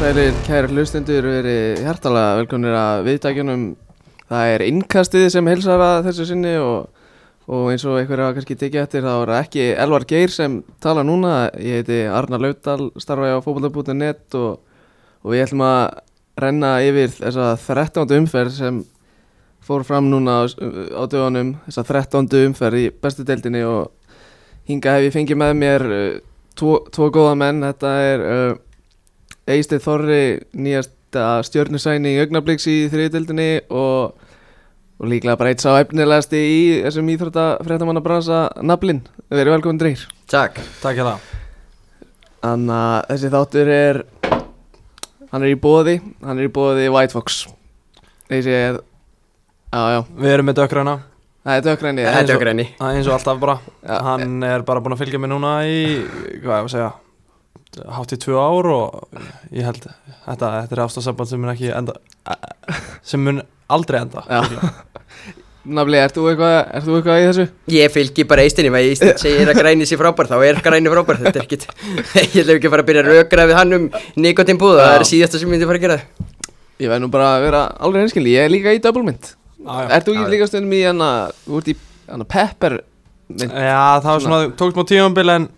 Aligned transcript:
Sælir, 0.00 0.32
kæri 0.46 0.70
hlustundur, 0.72 1.26
verið 1.28 1.82
hjartalega 1.84 2.36
velkomnir 2.38 2.72
að 2.72 3.02
viðtækjunum. 3.04 3.64
Það 4.30 4.52
er 4.54 4.62
innkastið 4.64 5.24
sem 5.34 5.50
helsar 5.50 5.82
að 5.84 6.06
þessu 6.06 6.24
sinni 6.30 6.54
og, 6.56 6.86
og 7.44 7.66
eins 7.68 7.84
og 7.84 7.98
einhverja 8.00 8.30
kannski 8.38 8.56
tekið 8.62 8.80
eftir 8.80 9.04
þá 9.04 9.10
er 9.18 9.32
ekki 9.36 9.66
Elvar 9.84 10.06
Geir 10.08 10.32
sem 10.32 10.54
tala 10.80 11.04
núna. 11.04 11.50
Ég 11.60 11.82
heiti 11.82 11.98
Arnar 12.08 12.40
Laudal, 12.40 12.86
starfa 12.96 13.34
á 13.36 13.44
fókbaltabúti.net 13.44 14.38
og, 14.40 14.62
og 15.20 15.34
við 15.34 15.44
ætlum 15.44 15.66
að 15.68 15.84
renna 16.46 16.72
yfir 16.86 17.12
þessa 17.18 17.50
13. 17.66 18.16
umferð 18.22 18.56
sem 18.56 18.80
fór 19.68 19.84
fram 19.84 20.08
núna 20.08 20.38
á, 20.40 20.42
á 20.96 21.04
dögunum, 21.12 21.52
þessa 21.68 21.84
13. 21.92 22.32
umferð 22.46 22.86
í 22.86 22.88
bestu 23.04 23.28
deildinni 23.28 23.66
og 23.68 23.92
hinga 24.64 24.96
hef 24.96 25.10
ég 25.10 25.14
fengið 25.20 25.42
með 25.44 25.54
mér 25.60 25.86
uh, 25.90 26.10
tvo, 26.56 26.80
tvo 26.88 27.12
góða 27.12 27.36
menn, 27.44 27.60
þetta 27.68 27.94
er 28.08 28.26
uh, 28.30 28.58
Eistið 29.50 29.82
Þorri 29.84 30.22
nýjasta 30.54 31.24
stjörnusæni 31.46 32.12
í 32.14 32.20
augnabliks 32.22 32.66
í 32.70 32.76
þriðdildinni 32.92 33.48
og, 33.74 34.12
og 35.00 35.10
líklega 35.10 35.38
bara 35.40 35.50
eitt 35.54 35.64
sá 35.64 35.72
efnilegasti 35.80 36.38
í 36.38 36.60
þessum 36.84 37.10
íþrótta 37.14 37.46
fréttamanna 37.66 38.02
bransa 38.04 38.44
Nablin, 38.62 39.02
verið 39.32 39.56
velkomin 39.56 39.80
dreir. 39.82 40.04
Takk. 40.30 40.60
Takk 40.84 41.00
hérna. 41.00 41.16
Þannig 42.40 42.76
að 42.76 43.10
þessi 43.10 43.32
þáttur 43.34 43.72
er 43.74 44.02
hann 45.32 45.42
er 45.44 45.50
í 45.52 45.58
bóði 45.60 45.98
hann 46.22 46.38
er 46.38 46.46
í 46.46 46.54
bóði 46.54 46.86
White 46.92 47.16
Fox. 47.16 47.42
Þessi 48.30 48.54
er 48.54 48.80
já 49.70 49.82
já, 49.96 50.00
Við 50.14 50.34
erum 50.36 50.50
með 50.50 50.62
dökkræna 50.62 50.96
það 51.40 51.56
er 51.56 51.62
dökkræni 51.66 52.02
Þetta 52.06 52.22
er 52.22 52.36
okkur 52.36 52.50
enni 52.54 52.66
eins 52.78 53.08
og 53.08 53.14
alltaf 53.16 53.38
bara. 53.42 53.58
Já. 53.82 53.96
Hann 54.06 54.42
er 54.46 54.62
bara 54.66 54.82
búinn 54.84 54.94
að 54.94 55.02
fylgja 55.04 55.20
mig 55.22 55.30
núna 55.32 55.60
í 55.66 55.78
Hvað 56.42 56.54
ég 56.54 56.66
að 56.66 56.74
segja 56.74 56.90
Hátt 57.70 58.14
í 58.14 58.18
tvö 58.18 58.34
ár 58.34 58.66
og 58.74 59.18
ég 59.54 59.66
held 59.66 59.84
Þetta, 59.86 60.48
þetta 60.64 60.74
er 60.74 60.82
ástafsamband 60.84 61.30
sem 61.30 61.40
mun 61.42 61.52
ekki 61.52 61.70
enda 61.74 61.94
Sem 63.06 63.22
mun 63.22 63.42
aldrei 63.70 64.00
enda. 64.02 64.24
Nafli, 65.70 65.98
ert 66.00 66.16
þú 66.16 66.24
eitthvað, 66.30 66.54
þú 66.86 66.94
eitthvað 66.96 67.20
í 67.20 67.26
þessu? 67.28 67.44
Ég 67.76 67.92
fylgi 67.94 68.24
bara 68.28 68.44
eistinni 68.46 68.70
Ef 68.72 68.78
eistin 68.80 69.18
segir 69.22 69.50
að 69.52 69.60
græni 69.60 69.86
sé 69.86 69.98
frábær 70.00 70.30
Þá 70.30 70.36
er 70.48 70.60
græni 70.64 70.90
frábær 70.92 71.20
Þetta 71.20 71.42
er 71.42 71.46
ekkit 71.46 71.66
Ég 72.16 72.40
ætlum 72.42 72.56
ekki 72.56 72.70
að 72.70 72.74
fara 72.74 72.84
að 72.86 72.90
byrja 72.90 73.04
að 73.04 73.10
rökra 73.12 73.46
við 73.50 73.58
hann 73.60 73.76
um 73.76 73.86
Nikotin 74.24 74.60
búða 74.60 74.86
Það 74.88 74.96
er 74.96 75.06
síðasta 75.12 75.42
sem 75.42 75.46
ég 75.50 75.54
myndi 75.54 75.68
fara 75.70 75.82
að 75.82 75.86
gera 75.86 76.00
Ég 76.80 76.88
verð 76.88 77.04
nú 77.04 77.12
bara 77.12 77.28
að 77.36 77.44
vera 77.44 77.62
alveg 77.84 78.06
hinskilni, 78.06 78.34
ég 78.34 78.48
er 78.48 78.52
líka 78.54 78.72
í 78.72 78.80
double 78.82 79.04
mint 79.04 79.34
Já, 79.60 79.72
já. 79.84 79.88
Ert 79.98 80.06
þú 80.08 80.16
ekki 80.16 80.32
líka 80.32 80.46
stundum 80.48 80.72
í 80.72 80.80
hana, 80.86 81.08
þú 81.44 81.58
ert 81.60 81.68
í 81.68 81.74
hana 82.08 82.26
pepper 82.34 82.76
mint? 83.28 83.52
Já, 83.52 83.82
það 84.00 84.08
var 84.14 84.22
svona, 84.24 84.38
tók 84.56 84.72
smá 84.72 84.86
tímambil 84.88 85.32
en 85.34 85.48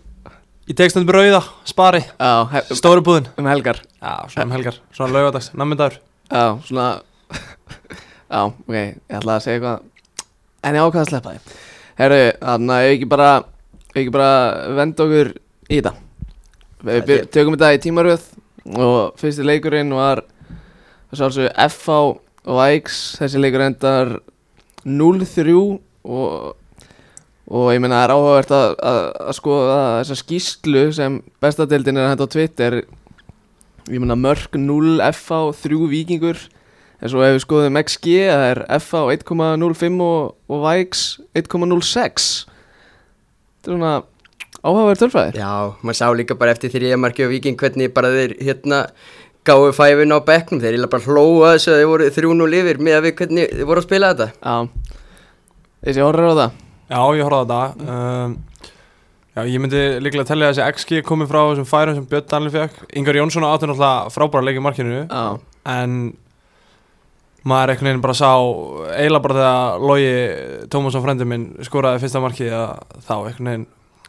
Ég 0.63 0.75
tek 0.79 0.93
stundum 0.93 1.11
rauða, 1.11 1.41
spari, 1.67 1.99
um, 2.23 2.53
stóru 2.71 3.01
búðin. 3.03 3.25
um 3.37 3.47
helgar. 3.51 3.81
Já, 3.99 4.13
svona 4.31 4.45
um 4.47 4.53
helgar, 4.55 4.77
svona 4.95 5.11
laugadags, 5.11 5.49
nammindagur 5.59 5.97
Já, 6.31 6.43
svona 6.63 6.85
Já, 8.31 8.39
ok, 8.47 8.71
ég 8.71 9.17
ætla 9.19 9.35
að 9.35 9.43
segja 9.43 9.57
eitthvað. 9.59 9.81
En 10.63 10.77
ég 10.77 10.85
ákvað 10.85 11.01
að 11.03 11.09
sleppa 11.11 11.33
þið 11.33 11.57
Herru, 11.99 12.21
þannig 12.39 12.75
að 12.77 12.85
ég 12.87 12.95
ekki 12.97 13.09
bara 13.11 13.29
Ég 13.93 13.99
ekki 14.05 14.13
bara 14.15 14.29
venda 14.79 15.03
okkur 15.05 15.33
í 15.67 15.77
þetta? 15.81 15.93
Við 16.87 17.03
byr- 17.09 17.27
tökum 17.35 17.57
þetta 17.57 17.73
í 17.75 17.81
tímaröð 17.83 18.23
Og 18.79 18.95
fyrsti 19.19 19.45
leikurinn 19.45 19.91
var 19.93 20.23
Það 21.11 21.19
sálsög 21.19 21.51
FH 21.67 21.99
og 22.47 22.61
Aix 22.63 23.01
Þessi 23.19 23.43
leikur 23.43 23.65
endar 23.67 24.13
0-3 24.87 25.57
Og 26.03 26.55
Og 27.51 27.73
ég 27.73 27.81
meina 27.83 27.99
það 27.99 28.05
er 28.05 28.13
áhugavert 28.15 28.51
að, 28.55 28.73
að, 28.79 28.99
að 29.27 29.37
skoða 29.39 29.79
þessa 29.99 30.19
skýslu 30.21 30.83
sem 30.95 31.17
bestadeildin 31.43 31.99
er 31.99 32.05
að 32.05 32.13
henda 32.13 32.27
á 32.27 32.33
Twitter. 32.35 32.77
Ég 33.91 33.99
meina 33.99 34.15
mörg 34.15 34.55
0 34.55 35.01
FH 35.11 35.39
3 35.65 35.87
vikingur 35.91 36.39
En 37.03 37.11
svo 37.11 37.19
ef 37.25 37.33
við 37.35 37.41
skoðum 37.43 37.77
XG 37.81 38.13
það 38.29 38.45
er 38.47 38.61
FH 38.77 39.01
1.05 39.17 39.97
og, 40.05 40.29
og 40.47 40.61
Vikes 40.63 41.01
1.06 41.35 42.29
Þetta 42.47 43.67
er 43.67 43.75
svona 43.75 43.91
áhugaverð 44.63 45.01
tölfræðir 45.01 45.41
Já, 45.41 45.51
maður 45.83 45.99
sá 45.99 46.05
líka 46.15 46.39
bara 46.39 46.55
eftir 46.55 46.71
þrija 46.71 47.01
marki 47.03 47.27
og 47.27 47.33
viking 47.33 47.59
Hvernig 47.59 47.91
bara 47.95 48.13
þeir 48.13 48.37
hérna 48.39 48.85
Gáðu 49.43 49.73
fæfin 49.75 50.15
á 50.15 50.23
bekknum. 50.23 50.61
Þeir 50.63 50.77
eiginlega 50.77 50.93
bara 50.93 51.03
hlóa 51.03 51.49
þessu 51.57 51.73
að 51.73 51.81
Þeir 51.81 51.89
voru 51.91 52.11
þrjú 52.15 52.35
nú 52.39 52.45
lifir 52.47 52.79
Með 52.79 52.95
að 52.95 53.07
við 53.09 53.17
hvernig 53.19 53.49
þeir 53.51 53.67
voru 53.67 53.81
að 53.81 53.87
spila 53.89 54.11
þetta. 54.13 54.29
Já, 54.39 55.01
þessi 55.83 56.05
horror 56.07 56.31
á 56.31 56.35
það 56.39 56.62
Já, 56.89 56.99
ég 57.17 57.23
horfði 57.27 57.39
á 57.39 57.43
þetta. 57.43 57.93
Um, 57.93 58.35
Já, 59.33 59.41
ég 59.49 59.57
myndi 59.63 59.79
líklega 59.97 60.27
að 60.27 60.29
tellja 60.29 60.49
að 60.51 60.57
þessi 60.59 60.73
XG 60.77 60.99
komið 61.07 61.31
frá 61.31 61.39
þessum 61.41 61.65
færum 61.65 61.95
sem 61.97 62.03
Björn 62.11 62.27
Danli 62.29 62.51
fekk 62.53 62.83
Ingar 62.99 63.17
Jónsson 63.17 63.45
átti 63.47 63.65
náttúrulega 63.65 64.11
frábæra 64.13 64.45
leik 64.45 64.59
í 64.59 64.61
markinu. 64.61 64.99
Já, 65.09 65.23
En 65.73 65.95
maður 67.49 67.73
einhvern 67.73 67.89
veginn 67.89 68.03
bara 68.03 68.15
sá 68.19 68.29
eiginlega 68.93 69.23
bara 69.25 69.37
þegar 69.39 69.87
Logi 69.89 70.11
Tómasson 70.69 71.03
frendi 71.03 71.27
minn 71.27 71.47
skoraði 71.65 72.03
fyrsta 72.03 72.21
markið 72.23 72.53
að 72.59 72.69
þá 73.07 73.13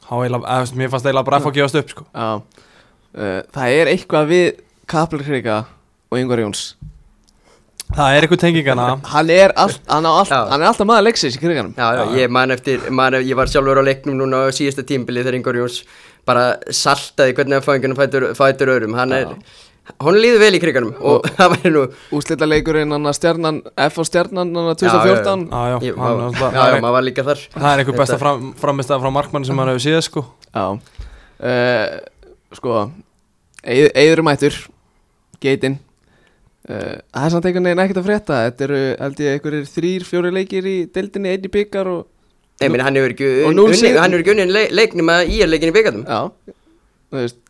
þú 0.04 0.20
veist, 0.20 0.76
mér 0.76 0.92
fannst 0.92 1.08
eiginlega 1.08 1.26
bara 1.30 1.40
að 1.40 1.46
fá 1.46 1.50
að 1.50 1.56
gefast 1.58 1.80
upp 1.80 1.94
sko. 1.94 2.04
uh, 2.14 3.40
Það 3.56 3.78
er 3.80 3.92
eitthvað 3.94 4.28
við 4.30 4.46
Kaplurkrika 4.92 5.56
og 6.12 6.20
Yngvar 6.20 6.44
Jóns 6.44 6.66
Það 7.94 8.14
er 8.16 8.24
eitthvað 8.26 8.40
tengingana 8.42 8.86
Hann 9.12 9.30
er, 9.30 9.52
all, 9.60 9.74
hann, 9.90 10.08
all, 10.10 10.30
hann 10.30 10.62
er 10.62 10.70
alltaf 10.70 10.88
maður 10.88 11.06
leiksins 11.08 11.36
í 11.38 11.42
kriganum 11.42 11.74
Já, 11.78 11.86
já, 12.00 12.02
ég 12.18 12.32
man 12.34 12.54
eftir, 12.54 12.88
man, 12.90 13.18
ég 13.22 13.38
var 13.38 13.50
sjálfur 13.50 13.80
á 13.80 13.84
leiknum 13.86 14.18
núna 14.18 14.44
á 14.46 14.54
síðasta 14.54 14.86
tímbili 14.86 15.22
þegar 15.22 15.38
Ingur 15.38 15.60
Jóns 15.60 15.82
bara 16.26 16.54
saltaði 16.72 17.36
hvernig 17.36 17.60
að 17.60 17.68
fæðingunum 17.68 17.98
fætur, 18.00 18.26
fætur 18.38 18.72
öðrum, 18.72 18.96
hann 18.96 19.12
er, 19.12 19.34
hún 20.00 20.16
líður 20.16 20.40
vel 20.40 20.56
í 20.56 20.60
kriganum 20.62 20.94
og, 20.98 21.28
það 21.38 21.54
væri 21.54 21.74
nú, 21.74 21.84
Úslita 22.16 22.48
leikurinn 22.48 22.94
hann 22.96 23.10
að 23.10 23.18
stjarnan 23.20 23.60
F 23.86 24.00
á 24.00 24.04
stjarnan 24.08 24.54
hann 24.56 24.72
að 24.72 24.86
Já, 24.86 24.88
já, 24.88 24.96
já. 24.96 25.20
2014 25.20 25.46
Já, 25.52 25.62
já, 25.70 25.94
hann, 26.00 26.38
já, 26.40 26.78
maður 26.80 26.96
var 26.98 27.06
líka 27.06 27.26
þar. 27.28 27.46
það 27.54 27.70
er 27.70 27.84
eitthvað 27.84 28.00
besta 28.02 28.20
fram, 28.22 28.50
framistæða 28.62 29.02
frá 29.04 29.14
markmann 29.20 29.46
sem 29.46 29.60
hann 29.60 29.74
hefur 29.74 29.84
séð 29.84 30.00
sko. 30.08 30.26
Já. 30.50 30.66
Uh, 31.44 31.86
Sko 32.54 32.74
er 33.64 34.20
mættur 34.22 34.54
Geitin 35.42 35.78
uh, 35.78 35.93
Það 36.64 37.24
er 37.26 37.32
samt 37.34 37.44
einhvern 37.48 37.66
veginn 37.68 37.82
ekkert 37.84 37.98
að 38.00 38.06
frétta 38.08 38.36
Þetta 38.46 38.64
eru 38.64 38.78
held 39.04 39.18
ég 39.20 39.34
einhverjir 39.36 39.66
þrýr, 39.68 40.04
fjóri 40.08 40.30
leikir 40.32 40.68
í 40.70 40.76
deildinni, 40.94 41.34
einn 41.34 41.44
í 41.44 41.52
byggar 41.52 41.90
og 41.92 42.02
Nei, 42.62 42.68
meni, 42.70 42.84
hann 42.86 42.96
hefur 42.96 43.12
ekki 43.12 43.26
Og 43.42 43.48
unni, 43.50 43.56
núll 43.58 43.68
unni, 43.72 43.80
sigur. 43.82 43.98
hann 44.00 44.14
hefur 44.14 44.22
ekki 44.24 44.32
unni 44.36 44.46
le, 44.54 44.62
leiknum 44.72 45.10
að 45.12 45.32
í 45.34 45.40
er 45.44 45.50
leikin 45.50 45.72
í 45.72 45.74
byggandum. 45.76 46.04
Já 46.08 46.54
Þú 47.14 47.18
veist, 47.20 47.40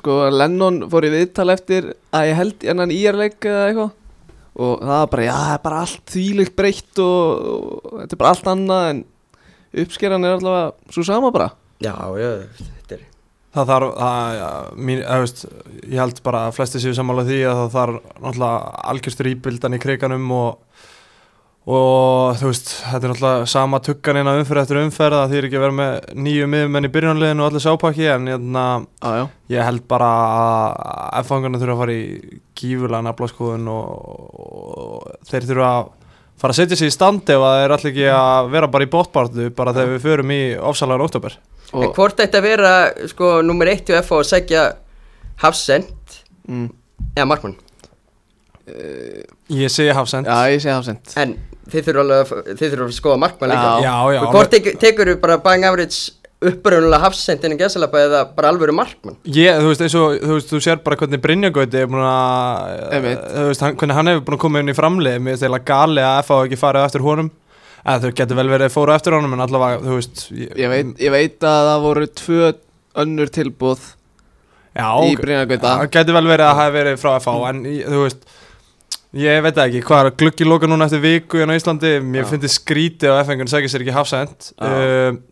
sko 0.00 0.14
Lennon 0.34 0.78
fór 0.90 1.04
í 1.06 1.10
viðtal 1.12 1.50
eftir 1.52 1.90
að 2.16 2.30
ég 2.30 2.38
held 2.40 2.64
enn 2.72 2.94
í 2.94 3.00
er 3.06 3.18
leik 3.20 3.44
eða 3.46 3.66
eitthvað 3.68 3.92
og 4.56 4.80
það 4.80 4.94
var 4.96 5.10
bara, 5.12 5.26
já, 5.26 5.34
það 5.36 5.52
er 5.52 5.62
bara 5.66 5.80
allt 5.84 6.14
þvílíkt 6.14 6.54
breytt 6.56 7.00
og, 7.04 7.44
og 7.84 7.98
þetta 8.00 8.16
er 8.16 8.20
bara 8.22 8.32
allt 8.32 8.48
annað 8.54 8.86
en 8.94 9.02
uppskeran 9.84 10.24
er 10.24 10.38
allavega 10.38 10.94
svo 10.96 11.04
sama 11.04 11.30
bara 11.34 11.50
Já, 11.84 11.92
já, 12.16 12.30
þetta 12.40 12.64
er, 12.64 12.72
Það 13.56 13.70
þarf, 13.72 13.92
það, 13.96 14.34
ja, 14.36 14.48
mín, 14.76 14.98
eða, 15.00 15.22
veist, 15.22 15.42
ég 15.88 16.00
held 16.02 16.18
bara 16.26 16.44
að 16.48 16.56
flesti 16.58 16.80
séu 16.82 16.92
sammála 16.96 17.24
því 17.24 17.38
að 17.48 17.60
það 17.62 17.74
þarf 17.78 17.94
náttúrulega 18.20 18.84
algjörstur 18.92 19.28
íbildan 19.30 19.76
í 19.76 19.80
kriganum 19.80 20.26
og, 20.36 20.82
og 21.66 22.36
þú 22.36 22.50
veist, 22.50 22.72
þetta 22.82 23.00
er 23.00 23.14
náttúrulega 23.14 23.48
sama 23.54 23.80
tuggan 23.86 24.20
inn 24.20 24.28
á 24.28 24.36
umferð 24.36 24.62
eftir 24.62 24.80
umferð 24.82 25.18
það 25.22 25.32
þýr 25.32 25.48
ekki 25.48 25.58
að 25.58 25.64
vera 25.64 25.78
með 25.80 25.96
nýju 26.26 26.50
miðumenn 26.52 26.90
í 26.90 26.92
byrjunarliðinu 26.98 27.46
og 27.46 27.48
allir 27.48 27.64
sápaki 27.64 28.08
en 28.12 28.28
jæna, 28.34 28.66
Já, 29.00 29.10
já, 29.22 29.24
ég 29.56 29.68
held 29.70 29.86
bara 29.88 30.12
að 30.36 31.24
F-fangarna 31.24 31.62
þurfa 31.64 31.78
að 31.78 31.82
fara 31.86 31.96
í 31.96 32.06
gífulega 32.60 33.04
naflaskoðun 33.08 33.72
og, 33.72 34.14
og 34.36 35.26
þeir 35.32 35.48
þurfa 35.48 35.72
að 35.72 35.92
fara 36.36 36.52
að 36.52 36.60
setja 36.60 36.76
sig 36.76 36.92
í 36.92 36.94
standi 36.94 37.32
ef 37.32 37.40
það 37.48 37.64
er 37.64 37.72
allir 37.80 37.94
ekki 37.94 38.08
að 38.12 38.52
vera 38.52 38.68
bara 38.68 38.84
í 38.84 38.90
bóttbartu 38.92 39.48
bara 39.56 39.72
þegar 39.72 39.94
við 39.96 40.02
förum 40.10 40.36
í 40.36 40.42
ofsalega 40.60 41.08
oktober 41.08 41.40
en 41.72 41.92
hvort 41.96 42.20
ætti 42.22 42.38
að 42.40 42.46
vera, 42.46 42.72
sko, 43.10 43.36
nummer 43.46 43.70
1 43.72 43.92
og 43.94 44.00
F 44.02 44.12
að 44.16 44.26
segja 44.30 44.64
Hafsend 45.42 46.20
mm, 46.48 46.68
eða 47.16 47.28
Markmann, 47.32 47.56
Ég 48.66 49.70
segi 49.70 49.92
hafsend 49.94 50.26
já, 50.26 50.38
ég 50.50 50.58
segi 50.62 50.74
hafsend 50.74 51.12
en 51.22 51.36
þið 51.70 51.88
þurfa 51.88 52.02
alveg 52.02 52.22
að, 52.22 52.52
þið 52.58 52.72
þurfa 52.72 52.86
að 52.86 52.94
skoða 52.96 53.18
Markmann 53.22 53.52
líka. 53.52 53.66
Já. 53.66 53.86
Já, 53.86 54.14
já, 54.14 54.20
Og 54.22 54.34
hvort 54.34 54.52
tekur, 54.54 54.78
tekur 54.82 55.10
þú 55.10 55.16
bara 55.22 55.36
bang 55.42 55.66
average 55.66 56.14
uppröðunulega 56.46 57.00
Hafsend 57.00 57.46
innan 57.46 57.58
gæsalapa 57.60 58.02
eða 58.04 58.20
bara 58.36 58.50
alvöru 58.52 58.74
Markmann? 58.76 59.16
Ég, 59.24 59.56
þú 59.62 59.70
veist, 59.70 59.84
eins 59.86 59.96
og, 59.98 60.18
þú 60.20 60.34
veist, 60.36 60.50
þú 60.52 60.60
sér 60.66 60.82
bara 60.84 60.98
hvernig 61.00 61.22
Brynjagauti 61.24 61.80
er 61.80 61.88
búin 61.90 62.04
að, 62.04 62.76
þú 63.32 63.46
veist, 63.48 63.64
hann, 63.64 63.78
hvernig 63.80 63.98
hann 63.98 64.10
hefur 64.12 64.24
búin 64.26 64.36
að 64.36 64.42
koma 64.44 64.62
inn 64.62 64.72
í 64.72 64.76
framlið, 64.76 65.16
mér 65.18 65.34
finnst 65.34 65.46
eiginlega 65.46 65.68
gali 65.72 66.04
að 66.04 66.18
FH 66.26 66.40
ekki 66.44 66.60
farið 66.60 66.88
eftir 66.90 67.06
honum, 67.06 67.30
eða 67.86 68.00
þau 68.02 68.14
getur 68.18 68.36
vel 68.40 68.48
verið 68.50 68.72
fóru 68.74 68.94
eftir 68.96 69.14
honum, 69.14 69.32
en 69.36 69.44
allavega, 69.46 69.78
þú 69.84 69.98
veist, 70.00 70.24
ég 70.34 70.72
veit, 70.72 70.94
ég 70.98 71.12
veit 71.14 71.38
að 71.46 71.68
það 71.70 71.84
voru 71.86 72.06
tvö 72.20 72.48
önnur 73.04 73.30
tilbúð 73.30 73.84
já, 74.76 74.88
í 75.06 75.14
Brynjargauta. 75.20 75.76
Það 75.84 75.92
getur 75.98 76.16
vel 76.18 76.26
verið 76.32 76.48
að 76.48 76.58
hafa 76.60 76.74
verið 76.74 76.98
frá 77.04 77.12
FH, 77.20 77.36
en 77.52 77.62
ég- 77.70 77.86
þú 77.92 78.02
veist, 78.02 78.26
ég 79.16 79.42
veit 79.46 79.60
ekki, 79.62 79.84
hvað 79.86 80.02
er 80.10 80.10
gluggi 80.24 80.44
loka 80.48 80.66
núna 80.66 80.88
eftir 80.90 81.00
viku 81.04 81.38
hérna 81.40 81.54
á 81.54 81.58
Íslandi, 81.60 81.94
mér 82.02 82.26
finnst 82.28 82.58
skrítið 82.58 83.14
að 83.14 83.22
F-engun 83.24 83.48
segja 83.54 83.68
sér 83.72 83.84
ekki 83.86 83.94
hafsend, 83.96 84.50
Já. 84.58 85.10
um, 85.12 85.22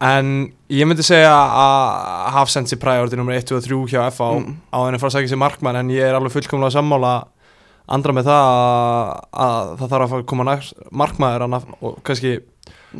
en 0.00 0.28
ég 0.72 0.86
myndi 0.88 1.04
segja 1.04 1.32
að 1.32 2.30
Hafsend 2.36 2.70
sé 2.70 2.78
priority 2.80 3.16
nummer 3.18 3.34
1 3.36 3.50
og 3.56 3.62
3 3.64 3.80
hjá 3.90 4.06
FA 4.12 4.30
Mm. 4.38 4.54
á 4.72 4.78
henni 4.86 4.98
fara 5.00 5.10
að 5.10 5.16
segja 5.18 5.32
sér 5.34 5.40
markmann 5.42 5.76
en 5.76 5.88
ég 5.92 6.00
er 6.06 6.14
alveg 6.16 6.32
fullkomlega 6.32 6.72
sammála 6.72 7.26
andra 7.96 8.14
með 8.16 8.28
það 8.30 8.50
að, 8.50 9.10
að 9.46 9.72
það 9.80 9.94
þarf 9.94 10.14
að 10.18 10.26
koma 10.32 10.46
nær 10.48 10.68
markmaður 11.02 11.46
annaf, 11.46 11.66
og 11.80 11.98
kannski 12.06 12.36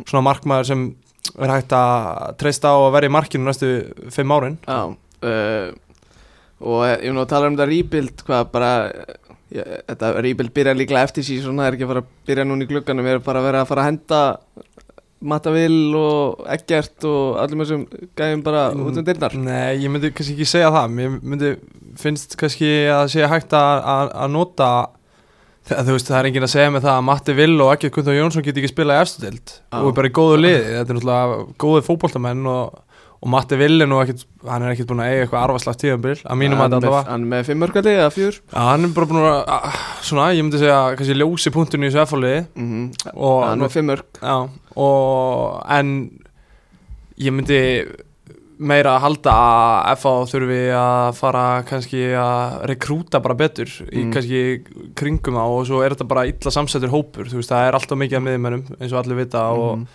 svona 0.03 0.25
markmaður 0.27 0.69
sem 0.71 0.83
er 1.41 1.53
hægt 1.53 1.75
að 1.77 2.35
treysta 2.41 2.73
á 2.73 2.77
að 2.81 2.91
vera 2.97 3.07
í 3.07 3.13
markinu 3.13 3.47
næstu 3.47 3.71
5 4.11 4.35
árin. 4.35 4.59
Já 4.67 4.81
uh, 4.91 5.71
Og 6.61 6.83
eh, 6.85 6.97
ég 7.07 7.13
mun 7.13 7.23
að 7.23 7.31
tala 7.33 7.49
um 7.49 7.57
þetta 7.57 7.69
rebuild 7.69 8.23
Hvað 8.27 8.49
bara 8.53 8.71
ég, 9.53 9.69
Þetta 9.89 10.11
rebuild 10.21 10.53
byrja 10.55 10.75
líklega 10.77 11.07
eftir 11.07 11.25
síðan 11.25 11.61
Það 11.61 11.69
er 11.69 11.77
ekki 11.77 11.87
að 11.87 11.93
fara 11.93 12.03
að 12.03 12.11
byrja 12.29 12.47
núna 12.47 12.65
í 12.65 12.69
glugganum 12.69 13.07
Við 13.07 13.15
erum 13.15 13.25
bara 13.25 13.41
að 13.41 13.47
vera 13.49 13.63
að 13.63 13.71
fara 13.71 13.85
að 13.85 13.89
henda 13.89 14.21
Matavill 15.21 15.93
og 15.97 16.45
Eggert 16.49 17.05
og 17.05 17.37
allum 17.43 17.61
þessum 17.61 17.83
gæðum 18.17 18.41
bara 18.45 18.63
út 18.73 18.97
um 18.97 19.05
dyrnar? 19.05 19.35
Nei, 19.37 19.83
ég 19.83 19.91
myndi 19.93 20.09
kannski 20.15 20.33
ekki 20.37 20.49
segja 20.49 20.71
það. 20.73 20.95
Mér 20.97 21.19
myndi 21.21 21.51
finnst 22.01 22.33
kannski 22.39 22.71
að 22.89 23.05
sé 23.13 23.29
hægt 23.29 23.53
að, 23.57 23.85
nota 24.33 24.71
þú 25.69 25.95
veist, 25.95 26.09
það 26.09 26.17
er 26.17 26.29
enginn 26.29 26.45
að 26.47 26.53
segja 26.55 26.71
með 26.73 26.85
það 26.87 26.95
að 26.97 27.03
Matti 27.07 27.33
Vill 27.37 27.57
og 27.61 27.73
Ekkert 27.75 27.93
Gunther 27.95 28.17
Jónsson 28.17 28.45
geti 28.45 28.61
ekki 28.63 28.71
spilað 28.71 28.97
í 28.97 29.05
efstudeld 29.05 29.51
Já. 29.53 29.77
og 29.77 29.89
er 29.91 29.97
bara 29.99 30.09
í 30.09 30.15
góðu 30.17 30.39
liði, 30.41 30.63
þetta 30.71 30.81
er 30.81 30.97
náttúrulega 30.97 31.43
góði 31.61 31.83
fótboltamenn 31.85 32.49
og, 32.49 32.79
og 33.21 33.29
Matti 33.29 33.55
Vill 33.59 33.81
er 33.81 33.87
nú 33.87 33.99
ekkert, 34.01 34.23
hann 34.49 34.63
er 34.65 34.71
ekkert 34.73 34.87
búin 34.89 35.01
að 35.03 35.11
eiga 35.11 35.25
eitthvað 35.27 35.43
arfaslagt 35.45 35.81
tíðanbíl, 35.83 36.15
að 36.25 36.39
mínum 36.41 36.57
að 36.63 36.71
þetta 36.71 36.79
allavega 36.89 37.11
Hann 37.11 37.27
með 37.29 37.43
fimmörkali 37.51 37.91
eða 37.99 38.11
fjör 38.15 38.37
Já, 38.41 38.59
hann 38.65 38.85
er 38.87 38.93
bara 38.95 39.09
búin 39.11 39.21
að, 39.29 39.41
að, 39.57 39.81
svona, 40.09 40.29
ég 40.33 40.43
myndi 40.47 40.61
segja 40.63 40.79
kannski 40.97 41.17
ljósi 41.19 41.53
punkturinn 41.53 41.85
í 41.85 41.91
þessu 41.91 42.01
F-fóliði 42.07 42.39
mm 42.55 42.69
-hmm. 42.71 43.43
Hann 43.45 43.59
með 43.61 43.75
fimmörk 43.75 44.21
Já, 44.21 44.37
og 44.75 45.61
en 45.69 45.91
ég 47.21 47.31
myndi 47.35 47.61
meira 48.61 48.91
að 48.95 49.01
halda 49.05 49.31
að 49.89 49.95
FA 50.01 50.11
þurfi 50.29 50.59
að 50.77 51.15
fara 51.17 51.45
kannski 51.65 52.01
að 52.13 52.59
rekrúta 52.69 53.19
bara 53.21 53.33
betur 53.37 53.65
í 53.89 54.03
Mm. 54.05 54.11
kannski 54.13 54.41
kringum 54.95 55.37
á 55.37 55.45
og 55.49 55.65
svo 55.65 55.81
er 55.81 55.95
þetta 55.95 56.07
bara 56.07 56.25
illa 56.29 56.51
samsettur 56.53 56.89
hópur, 56.93 57.25
þú 57.25 57.37
veist, 57.41 57.49
það 57.49 57.67
er 57.67 57.73
alltaf 57.73 57.97
mikið 57.97 58.17
að 58.19 58.25
miðjumennum 58.27 58.63
eins 58.79 58.93
og 58.93 58.99
allir 59.03 59.17
vita 59.17 59.41
og, 59.49 59.77
Mhm. 59.79 59.87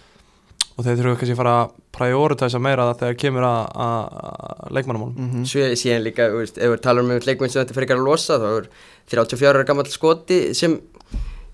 Og 0.76 0.84
þeir 0.84 0.98
þurfa 1.00 1.18
kannski 1.20 1.34
að 1.36 1.40
fara 1.40 1.54
að 1.62 1.70
prioritæsa 1.96 2.58
meira 2.60 2.90
þegar 3.00 3.14
kemur 3.22 3.46
að, 3.48 3.62
að, 3.86 4.18
að 4.26 4.74
leikmannamálum. 4.76 5.14
Mhm. 5.16 5.46
Svo 5.48 5.70
síðan 5.80 6.04
líka, 6.04 6.26
þú 6.32 6.42
veist, 6.42 6.58
ef 6.60 6.74
við 6.74 6.82
talum 6.84 7.14
um 7.14 7.22
leikmenn 7.24 7.52
sem 7.52 7.62
þetta 7.62 7.76
fyrir 7.78 7.88
ekki 7.88 7.96
að 7.96 8.04
losa 8.04 8.36
þá 8.42 8.50
er 8.50 8.68
34 9.14 9.52
ára 9.54 9.64
gammal 9.70 9.88
skoti 9.88 10.42
sem 10.58 10.76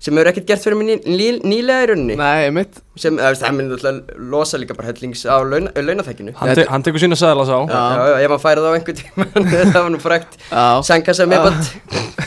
sem 0.03 0.17
hefur 0.19 0.27
ekkert 0.33 0.49
gert 0.49 0.63
fyrir 0.65 0.75
mig 0.75 0.87
ný, 0.89 0.95
ný, 1.15 1.27
nýlega 1.47 1.85
í 1.85 1.89
rauninni. 1.93 2.15
Nei, 2.19 2.49
mitt 2.51 2.81
sem, 2.99 3.15
það 3.15 3.53
myndi 3.55 3.77
alltaf 3.77 4.17
losa 4.33 4.59
líka 4.59 4.75
bara 4.75 4.89
hellings 4.91 5.23
á 5.23 5.39
launa, 5.39 5.71
launaþækinu 5.79 6.33
Hann, 6.41 6.51
te 6.59 6.65
hann 6.67 6.83
tekur 6.83 6.99
sína 6.99 7.15
sæðla 7.15 7.45
sá. 7.47 7.55
Já, 7.71 7.79
já, 7.79 8.03
já, 8.11 8.17
ef 8.25 8.33
maður 8.33 8.43
færið 8.43 8.67
á 8.67 8.71
einhvern 8.75 8.99
tíma 8.99 9.27
það 9.71 9.79
var 9.79 9.93
nú 9.93 10.01
frækt 10.03 10.35
Já. 10.41 10.65
Sankassa 10.89 11.29
með 11.31 11.47
band 11.47 11.71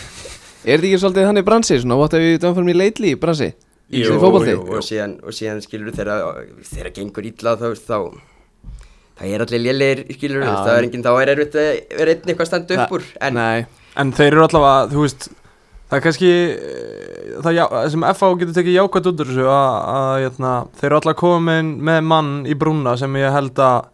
Er 0.67 0.81
þetta 0.81 0.89
ekki 0.89 1.03
svolítið 1.05 1.29
þannig 1.29 1.45
bransi? 1.47 1.77
Svona, 1.83 2.01
what 2.01 2.17
have 2.17 2.25
you 2.25 2.41
done 2.43 2.57
for 2.57 2.65
me 2.67 2.73
lately 2.75 3.13
bransi? 3.21 3.53
Jú, 3.95 4.17
fótbolti? 4.19 4.51
jú, 4.57 4.63
og 4.67 4.81
og 5.23 5.33
síðan 5.37 5.61
skilur 5.63 5.93
þegar 5.95 6.47
þegar 6.67 6.93
gengur 6.97 7.27
illa 7.29 7.57
þá, 7.57 7.67
þá 7.79 7.99
það 9.17 9.33
er 9.33 9.45
allir 9.45 9.63
lélegir 9.63 10.01
skilur 10.17 10.43
Já, 10.45 10.53
það 10.67 10.71
er 10.73 10.79
en- 10.79 10.89
enginn, 10.91 11.05
þá 11.07 11.13
er 11.23 11.33
erfitt 11.37 11.55
að 11.57 11.99
vera 12.01 12.11
einn 12.17 12.27
eitthvað 12.27 12.45
að 12.47 12.51
standa 12.51 12.79
upp 12.85 12.97
úr 12.99 13.05
en 13.21 13.35
Nei 13.35 13.67
En 13.97 14.11
þeir 14.13 14.33
eru 14.35 14.43
allavega, 14.45 14.89
þú 14.93 15.05
veist 15.07 15.29
Það 15.87 15.97
er 15.97 16.03
kannski 16.03 16.31
eh, 16.35 17.35
það, 17.47 17.53
já, 17.55 17.65
sem 17.95 18.03
FH 18.11 18.31
getur 18.41 18.55
tekið 18.57 18.75
jákvæmt 18.75 19.07
út 19.13 19.21
úr 19.23 19.29
þessu 19.31 19.45
að, 19.47 19.77
að 19.97 20.17
jötna, 20.25 20.55
þeir 20.81 20.89
eru 20.89 20.97
allavega 20.99 21.21
komin 21.21 21.69
með 21.87 22.01
mann 22.11 22.33
í 22.51 22.57
brúna 22.59 22.97
sem 22.99 23.15
ég 23.21 23.31
held 23.31 23.61
að, 23.63 23.87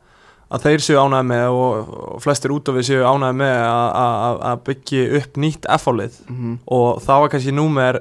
að 0.57 0.65
þeir 0.65 0.85
séu 0.87 1.03
ánæði 1.03 1.27
með 1.35 1.59
og, 1.59 1.93
og 2.15 2.23
flestir 2.25 2.55
út 2.57 2.71
af 2.73 2.79
við 2.81 2.89
séu 2.89 3.05
ánæði 3.05 3.37
með 3.43 3.59
að, 3.69 3.91
að, 4.07 4.41
að 4.51 4.63
byggja 4.71 5.05
upp 5.21 5.37
nýtt 5.45 5.69
FH-lið 5.77 6.17
Mhm. 6.33 6.57
og 6.79 7.03
það 7.05 7.21
var 7.27 7.33
kannski 7.37 7.55
númer 7.61 8.01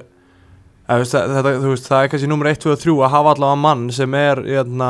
að, 0.88 1.02
veist, 1.02 1.16
þetta, 1.16 1.52
veist, 1.66 1.88
það 1.90 2.04
er 2.04 2.12
kannski 2.12 2.30
númer 2.30 2.50
1, 2.52 2.62
2 2.64 2.72
og 2.74 2.80
3 2.82 2.94
að 3.06 3.12
hafa 3.16 3.34
allavega 3.36 3.60
mann 3.66 3.84
sem 3.94 4.16
er 4.18 4.42
jötna, 4.52 4.88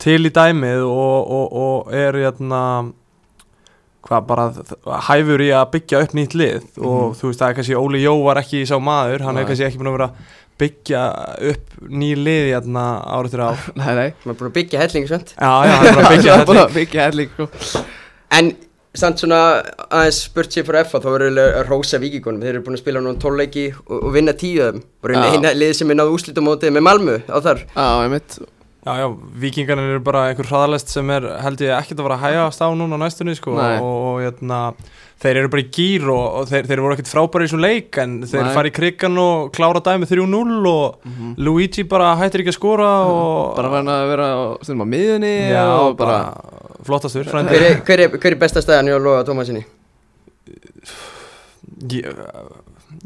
til 0.00 0.22
í 0.26 0.32
dæmið 0.32 0.86
og, 0.86 1.30
og, 1.36 1.46
og 1.60 1.94
er 1.94 2.18
jötna, 2.22 2.62
hvað 4.08 4.28
bara 4.30 4.46
hæfur 5.10 5.42
í 5.44 5.50
að 5.52 5.70
byggja 5.74 6.02
upp 6.06 6.14
nýtt 6.16 6.36
lið. 6.40 6.68
Og 6.80 7.16
þú 7.18 7.30
veist 7.30 7.42
það 7.42 7.50
er 7.50 7.58
kannski 7.58 7.76
Óli 7.80 8.04
Jó 8.04 8.14
var 8.24 8.40
ekki 8.40 8.62
sá 8.68 8.78
maður, 8.80 9.26
hann 9.26 9.36
Nei. 9.36 9.42
er 9.44 9.50
kannski 9.50 9.66
ekki 9.68 9.80
búin 9.82 9.92
að 9.92 9.98
vera 9.98 10.10
byggja 10.60 11.02
upp 11.50 11.76
ný 11.88 12.10
lið 12.20 12.50
hérna 12.50 12.86
árið 13.16 13.36
til 13.36 13.44
ár. 13.46 13.62
Nei, 13.80 13.92
nei. 13.96 14.08
Maður 14.24 14.34
er 14.34 14.40
búin 14.40 14.50
að 14.50 14.56
byggja 14.58 14.82
helling 14.82 15.06
svont 15.08 15.30
já, 15.36 15.52
já, 15.68 15.74
hann 15.76 15.86
er 15.88 16.00
að 16.00 16.10
byggja 16.14 16.34
Það 16.34 16.40
er 16.40 16.50
þetta 16.50 16.64
að 16.64 16.74
byggja 16.76 17.06
helling 17.06 17.30
sko. 17.36 17.46
en 18.38 18.50
samt 18.98 19.22
svona 19.22 19.40
aðeins 19.86 20.22
spurt 20.26 20.54
sér 20.54 20.64
fyrir 20.66 20.88
FA 20.88 20.98
þá 21.02 21.10
verður 21.14 21.40
að 21.44 21.68
rósa 21.68 22.00
vikingunum 22.02 22.42
þeir 22.42 22.56
eru 22.56 22.62
búin 22.66 22.78
að 22.78 22.82
spila 22.82 23.02
nú 23.04 23.12
12 23.22 23.38
leiki 23.38 23.66
og, 23.86 23.98
og 24.00 24.14
vinna 24.16 24.34
10 24.34 24.64
af 24.64 24.72
þeim 24.72 24.80
og 25.06 25.12
Já. 25.14 25.34
eina 25.36 25.52
lið 25.54 25.76
sem 25.78 25.92
er 25.92 26.00
náðu 26.00 26.16
úslitumótið 26.16 26.74
með 26.74 26.86
Malmö 26.88 27.20
á 27.30 27.38
þar 27.38 27.62
Já, 27.68 27.86
einmitt 28.02 28.40
já, 28.80 28.92
já, 28.96 29.06
vikingarnir 29.44 29.94
eru 29.94 30.02
bara 30.02 30.24
einhver 30.30 30.48
hraðalest 30.48 30.90
sem 30.90 31.10
er 31.12 31.26
held 31.44 31.62
ég 31.62 31.74
ekkert 31.76 32.00
að 32.00 32.08
fara 32.08 32.16
að 32.18 32.24
hægast 32.24 32.64
á 32.64 32.68
núna 32.72 32.96
á 32.98 33.02
næstunni 33.04 33.36
sko, 33.36 33.54
Nei. 33.58 33.76
og, 33.78 33.98
og 34.08 34.18
hérna, 34.24 34.60
þeir 35.20 35.40
eru 35.42 35.52
bara 35.52 35.64
í 35.64 35.68
gýr 35.76 36.08
og, 36.10 36.22
og 36.40 36.48
þeir, 36.50 36.68
þeir 36.70 36.82
voru 36.82 36.96
ekkert 36.96 37.12
frábæri 37.12 37.46
í 37.46 37.52
svona 37.52 37.68
leik 37.68 38.00
en 38.00 38.16
þeir 38.24 38.46
Nei. 38.46 38.54
fara 38.56 38.72
í 38.72 38.74
krigan 38.74 39.20
og 39.20 39.52
klára 39.54 39.84
dæmi 39.84 40.08
3-0 40.08 40.72
og 40.72 41.12
Luigi 41.38 41.84
bara 41.92 42.14
hættir 42.18 42.42
ekki 42.42 42.54
að 42.54 42.58
skora 42.58 42.90
og 43.06 43.54
Bara 43.60 43.74
verðin 43.76 43.94
að 43.94 44.06
vera 44.14 44.30
á, 44.32 44.40
stundum 44.64 44.86
á 44.88 44.92
miðunni 44.96 45.34
já, 45.52 45.64
og 45.76 45.98
bara, 46.00 46.18
bara 46.32 46.69
flottastur 46.86 47.24
hver 47.30 47.50
er, 47.52 47.80
hver, 47.86 48.00
er, 48.06 48.14
hver 48.16 48.32
er 48.34 48.40
besta 48.40 48.62
stæðan 48.64 48.88
hjá 48.90 48.98
Lóa 49.02 49.24
Tómasinni? 49.28 49.62
ég, 51.90 52.06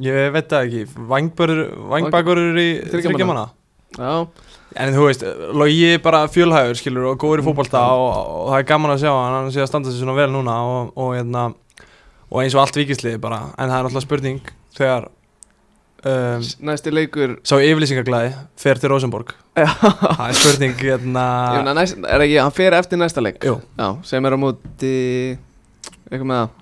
ég 0.04 0.32
veit 0.34 0.48
það 0.50 0.66
ekki 0.68 0.82
vangbakurur 1.10 2.58
í 2.60 2.68
Þriggja 2.88 3.10
manna. 3.26 3.46
þryggjamanna 3.46 3.46
Já, 3.94 4.26
En 4.74 4.90
þú 4.96 5.04
veist, 5.06 5.20
Logi 5.54 5.84
er 5.94 6.00
bara 6.02 6.24
fjölhægur 6.26 6.74
skilur 6.80 7.04
og 7.12 7.18
góður 7.22 7.42
í 7.44 7.46
fótbolta 7.46 7.78
Mm. 7.78 8.00
og, 8.02 8.30
og 8.40 8.48
það 8.50 8.56
er 8.58 8.64
gaman 8.72 8.90
að 8.96 9.02
sjá 9.04 9.10
hann, 9.14 9.34
hann 9.36 9.52
sé 9.54 9.60
að 9.62 9.68
standa 9.70 9.90
sig 9.92 10.00
svona 10.02 10.16
vel 10.18 10.30
núna 10.34 10.54
og, 10.66 10.88
og, 10.98 11.12
hérna, 11.14 11.44
og 12.30 12.40
eins 12.42 12.56
og 12.56 12.64
allt 12.64 12.74
vikisliði 12.80 13.20
bara, 13.22 13.38
en 13.54 13.70
það 13.70 13.76
er 13.78 13.88
alltaf 13.90 14.02
spurning 14.02 14.40
þegar 14.74 15.06
um, 16.08 16.42
næsti 16.68 16.92
leikur. 16.94 17.36
Sá 17.46 17.56
yfirlýsingaglæði 17.60 18.34
fer 18.60 18.80
til 18.82 18.92
Rosenborg. 18.92 19.32
Já, 19.56 19.68
það 19.70 20.26
er 20.28 20.36
spurning 20.40 20.76
hérna, 20.82 21.24
meina 21.56 21.74
næst, 21.78 21.98
er 22.02 22.24
ekki, 22.26 22.36
hann 22.42 22.54
fer 22.56 22.76
eftir 22.80 22.98
næsta 23.00 23.22
leik? 23.24 23.40
Jú, 23.46 23.56
Já, 23.78 23.88
sem 24.08 24.26
er 24.28 24.34
á 24.34 24.38
móti 24.40 24.92
eitthvað 26.10 26.28
með 26.30 26.38
það. 26.42 26.60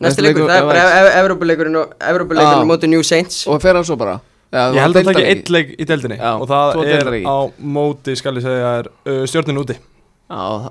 Næsti 0.00 0.24
leikur, 0.24 0.46
það 0.48 0.58
er 0.62 0.68
bara 0.70 1.14
Evrópuleikurinn 1.20 1.76
og 1.82 1.94
Evrópuleikurinn 2.12 2.68
móti 2.70 2.88
New 2.88 3.02
Saints. 3.04 3.42
Og 3.50 3.58
fer 3.62 3.76
hann 3.76 3.84
svo 3.88 3.98
bara. 4.00 4.18
Já, 4.50 4.62
ég 4.74 4.80
held 4.82 4.96
að 4.98 5.04
það 5.06 5.12
ekki. 5.20 5.26
eitt 5.30 5.50
leik 5.54 5.68
í 5.78 5.84
deildinni 5.86 6.16
Já, 6.18 6.30
og 6.42 6.48
það 6.50 6.80
er 6.90 7.10
á 7.22 7.38
móti, 7.76 8.16
skal 8.18 8.34
ég 8.40 8.42
segja, 8.46 8.70
er 8.80 8.88
uh, 9.06 9.20
stjórnin 9.30 9.60
úti. 9.60 9.76
Já, 9.76 10.40
það, 10.40 10.64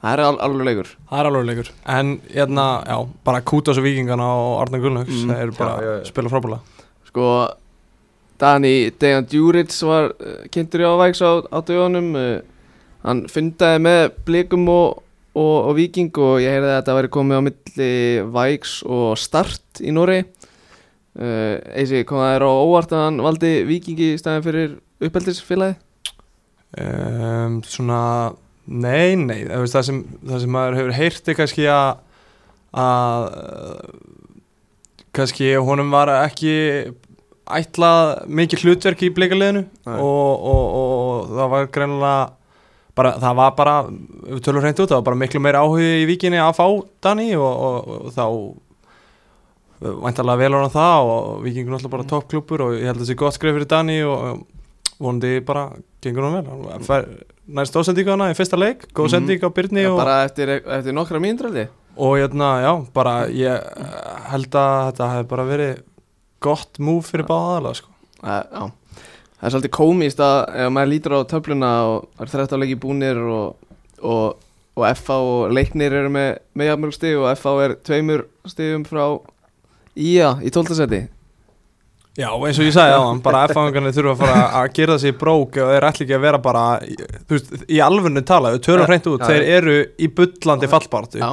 það 0.00 0.14
er 0.14 0.22
al, 0.24 0.38
alveg 0.46 0.68
leikur. 0.70 0.92
Það 1.10 1.20
er 1.20 1.28
alveg 1.32 1.48
leikur, 1.50 1.68
en 1.98 2.14
hérna, 2.32 2.64
já, 2.88 2.96
bara 3.28 3.42
Kútas 3.44 3.80
og 3.80 3.84
Víkingana 3.84 4.30
og 4.32 4.54
Arnar 4.62 4.80
Gunnlaugs 4.84 5.12
Mm. 5.26 5.32
þeir 5.34 5.42
eru 5.48 5.56
bara 5.58 5.76
að 5.98 6.08
spila 6.08 6.32
frábælega 6.32 6.77
Sko 7.18 7.50
Dani 8.38 8.90
Dejan 8.94 9.26
Djuric 9.26 9.74
var 9.82 10.12
uh, 10.14 10.46
kynntur 10.54 10.84
í 10.84 10.86
ávægs 10.86 11.20
á, 11.26 11.42
á 11.50 11.58
dögunum 11.66 12.14
uh, 12.14 12.38
Hann 13.02 13.24
fundaði 13.30 13.82
með 13.82 14.02
blikum 14.26 14.66
og, 14.70 15.02
og, 15.34 15.56
og 15.70 15.74
viking 15.78 16.14
og 16.22 16.38
ég 16.42 16.54
heyrði 16.54 16.70
að 16.70 16.76
þetta 16.76 16.96
væri 16.98 17.10
komið 17.14 17.38
á 17.38 17.46
milli 17.46 17.90
vægs 18.34 18.72
og 18.86 19.18
start 19.18 19.82
í 19.82 19.94
Nóri 19.94 20.20
uh, 20.22 21.54
Eisi, 21.74 22.04
kom 22.06 22.22
það 22.22 22.34
þér 22.34 22.46
á 22.46 22.52
óvart 22.54 22.94
að 22.94 23.04
hann 23.06 23.22
valdi 23.26 23.52
vikingi 23.66 24.12
í 24.12 24.18
staðin 24.20 24.46
fyrir 24.46 24.76
uppeldisfélagi? 25.02 25.78
um, 26.78 27.58
svona 27.64 28.02
nei, 28.66 29.14
nei, 29.18 29.40
veist, 29.46 29.74
það, 29.74 29.86
sem, 29.88 30.00
það 30.26 30.44
sem 30.44 30.54
maður 30.58 30.78
hefur 30.82 30.96
heyrt 30.98 31.30
er 31.30 31.38
kannski 31.38 31.68
að 31.72 32.04
að 32.78 33.28
kannski 35.16 35.54
honum 35.64 35.94
var 35.94 36.10
ekki 36.18 36.56
ætlað 37.56 38.26
mikið 38.40 38.64
hlutverk 38.64 39.02
í 39.06 39.12
bleikaliðinu 39.16 39.64
og, 39.86 39.98
og, 40.02 40.64
og, 40.78 40.92
og 40.98 41.32
það 41.38 41.50
var 41.54 41.68
greinlega 41.74 42.14
bara, 42.98 43.12
það 43.22 43.36
var 43.38 43.52
bara, 43.58 43.74
við 44.28 44.42
tölum 44.46 44.64
hreint 44.64 44.82
út 44.82 44.90
það 44.90 45.00
var 45.00 45.06
bara 45.10 45.20
miklu 45.22 45.42
meira 45.44 45.62
áhugi 45.64 45.90
í 46.02 46.08
vikinni 46.10 46.40
að 46.42 46.56
fá 46.58 46.66
Dani 47.06 47.28
og, 47.38 47.64
og, 47.70 48.12
þá 48.16 48.24
væntalega 49.78 50.40
vel 50.42 50.54
á 50.54 50.58
hann 50.58 50.74
það 50.74 51.08
og 51.14 51.26
vikingur 51.46 51.76
náttúrulega 51.76 51.94
bara 51.96 52.08
toppklúpur 52.12 52.64
og 52.66 52.76
ég 52.78 52.88
held 52.88 52.98
að 52.98 53.04
það 53.04 53.10
sé 53.12 53.18
gott 53.22 53.36
skrif 53.38 53.54
fyrir 53.54 53.70
Dani 53.70 53.98
og 54.02 54.46
vonandi 54.98 55.36
bara 55.46 55.68
gengur 56.02 56.26
hann 56.26 56.40
vel. 56.40 56.80
Fær 56.86 57.06
nær 57.48 57.68
stóðsendíku 57.68 58.12
hana 58.12 58.32
í 58.32 58.36
fyrsta 58.36 58.58
leik 58.58 58.88
góð 58.92 59.06
Mhm. 59.08 59.12
sendík 59.14 59.44
á 59.46 59.48
Byrni 59.54 59.82
Ja, 59.86 59.94
bara 59.96 60.24
eftir, 60.24 60.48
eftir 60.66 60.92
nokkra 60.92 61.20
mínútur 61.22 61.68
og 61.98 62.14
hérna, 62.18 62.62
já, 62.62 62.86
bara 62.94 63.26
ég 63.26 63.46
eh, 63.50 64.30
held 64.30 64.54
að 64.54 64.92
þetta 64.92 65.08
hefði 65.12 65.28
bara 65.28 65.44
verið 65.44 65.82
gott 66.44 66.78
múf 66.82 67.12
fyrir 67.12 67.26
báða 67.28 67.54
aðalega 67.54 67.80
sko. 67.80 67.94
Já, 68.18 68.66
það 69.38 69.46
er 69.48 69.54
svolítið 69.54 69.74
komist 69.78 70.20
að 70.22 70.36
ef 70.64 70.72
maður 70.74 70.92
lítur 70.92 71.16
á 71.18 71.20
töfluna 71.30 71.72
og 71.92 72.08
það 72.18 72.26
er 72.26 72.34
13 72.48 72.62
leiki 72.64 72.78
búnir 72.82 73.20
og 73.22 73.68
og, 74.02 74.38
og 74.78 74.86
FH 74.94 75.10
og 75.18 75.52
Leiknir 75.54 75.94
eru 76.00 76.10
með, 76.12 76.32
með 76.54 76.72
jafnmörg 76.72 76.96
stig 76.96 77.18
og 77.18 77.28
FH 77.34 77.54
er 77.64 77.76
tveimur 77.86 78.26
stigum 78.48 78.84
frá 78.88 79.04
Ía 79.98 80.36
í 80.46 80.52
12. 80.54 80.76
seti 80.78 81.00
Já, 82.18 82.32
eins 82.34 82.58
og 82.58 82.66
ég 82.66 82.74
sagði 82.74 82.94
á 82.98 83.02
hann, 83.06 83.20
bara 83.22 83.44
F-fangarnir 83.46 83.94
þurfa 83.94 84.14
að 84.16 84.22
fara 84.24 84.38
að 84.58 84.72
gera 84.74 84.94
þessi 84.98 85.12
brók 85.20 85.58
og 85.62 85.68
þeir 85.70 85.84
ætla 85.86 86.04
ekki 86.04 86.16
að 86.16 86.24
vera 86.24 86.40
bara, 86.42 86.62
þú 87.28 87.36
veist, 87.36 87.52
í 87.70 87.78
alvörnu 87.84 88.22
tala, 88.26 88.50
þau 88.58 88.74
Ja, 88.74 88.86
hreint 88.88 89.06
út, 89.06 89.22
ja. 89.22 89.28
þeir 89.28 89.46
eru 89.58 89.76
í 90.02 90.08
bullandi 90.16 90.70
fallbartu 90.72 91.20
Já, 91.22 91.28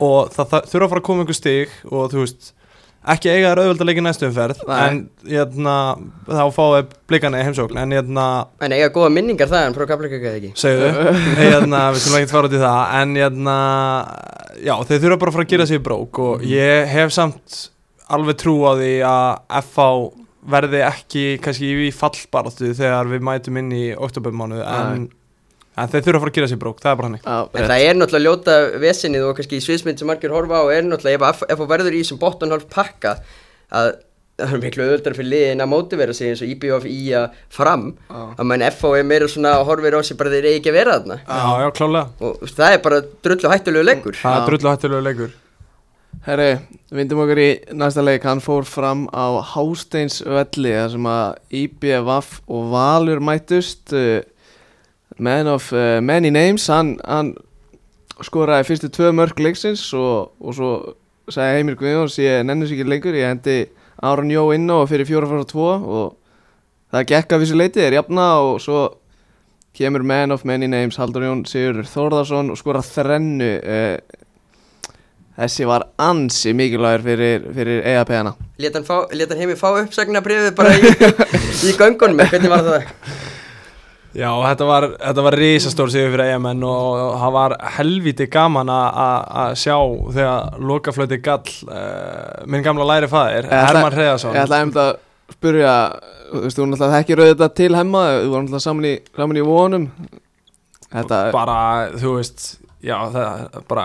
og 0.00 0.30
það, 0.32 0.48
það 0.54 0.70
þurfa 0.70 0.86
að 0.86 0.94
fara 0.94 1.02
að 1.02 1.06
koma 1.10 1.24
einhver 1.26 1.36
stig 1.36 1.74
og 1.90 2.06
þú 2.14 2.22
veist, 2.22 2.48
ekki 3.12 3.30
eiga 3.32 3.50
þær 3.52 3.60
auðveld 3.62 3.82
að 3.84 3.88
leika 3.90 4.00
í 4.00 4.04
næstu 4.06 4.26
umferð, 4.28 4.62
Nei. 4.68 4.78
en 4.84 5.00
hérna, 5.28 5.74
þá 6.28 6.42
fáið 6.56 6.94
blikana 7.10 7.42
í 7.42 7.46
heimsókn, 7.48 7.80
en 7.82 7.94
hérna, 7.96 8.24
En 8.64 8.74
eiga 8.76 8.88
góða 8.94 9.10
minningar 9.12 9.50
það 9.50 9.68
en 9.68 9.76
eða 10.30 10.40
ekki? 10.40 10.52
Segðu, 10.62 10.90
hérna, 11.42 11.84
við 11.94 12.04
skulum 12.04 12.18
ekki 12.20 12.32
fara 12.32 12.50
út 12.50 12.56
í 12.56 12.62
það, 12.64 12.96
en 13.02 13.14
já, 14.64 14.74
þeir 14.88 15.04
þurfa 15.04 15.20
bara 15.20 15.34
að 15.34 15.38
fara 15.38 15.46
að 15.48 15.54
gera 15.54 15.68
sér 15.70 15.84
brók 15.84 16.22
og 16.24 16.44
ég 16.48 16.92
hef 16.94 17.14
samt 17.14 17.60
alveg 18.14 18.40
trú 18.40 18.56
á 18.68 18.72
því 18.78 18.92
að 19.08 19.28
FH 19.64 19.88
verði 20.54 20.80
ekki 20.84 21.24
kannski 21.44 21.70
í 21.86 21.92
fallbaráttu 21.94 22.72
þegar 22.76 23.08
við 23.08 23.22
mætum 23.24 23.60
inn 23.62 23.70
í 23.72 23.84
oktobermánu 23.96 24.58
en, 24.60 25.06
en 25.76 25.88
þeir 25.90 26.04
þurfa 26.06 26.18
að 26.18 26.24
fara 26.24 26.30
að 26.32 26.38
gera 26.38 26.48
sér 26.52 26.60
brók, 26.62 26.80
það 26.82 26.90
er 26.92 26.96
bara 27.00 27.08
hannig. 27.08 27.22
já, 27.24 27.36
En 27.58 27.68
það 27.70 27.84
er 27.88 27.94
náttúrulega 28.00 28.24
ljóta 28.28 28.56
vesenið 28.84 29.28
og 29.28 29.36
kannski 29.38 29.58
í 29.60 29.64
sviðsmynd 29.64 29.98
sem 30.02 30.10
margir 30.10 30.34
horfa 30.34 30.60
á 30.62 30.64
er 30.76 30.82
náttúrulega 30.86 31.30
ef, 31.34 31.44
ef 31.50 31.58
þú 31.62 31.68
verður 31.74 31.96
í 31.98 32.02
þessum 32.04 32.20
bottonhálf 32.22 32.66
pakka 32.70 33.16
að 33.74 33.94
það 34.34 34.52
er 34.56 34.62
miklu 34.64 34.82
öðuldar 34.88 35.14
fyrir 35.14 35.30
liðin 35.30 35.62
að 35.62 35.68
mótivera 35.70 36.14
sig 36.14 36.32
eins 36.32 36.40
og 36.42 36.48
IBF 36.50 36.86
í 36.90 37.00
að 37.14 37.36
fram 37.54 37.84
Já. 38.10 38.22
að 38.34 38.48
menn 38.50 38.64
FH 38.66 38.90
er 38.98 39.04
meira 39.06 39.28
svona 39.30 39.52
og 39.60 39.68
horfir 39.68 39.94
á 39.94 40.00
sig 40.02 40.18
bara 40.18 40.32
þeir 40.32 40.48
eigi 40.50 40.58
ekki 40.58 40.72
að 40.72 40.78
vera 40.80 40.96
þarna 40.98 41.18
Já, 41.22 41.52
já, 41.62 41.68
klálega. 41.78 42.08
og 42.18 42.50
það 42.50 42.74
er 42.74 42.82
bara 42.82 42.98
drullu 43.22 43.52
hættulegu 43.52 43.86
leikur 43.86 44.18
Það 44.18 44.38
er 44.40 44.48
drullu 44.50 44.72
hættilegu 44.72 45.06
leikur. 45.06 45.32
Herri, 46.24 46.48
vindum 46.94 47.20
okkur 47.24 47.40
í 47.42 47.48
næsta 47.78 48.02
leik, 48.06 48.22
hann 48.26 48.40
fór 48.42 48.64
fram 48.66 49.04
á 49.14 49.38
Hásteins 49.54 50.18
velli 50.26 50.70
þar 50.72 50.92
sem 50.94 51.08
að 51.14 51.58
IBVF 51.60 52.28
og 52.48 52.68
Valur 52.74 53.20
mættust 53.22 53.92
uh, 53.94 54.18
Man 55.18 55.46
of 55.46 55.72
uh, 55.72 56.00
Many 56.02 56.30
Names, 56.34 56.66
hann, 56.72 56.96
hann 57.06 57.34
skoraði 58.24 58.68
fyrstu 58.68 58.90
tvö 58.94 59.12
mörg 59.14 59.40
leiksins 59.42 59.86
og, 59.98 60.34
og 60.40 60.56
svo 60.56 60.70
sagði 61.30 61.60
Heimir 61.60 61.78
Guðjóns 61.78 62.18
ég 62.22 62.42
nenni 62.46 62.66
sér 62.68 62.78
ekki 62.78 62.90
lengur, 62.90 63.16
ég 63.18 63.30
hendi 63.30 63.56
Aron 64.04 64.32
Jó 64.32 64.48
inn 64.54 64.68
á 64.70 64.82
fyrir 64.90 65.08
fjóra 65.08 65.30
fara 65.30 65.46
tvo 65.48 65.70
og 65.70 66.16
það 66.94 67.08
gekk 67.12 67.34
af 67.34 67.44
þessu 67.44 67.58
leiti, 67.58 67.82
er 67.82 67.98
jafna 67.98 68.26
og 68.42 68.58
svo 68.62 68.82
kemur 69.74 70.04
Man 70.06 70.34
of 70.34 70.44
Many 70.44 70.68
Names, 70.70 70.98
Haldur 71.00 71.26
Jón 71.26 71.44
Sigur 71.50 71.82
Þórðarsson 71.88 72.52
og 72.54 72.60
skora 72.60 72.84
þrennu 72.84 73.50
uh, 73.62 74.20
Þessi 75.34 75.64
var 75.66 75.88
ansi 75.98 76.52
mikilvægur 76.54 77.02
fyrir, 77.02 77.46
fyrir 77.56 77.86
EAP-ana 77.90 78.36
Lét 78.62 78.76
hann, 78.78 78.86
fá, 78.86 79.70
uppsagnabriðið 79.82 80.52
bara 80.54 80.76
í, 80.78 80.92
í 81.66 81.74
göngunum 81.78 82.22
hvernig 82.22 82.52
var 82.52 82.68
það? 82.68 82.90
Já, 84.14 84.30
þetta 84.46 84.66
var, 84.68 84.84
þetta 85.00 85.22
var 85.26 85.36
risastór 85.40 85.90
sigur 85.90 86.12
fyrir 86.14 86.28
eigamenn 86.28 86.62
og 86.68 86.98
það 87.18 87.32
var 87.34 87.54
helviti 87.78 88.26
gaman 88.30 88.70
að- 88.70 89.56
sjá 89.58 89.76
þegar 90.14 90.58
lokaflöti 90.70 91.18
gall 91.24 91.54
uh, 91.66 92.44
minn 92.46 92.62
gamla 92.62 92.86
læri 92.92 93.08
fæðir, 93.10 93.48
Herman 93.50 93.96
Hreðarsson 93.96 94.36
Ég 94.36 94.44
ætla 94.46 94.60
einmitt 94.62 94.78
að 94.84 94.92
spyrja 95.34 95.74
Þú 96.34 96.40
veist, 96.44 96.58
þú 96.58 96.64
náttúrulega 96.66 96.98
þekkir 96.98 97.20
auðvitað 97.24 97.56
til 97.58 97.72
hemma 97.78 98.04
Þú 98.14 98.30
var 98.32 98.44
náttúrulega 98.44 98.64
saman 98.64 98.86
í, 98.88 98.94
saman 99.14 99.38
í 99.38 99.42
vonum. 99.46 99.84
Þetta 100.94 101.18
bara, 101.34 101.58
þú 102.00 102.14
veist 102.18 102.46
já, 102.84 102.96
það 103.14 103.58
bara 103.70 103.84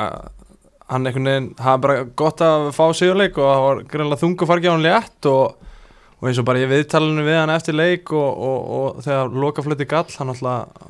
hann 0.90 1.06
einhvern 1.06 1.30
veginn, 1.30 1.50
það 1.60 1.74
er 1.76 1.82
bara 1.84 1.98
gott 2.18 2.42
að 2.46 2.68
fá 2.74 2.84
sigurleik 2.98 3.38
og 3.38 3.46
það 3.50 3.64
var 3.66 3.82
greinlega 3.92 4.22
þungu 4.24 4.48
hann 4.74 4.86
létt 4.86 5.30
og, 5.30 5.69
og 6.20 6.28
eins 6.28 6.40
og 6.42 6.48
bara 6.48 6.60
ég 6.64 6.72
viðtalinu 6.72 7.24
við 7.24 7.40
hann 7.40 7.54
eftir 7.54 7.78
leik 7.80 8.12
og, 8.12 8.30
og, 8.50 8.74
og 8.80 9.04
þegar 9.06 9.38
lokaflöti 9.46 9.88
gall, 9.90 10.10
hann 10.20 10.34
alltaf 10.34 10.90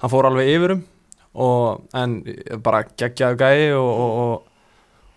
hann 0.00 0.12
fór 0.12 0.30
alveg 0.30 0.52
yfirum 0.54 0.84
og, 1.34 1.82
en 1.94 2.20
bara 2.64 2.84
geggjaðu 2.98 3.36
gæi 3.40 3.72
og, 3.76 3.90
og, 3.90 4.14
og, 4.22 4.46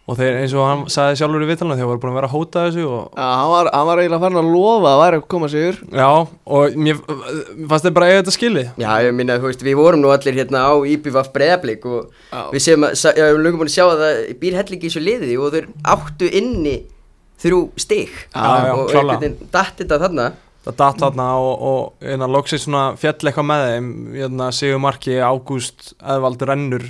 og 0.03 0.17
þeir 0.19 0.39
eins 0.41 0.53
og 0.57 0.65
hann 0.67 0.81
sagði 0.91 1.19
sjálfur 1.21 1.45
í 1.45 1.47
viðtalinu 1.47 1.77
þeir 1.79 1.89
voru 1.89 2.01
búin 2.03 2.11
að 2.11 2.17
vera 2.19 2.29
að 2.29 2.33
hóta 2.35 2.63
þessu 2.67 2.83
og 2.89 3.03
Já, 3.15 3.23
hann 3.23 3.51
var, 3.53 3.69
hann 3.73 3.87
var 3.87 4.01
eiginlega 4.01 4.23
farin 4.25 4.41
að 4.41 4.49
lofa 4.51 4.91
að 4.91 5.01
væri 5.03 5.19
að 5.21 5.27
koma 5.33 5.49
sigur 5.53 5.79
Já, 6.01 6.09
og 6.57 6.77
mér 6.87 6.99
fannst 7.05 7.87
þeir 7.87 7.95
bara 7.97 8.09
eiga 8.09 8.23
þetta 8.23 8.35
skili 8.35 8.65
Já, 8.83 8.89
ég 9.05 9.15
minna, 9.17 9.37
þú 9.39 9.49
veist, 9.51 9.65
við 9.69 9.79
vorum 9.79 10.03
nú 10.03 10.11
allir 10.13 10.41
hérna 10.41 10.65
á 10.65 10.73
IBVF 10.93 11.31
breðablík 11.37 11.87
og 11.87 12.09
Já. 12.33 12.41
við 12.51 12.65
séum 12.67 12.89
að, 12.89 12.97
já, 12.99 13.21
við 13.21 13.29
erum 13.29 13.45
lögum 13.47 13.63
búin 13.63 13.71
að 13.71 13.77
sjá 13.77 13.85
að 13.87 14.03
það 14.03 14.19
býr 14.43 14.59
hellingi 14.59 14.89
í 14.89 14.91
þessu 14.91 15.05
liði 15.07 15.37
og 15.39 15.55
þeir 15.55 15.71
áttu 15.95 16.33
inni 16.41 16.75
þrjú 17.41 17.61
já, 18.65 18.73
og 18.73 18.91
einhvern 18.91 19.19
veginn 19.19 19.53
datt 19.53 19.79
þetta 19.81 20.01
þarna. 20.05 20.31
Það 20.63 20.75
datt 20.79 20.99
þarna 21.03 21.29
og, 21.43 21.53
og 21.69 22.05
hérna, 22.07 22.29
loksins 22.31 22.67
svona 22.67 22.83
fjall 22.99 23.17
eitthvað 23.19 23.47
með 23.49 23.63
þeim 23.69 23.87
hérna, 24.15 24.51
Sigur 24.55 24.83
Marki, 24.83 25.17
Ágúst 25.19 25.91
Eðvald 25.99 26.45
rennur 26.47 26.85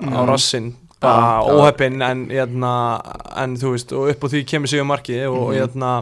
á 0.00 0.20
rassinn 0.28 0.72
bara 0.98 1.42
já. 1.44 1.52
óheppinn 1.54 2.02
en, 2.02 2.24
hérna, 2.32 2.72
en 3.38 3.58
þú 3.60 3.74
veist 3.76 3.92
og 3.94 4.08
upp 4.10 4.24
á 4.24 4.28
því 4.32 4.44
kemur 4.48 4.70
Sigur 4.70 4.88
Marki 4.88 5.20
og 5.28 5.52
hérna 5.54 5.92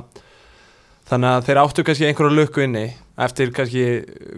þannig 1.10 1.34
að 1.34 1.48
þeir 1.48 1.60
áttu 1.62 1.84
kannski 1.86 2.08
einhverju 2.08 2.38
lukku 2.38 2.64
inni 2.64 2.86
eftir 3.16 3.48
kannski, 3.56 3.82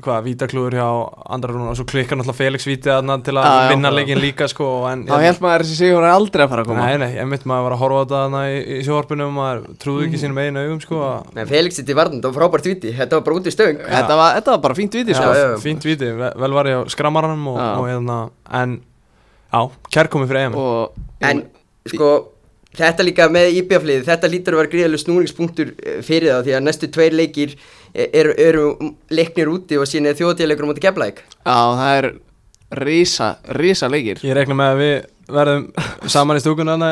hvað, 0.05 0.21
vítaklúður 0.29 0.77
hjá 0.79 0.87
andra 1.35 1.51
rúna 1.51 1.73
og 1.73 1.79
svo 1.81 1.87
klikkar 1.91 2.19
náttúrulega 2.21 2.39
Felix 2.39 2.67
vítið 2.69 2.93
þarna 2.93 3.17
til 3.27 3.35
að 3.35 3.49
já. 3.49 3.71
vinna 3.73 3.91
leikin 3.91 4.21
líka 4.23 4.47
sko 4.51 4.69
en, 4.87 5.03
Þá 5.09 5.25
held 5.25 5.41
maður 5.43 5.65
að 5.65 5.67
þessi 5.67 5.79
sigur 5.81 5.99
var 5.99 6.15
aldrei 6.15 6.45
að 6.45 6.53
fara 6.53 6.63
að 6.63 6.71
koma 6.71 6.85
Nei, 6.87 7.01
nei, 7.03 7.09
ég 7.17 7.27
mitt 7.27 7.49
maður 7.51 7.67
var 7.67 7.75
að 7.75 7.83
horfa 7.83 7.99
á 7.99 8.03
þetta 8.05 8.21
þarna 8.23 8.45
í, 8.53 8.61
í 8.77 8.79
sjóarpinu 8.87 9.27
og 9.27 9.35
maður 9.35 9.67
trúði 9.83 10.07
ekki 10.07 10.23
sínum 10.23 10.41
einu 10.45 10.63
augum 10.63 10.81
sko 10.85 11.03
Nei, 11.35 11.43
Felix 11.51 11.83
það 11.83 11.93
var 11.99 12.37
frábært 12.39 12.71
viti, 12.71 12.95
þetta 13.01 13.19
var 13.19 13.27
bara 13.27 13.41
út 13.41 13.51
í 13.51 13.57
stöng 13.57 13.83
þetta 13.83 14.21
var, 14.23 14.39
þetta 14.39 14.55
var 14.55 14.65
bara 14.69 14.79
fínt 14.79 14.99
viti 15.01 15.19
sko. 15.19 15.35
já. 15.35 15.51
fínt 15.67 15.91
viti, 15.91 16.15
ve- 16.23 16.33
vel 16.39 16.55
var 16.55 16.71
ég 16.71 16.79
á 16.79 16.83
skramaranum 16.95 17.51
og, 17.51 17.59
Já. 17.59 17.69
og 17.75 17.91
hérna, 17.91 18.19
en 18.63 18.79
já, 19.51 19.61
kærkomi 19.91 20.31
fyrir 20.31 20.47
EM 20.53 20.59
Og 20.63 21.07
En, 21.19 21.43
sko, 21.91 22.13
þetta 22.79 23.07
líka 23.07 23.27
með 23.33 23.57
IBF-liði, 23.63 24.05
þetta 24.07 24.31
lítur 24.31 24.55
að 24.55 24.63
vera 24.63 24.73
gríðalega 24.75 25.03
snúningspunktur 25.03 25.73
eh, 25.83 25.99
fyrir 26.07 26.31
það 26.31 26.45
því 26.47 26.57
að 26.59 26.65
næstu 26.69 26.91
tveir 26.95 27.17
leikir 27.17 27.57
eru, 27.95 28.33
eru 28.39 28.65
leiknir 29.11 29.51
úti 29.53 29.79
og 29.79 29.89
síðan 29.89 30.13
er 30.13 30.19
þjóðatíðleikur 30.19 30.67
á 30.67 30.71
móti 30.71 30.85
keflæk 30.85 31.23
Já, 31.25 31.59
það 31.79 31.93
er 31.99 32.11
rísa, 32.79 33.37
rísa 33.57 33.89
leikir. 33.89 34.21
Ég 34.27 34.37
rekna 34.37 34.57
með 34.59 34.73
að 34.73 34.83
við 34.83 34.97
verðum 35.39 35.65
saman 36.15 36.41
í 36.41 36.43
stúkun 36.43 36.73
að 36.73 36.85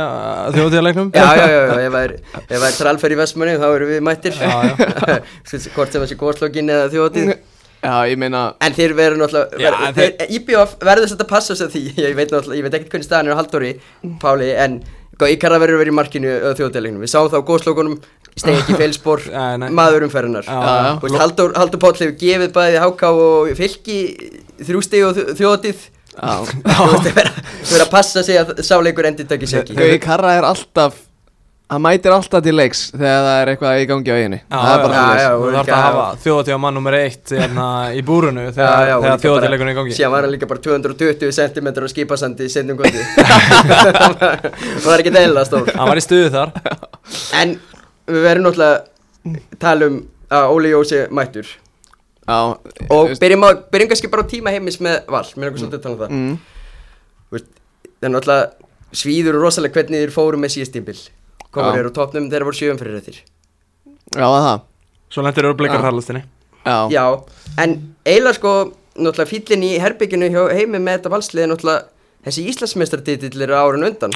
þjóðtíðarleiknum 0.57 1.11
Já, 1.17 1.27
já, 1.37 1.45
já, 1.47 1.59
já, 1.61 1.75
ef 1.87 1.93
það 1.97 2.07
er, 2.07 2.17
er 2.71 2.79
tralfer 2.79 3.15
í 3.15 3.21
Vestmanni 3.21 3.59
þá 3.61 3.69
eru 3.69 3.91
við 3.91 4.01
mættir. 4.07 4.41
Já, 4.41 4.57
Hvort 5.77 5.93
sem 5.93 6.03
þessi 6.03 6.19
góðslokkin 6.21 6.73
eða 6.73 6.89
þjóðatíð 6.95 7.35
Já, 7.87 7.97
ég 8.09 8.17
meina 8.19 8.43
En 8.65 8.75
þeir 8.75 8.97
verður 8.99 9.21
náttúrulega 9.21 9.91
ver, 9.95 10.15
IBF 10.33 10.79
verður 10.81 11.11
þetta 11.13 11.27
að 11.27 11.31
passa 11.31 11.55
sig 11.55 11.69
að 11.69 11.75
því. 11.77 11.83
Ég 12.01 12.17
veit 12.17 12.33
veit 12.33 12.79
ekkert 12.79 12.95
hvernig 12.95 13.07
staðan 13.07 13.29
er 13.29 13.37
á 13.37 13.41
Halldóri 13.41 13.73
Páli, 14.23 14.49
en 14.57 14.81
Íkara 15.33 15.59
verður 15.63 15.81
verið 15.81 15.93
í 15.93 15.97
markinu 15.97 16.33
á 16.45 16.51
þjóðatíðleikunum 16.59 17.05
Við 17.07 17.13
sáum 17.13 17.29
það 17.33 17.41
á 17.41 17.49
góðslokunum 17.51 17.99
Stegi 18.37 18.61
ekki 18.61 18.77
nei. 19.63 19.69
maður 19.73 20.05
umferðinar 20.09 20.49
Halldór 21.57 21.81
Páll 21.81 21.95
hefur 22.03 22.17
gefið 22.21 22.53
bæði 22.57 22.83
HK 22.85 23.13
og 23.17 23.53
fylki 23.57 23.99
þrjú 24.61 24.83
stegi 24.85 25.07
og 25.09 25.21
þjóðatíð 25.41 25.85
Já, 26.17 26.37
Þú 26.77 26.85
veist, 26.93 27.09
þeir 27.11 27.29
verða 27.69 27.85
að 27.85 27.91
passa 27.93 28.23
sig 28.25 28.39
að 28.41 28.55
sáleikur 28.65 29.09
endur 29.09 29.27
takki 29.29 29.49
sig 29.51 29.67
ekki. 29.67 29.99
Karra 30.01 30.31
er 30.39 30.47
alltaf 30.49 31.03
Hann 31.67 31.83
mætir 31.83 32.13
alltaf 32.15 32.43
til 32.47 32.53
leiks 32.55 32.81
þegar 32.93 33.25
það 33.27 33.37
er 33.41 33.49
eitthvað 33.51 33.81
í 33.83 33.87
gangi 33.91 34.13
á 34.15 34.17
eiginu 34.21 34.37
Já, 34.39 34.55
Það 34.55 34.73
er 34.73 34.83
bara 34.85 34.99
já. 35.19 35.31
Þú 35.35 35.47
þarf 35.57 35.71
að 35.75 35.81
hafa 35.83 36.05
þjóðtíða 36.23 36.59
mann 36.63 36.77
nummer 36.79 36.97
eitt 37.01 37.33
hérna, 37.35 37.65
í 37.91 38.03
búrunu 38.07 38.45
þegar, 38.55 38.93
þjóðtíðarleikunum 39.03 39.71
er 39.73 39.75
í 39.75 39.79
gangi. 39.81 39.97
Síðan 39.97 40.13
var 40.15 40.27
hann 40.29 40.35
líka 40.37 40.49
bara 40.53 40.63
220 40.63 41.33
cm 41.35 41.71
á 41.75 41.89
skipasandi 41.91 42.47
í 42.47 42.53
sendum 42.55 42.79
góti 42.79 43.03
Það 44.07 44.87
var 44.87 45.03
ekki 45.03 45.15
deila 45.17 45.43
stór 45.49 45.73
Hann 45.75 45.91
var 45.91 45.99
í 45.99 46.05
stuðu 46.07 46.31
þar. 46.37 46.55
En 47.43 47.57
við 48.07 48.23
verðum 48.29 48.47
náttúrulega 48.47 48.77
að 48.77 49.59
tala 49.67 49.91
um 49.91 49.99
að 50.39 50.53
Óli 50.55 50.71
Jósi 50.71 51.03
mættur. 51.19 51.51
Já, 52.27 52.39
Og 52.95 53.13
byrjum, 53.19 53.45
kannski 53.91 54.11
bara 54.15 54.27
tíma 54.31 54.55
heimis 54.55 54.79
með 54.83 55.03
val. 55.11 55.27
Mér 55.35 55.49
er 55.49 55.53
okkur 55.53 55.65
svolítið 55.65 55.79
að 55.81 55.85
tala 55.89 55.97
um 55.97 56.01
það. 56.05 56.15
Mm, 56.15 56.39
Það 57.97 58.07
er 58.07 58.13
náttúrulega 58.15 58.47
svíður 58.97 59.39
og 59.41 59.47
rosalega 59.49 59.81
hvernig 59.81 60.03
þeir 60.05 60.13
fóru 60.15 60.39
með 60.39 60.53
síðast 60.55 60.75
tímbil 60.77 60.99
Komur 61.57 61.81
eru 61.83 61.93
á 61.93 61.97
topnum 61.99 62.31
þegar 62.31 62.47
voru 62.49 62.61
sjöum 62.61 62.81
fyrir 62.81 63.01
þettir 63.01 63.21
já 64.17 64.27
það? 64.29 64.65
Svo 65.11 65.23
lendir 65.27 65.47
eru 65.49 65.59
blikar 65.59 65.83
hraðlustinni 65.85 66.23
Já, 66.67 66.79
Já, 66.91 67.05
en 67.63 67.77
eiginlega 68.07 68.39
sko 68.41 68.53
náttúrulega 68.97 69.31
fíllinn 69.31 69.63
í 69.67 69.77
herbygginu 69.79 70.31
hjá 70.33 70.43
heimi 70.57 70.81
með 70.83 70.97
þetta 70.99 71.13
valsliði 71.13 71.51
náttúrulega 71.53 71.85
þessi 72.27 72.47
Íslandsmeistartitill 72.51 73.45
eru 73.47 73.55
árun 73.55 73.87
undan. 73.87 74.15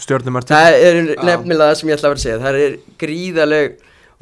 Stjórnumörti 0.00 0.54
Það 0.54 0.76
er 0.86 0.98
nefnilega 1.26 1.66
það 1.66 1.78
sem 1.80 1.90
ég 1.90 1.98
ætla 1.98 2.08
að 2.08 2.14
vera 2.14 2.20
að 2.20 2.24
segja. 2.24 2.38
Það 2.40 2.58
er 2.64 2.76
gríðaleg 3.02 3.74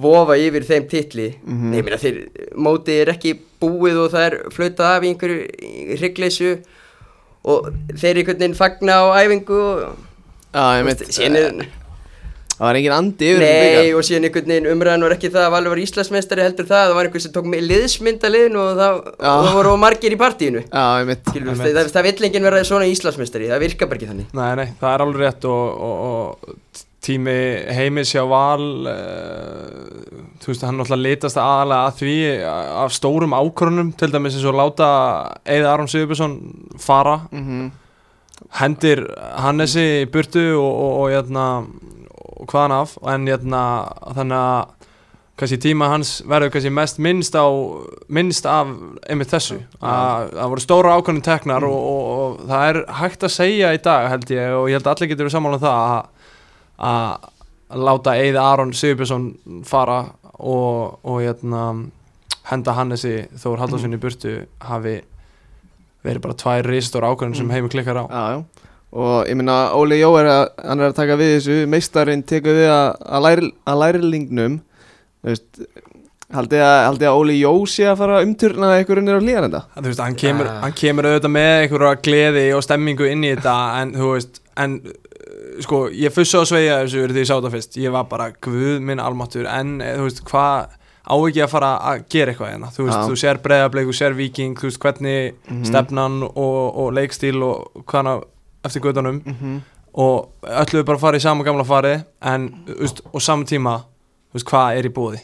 vofa 0.02 0.36
yfir 0.38 0.66
þeim 0.66 0.88
titli. 0.90 1.28
Mhm. 1.44 1.70
Nei, 1.70 1.78
ég 1.78 1.86
meina 1.86 2.00
þeir 2.02 2.18
mótið 2.58 3.02
er 3.04 3.12
ekki 3.14 3.34
búið 3.62 4.00
og 4.04 4.10
það 4.16 4.26
er 4.28 4.36
flautað 4.54 4.90
af 4.96 5.06
í 5.06 5.12
einhverju 5.12 5.98
hryggleysu 6.00 6.50
og 7.44 7.70
þeir 7.94 8.22
einhvern 8.22 8.42
veginn 8.42 8.58
fagna 8.58 8.98
á 8.98 9.04
æfingu 9.22 9.60
og 9.62 9.78
Já, 10.48 10.64
ég 10.80 10.84
mitt 10.88 11.06
síðan 11.12 11.38
er, 11.38 11.66
Það 12.58 12.66
var 12.66 12.78
engin 12.80 12.94
andi 12.96 13.28
yfir 13.30 13.44
nei 13.44 13.92
og 13.94 14.02
síðan 14.06 14.26
einhvern 14.26 14.50
veginn 14.50 14.68
umræðan 14.72 15.04
var 15.06 15.14
ekki 15.14 15.30
það 15.30 15.44
að 15.46 15.52
Valur 15.54 15.74
var 15.74 15.82
Íslandsmeistari 15.84 16.42
heldur 16.42 16.66
það 16.66 16.88
það 16.88 16.96
var 16.98 17.08
einhver 17.08 17.22
sem 17.22 17.34
tók 17.36 17.46
með 17.52 17.62
liðsmynda 17.70 18.30
liðinu 18.34 18.62
og 18.64 18.80
það, 18.80 18.98
og 19.14 19.46
það 19.46 19.54
voru 19.60 19.76
margir 19.78 20.16
í 20.16 20.18
partíinu. 20.18 20.64
Já, 20.66 20.84
ég 20.98 21.06
mitt 21.12 21.22
Skilur, 21.30 21.52
Einmitt. 21.54 21.78
það, 21.78 21.92
það 21.94 22.08
vill 22.08 22.28
enginn 22.28 22.48
vera 22.48 22.64
svona 22.66 22.90
Íslandsmeistari 22.90 23.50
það 23.52 23.64
virkar 23.64 23.90
bara 23.92 24.00
ekki 24.00 24.10
þannig. 24.10 24.28
Nei, 24.40 24.50
nei, 24.58 24.66
það 24.82 24.94
er 24.96 25.04
alveg 25.06 25.22
rétt 25.22 25.48
og, 25.52 25.86
og, 25.88 25.96
og 26.10 26.84
tími 27.08 27.36
heimis 27.78 28.10
hjá 28.12 28.24
Val 28.28 28.66
uh, 28.90 30.28
þú 30.42 30.50
veist, 30.50 30.64
hann 30.66 30.80
náttúrulega 30.80 31.04
litast 31.06 31.38
aðalega 31.40 31.86
að 31.86 32.00
því 32.02 32.16
af 32.82 32.96
stórum 32.96 33.36
ákvörunum 33.38 33.92
til 33.98 34.10
dæmis 34.12 34.34
eins 34.34 34.48
og 34.50 34.58
láta 34.58 34.88
Eða 35.46 35.76
Aron 35.76 35.90
Sigurbjörnsson 35.90 36.34
fara. 36.82 37.20
Mhm. 37.30 37.68
hendir 38.58 39.02
Hannesi 39.42 39.82
í 40.02 40.08
burtu 40.10 40.42
og, 40.56 40.68
og, 40.68 40.92
og, 41.02 41.08
hérna, 41.12 41.46
og 42.38 42.50
hvaðan 42.50 42.76
af 42.78 42.96
en 43.12 43.26
hérna, 43.28 43.62
þannig 44.16 44.38
að 44.38 44.88
kannski 45.38 45.58
tíma 45.62 45.88
hans 45.92 46.16
verður 46.26 46.52
kannski 46.54 46.70
mest 46.74 46.98
minnst 47.02 47.36
á 47.38 47.46
minnst 48.10 48.46
af 48.48 48.70
einmitt 49.10 49.30
þessu. 49.30 49.60
Að 49.78 50.32
það 50.34 50.52
voru 50.52 50.64
stóra 50.64 50.94
ákvörnum 50.98 51.24
teknar 51.24 51.66
og, 51.68 51.76
og, 51.78 52.06
og 52.18 52.40
það 52.50 52.70
er 52.70 52.80
hægt 53.00 53.26
að 53.26 53.34
segja 53.36 53.74
í 53.74 53.82
dag 53.84 54.08
held 54.12 54.32
ég 54.34 54.56
og 54.56 54.66
ég 54.70 54.78
held 54.78 54.88
að 54.88 54.94
allir 54.96 55.12
getur 55.12 55.28
við 55.28 55.36
sammála 55.36 55.60
um 55.60 55.64
það 55.66 55.84
að, 56.88 57.28
láta 57.88 58.16
Eða 58.16 58.46
Aron 58.48 58.74
Sigurbjörnsson 58.74 59.28
fara 59.68 60.00
og, 60.38 60.98
og 61.04 61.20
hérna, 61.20 61.64
henda 62.48 62.74
Hannesi 62.74 63.18
Þór 63.38 63.62
Halldórsson 63.62 63.94
í 63.94 64.00
burtu 64.00 64.38
hafi 64.64 64.96
verið 66.06 66.24
bara 66.24 66.38
tvær 66.38 66.70
ristóra 66.72 67.10
ákvörnum 67.12 67.36
sem 67.36 67.50
heimur 67.52 67.70
klikkar 67.70 68.02
á. 68.02 68.04
Já, 68.08 68.24
já 68.38 68.67
Og 68.92 69.26
ég 69.28 69.36
minna, 69.36 69.56
Óli 69.76 69.98
Jó 70.00 70.14
er 70.16 70.26
að, 70.32 70.44
hann 70.64 70.80
er 70.80 70.88
að 70.92 70.96
taka 70.96 71.16
við 71.20 71.34
þessu 71.36 71.56
Meistarinn 71.68 72.22
tekur 72.24 72.56
við 72.56 72.70
að, 72.72 72.86
að, 73.04 73.22
læri, 73.26 73.50
að 73.68 73.80
lærilingnum 73.82 74.54
Þú 75.18 75.28
veist 75.34 75.60
Haldið 76.28 76.60
að, 76.60 76.78
haldið 76.86 77.08
að 77.08 77.18
Óli 77.22 77.34
Jó 77.40 77.50
sé 77.72 77.84
að 77.88 77.98
fara 78.02 78.16
að 78.18 78.26
umturna 78.28 78.70
eitthvað 78.76 78.98
unnir 79.02 79.16
á 79.16 79.24
hlýðarenda 79.24 79.60
Þú 79.76 79.84
veist, 79.90 80.00
hann 80.04 80.16
kemur, 80.20 80.48
Ah. 80.48 80.58
hann 80.64 80.74
kemur 80.76 81.08
auðvitað 81.08 81.32
með 81.36 81.52
einhverja 81.62 82.00
gleði 82.04 82.42
og 82.56 82.64
stemmingu 82.66 83.06
inn 83.08 83.24
í 83.24 83.30
þetta 83.34 83.54
en 83.82 83.92
þú 83.96 84.10
veist, 84.14 84.40
en 84.60 84.74
uh, 84.84 85.62
sko, 85.64 85.78
ég 85.92 86.12
fussa 86.12 86.40
á 86.40 86.44
sveigja 86.48 86.80
þessu 86.82 87.00
þegar 87.06 87.20
ég 87.22 87.28
sá 87.30 87.34
þetta 87.38 87.52
fyrst 87.56 87.78
ég 87.80 87.94
var 87.96 88.04
bara, 88.12 88.30
guð 88.44 88.80
minn 88.84 89.00
almáttur 89.00 89.48
en 89.48 89.80
eh, 89.80 89.94
þú 89.96 90.04
veist, 90.08 90.20
hvað 90.28 90.76
á 91.08 91.14
ekki 91.16 91.40
að 91.46 91.52
fara 91.54 91.70
að 91.92 92.02
gera 92.12 92.32
eitthvað 92.34 92.52
hérna, 92.52 92.72
þú 92.76 92.84
veist, 92.88 92.98
Já. 93.00 93.06
þú 93.08 93.16
sér 93.24 93.40
breyðableik 93.48 93.88
þú 93.88 93.96
sér 94.02 94.16
viking, 94.20 94.56
þú 94.60 94.68
veist, 94.68 94.80
hvernig 94.84 95.34
Mhm. 95.48 95.64
stefnan 95.72 96.18
og, 96.28 96.76
og 96.84 96.92
leikstíl 96.96 97.40
og 97.40 97.84
hvaðna 97.88 98.18
eftir 98.64 98.82
guðanum 98.84 99.22
mm 99.24 99.34
-hmm. 99.40 99.60
og 99.94 100.28
öllu 100.42 100.84
bara 100.84 100.98
fara 100.98 101.16
í 101.16 101.20
sama 101.20 101.44
gamla 101.44 101.64
fari 101.64 101.96
en, 102.22 102.50
veist, 102.78 103.00
og 103.12 103.22
saman 103.22 103.46
tíma 103.46 103.80
veist, 104.34 104.46
hvað 104.46 104.78
er 104.78 104.86
í 104.86 104.94
búði 104.94 105.20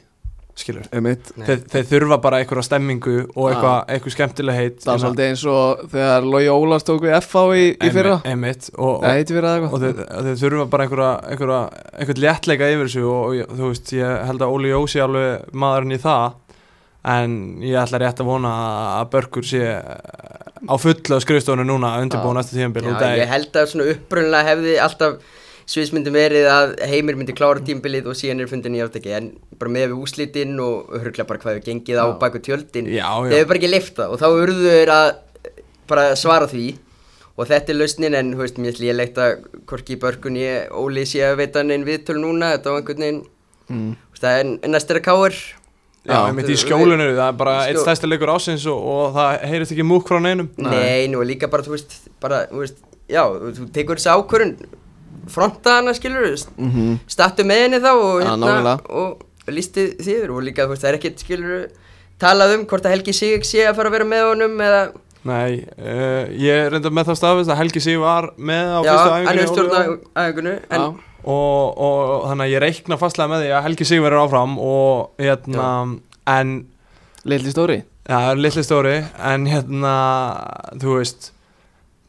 skilur, 0.55 0.85
þeir, 0.87 1.62
þeir 1.67 1.87
þurfa 1.88 2.21
bara 2.23 2.38
einhverja 2.38 2.62
stemmingu 2.62 3.14
og 3.35 3.49
eitthvað, 3.50 3.79
eitthvað 3.91 4.14
skemmtileg 4.14 4.55
heit 4.55 4.76
Það 4.85 4.93
var 4.93 5.00
svolítið 5.03 5.31
eins 5.33 5.45
og 5.50 5.81
þegar 5.91 6.29
Lói 6.31 6.45
Ólars 6.53 6.87
tók 6.87 7.03
við 7.03 7.17
FH 7.19 7.43
í, 7.59 7.64
í 7.75 7.91
fyrra. 7.91 8.21
einmitt, 8.25 8.71
og, 8.76 9.03
það 9.03 9.33
og 9.35 9.50
eitthvað. 9.50 9.81
þeir, 9.81 9.97
þeir 10.29 10.38
þurfa 10.45 10.69
bara 10.71 10.87
einhverja, 10.87 11.11
einhverja, 11.33 11.61
einhvern 11.99 12.23
léttleika 12.26 12.71
yfir 12.71 12.87
þessu 12.87 13.03
og, 13.09 13.21
og 13.25 13.35
ég- 13.41 13.50
þú 13.50 13.73
veist, 13.73 13.93
ég 13.99 14.25
held 14.31 14.47
að 14.47 14.55
Óli 14.55 14.71
Jósi 14.71 15.03
alveg 15.03 15.53
maðurinn 15.64 15.97
í 15.99 16.00
það 16.07 16.33
en 17.04 17.37
ég 17.61 17.82
ætla 17.82 17.99
rétt 18.00 18.23
að 18.23 18.30
vona 18.30 18.54
að 19.02 19.11
Börkur 19.11 19.45
sé 19.45 19.65
á 20.69 20.75
fullu 20.81 21.19
á 21.19 21.21
skrifstofunum 21.25 21.69
núna 21.69 21.95
að 21.95 22.07
undirbúa 22.07 22.37
næsta 22.37 22.57
tíðanbíl 22.57 22.85
Já, 22.89 23.17
ég 23.21 23.33
held 23.33 23.57
að 23.61 23.71
svona 23.73 23.89
upprunlega 23.95 24.49
hefði 24.50 24.77
alltaf 24.85 25.19
sviðsmyndum 25.71 26.17
verið 26.17 26.47
að 26.53 26.75
Heimir 26.91 27.17
myndi 27.17 27.35
klára 27.37 27.63
tímbilið 27.65 28.11
og 28.13 28.19
síðan 28.19 28.43
er 28.45 28.50
fundin 28.50 28.77
í 28.77 28.83
áttaki 28.85 29.15
en 29.17 29.31
bara 29.61 29.73
með 29.73 29.95
við 29.95 30.03
úslitinn 30.05 30.59
og 30.61 30.91
hörglega 30.93 31.29
bara 31.29 31.41
hvað 31.41 31.55
hefur 31.55 31.69
gengið 31.71 32.00
á 32.05 32.07
baku 32.21 32.43
tjöldin 32.45 32.91
þeir 32.91 33.33
hefur 33.33 33.50
bara 33.53 33.61
ekki 33.61 33.71
lifta 33.73 34.09
og 34.13 34.21
þá 34.21 34.27
urðu 34.29 34.75
þeir 34.75 34.93
að 34.93 35.07
bara 35.89 36.05
svara 36.21 36.49
því 36.50 36.67
og 37.35 37.49
þetta 37.50 37.73
er 37.73 37.79
lausnin 37.81 38.17
en 38.19 38.35
þú 38.35 38.43
veist, 38.45 38.61
mér 38.61 38.75
ætla 38.75 38.91
ég 38.91 38.99
leitt 38.99 39.19
að 39.19 39.47
Korki 39.71 39.97
Börkun 40.00 40.39
ég 40.39 40.71
Óli 40.77 41.07
sé 41.09 41.25
að 41.27 41.41
veita 41.41 41.63
hann 41.63 41.73
einn 41.75 41.87
viðtölu 41.89 42.23
núna 42.23 42.53
þetta 42.55 42.75
var 42.75 42.83
einhvern 42.83 43.05
veginn 43.07 43.23
mm. 43.73 43.95
það 44.21 44.41
er 44.43 44.75
næst 44.75 44.93
er 44.93 45.00
að 45.00 45.07
káir 45.09 45.41
já, 46.04 46.12
Já, 46.12 46.19
einmitt 46.28 46.49
í 46.52 46.56
skjólinu 46.60 47.06
það 47.17 47.26
er 47.26 47.36
bara 47.40 47.54
eitt 47.67 47.80
stærsti 47.80 48.08
leikur 48.10 48.32
ásins 48.34 48.67
og, 48.71 48.80
og 48.95 49.14
það 49.17 49.45
heyrist 49.50 49.73
ekki 49.75 49.86
múk 49.88 50.08
frá 50.08 50.19
neinum 50.21 50.50
Nei. 50.56 50.71
Nei, 50.75 51.06
nú 51.12 51.23
er 51.25 51.30
líka 51.32 51.49
bara, 51.52 51.64
þú 51.64 51.76
veist, 51.76 51.95
bara, 52.21 52.43
þú 52.50 52.60
veist, 52.64 52.82
já, 53.08 53.23
þú 53.58 53.69
tekur 53.73 54.00
þessi 54.00 54.12
ákvörun, 54.12 54.52
fronta 55.32 55.78
hana, 55.78 55.95
skilur, 55.97 56.26
Mm 56.56 56.71
-hmm. 56.71 56.99
startu 57.08 57.45
með 57.45 57.62
henni 57.62 57.80
þá 57.80 57.93
og, 57.95 58.21
nákvæmlega. 58.23 58.80
og 58.90 59.25
lísti 59.49 59.97
þýður 60.00 60.30
og 60.36 60.43
líka, 60.43 60.67
þú 60.67 60.69
veist, 60.75 60.82
það 60.84 60.88
er 60.93 60.99
ekkert, 60.99 61.19
skilur, 61.25 61.67
talað 62.21 62.54
um 62.58 62.67
hvort 62.67 62.84
að 62.84 62.90
Helgi 62.90 63.12
Sig 63.12 63.45
sé 63.45 63.64
að 63.69 63.75
fara 63.76 63.88
að 63.88 63.93
vera 63.93 64.04
með 64.04 64.28
honum 64.28 64.60
eða, 64.60 64.93
Nei, 65.25 65.64
uh, 65.80 66.28
ég 66.36 66.69
reynda 66.69 66.90
með 66.93 67.06
það 67.08 67.17
stafist 67.17 67.50
að 67.50 67.56
Helgi 67.56 67.80
Sig 67.80 67.99
var 67.99 68.28
með 68.36 68.67
á 68.76 68.80
já, 68.84 68.97
fyrstu 69.32 70.00
æfingunni 70.14 70.58
og, 71.25 71.78
og 71.87 72.28
þannig 72.30 72.45
að 72.49 72.52
ég 72.54 72.63
reikna 72.65 72.99
fastlega 73.00 73.30
með 73.32 73.45
því 73.45 73.50
að 73.56 73.65
Helgi 73.69 73.87
Sig 73.89 74.02
verður 74.04 74.25
áfram 74.26 74.56
og 74.60 75.23
hérna, 75.23 75.69
en 76.34 76.54
Lilli 77.25 77.52
stóri? 77.54 77.78
Já, 78.04 78.34
litli 78.37 78.60
stóri 78.67 78.99
en 79.25 79.47
hérna, 79.49 79.93
þú 80.82 80.99
veist 80.99 81.30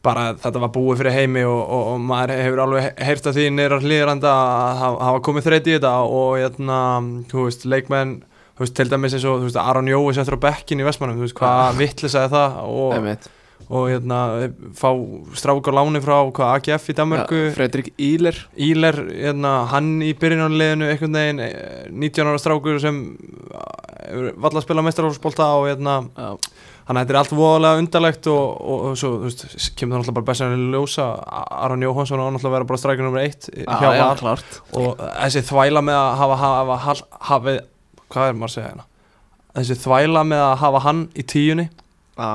bara 0.06 0.34
þetta 0.38 0.60
var 0.62 0.70
búið 0.74 1.00
fyrir 1.00 1.14
heimi 1.16 1.42
og, 1.48 1.56
og, 1.64 1.86
og 1.94 2.02
maður 2.06 2.34
hefur 2.44 2.60
alveg 2.66 3.00
heyrt 3.08 3.26
að 3.26 3.38
því 3.40 3.46
nýra 3.56 3.78
hlýðranda 3.82 4.32
að 4.32 4.82
hafa- 5.00 5.22
komið 5.26 5.46
þreyti 5.48 5.72
í 5.72 5.76
þetta 5.78 5.94
og 6.20 6.36
hérna, 6.38 6.76
þú 7.32 7.46
veist, 7.48 7.64
leikmenn 7.72 8.12
þú 8.56 8.62
veist, 8.66 8.76
til 8.78 8.86
dæmis 8.92 9.16
eins 9.16 9.24
og, 9.26 9.40
þú 9.40 9.48
veist, 9.48 9.58
Aron 9.64 9.88
Jói 9.90 10.14
settur 10.16 10.36
á 10.38 10.44
bekkin 10.46 10.84
í 10.84 10.86
Vestmannum, 10.86 11.18
þú 11.18 11.26
veist, 11.26 11.38
hvað 11.40 11.80
vittlisaði 11.80 12.32
það 12.36 12.60
og, 12.68 12.92
og 13.66 13.88
hérna 13.90 14.20
fá 14.78 14.90
strák 15.34 15.66
á 15.66 15.72
láni 15.74 16.02
frá 16.04 16.18
hvað 16.30 16.52
AGF 16.54 16.90
í 16.92 16.96
Danmarku 16.96 17.40
Ja, 17.40 17.54
Fredrik 17.56 17.90
Íler. 17.98 18.38
Íler, 18.54 19.00
hérna, 19.10 19.56
hann 19.72 19.96
í 20.06 20.12
byrjunarliðinu 20.18 20.90
einhvern 20.92 21.18
veginn, 21.18 21.42
eh, 21.42 21.90
19 21.90 22.30
ára 22.30 22.42
strákur 22.42 22.80
sem 22.80 23.02
valla 24.36 24.60
að 24.60 24.66
spila 24.66 24.86
meistarhófsbólta 24.86 25.50
og 25.58 25.66
hérna 25.70 25.98
Já, 26.14 26.36
Þannig 26.86 27.00
að 27.00 27.06
þetta 27.06 27.14
er 27.14 27.18
allt 27.18 27.32
voðalega 27.34 27.78
undarlegt 27.80 28.26
og, 28.30 28.42
og, 28.62 28.82
og 28.86 28.98
svo, 29.00 29.08
þú 29.18 29.26
veist, 29.26 29.40
kemur 29.74 29.96
það 29.96 30.02
náttúrulega 30.04 30.16
bara 30.20 30.26
bestið 30.28 30.52
að 30.54 30.60
ljósa. 30.76 31.06
Aron 31.66 31.82
Jóhansson 31.82 32.20
á 32.22 32.26
náttúrulega 32.30 32.46
að 32.46 32.54
vera 32.54 32.68
bara 32.68 32.78
strækjur 32.78 33.08
nummer 33.08 33.24
eitt 33.24 33.48
hjá 33.50 33.64
já, 33.66 33.88
já, 33.96 34.02
Val 34.04 34.20
klárt 34.20 34.60
og 34.78 35.02
þessi 35.02 35.42
þvæla 35.48 35.82
með 35.82 35.98
að 35.98 36.10
hafa, 36.20 36.36
hafa, 36.44 36.76
hafa, 36.84 37.08
hafa 37.32 37.56
hvað 38.14 38.30
er 38.30 38.38
maður 38.38 38.46
að 38.46 38.54
segja 38.54 38.68
hérna? 38.68 38.86
Þessi 39.56 39.78
þvæla 39.82 40.22
með 40.30 40.44
að 40.44 40.54
hafa 40.62 40.84
hann 40.86 41.02
í 41.10 41.26
tíunni. 41.34 41.66
Já, 42.14 42.30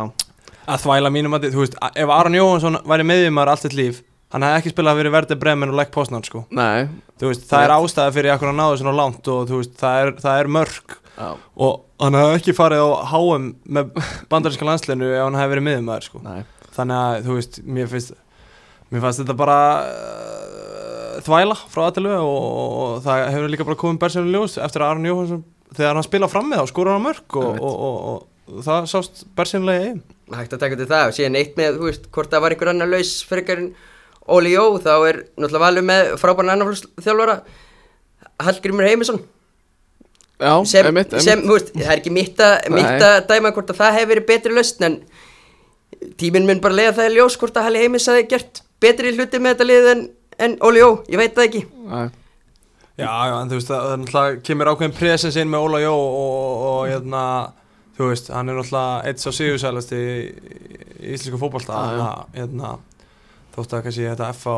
að 0.71 0.85
þvæla 0.85 1.11
mínum 1.13 1.35
að, 1.37 1.51
þú 1.53 1.65
veist, 1.65 1.75
ef 1.91 2.13
Aron 2.15 2.37
Jóhansson 2.37 2.79
væri 2.87 3.07
meðjumar 3.07 3.51
allt 3.51 3.67
eitt 3.67 3.77
líf 3.77 4.01
hann 4.31 4.45
hefði 4.45 4.61
ekki 4.61 4.71
spilað 4.71 4.99
fyrir 5.01 5.13
Verði 5.13 5.37
Bremen 5.39 5.71
og 5.73 5.77
Legg 5.77 5.91
Poznan 5.93 6.23
sko. 6.23 6.45
Nei. 6.55 6.87
Veist, 7.21 7.45
það 7.49 7.65
er 7.65 7.73
ástæða 7.75 8.13
fyrir 8.15 8.33
að 8.33 8.45
hann 8.47 8.59
náðu 8.61 8.79
svona 8.79 8.95
langt 8.95 9.27
og 9.31 9.51
veist, 9.51 9.75
það 9.79 10.03
er, 10.05 10.11
það 10.23 10.41
er 10.43 10.51
mörg 10.57 10.97
Já, 11.11 11.27
og 11.67 11.81
hann 12.01 12.17
hefði 12.17 12.37
ekki 12.39 12.55
farið 12.57 12.81
á 12.87 12.89
HM 13.11 13.47
með 13.77 13.91
bandarinska 14.31 14.67
landsleinu 14.67 15.11
ef 15.11 15.25
hann 15.25 15.37
hefði 15.37 15.53
verið 15.55 15.67
miðumæður 15.67 16.07
sko. 16.07 16.23
nei. 16.25 16.41
Þannig 16.71 17.01
að 17.03 17.25
þú 17.27 17.35
veist 17.35 17.59
mér 17.67 17.89
finnst, 17.91 18.13
mér 18.89 19.03
fannst 19.03 19.21
þetta 19.21 19.35
bara 19.41 19.57
uh, 19.83 21.17
þvæla 21.27 21.57
frá 21.73 21.83
aðtölu 21.89 22.13
og, 22.15 22.45
og 22.55 23.01
það 23.03 23.25
hefur 23.35 23.51
líka 23.51 23.67
bara 23.67 23.81
komið 23.83 24.03
bersefni 24.05 24.31
ljós 24.31 24.55
eftir 24.63 24.85
að 24.85 24.93
Aron 24.93 25.09
Jóhansson 25.11 25.43
þegar 25.75 25.97
hann 25.99 26.07
spila 26.07 26.31
fram 26.31 26.47
með 26.51 26.63
þá 26.63 26.71
skóra 26.71 26.95
hann 26.95 27.05
mörg 27.05 27.37
og, 27.41 27.59
og, 27.59 27.75
og 27.83 28.23
það 28.65 28.87
sást 28.91 29.23
bersefnilega 29.37 29.81
í 29.81 29.87
eigin 29.87 30.01
hægt 30.35 30.53
að 30.55 30.61
taka 30.63 30.77
til 30.79 30.87
það 30.91 31.09
og 31.09 31.15
síðan 31.17 31.37
eitt 31.41 31.57
með, 31.59 31.77
þú 31.79 31.87
veist, 31.89 32.05
hvort 32.15 32.31
það 32.31 32.43
var 32.45 32.55
einhver 32.55 32.71
annar 32.71 32.91
laus 32.91 33.11
fyrir 33.27 33.43
einhverjum 33.43 33.73
Óli 34.31 34.51
Jó, 34.53 34.63
þá 34.79 34.91
er 35.09 35.17
náttúrulega 35.33 35.63
valið 35.65 35.85
með 35.89 36.09
frábæran 36.21 36.53
annarflóðþjálfara 36.53 37.35
Hallgrímur 38.45 38.87
Heimisson 38.87 39.19
Já, 40.41 40.53
sem, 40.65 40.85
einmitt, 40.89 41.11
einmitt. 41.13 41.25
sem 41.25 41.41
þú 41.45 41.57
veist, 41.57 41.73
það 41.75 41.89
er 41.91 41.99
ekki 41.99 42.13
mitt 42.15 42.39
að, 42.41 42.55
Nei. 42.73 42.85
dæma 43.29 43.51
hvort 43.53 43.73
að 43.73 43.81
það 43.81 43.97
hefur 43.99 44.11
verið 44.13 44.27
betri 44.31 44.55
lausn 44.55 44.87
en 44.87 44.95
tíminn 46.21 46.47
mun 46.47 46.61
bara 46.63 46.77
leiða 46.79 46.95
það 46.97 47.11
í 47.11 47.17
ljós 47.19 47.37
hvort 47.41 47.59
að 47.59 47.67
Halli 47.67 47.83
Heimis 47.83 48.07
hafi 48.09 48.23
gert 48.31 48.63
betri 48.81 49.11
hluti 49.13 49.41
með 49.41 49.53
þetta 49.55 49.67
lið 49.69 49.89
en, 49.91 50.01
en 50.47 50.55
Óli 50.65 50.81
Jó, 50.81 50.89
ég 51.13 51.21
veit 51.21 51.35
það 51.37 51.47
ekki. 51.49 51.61
Já, 51.91 52.01
Já, 53.01 53.07
já, 53.07 53.35
en 53.41 53.49
þú 53.49 53.57
veist, 53.57 53.69
það, 54.11 54.33
kemur 54.45 54.69
ákveðin 54.73 54.95
presens 54.97 55.37
inn 55.39 55.49
með 55.49 55.63
Óla 55.65 55.79
Jó 55.81 55.93
og, 55.93 56.17
og, 56.21 56.65
og 56.71 56.81
hérna, 56.91 57.21
þú 58.01 58.09
veist, 58.11 58.29
hann 58.33 58.49
er 58.51 58.57
náttúrulega 58.59 59.07
eitt 59.11 59.21
sá 59.23 59.29
sigursælast 59.35 59.93
í, 59.97 60.03
í 61.01 61.15
íslensku 61.15 61.39
þannig 61.61 62.03
að, 62.05 62.21
hérna, 62.35 62.73
þótt 63.55 63.73
að 63.77 63.83
kannski 63.87 64.05
þetta 64.09 64.29
FH, 64.33 64.55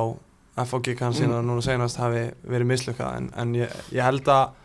FH 0.63 0.81
gig 0.85 0.99
hann 1.01 1.13
Mm. 1.13 1.19
síðan 1.19 1.47
núna 1.49 1.63
senast 1.65 1.97
hafi 2.01 2.25
verið 2.45 2.69
mislukkað 2.69 3.15
en, 3.17 3.29
en 3.41 3.55
ég, 3.57 3.71
ég 3.91 4.03
held 4.05 4.27
að 4.29 4.59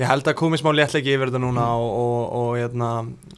ég 0.00 0.08
held 0.08 0.24
að 0.30 0.36
komið 0.38 0.62
smá 0.62 0.70
léttlegi 0.72 1.12
yfir 1.16 1.28
þetta 1.32 1.42
núna 1.42 1.64
Mm. 1.66 1.82
og, 1.82 1.90
og, 2.02 2.32
og 2.40 2.50
hérna, 2.60 2.90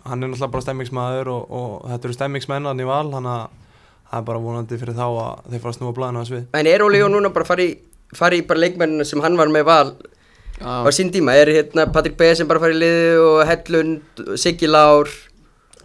hann 0.04 0.22
er 0.22 0.28
náttúrulega 0.28 0.52
bara 0.52 0.66
stemmingsmaður 0.68 1.30
og, 1.32 1.50
og 1.50 1.88
þetta 1.90 2.08
eru 2.10 2.16
stemmingsmenn 2.18 2.68
hann 2.70 2.80
í 2.84 2.86
val, 2.88 3.08
hann 3.16 3.26
er 3.32 4.22
bara 4.28 4.38
vonandi 4.38 4.76
fyrir 4.78 4.94
þá 4.94 5.06
að 5.08 5.48
þeir 5.50 5.60
fara 5.64 5.72
að 5.72 5.78
snúa 5.80 5.94
blæðinu 5.96 6.20
að 6.22 6.28
svið 6.28 6.44
En 6.60 6.66
er 6.70 6.84
Óli 6.86 7.00
Jó 7.00 7.08
núna 7.10 7.32
bara 7.34 7.48
fari, 7.48 7.70
fari 8.14 8.42
í 8.42 8.46
bara 8.46 8.60
leikmennina 8.62 9.04
sem 9.08 9.20
hann 9.24 9.36
var 9.40 9.48
með 9.50 9.64
val 9.66 9.88
á 10.62 10.88
sín 10.94 11.10
tíma? 11.14 11.34
Er 11.40 11.48
hérna 11.50 11.86
Patrik 11.92 12.16
B. 12.18 12.28
sem 12.34 12.46
bara 12.48 12.60
fari 12.62 12.76
í 12.76 12.82
liði 12.82 13.14
og 13.24 13.38
Hellund, 13.48 14.26
Siggi 14.38 14.68
Lár, 14.70 15.08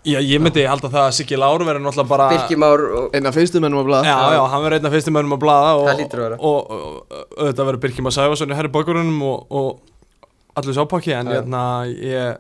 Já, 0.07 0.15
ég 0.23 0.39
myndi 0.39 0.63
halda 0.63 0.87
það 0.87 1.05
að 1.09 1.15
Siggi 1.17 1.35
Lár 1.35 1.59
verður 1.67 1.81
náttúrulega 1.83 2.07
bara 2.07 2.27
Birki 2.31 2.55
Már 2.55 2.79
og... 2.87 3.09
einn 3.17 3.27
af 3.27 3.35
fyrstu 3.35 3.59
mennum 3.59 3.81
að 3.81 3.89
blaða 3.89 4.07
Já, 4.07 4.17
já, 4.37 4.43
hann 4.53 4.61
verður 4.63 4.77
einn 4.77 4.87
af 4.87 4.93
fyrstum 4.95 5.13
mönnum 5.17 5.35
að 5.35 5.41
blaða 5.43 5.71
og, 5.75 5.87
Það 5.89 5.97
hlýtur 5.99 6.19
að 6.21 6.23
vera. 6.23 6.37
og, 6.39 6.69
og, 6.71 6.85
og 7.09 7.25
auðvitað 7.41 7.67
verður 7.67 7.81
Birkjum 7.83 8.07
að 8.07 8.15
Sæfarsson 8.15 8.53
í 8.53 8.57
herri 8.59 8.71
bókurunum 8.77 9.17
og, 9.27 9.57
og 9.59 10.61
allir 10.61 10.77
sápakki 10.79 11.11
en 11.17 11.27
Já, 11.27 11.33
já. 11.33 11.41
hérna 11.41 11.63
ég 11.99 12.37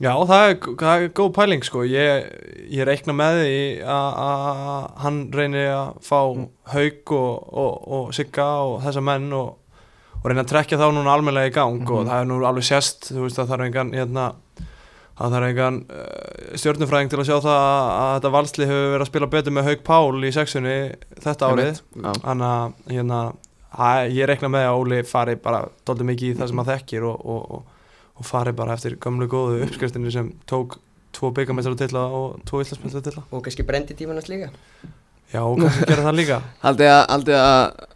Já, 0.00 0.12
það 0.30 0.44
er, 0.46 0.54
það 0.80 1.02
er 1.02 1.10
góð 1.18 1.32
pæling 1.36 1.66
sko 1.66 1.82
ég, 1.84 2.30
ég 2.72 2.86
reikna 2.88 3.12
með 3.18 3.40
því 3.42 3.58
að 3.84 4.86
hann 5.02 5.18
reynir 5.36 5.72
að 5.74 5.90
fá 6.06 6.20
Mm. 6.30 6.46
Hauk 6.70 7.12
og, 7.18 7.50
og, 7.50 7.74
og 7.98 8.14
Sigga 8.14 8.46
og 8.70 8.78
þessa 8.86 9.02
menn 9.04 9.26
og, 9.36 9.56
og 10.20 10.28
reyna 10.30 10.42
að 10.44 10.50
trekja 10.52 10.78
þá 10.80 10.86
núna 10.92 11.14
almennilega 11.14 11.48
í 11.50 11.54
gang 11.56 11.80
og 11.90 12.04
Mhm. 12.04 12.08
það 12.10 12.20
er 12.20 12.28
nú 12.30 12.40
alveg 12.44 12.66
sérst 12.68 13.10
þú 13.12 13.22
veist 13.24 13.38
að 13.40 13.48
það 13.48 13.58
er 13.60 13.64
engan 13.66 13.92
hérna, 13.96 14.24
það 15.20 15.34
þarf 15.34 15.48
engan 15.50 15.78
uh, 15.90 16.56
stjórnufræðing 16.60 17.10
til 17.12 17.18
að 17.20 17.28
sjá 17.28 17.36
það 17.40 17.58
að, 17.60 17.90
að 18.00 18.12
þetta 18.18 18.32
valsli 18.36 18.66
hefur 18.70 18.90
verið 18.94 19.04
að 19.06 19.10
spila 19.12 19.30
betur 19.34 19.52
með 19.56 19.68
Hauk 19.70 19.82
Pál 19.84 20.24
í 20.24 20.32
sexunni 20.36 20.76
þetta 21.24 21.50
árið. 21.54 21.80
þannig 22.24 22.46
að 22.50 22.94
hérna, 22.94 23.20
að, 23.70 24.12
ég 24.16 24.26
reikna 24.30 24.48
með 24.52 24.68
að 24.68 24.78
Óli 24.80 25.02
fari 25.06 25.36
bara 25.40 25.64
doldið 25.86 26.08
mikið 26.12 26.30
í 26.34 26.38
það 26.40 26.48
sem 26.52 26.62
hann 26.62 26.70
þekkir 26.72 27.04
og, 27.10 27.20
og, 27.24 27.50
og, 27.50 27.62
og 28.20 28.26
fari 28.28 28.52
bara 28.52 28.74
eftir 28.76 28.96
gömlu 29.00 29.28
góðu 29.30 29.60
uppskriftinni 29.66 30.10
sem 30.12 30.32
tók 30.50 30.78
tvo 31.16 31.30
byggamestrar 31.34 31.76
til 31.80 31.96
og 31.96 32.40
tvo 32.46 32.60
íslandsmestrar 32.62 33.02
til 33.08 33.16
og 33.30 33.40
kannski 33.44 33.64
brendi 33.66 33.94
tímanast 33.98 34.28
líka. 34.30 34.50
já 35.32 35.40
og 35.42 35.58
kannski 35.58 35.86
gera 35.88 36.04
það 36.08 36.16
líka. 36.20 36.40
Haldið 36.64 36.90
að, 36.90 37.86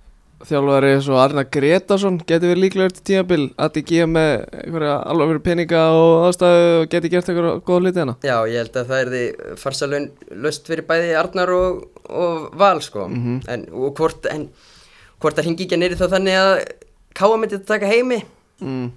þjálfari 0.49 0.91
svo 1.05 1.17
Arna 1.21 1.45
Gretarsson 1.49 2.19
geti 2.29 2.49
verið 2.51 2.63
líklegur 2.65 2.93
til 2.97 3.05
tímabil. 3.09 3.45
Að 3.57 3.73
þið 3.79 3.85
gefa 3.91 4.09
með 4.13 4.33
einhverja 4.61 4.95
alveg 5.13 5.31
verið 5.33 5.45
peninga 5.49 5.83
og 5.97 6.13
aðstæðu 6.29 6.67
og 6.83 6.89
geti 6.95 7.11
gert 7.15 7.31
einhverja 7.33 7.55
góða 7.65 7.81
hluti 7.85 8.03
hana 8.05 8.17
Já, 8.25 8.37
ég 8.51 8.59
held 8.63 8.77
að 8.83 8.91
það 8.91 9.01
er 9.05 9.13
því 9.15 9.23
farsalun 9.63 10.09
löst 10.45 10.69
fyrir 10.71 10.87
bæði 10.89 11.15
Arnar 11.21 11.55
og, 11.57 11.85
og 12.11 12.51
Val 12.61 12.83
sko. 12.85 13.07
Mhm. 13.09 13.41
en, 13.49 13.67
og 13.73 13.95
hvort, 13.97 14.27
en, 14.33 14.49
hvort 15.23 15.39
að 15.41 15.49
hingi 15.51 15.65
ekki 15.69 15.81
neyri 15.81 15.97
þá 16.01 16.09
þannig 16.19 16.41
að 16.43 16.53
Káa 17.15 17.37
myndi 17.39 17.55
að 17.61 17.67
taka 17.69 17.87
heimi. 17.87 18.17
Mm, 18.61 18.89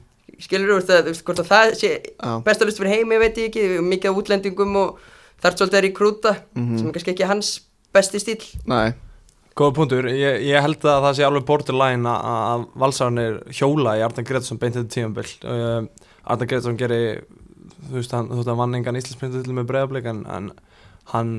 skilur 0.42 0.72
þú 0.72 0.78
veist 0.80 0.90
að, 0.90 1.04
þú 1.06 1.12
veist, 1.14 1.24
hvort 1.28 1.42
að 1.44 1.50
það 1.52 1.74
sé 1.78 1.92
Já, 2.02 2.32
besta 2.48 2.66
lust 2.66 2.80
fyrir 2.82 2.96
heimi 2.96 3.20
veit 3.22 3.38
ég 3.38 3.52
ekki. 3.52 3.66
Mikið 3.86 4.10
af 4.10 4.18
útlendingum 4.24 4.76
og 4.82 4.98
þar 5.44 5.54
svolítið 5.60 5.78
er 5.78 5.86
í 5.86 5.92
krúta 5.94 6.32
Mhm. 6.58 6.78
sem 6.80 6.88
er 6.90 6.94
kannski 6.98 7.14
ekki 7.14 7.28
hans 7.30 7.52
besti 7.94 8.18
stíl 8.20 8.42
næ 8.66 8.94
Góða 9.58 9.74
punktur, 9.74 10.06
ég, 10.14 10.44
ég 10.46 10.62
held 10.62 10.84
að 10.86 11.02
það 11.08 11.16
sé 11.18 11.26
alveg 11.26 11.46
borderline 11.48 12.12
að- 12.14 12.68
valsarnir 12.78 13.40
hjóla 13.58 13.96
í 13.98 14.04
Arnar 14.06 14.28
Gretarsson 14.28 14.60
beint 14.62 14.76
þetta 14.78 14.94
tímabil. 14.94 15.32
Uh, 15.42 15.88
Arnar 16.30 16.50
Gretarsson 16.52 16.78
gerir 16.78 17.24
þú 17.88 17.96
veist, 17.98 18.14
hann, 18.14 18.30
þú 18.30 18.38
veist, 18.42 18.52
hann 18.52 18.60
vann 18.62 18.78
engan 18.78 19.00
Íslandsmyndu 19.00 19.56
með 19.58 19.70
breiðablik 19.72 20.10
en, 20.12 20.22
en 20.30 20.52
hann 21.14 21.32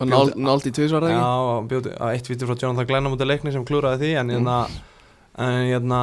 og 0.00 0.08
nál, 0.08 0.30
nált 0.40 0.66
í 0.66 0.72
tvisvar 0.74 1.04
Já, 1.04 1.12
ekki? 1.12 1.24
Hann 1.24 1.70
bjóti 1.70 1.92
að 1.94 2.14
eitt 2.16 2.30
vítur 2.30 2.48
frá 2.50 2.56
Jonathan 2.62 2.88
Glenn 2.88 3.06
á 3.06 3.10
mútið 3.12 3.28
leikni 3.30 3.52
sem 3.52 3.66
klúraði 3.68 4.00
því 4.06 4.12
en 4.22 4.32
hérna 4.34 4.56
en 5.40 5.58
hérna 5.68 5.98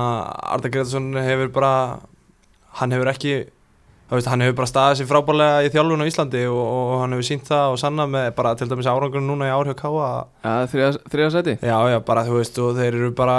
Arnar 0.53 0.69
Gretarsson 0.73 1.07
hefur 1.17 1.49
bara 1.55 1.71
hann 2.79 2.93
hefur 2.93 3.09
ekki 3.11 3.33
veist, 4.15 4.27
hann 4.31 4.39
hefur 4.45 4.55
bara 4.55 4.69
staðið 4.71 4.99
sér 5.01 5.07
frábærlega 5.09 5.63
í 5.67 5.71
þjálfun 5.73 6.03
á 6.03 6.07
Íslandi 6.07 6.43
og, 6.47 6.59
og 6.63 6.91
hann 7.01 7.15
hefur 7.17 7.25
sínt 7.27 7.49
það 7.49 7.73
og 7.73 7.79
sanna 7.81 8.05
með 8.07 8.27
bara 8.37 8.53
til 8.55 8.67
dæmis 8.71 8.87
árangur 8.87 9.23
núna 9.25 9.49
í 9.49 9.51
ár 9.51 9.67
hjá 9.67 9.75
þriða, 10.71 10.91
þriða 11.11 11.33
seti 11.35 11.55
Já, 11.59 11.75
já, 11.91 11.97
bara 12.07 12.23
þú 12.29 12.37
veist 12.39 12.61
og 12.63 12.71
þeir 12.79 12.99
eru 13.01 13.11
bara, 13.17 13.37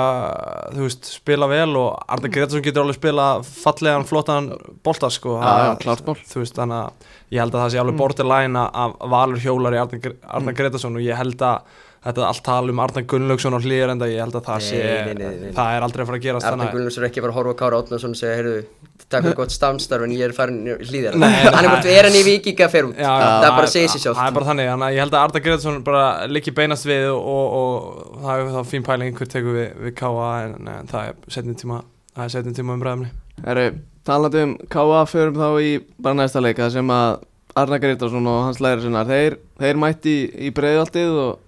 þú 0.77 0.85
veist, 0.85 1.09
spila 1.17 1.49
vel 1.49 1.71
og 1.81 2.05
Arda 2.05 2.29
Gretarsson 2.35 2.67
getur 2.69 2.85
alveg 2.85 3.01
spila 3.01 3.29
fallegan, 3.49 4.05
flottan 4.13 4.53
bolta 4.85 5.09
sko 5.15 5.39
Já, 5.41 5.49
já, 5.65 5.73
klárt 5.87 6.05
mál. 6.05 6.19
Þú 6.29 6.45
veist, 6.45 6.59
þannig 6.61 6.85
að 6.85 7.13
ég 7.33 7.43
held 7.45 7.55
að 7.57 7.63
það 7.65 7.73
sé 7.75 7.83
alveg 7.87 7.99
borderline 8.03 8.67
að 8.85 8.97
Valur 9.17 9.41
hjólar 9.47 9.77
í 9.79 9.83
Arda, 9.87 10.03
Arda 10.29 10.49
Mm. 10.53 10.57
Gretarsson 10.61 10.97
og 11.01 11.05
ég 11.09 11.17
held 11.17 11.41
að 11.49 11.77
þetta 12.05 12.27
allt 12.29 12.43
tal 12.47 12.71
um 12.73 12.79
Arda 12.85 13.03
Gunnlaugsson 13.03 13.57
og 13.59 13.65
hlýjar 13.67 13.91
enda 13.95 14.07
ég 14.09 14.21
held 14.23 14.37
að 14.39 14.45
það 14.49 14.61
sé, 14.69 14.79
nei, 14.79 15.15
nei, 15.15 15.15
nei, 15.19 15.39
nei. 15.49 15.53
það 15.57 15.77
er 15.79 15.87
aldrei 15.87 16.03
að 16.05 16.09
fara 16.11 16.19
að 16.21 16.25
gerast 16.29 16.47
Arnar 16.47 16.59
þannig. 16.59 16.69
Að- 16.69 16.77
Gunnlaugs 16.79 16.99
er 16.99 17.07
ekki 17.09 17.19
að 17.21 17.25
fara 17.27 17.33
að 17.33 17.39
horfa 17.39 17.55
á 17.55 17.61
Kára 17.63 17.81
Átnason 17.83 18.15
og 18.15 18.21
segja, 18.21 18.37
heyrðu, 18.39 18.63
takk 19.09 19.25
fyrir 19.27 19.37
gott 19.41 19.55
stamstarf 19.55 20.05
en 20.07 20.15
ég 20.15 20.25
er 20.29 20.35
farin 20.37 20.61
í 20.69 20.77
hlýðar 20.89 21.17
hann 21.19 21.25
er 21.29 21.53
það- 21.53 21.69
hvort 21.73 21.91
er 21.93 22.09
hann 22.09 22.19
í 22.19 22.23
vikinga 22.29 22.69
fer 22.71 22.89
út. 22.89 22.97
Já, 22.99 23.09
það 23.09 23.47
er 23.49 23.55
bara 23.59 23.67
að 23.69 23.75
segja 23.75 23.89
sér 23.95 24.03
sjálft. 24.05 24.19
Það 24.21 24.29
er 24.31 24.37
bara 24.39 24.49
þannig, 24.51 24.67
þannig 24.73 24.89
að 24.89 24.95
ég 24.99 25.03
held 25.05 25.15
að 25.19 25.23
Arda 25.29 25.41
Gretarsson 25.47 25.83
bara 25.85 26.27
liggi 26.29 26.55
beinast 26.55 26.87
við 26.87 27.07
og, 27.13 27.21
og, 27.29 27.47
og 27.59 28.23
það 28.27 28.43
er 28.45 28.53
þá 28.55 28.61
fín 28.73 28.85
pæling 28.87 29.15
hver 29.19 29.33
tekur 29.35 29.57
við, 29.59 29.69
við 29.89 29.95
Káa 29.99 30.29
en, 30.45 30.69
en 30.69 30.87
það 30.93 31.09
er 31.09 31.15
setni 31.35 31.55
tíma, 31.59 31.81
það 32.15 32.25
er 32.29 32.35
setni 32.37 32.55
tíma 32.59 32.77
umræðumni 32.79 33.11
Herru, 33.47 33.67
talandi 34.05 34.43
um 34.43 34.57
K.A. 34.69 35.03
förum 35.07 35.37
þá 35.39 35.49
í 35.63 35.73
bara 36.03 36.15
næsta 36.19 36.41
leik 36.43 36.59
það 36.59 36.73
sem 36.79 36.89
að 36.91 37.19
Arna 37.59 37.79
Gretarsson 37.83 38.27
og 38.31 38.45
hans 38.45 38.59
læri 38.63 38.83
sinnar 38.85 39.07
þeir, 39.09 39.37
þeir 39.59 39.79
mætti 39.83 40.13
í, 40.15 40.49
í 40.49 40.51
breiðaltið 40.55 41.15
og, 41.23 41.39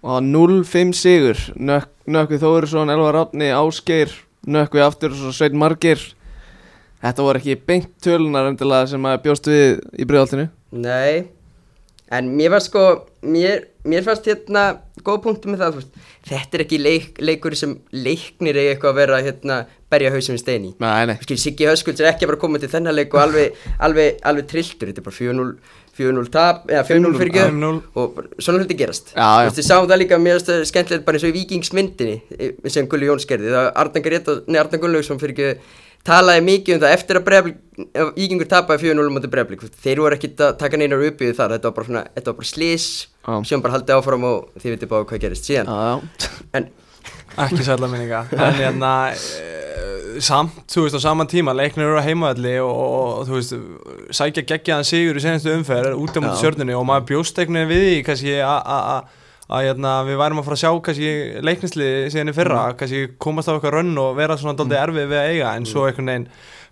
og 0.00 0.22
0-5 0.24 0.94
sigur. 0.96 1.40
Nök, 1.56 1.90
Nökkvi 2.10 2.40
Þórisson, 2.40 2.92
Elvar 2.92 3.14
Ráfni, 3.14 3.52
Ásgeir 3.54 4.14
Nökkvi 4.48 4.80
aftur 4.80 5.12
og 5.12 5.20
svo 5.20 5.34
Sveit 5.36 5.56
Margir 5.56 6.00
Þetta 7.00 7.24
voru 7.24 7.40
ekki 7.40 7.58
beint 7.68 7.92
tölunar 8.04 8.48
sem 8.88 9.04
að 9.08 9.20
bjóst 9.24 9.48
við 9.48 9.78
í 10.00 10.06
breiðaltinu 10.08 10.48
Nei, 10.70 11.26
en 12.12 12.30
mér 12.38 12.54
var 12.54 12.62
sko, 12.62 12.84
mér, 13.26 13.64
mér 13.88 14.04
fannst 14.06 14.28
hérna 14.28 14.64
góð 15.02 15.22
punktu 15.24 15.50
með 15.50 15.64
það, 15.64 15.78
veist, 15.80 15.96
þetta 16.28 16.56
er 16.56 16.64
ekki 16.64 16.78
leik, 16.78 17.20
leikur 17.24 17.56
sem 17.58 17.72
leiknir 17.90 18.58
eigi 18.60 18.74
eitthvað 18.74 18.92
að 18.92 19.00
vera 19.00 19.20
hérna 19.24 19.56
berja 19.90 20.12
hausum 20.14 20.38
í. 20.38 20.70
Nei, 20.78 21.16
Skil, 21.24 21.38
Siggi 21.42 21.66
Höskulds 21.66 22.04
er 22.04 22.12
ekki 22.12 22.26
að 22.26 22.30
fara 22.30 22.38
að 22.38 22.44
koma 22.44 22.60
til 22.62 22.70
þennan 22.70 22.94
leik 22.94 23.16
og 23.16 23.24
alveg, 23.24 23.58
alveg, 23.82 24.20
alveg 24.30 24.50
trilltur, 24.52 24.92
þetta 24.92 25.02
er 25.02 25.08
bara 25.08 25.18
4-0, 25.18 25.48
4-0 26.00 26.32
tap, 26.34 26.64
eða 26.70 26.82
5-0 26.88 27.20
fyrir 27.20 27.36
5-0. 27.36 27.82
og 28.00 28.18
svona 28.38 28.62
hluti 28.62 28.78
gerast. 28.80 29.12
Já, 29.12 29.20
já. 29.20 29.44
Þú 29.44 29.50
veist, 29.50 29.60
við 29.60 29.68
sáum 29.68 29.90
það 29.90 30.02
líka, 30.02 30.18
mér 30.24 30.42
skemmtilegt 30.72 31.06
bara 31.06 31.20
eins 31.20 31.28
og 31.28 31.30
í 31.30 31.36
Víkingsmyndinni 31.38 32.16
eh, 32.38 32.72
sem 32.72 32.88
Gulli 32.90 33.10
Jóns 33.10 33.28
gerði, 33.28 33.52
það 33.54 33.70
Arnar 33.84 34.04
Greta, 34.08 34.36
nei 34.48 34.60
Arnar 34.62 34.82
Gunnlaugsson 34.82 35.22
fyrir 35.22 35.36
ekki 35.36 35.78
talaði 36.06 36.44
mikið 36.46 36.76
um 36.76 36.82
það 36.82 36.94
eftir 36.96 37.18
að 37.20 37.24
Breiðablik, 37.26 37.56
ef 37.92 38.12
Víkingur 38.16 38.48
tapaði 38.48 38.86
4-0 38.88 39.14
mútið 39.14 39.32
Breiðablik, 39.34 39.64
þeir 39.84 40.00
voru 40.00 40.16
ekki 40.16 40.30
að 40.38 40.54
taka 40.60 40.80
neinar 40.80 41.02
uppið 41.10 41.34
þar, 41.36 41.56
þetta 41.56 41.68
var 41.68 41.76
bara 41.76 41.88
svona, 41.90 42.04
þetta 42.16 42.32
var 42.32 42.38
bara 42.40 42.50
slís 42.50 42.86
Já. 43.20 43.34
sem 43.50 43.64
bara 43.64 43.74
haldið 43.76 43.98
áfram 43.98 44.24
og 44.30 44.62
þið 44.62 44.74
veitir 44.74 44.90
bara 44.90 45.08
hvað 45.10 45.24
gerist 45.26 45.50
síðan, 45.50 45.68
já, 45.68 46.00
já 46.24 46.30
en 46.56 46.70
ekki 47.38 47.62
sætla 47.66 47.88
minninga. 47.92 48.24
En 48.34 48.54
hérna 48.58 48.92
e, 49.14 50.20
samt, 50.20 50.58
þú 50.70 50.84
veist, 50.86 50.98
á 50.98 51.00
saman 51.06 51.28
tíma 51.30 51.54
leiknir 51.56 51.86
eru 51.86 52.00
á 52.02 52.04
heimaðalli 52.04 52.56
og, 52.64 52.70
og, 52.74 53.08
og 53.20 53.28
þú 53.28 53.38
veist 53.38 53.56
sækja 54.18 54.44
geggjaðan 54.50 54.88
sigur 54.88 55.16
í 55.20 55.24
senastu 55.24 55.54
umferð 55.54 55.94
út 56.00 56.16
á 56.16 56.20
mútið 56.20 56.42
sjörnunni 56.42 56.76
og 56.76 56.86
maður 56.90 57.08
bjóst 57.14 57.38
veginn 57.40 57.62
við 57.70 57.84
því 57.86 57.98
kannski 58.10 58.38
að- 58.44 59.16
hérna, 59.50 59.96
við 60.06 60.18
værum 60.20 60.38
að 60.38 60.44
fara 60.46 60.56
að 60.58 60.62
sjá 60.62 60.72
kannski 60.86 61.08
leiknisli 61.42 61.86
síðan 62.12 62.30
í 62.30 62.34
fyrra, 62.36 62.60
kannski 62.78 63.00
komast 63.18 63.48
á 63.50 63.54
eitthvað 63.56 63.72
rönn 63.80 63.96
og 63.98 64.12
vera 64.18 64.36
svona 64.38 64.54
daldið 64.60 64.78
erfið 64.78 65.08
við 65.10 65.18
að 65.18 65.30
eiga 65.32 65.54
en 65.58 65.66
svo 65.66 65.86
einhvern 65.88 66.06
veginn 66.12 66.28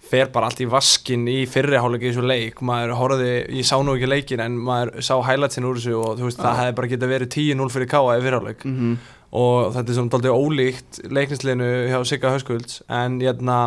fer 0.09 0.31
bara 0.33 0.47
allt 0.47 0.61
í 0.63 0.69
vaskin 0.71 1.25
í 1.29 1.41
fyrriháleiki 1.51 2.07
í 2.07 2.13
þessu 2.15 2.23
leik. 2.25 2.63
Maður 2.65 2.93
horfði, 2.97 3.33
ég 3.59 3.67
sá 3.67 3.75
nú 3.83 3.97
ekki 3.99 4.09
leikin 4.09 4.41
en 4.41 4.55
maður 4.63 4.95
sá 5.05 5.19
highlightsin 5.27 5.67
úr 5.69 5.77
þessu 5.81 5.97
og 5.99 6.15
þú 6.21 6.29
veist, 6.29 6.39
það 6.41 6.61
hefði 6.63 6.77
bara 6.79 6.91
getað 6.95 7.13
verið 7.17 7.33
10-0 7.35 7.69
fyrir 7.75 7.91
Káa 7.91 8.15
í 8.15 8.23
fyrriháleik 8.29 8.63
mm 8.65 8.97
og 9.37 9.75
þetta 9.75 9.93
er 9.93 9.99
svona 9.99 10.15
daldið 10.15 10.39
ólíkt 10.39 11.01
leiknisliðinu 11.13 11.69
hjá 11.91 11.99
Sigga 12.09 12.33
Höskulds 12.33 12.81
en 12.89 13.19
hérna, 13.21 13.59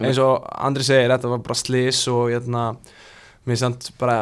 eins 0.00 0.20
og 0.22 0.46
Andri 0.56 0.86
segir 0.86 1.12
þetta 1.12 1.32
var 1.34 1.42
bara 1.44 1.58
slis 1.60 2.06
og 2.12 2.30
hérna 2.32 2.70
mér 3.48 3.60
samt 3.60 3.90
bara 4.00 4.18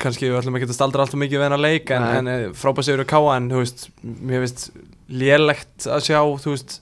kannski 0.00 0.28
við 0.28 0.38
ætlum 0.40 0.56
ekki 0.58 0.68
að 0.68 0.76
staldra 0.76 1.04
alltaf 1.04 1.20
mikið 1.20 1.40
við 1.40 1.46
hennar 1.46 1.62
leik 1.62 1.92
en, 1.94 2.06
en 2.20 2.56
frábæð 2.56 2.88
sigur 2.88 3.04
í 3.04 3.10
Káa 3.12 3.36
en 3.38 3.50
veist, 3.54 3.86
mér 4.02 4.44
finnst 4.44 4.66
lélegt 5.12 5.86
að 5.88 6.08
sjá, 6.08 6.20
þú 6.42 6.54
veist 6.54 6.78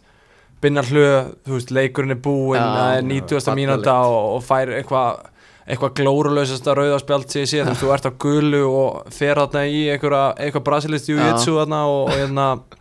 binnar 0.60 0.88
hlöð, 0.90 1.34
þú 1.46 1.56
veist, 1.56 1.70
leikurinn 1.72 2.14
er 2.14 2.20
búinn 2.20 2.60
já, 2.60 3.00
90. 3.06 3.38
fallegt. 3.38 3.58
mínúta 3.58 3.96
og, 4.06 4.36
og 4.36 4.42
fær 4.44 4.74
eitthvað 4.76 5.26
eitthvað 5.70 5.94
glórulausasta 6.00 6.74
rauðaspjald 6.74 7.30
sem 7.30 7.44
ég 7.44 7.50
sé, 7.50 7.62
þú 7.62 7.70
veist, 7.70 7.82
þú 7.84 7.92
ert 7.94 8.08
á 8.10 8.12
gulu 8.24 8.62
og 8.66 9.14
fer 9.14 9.38
þarna 9.38 9.64
í 9.70 9.82
eitthvað, 9.92 10.62
brasilist 10.66 11.10
jujitsu 11.12 11.54
þarna 11.60 11.84
og, 11.86 12.00
og 12.08 12.16
hérna 12.16 12.46
þú 12.58 12.64
veist, 12.66 12.79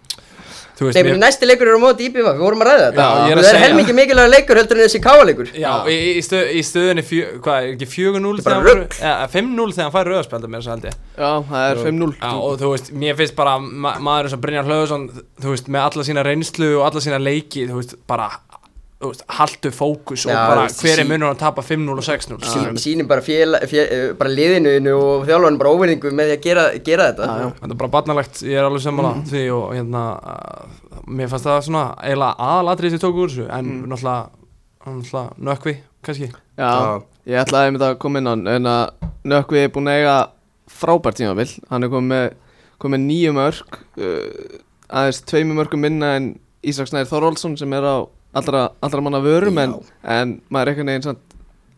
Nei, 0.79 1.03
mér... 1.03 1.17
næsti 1.19 1.49
leikur 1.49 1.69
eru 1.69 1.79
á 1.79 1.83
móti 1.83 2.07
IPVF, 2.07 2.29
við 2.37 2.43
vorum 2.43 2.63
að 2.63 2.69
ræða 2.69 2.85
þetta. 2.85 3.05
Já, 3.05 3.29
er 3.29 3.39
að 3.39 3.47
Það 3.49 3.57
er 3.57 3.63
helmikið 3.65 3.97
mikilvæg 3.99 4.29
leikur 4.33 4.59
heldur 4.61 4.79
en 4.79 4.83
þessi 4.85 5.01
káleikur 5.03 5.51
Já, 5.59 5.71
í, 5.91 5.97
í, 6.15 6.23
stöð, 6.25 6.43
í 6.55 6.63
stöðunni, 6.69 7.05
fjö, 7.09 7.29
hvað, 7.43 7.67
er 7.67 7.73
ekki 7.75 7.89
4-0 7.93 8.33
Þetta 8.39 8.49
er 8.49 8.59
bara 8.59 8.59
þegar 8.59 8.69
hann 8.69 8.83
fær- 8.89 9.03
ja, 9.03 9.15
5-0 9.35 9.75
þegar 9.75 9.85
hann 9.85 9.95
fær 9.97 10.11
ég. 10.89 10.99
Já, 11.19 11.31
það 11.49 11.65
er 11.69 11.81
5-0 11.89 12.11
Já, 12.19 12.31
og 12.39 12.59
þú 12.63 12.73
veist, 12.73 12.93
mér 13.03 13.19
finnst 13.19 13.35
bara 13.39 13.57
ma 13.59 13.95
maður 13.99 14.29
eins 14.29 14.37
og 14.37 14.43
Brynjar 14.45 14.69
Hlöðursson, 14.69 15.07
þú 15.43 15.55
veist, 15.55 15.67
með 15.71 15.87
alla 15.89 16.07
sína 16.07 16.25
reynslu 16.27 16.71
og 16.79 16.85
alla 16.87 17.03
sína 17.03 17.19
leiki, 17.21 17.67
þú 17.69 17.81
veist, 17.81 17.97
bara 18.09 18.29
haldu 18.99 19.69
fókus 19.71 20.25
og 20.27 20.33
Já, 20.33 20.39
bara 20.49 20.63
hver 20.67 20.99
er 20.99 21.03
sí- 21.05 21.07
munur 21.07 21.29
að 21.31 21.37
tapa 21.39 21.61
5-0 21.63 21.93
og 21.97 22.03
6-0 22.03 22.39
sí, 22.43 22.49
skilurðu? 22.49 22.81
sýnum 22.83 23.07
bara, 23.07 23.21
eh, 23.23 24.13
bara 24.19 24.29
liðinu 24.29 24.91
og 24.99 25.25
þjálfarinn 25.27 25.57
bara 25.61 25.69
óverðingu 25.71 26.11
með 26.11 26.27
því 26.27 26.35
að 26.35 26.41
gera, 26.43 26.63
gera 26.83 27.05
þetta 27.13 27.27
Já, 27.29 27.37
já. 27.39 27.51
Þetta 27.61 27.71
er 27.71 27.79
bara 27.79 27.89
barnalegt, 27.93 28.41
ég 28.43 28.57
er 28.59 28.63
alveg 28.67 28.81
sammála 28.83 29.13
Mhm. 29.15 29.23
því 29.31 29.43
og 29.55 29.73
hérna 29.73 30.03
uh, 30.19 30.65
mér 31.07 31.29
fannst 31.31 31.45
það 31.45 31.63
svona 31.63 31.85
eiginlega 32.03 32.35
aðalatrið 32.49 32.89
sem 32.89 32.99
tók 32.99 33.15
úr 33.23 33.29
þessu 33.29 33.47
en 33.49 33.65
Mm. 33.65 33.87
náttúrulega, 33.87 34.29
náttúrulega 34.85 35.31
nökkvi 35.39 35.77
kannski 36.03 36.31
Já, 36.57 37.01
ég 37.25 37.45
ætlaði 37.45 37.77
að 37.79 37.97
koma 37.99 38.19
inn 38.19 38.27
á 38.27 38.35
að 38.35 38.91
Nökkvi 39.25 39.63
er 39.63 39.69
búin 39.69 39.87
að 39.87 39.99
eiga 39.99 40.29
frábært 40.69 41.15
tímabill 41.15 41.59
hann 41.69 41.83
er 41.83 41.89
komið 41.89 42.33
með 42.83 42.99
nýju 43.07 43.31
mörg 43.31 43.63
uh, 43.97 44.59
aðeins 44.91 45.21
tveimu 45.23 45.53
mörgum 45.55 45.79
minna 45.79 46.15
en 46.15 46.39
Ísak 46.63 46.87
Snær 46.87 47.05
Þorvaldsson 47.07 47.57
sem 47.57 47.71
er 47.73 47.81
á 47.83 48.07
allra, 48.37 48.67
allra 48.85 49.01
manna 49.05 49.23
vörum 49.23 49.57
en, 49.63 49.75
en 50.03 50.37
maður 50.53 50.73
einhvern 50.73 50.93
veginn 50.93 51.07
samt, 51.09 51.25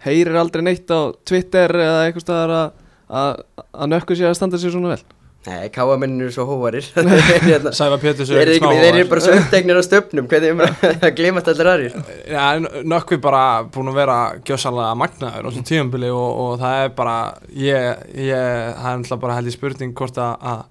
heyrir 0.06 0.38
aldrei 0.42 0.66
neitt 0.66 0.92
á 0.92 1.14
Twitter 1.28 1.72
eða 1.78 2.04
eitthvað 2.06 2.28
staðar 2.28 2.54
að, 2.58 2.86
að, 3.22 3.42
að 3.72 3.92
Nökkvi 3.96 4.20
sé 4.20 4.30
að 4.30 4.38
standa 4.40 4.62
sér 4.62 4.74
svona 4.76 4.96
vel. 4.96 5.04
Nei, 5.42 5.72
káamennir 5.74 6.28
eru 6.28 6.34
svo 6.36 6.44
hóvarir 6.46 6.86
Hérna, 7.48 7.72
Sæfa 7.74 7.98
Péturs 7.98 8.30
Þeir 8.30 8.52
eru 8.60 8.68
eru 8.86 9.06
bara 9.10 9.24
svo 9.26 9.34
upptegnir 9.40 9.80
á 9.80 9.82
stöfnum 9.82 10.28
Hvernig 10.30 10.52
um 10.54 10.60
að 10.62 11.08
gleymast 11.18 11.50
allir 11.50 11.70
aðrir? 11.72 11.96
Já, 12.30 12.44
nökkvi 12.86 13.18
bara 13.24 13.64
búin 13.74 13.90
að 13.90 13.98
vera 14.04 14.18
gjössanlega 14.46 15.00
magnaður 15.02 15.42
á 15.42 15.50
þessum 15.50 15.66
tíumbili 15.66 16.12
og, 16.14 16.28
og 16.44 16.52
það 16.62 16.84
er 16.84 16.94
bara 17.00 17.16
ég, 17.58 18.06
ég, 18.22 18.38
það 18.38 18.92
er 18.92 19.02
náttúrulega 19.02 19.24
bara 19.26 19.40
held 19.40 19.50
í 19.50 19.56
spurning 19.56 19.98
hvort 19.98 20.22
að, 20.22 20.62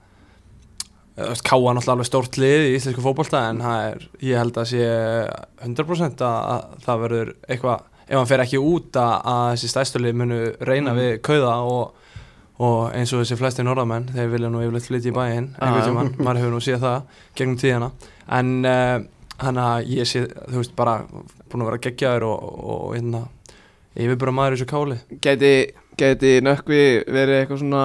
að 1.21 1.29
þú 1.29 1.35
veist, 1.35 1.45
Káa 1.47 1.61
er 1.61 1.77
náttúrulega 1.77 1.95
alveg 1.97 2.09
stórt 2.09 2.39
lið 2.41 2.67
í 2.67 2.75
íslensku 2.79 3.05
fótbolta 3.05 3.43
en 3.51 3.61
er, 3.69 4.05
ég 4.25 4.41
held 4.41 4.59
að 4.61 4.69
sé 4.73 4.83
100% 5.67 6.25
að, 6.25 6.39
að 6.55 6.83
það 6.87 7.01
verður 7.05 7.33
eitthvað, 7.49 7.87
ef 8.11 8.17
hann 8.19 8.29
fer 8.31 8.43
ekki 8.45 8.61
út 8.63 8.99
að, 9.01 9.15
að 9.33 9.47
þessi 9.55 9.71
stæðstölið 9.75 10.19
munu 10.21 10.41
reyna 10.67 10.95
Mhm. 10.95 11.01
við 11.01 11.13
kauða 11.27 11.55
og, 11.63 11.95
og 12.61 12.93
eins 12.97 13.13
og 13.15 13.23
þessi 13.23 13.39
flesti 13.41 13.65
norðamenn, 13.65 14.09
þeir 14.15 14.33
vilja 14.35 14.51
nú 14.53 14.61
yfirleitt 14.65 14.89
flytja 14.91 15.13
í 15.13 15.17
bæinn 15.17 15.51
einhvern 15.61 15.81
já. 15.81 15.89
tímann, 15.89 16.11
maður 16.27 16.43
hefur 16.43 16.55
nú 16.57 16.63
séð 16.65 16.83
það 16.85 17.03
gegnum 17.39 17.59
tíðina, 17.63 17.91
en 18.41 18.51
uh, 18.69 18.97
hann 19.41 19.57
að 19.63 19.87
ég 19.97 20.09
sé, 20.11 20.25
þú 20.51 20.59
veist, 20.61 20.75
bara 20.77 20.99
búin 21.51 21.63
að 21.65 21.71
vera 21.71 21.83
geggjaður 21.87 22.27
og, 22.29 22.49
og, 22.51 22.75
og 22.75 22.97
hérna, 22.99 23.23
yfirbúra 23.97 24.35
maður 24.37 24.55
í 24.55 24.59
þessu 24.61 24.69
káli 24.71 24.99
Gæti, 25.25 25.53
gæti 25.99 26.35
Nökkvi 26.45 26.83
verið 27.11 27.41
eitthvað 27.41 27.63
svona 27.65 27.85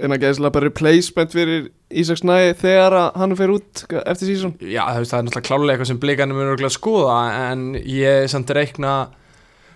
en 0.00 0.14
að 0.14 0.22
gæti 0.22 0.38
bara 0.54 0.68
replacement 0.68 1.34
fyrir 1.34 1.66
Ísak 1.94 2.20
Snær 2.20 2.54
þegar 2.58 2.96
hann 3.18 3.36
fer 3.38 3.52
út 3.54 3.84
eftir 4.04 4.30
sísón 4.30 4.54
Já, 4.60 4.82
það 4.88 5.18
er 5.18 5.26
náttúrulega 5.26 5.48
klálega 5.48 5.74
eitthvað 5.74 5.90
sem 5.92 6.00
mjög 6.38 6.54
örgulega 6.54 6.70
að 6.70 6.78
skoða 6.78 7.18
en 7.50 7.66
ég 7.78 8.30
samt 8.32 8.54
reikna 8.56 8.94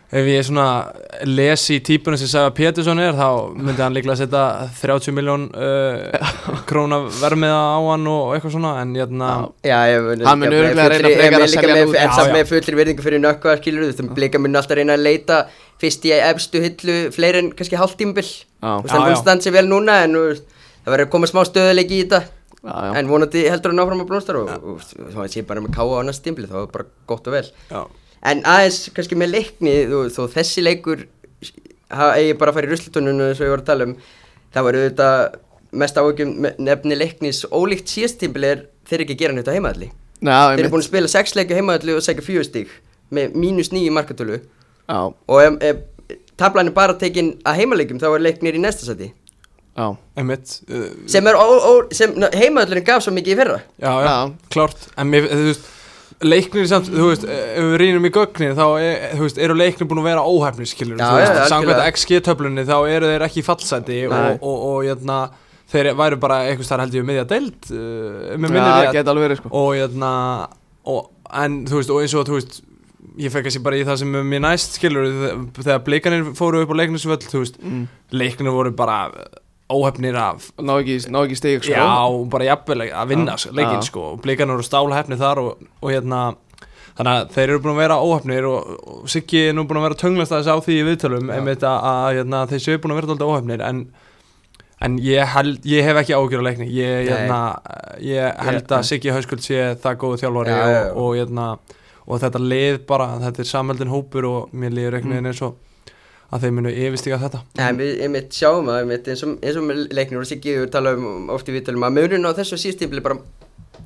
ef 0.09 0.25
ég 0.25 0.45
svona 0.47 0.67
lesi 1.29 1.77
í 1.77 1.83
típunum 1.85 2.17
sem 2.17 2.31
Sæfa 2.31 2.53
Pétursson 2.57 3.01
er 3.03 3.13
þá 3.13 3.27
myndi 3.59 3.83
hann 3.85 3.93
líklega 3.97 4.17
setja 4.17 4.45
30 4.81 5.13
miljón 5.17 5.43
uh, 5.53 6.31
króna 6.71 7.03
vermiða 7.19 7.59
á 7.77 7.79
hann 7.91 8.07
og 8.09 8.33
eitthvað 8.37 8.55
svona 8.55 8.71
en 8.81 8.95
hérna 8.97 9.29
Já, 9.67 9.77
ég 9.93 10.25
Hann 10.25 10.41
mun 10.41 10.49
örugglega 10.57 10.89
reyna 10.95 11.13
frekar 11.13 11.45
að 11.45 11.53
selja 11.53 11.75
hann 11.77 11.91
út. 11.93 11.99
En 12.01 12.15
samt 12.17 12.33
með 12.33 12.49
fullri 12.55 12.79
verðingu 12.81 13.05
fyrir 13.05 13.21
nökkva 13.21 13.59
skilur 13.61 13.85
þú 13.85 13.91
veist, 13.93 14.15
blika 14.17 14.41
mun 14.41 14.57
alltaf 14.63 14.81
reyna 14.81 14.97
að 14.97 15.05
leita 15.11 15.43
fyrst 15.83 16.09
í 16.09 16.15
efstu 16.17 16.65
hillu 16.65 16.97
fleiri 17.15 17.45
en 17.45 17.53
kannski 17.59 17.77
hálftímabil 17.79 18.25
Já, 18.25 18.73
Þú 18.81 18.89
veist, 18.89 18.89
Já, 18.89 18.97
hann 18.97 19.05
já. 19.05 19.13
mun 19.13 19.21
standa 19.23 19.45
sér 19.45 19.57
vel 19.61 19.69
núna 19.69 20.01
en 20.09 20.17
það 20.17 20.89
verður 20.95 21.07
að 21.07 21.13
koma 21.19 21.29
smá 21.31 21.45
stöðuleiki 21.47 22.01
í 22.01 22.03
þetta 22.07 22.25
já, 22.25 22.73
já. 22.73 22.91
en 22.99 23.13
vonandi 23.13 23.45
heldur 23.53 23.75
hann 23.77 23.85
áfram 23.85 24.03
að 24.03 24.09
blómstar 24.15 24.41
og, 24.41 24.51
og, 24.57 24.83
og 25.05 25.15
það 25.15 25.33
sé 25.37 25.45
bara 25.47 25.63
með 25.63 25.77
káa 25.77 26.01
á 26.01 26.03
næst 26.09 26.25
tímabili 26.25 26.49
þá 26.51 26.59
er 26.65 26.71
bara 26.73 26.89
gott 27.13 27.29
og 27.29 27.37
vel 27.37 27.45
já, 27.47 27.83
En 28.27 28.43
aðeins 28.43 28.89
kannski 28.97 29.15
með 29.19 29.35
leikni 29.37 29.75
þú, 29.91 30.01
þó 30.15 30.23
þessi 30.35 30.65
leikur 30.65 31.05
ha- 31.95 32.15
eigi 32.19 32.35
bara 32.39 32.51
að 32.53 32.59
fara 32.59 32.67
í 32.67 32.73
ruslutunum 32.73 33.21
eins 33.29 33.39
og 33.41 33.47
ég 33.47 33.53
var 33.55 33.63
að 33.63 33.69
tala 33.71 33.87
um 33.89 33.95
það 34.55 34.65
var 34.69 34.79
auðvitað 34.81 35.39
mest 35.79 36.01
áhugjum 36.01 36.35
nefni 36.59 36.97
leiknis 36.99 37.45
ólíkt 37.53 37.93
síðast 37.93 38.19
tímbili 38.23 38.51
er 38.55 38.63
þeir 38.89 39.05
ekki 39.05 39.15
að 39.19 39.23
gera 39.23 39.37
neitt 39.37 39.49
á 39.51 39.55
heimaðalli 39.55 39.91
Ná, 40.25 40.35
þeir 40.57 40.65
eru 40.65 40.73
búin 40.73 40.83
að 40.83 40.89
spila 40.89 41.11
sex 41.13 41.37
leiki 41.39 41.55
á 41.55 41.59
heimaðalli 41.61 41.95
og 41.95 42.03
segja 42.03 42.25
fjögur 42.27 42.49
stík 42.49 42.73
með 43.15 43.37
mínus 43.41 43.71
nýju 43.73 43.93
markatölu. 43.95 44.41
Já, 44.89 44.99
og 45.15 45.39
ef, 45.45 45.55
ef 45.65 46.17
tablan 46.41 46.69
er 46.69 46.75
bara 46.77 46.97
tekin 46.99 47.31
að 47.47 47.61
heimaleikjum 47.63 48.01
þá 48.03 48.09
er 48.11 48.25
leiknir 48.27 48.59
í 48.59 48.61
næsta 48.61 48.85
seti 48.89 49.13
einmitt 50.19 50.57
uh, 50.75 50.89
sem 51.07 51.27
er 51.31 51.37
ó, 51.39 51.45
ó, 51.47 51.73
sem 51.95 52.17
heimaðallurinn 52.35 52.85
gaf 52.89 53.05
svo 53.05 53.13
mikið 53.15 53.33
í 53.37 53.39
fyrra. 53.39 53.59
Já, 53.79 53.93
já, 53.95 54.09
Já. 54.09 54.17
klárt. 54.51 54.89
En 54.99 55.13
mér, 55.13 55.29
þú 55.31 55.45
veist 55.53 55.69
leiknir 56.25 56.67
samt, 56.71 56.89
þú 56.91 57.11
veist, 57.13 57.27
ef 57.29 57.67
við 57.71 57.77
rýnum 57.83 58.07
í 58.09 58.13
gögnin 58.15 58.57
þá, 58.59 58.65
er, 58.83 59.03
þú 59.15 59.27
veist, 59.27 59.41
eru 59.45 59.57
leiknir 59.59 59.89
búin 59.91 60.01
að 60.03 60.09
vera 60.11 60.25
óhefnir 60.27 60.71
skilur, 60.71 60.99
Já, 60.99 61.05
þú 61.07 61.19
veist, 61.21 61.35
samkvæmt 61.53 61.75
algjörlega. 61.75 61.93
XG-töflunni 61.95 62.65
þá 62.69 62.77
eru 62.79 63.11
þeir 63.13 63.27
ekki 63.29 63.43
í 63.43 63.47
fallseti 63.47 63.99
og, 64.09 64.17
og, 64.39 64.57
og, 64.71 64.79
jötna, 64.89 65.19
þeir 65.71 65.93
væru 66.01 66.21
bara 66.23 66.41
eitthvað 66.49 66.73
þar 66.73 66.85
held 66.85 66.97
ég 66.99 67.05
um 67.05 67.11
miðja 67.13 67.27
deild 67.35 67.71
uh, 67.71 68.33
með 68.35 68.47
minnir 68.49 68.67
það 68.67 68.81
rétt 68.81 68.99
geta 68.99 69.15
alveg 69.15 69.29
verið 69.29 69.43
sko 69.43 69.53
og 69.63 69.71
jötna, 69.79 70.13
og, 70.95 71.13
en 71.45 71.61
þú 71.71 71.81
veist, 71.81 71.95
og 71.95 72.03
eins 72.03 72.17
og 72.19 72.29
þú 72.29 72.39
veist 72.41 72.63
ég 73.19 73.35
fekk 73.35 73.51
að 73.51 73.55
sé 73.55 73.63
bara 73.63 73.79
í 73.79 73.85
það 73.87 74.01
sem 74.03 74.15
er 74.19 74.27
mér 74.27 74.43
næst 74.47 74.79
skilur, 74.79 75.11
þegar 75.59 75.85
blikanir 75.87 76.33
fóru 76.39 76.63
upp 76.65 76.73
á 76.75 76.79
leiknisvöll, 76.81 77.23
þú 77.23 77.45
veist, 77.45 77.61
mm. 77.63 77.85
leiknir 78.15 78.55
voru 78.55 78.75
bara 78.79 79.05
óhefnir 79.73 80.17
af. 80.17 80.51
Ná 80.59 80.75
ekki, 80.81 80.99
ná 81.13 81.21
ekki 81.27 81.37
stig 81.39 81.63
sko. 81.65 81.75
Já, 81.77 82.29
bara 82.33 82.47
jafnvel 82.49 82.87
að 82.89 83.09
vinna 83.13 83.37
Já. 83.37 83.51
leikinn 83.53 83.83
Já. 83.83 83.89
sko. 83.91 84.05
Og 84.15 84.21
blikarnir 84.25 84.57
eru 84.59 84.67
stálhefnir 84.67 85.21
þar 85.21 85.43
og, 85.45 85.65
og 85.83 85.93
hérna 85.93 86.21
þannig 86.99 87.13
að 87.15 87.33
þeir 87.37 87.45
eru 87.53 87.61
búin 87.63 87.75
að 87.77 87.81
vera 87.85 87.99
óhefnir 88.03 88.47
og, 88.49 88.71
og 88.91 89.09
Siggi 89.13 89.43
er 89.51 89.55
nú 89.55 89.67
búin 89.69 89.79
að 89.83 89.87
vera 89.89 89.99
tönglast 90.01 90.33
að 90.35 90.41
þessu 90.43 90.57
á 90.57 90.65
því 90.67 90.79
í 90.81 90.87
viðtölum 90.89 91.33
einmitt 91.37 91.63
að, 91.69 91.89
að 91.93 92.09
hérna, 92.19 92.41
þeir 92.51 92.65
séu 92.65 92.81
búin 92.83 92.95
að 92.95 93.01
vera 93.03 93.13
alltaf 93.15 93.31
óhefnir 93.35 93.63
en, 93.69 93.83
en 94.89 94.99
ég, 95.05 95.23
held, 95.37 95.61
ég 95.69 95.87
hef 95.87 96.01
ekki 96.03 96.17
ágjör 96.19 96.43
á 96.43 96.47
leikni. 96.49 96.67
Ég, 96.75 97.13
hérna, 97.13 97.41
ég 98.03 98.43
held 98.49 98.75
að 98.81 98.89
Siggi 98.91 99.15
Hauskuld 99.15 99.45
sé 99.47 99.63
það 99.85 100.01
góðu 100.03 100.21
þjálfari 100.25 100.57
Já, 100.57 100.59
já, 100.59 100.75
já. 100.75 100.83
og, 100.91 100.99
og, 101.05 101.15
hérna, 101.21 101.47
og 102.09 102.23
þetta 102.25 102.43
lið 102.43 102.83
bara, 102.89 103.09
þetta 103.29 103.45
er 103.45 103.53
samheldin 103.53 103.95
hópur 103.95 104.27
og 104.33 104.53
mér 104.57 104.75
líður 104.75 104.99
einhvern 104.99 105.19
veginn 105.19 105.31
eins 105.35 105.45
og 105.47 105.59
að 106.29 106.45
þeir 106.45 106.55
munu 106.59 106.73
yfirstíga 106.73 107.19
þetta. 107.23 107.41
Nei, 107.57 107.69
við 107.79 108.03
einmitt 108.05 108.37
sjáum 108.37 108.69
að 108.69 108.83
einmitt, 108.83 109.07
eins, 109.09 109.23
og, 109.25 109.37
eins 109.41 109.59
og 109.59 109.65
með 109.69 109.85
leiknir 109.97 110.21
og 110.21 110.29
Siggi 110.29 110.57
við 110.59 110.67
tala 110.75 110.93
um 110.99 111.31
oft 111.33 111.49
í 111.49 111.55
viðtölum 111.55 111.87
að 111.89 111.95
munurinn 111.97 112.29
á 112.29 112.37
þessu 112.37 112.59
síðstímbli 112.61 113.05
bara 113.05 113.17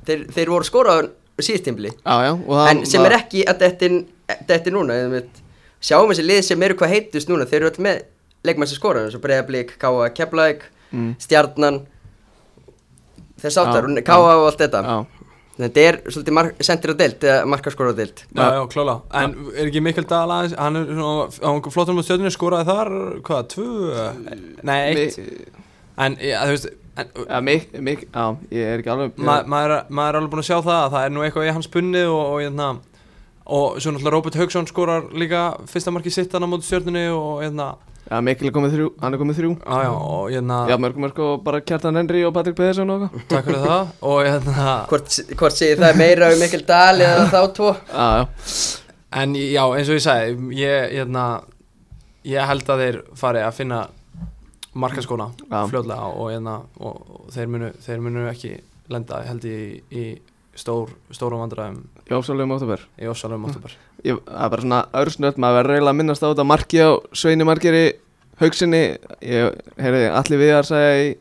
þeir, 0.07 0.25
þeir 0.35 0.51
voru 0.51 0.67
skoraður 0.67 1.11
síðstímbli 1.39 1.93
Já, 1.93 2.15
já 2.27 2.33
og 2.33 2.51
það 2.51 2.71
en 2.73 2.83
sem 2.91 3.07
er 3.07 3.17
ekki 3.17 3.45
að 3.47 3.63
þetta 3.63 4.59
er- 4.59 4.75
núna 4.75 4.99
einmitt, 5.05 5.39
sjáum 5.79 6.11
þessi 6.11 6.27
lið 6.27 6.43
sem 6.49 6.67
eru 6.67 6.77
hvað 6.81 6.93
heitust 6.97 7.31
núna 7.31 7.47
þeir 7.47 7.61
eru 7.61 7.71
öll 7.71 7.87
með 7.87 8.03
leikmann 8.43 8.69
sem 8.69 8.79
skoraður 8.79 9.07
eins 9.07 9.17
og 9.17 9.23
Breiðablík, 9.23 9.75
Káa, 9.79 10.11
Keflæk 10.11 10.67
mm. 10.91 11.15
Stjarnan 11.23 11.81
þess 13.43 13.59
áttar, 13.59 13.87
Já, 13.87 14.03
Káa 14.07 14.35
og 14.39 14.45
allt 14.47 14.61
þetta. 14.61 14.81
Já, 14.83 15.12
þetta 15.57 15.81
er 15.87 15.97
svolítið 16.09 16.33
mark, 16.37 16.61
sendir 16.65 16.93
á 16.93 16.95
deild 16.97 17.25
eða 17.29 17.45
markaskora 17.53 17.93
á 17.93 17.95
deild. 17.99 18.23
Já, 18.33 18.45
já, 18.57 18.61
klála 18.73 18.95
En 19.13 19.35
er 19.53 19.67
ekki 19.69 19.81
Mikkel 19.85 20.07
Dahl 20.09 20.31
aðeins 20.33 20.55
Hann 20.57 20.79
er 20.79 20.87
svona 20.89 21.73
flottum 21.75 21.99
á 21.99 22.03
stjórnir 22.07 22.33
skoraði 22.33 22.65
þar 22.71 22.91
Hvað, 23.27 23.43
tvö? 23.53 23.67
Nei, 24.63 24.79
eitt. 24.93 25.17
Mi- 25.19 25.61
En, 26.03 26.15
já, 26.17 26.39
þú 26.41 26.55
veist 26.55 26.71
en, 26.97 27.11
Já, 27.29 27.37
mik, 27.45 27.67
mik, 27.85 28.07
já, 28.09 28.23
ég 28.49 28.71
er 28.73 28.81
ekki 28.81 28.89
alveg 28.95 29.19
ma 29.21 29.35
maður, 29.45 29.75
er- 29.75 29.91
maður 29.93 30.09
er 30.09 30.17
alveg 30.23 30.31
búin 30.33 30.41
að 30.41 30.47
sjá 30.49 30.57
það 30.65 30.79
að 30.79 30.91
Það 30.95 31.05
er 31.05 31.13
nú 31.13 31.21
eitthvað 31.27 31.45
í 31.49 31.53
hans 31.53 31.69
bunni 31.75 32.01
og, 32.09 32.21
og, 32.23 32.39
hérna, 32.41 32.67
og 33.45 33.79
svo 33.81 33.91
náttúrulega 33.91 34.13
Róbert 34.15 34.37
Haugsson 34.39 34.67
skorar 34.69 35.09
líka 35.11 35.57
fyrsta 35.67 35.91
marki 35.91 36.11
sitt 36.13 36.31
hann 36.33 36.45
á 36.45 36.49
móti 36.51 36.67
stjórnunni 36.69 37.07
og 37.11 37.41
hérna 37.43 37.73
Já, 38.03 38.17
Mikkel 38.19 38.49
er 38.49 38.51
komið 38.51 38.73
þrjú, 38.75 38.87
hann 38.99 39.13
er 39.15 39.19
komið 39.21 39.37
þrjú. 39.37 39.51
Já, 39.63 39.75
já, 39.85 39.91
og 39.95 40.25
hérna 40.33 40.57
Já, 40.67 40.75
mörgum 40.83 41.05
mörg 41.05 41.19
og 41.23 41.43
bara 41.45 41.61
Kjartan 41.63 41.95
Henry 41.95 42.25
og 42.27 42.33
Patrik 42.35 42.57
Pedersen 42.57 42.89
og 42.91 43.05
eitthvað. 43.05 43.23
Takk 43.31 43.45
fyrir 43.47 43.63
það 43.63 43.93
Og 44.09 44.17
hérna 44.27 44.65
hvort, 44.91 45.15
hvort 45.39 45.55
segir 45.55 45.79
það 45.79 45.99
meira 46.01 46.27
um 46.35 46.43
Mikkel 46.43 46.65
Dahl 46.67 46.99
eða 47.05 47.23
þá 47.31 47.39
tvo? 47.55 47.69
Já, 47.87 48.07
já, 48.19 48.25
En 49.23 49.35
já, 49.39 49.63
eins 49.77 49.87
og 49.93 49.95
ég 49.97 50.03
sagði 50.03 50.59
Ég, 50.59 50.91
hérna 50.97 51.23
Ég 52.27 52.51
held 52.51 52.69
að 52.75 52.83
þeir 52.83 52.99
fari 53.23 53.43
að 53.47 53.55
finna 53.61 53.79
markaskóna 54.73 55.29
fljóðlega 55.69 56.11
og, 56.11 56.27
hérna, 56.33 56.53
og, 56.81 57.01
og 57.23 57.33
þeir, 57.33 57.49
munu, 57.55 57.71
þeir 57.85 57.99
munu 58.03 58.23
ekki 58.31 58.53
lenda 58.91 59.19
held 59.27 59.43
ég 59.47 59.59
í, 59.63 59.81
í 59.93 60.05
stór, 60.55 60.91
stórum 61.15 61.41
vandræðum. 61.43 61.79
Jófsálum 62.11 62.51
Óttabær 62.53 62.83
í 63.01 63.07
oktober 63.09 63.73
Ég, 64.03 64.19
það 64.27 64.43
er 64.45 64.51
bara 64.53 64.61
svona 64.65 64.81
örsnött, 64.99 65.37
maður 65.41 65.59
verður 65.61 65.75
eiginlega 65.77 65.93
að 65.93 65.99
minnast 66.01 66.23
á 66.23 66.29
þetta 66.29 66.45
marki 66.45 66.81
á 66.83 66.89
Sveini 67.15 67.47
Margeri 67.47 67.83
haugsinni, 68.41 68.81
ég 69.23 69.59
heyrði 69.79 70.07
allir 70.11 70.41
viðar 70.41 70.67
segja 70.67 70.95
í, 70.99 71.11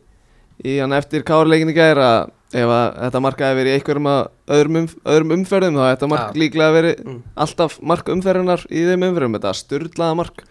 í 0.66 0.78
hann 0.82 0.92
eftir 0.96 1.22
kárleikin 1.28 1.70
í 1.72 1.76
gæri 1.76 2.02
að 2.02 2.32
ef 2.52 2.68
að 2.68 2.86
þetta 3.06 3.20
marka 3.24 3.46
hefur 3.48 3.60
verið 3.62 3.72
í 3.72 3.76
einhverjum 3.78 4.08
að 4.12 4.22
öðrum, 4.58 4.76
um, 4.82 4.88
öðrum 5.14 5.34
umferðum 5.38 5.78
þá 5.78 5.84
þetta 5.94 6.08
mark 6.12 6.26
Já. 6.26 6.40
líklega 6.42 6.74
verið 6.76 6.98
Mm. 7.06 7.20
alltaf 7.46 7.78
mark 7.80 8.10
umferðinar 8.12 8.66
í 8.68 8.82
þeim 8.90 9.06
umferðum, 9.08 9.36
þetta 9.38 9.54
styrlaða 9.56 10.16
mark. 10.18 10.42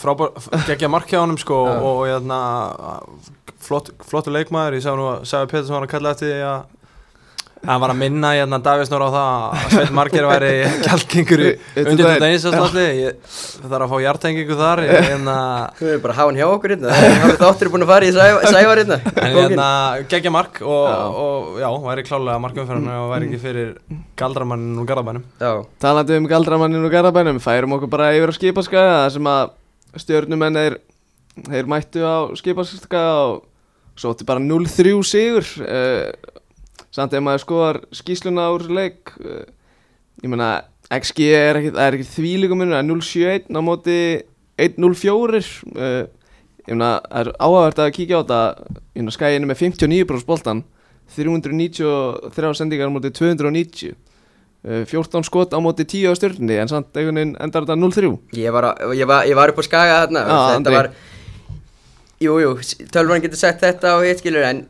Frábær, 0.00 0.32
geggja 0.68 0.88
mark 0.88 1.10
hjá 1.10 1.18
honum 1.20 1.36
sko 1.38 1.58
Já. 1.68 1.74
og 1.84 2.00
hérna 2.08 2.38
flott, 3.64 3.90
flottur 4.06 4.32
leikmaður, 4.32 4.78
ég 4.78 4.84
sá 4.86 4.94
nú 4.96 5.10
að 5.10 5.26
Sæfi 5.28 5.50
Pétursson 5.52 5.76
var 5.76 5.86
að 5.88 5.92
kalla 5.92 6.14
eftir 6.14 6.30
því 6.32 6.40
að 6.48 6.64
Það 7.64 7.80
var 7.82 7.92
að 7.94 7.98
minna 8.00 8.30
hérna 8.36 8.58
Davís 8.64 8.90
Nóra 8.92 9.06
á 9.08 9.10
það 9.14 9.28
að 9.34 9.70
Sveit 9.74 9.92
Marger 9.96 10.26
væri 10.28 10.50
í 10.52 10.64
Veitu 11.74 11.90
undir 11.90 12.04
það- 12.04 12.14
þetta 12.14 12.28
einstastalli 12.28 12.84
Það 13.24 13.72
þarf 13.72 13.84
að 13.86 13.92
fá 13.94 13.96
hjartengingu 14.04 14.58
þar 14.58 14.82
en 14.84 15.30
Þú 15.78 15.88
er 15.94 16.02
bara 16.04 16.12
að 16.14 16.18
hafa 16.18 16.28
hann 16.28 16.38
hjá 16.40 16.46
okkur 16.50 16.74
hérna. 16.74 16.92
Það 16.94 17.30
er 17.30 17.38
þáttur 17.40 17.70
búin 17.72 17.84
að 17.86 17.92
fara 17.94 18.04
í 18.04 18.12
sæ- 18.14 18.52
sævar 18.54 18.80
hérna. 18.82 18.98
En 19.24 19.38
hérna 19.38 19.68
geggja 20.12 20.32
mark 20.34 20.60
og, 20.60 20.86
og 21.24 21.58
já, 21.62 21.68
væri 21.88 22.04
klálega 22.08 22.42
markumferðinu 22.44 22.94
og 23.00 23.08
væri 23.14 23.28
ekki 23.30 23.40
fyrir 23.46 23.72
galdramannin 24.20 24.78
og 24.82 24.88
garðabænum. 24.90 25.24
Já, 25.40 25.52
Talandi 25.80 26.18
um 26.20 26.28
galdramannin 26.30 26.84
og 26.84 26.92
garabænum 26.92 27.40
Færum 27.42 27.74
okkur 27.78 27.90
bara 27.96 28.12
yfir 28.16 28.30
á 28.30 28.34
skipaskaga 28.36 28.94
Það 29.04 29.10
sem 29.16 29.30
að 29.32 29.50
stjörnumenn 30.04 30.60
er 30.60 30.78
Þeir 31.48 31.66
mættu 31.70 32.04
á 32.06 32.16
skipaskaga 32.38 33.02
Og 33.32 33.42
sótti 33.98 34.26
bara 34.26 34.42
0-3 34.42 34.94
sigur 35.06 35.46
uh, 35.62 36.10
Samt 36.94 37.14
ef 37.16 37.22
maður 37.26 37.42
skoðar 37.42 37.78
skýsluna 37.98 38.44
úr 38.54 38.66
leik 38.70 39.14
uh, 39.20 39.42
Ég 40.22 40.30
meina 40.30 40.50
XG 40.94 41.24
er 41.34 41.58
ekki, 41.58 41.72
það 41.74 41.86
er 41.88 41.96
ekki 41.98 42.10
þvílíkum 42.12 42.60
munur 42.60 42.76
Það 42.76 42.84
er 42.84 42.90
0-7-1 42.92 43.58
á 43.58 43.60
móti 43.66 43.96
1-0-4 44.68 45.40
uh, 45.74 46.04
Ég 46.64 46.72
meina 46.78 46.92
það 47.02 47.20
er 47.24 47.32
áhægvært 47.42 47.82
að 47.84 47.92
kíkja 47.98 48.20
á 48.20 48.22
þetta 48.22 48.40
skæðinu 49.18 49.50
með 49.50 49.62
59% 49.66 50.28
boltan 50.28 50.62
393 51.14 52.54
sendingar 52.58 52.88
á 52.88 52.94
móti 52.94 53.12
290 53.14 53.94
Uh, 54.64 54.80
14 54.88 55.20
skot 55.28 55.52
á 55.52 55.60
móti 55.60 55.84
10 55.84 56.08
á 56.08 56.16
stjórnni 56.16 56.54
en 56.56 56.70
samt 56.72 56.96
einhvern 56.96 57.18
veginn 57.20 57.32
endar 57.44 57.66
þetta 57.66 57.74
0-3 57.76 58.08
ég 58.40 58.48
á- 58.72 58.80
ég 58.96 59.04
ég 59.28 59.36
var 59.36 59.50
upp 59.52 59.58
á 59.60 59.64
skaga 59.66 59.98
þarna 60.06 60.22
Já, 60.24 60.32
Þetta 60.32 60.54
Andri. 60.56 60.72
var 60.78 60.88
Jú, 62.24 62.36
jú, 62.40 62.52
tölvan 62.88 63.20
getur 63.20 63.36
sagt 63.36 63.60
þetta 63.60 63.92
og 63.98 64.06
hitt 64.08 64.22
skilur 64.22 64.46
En 64.48 64.62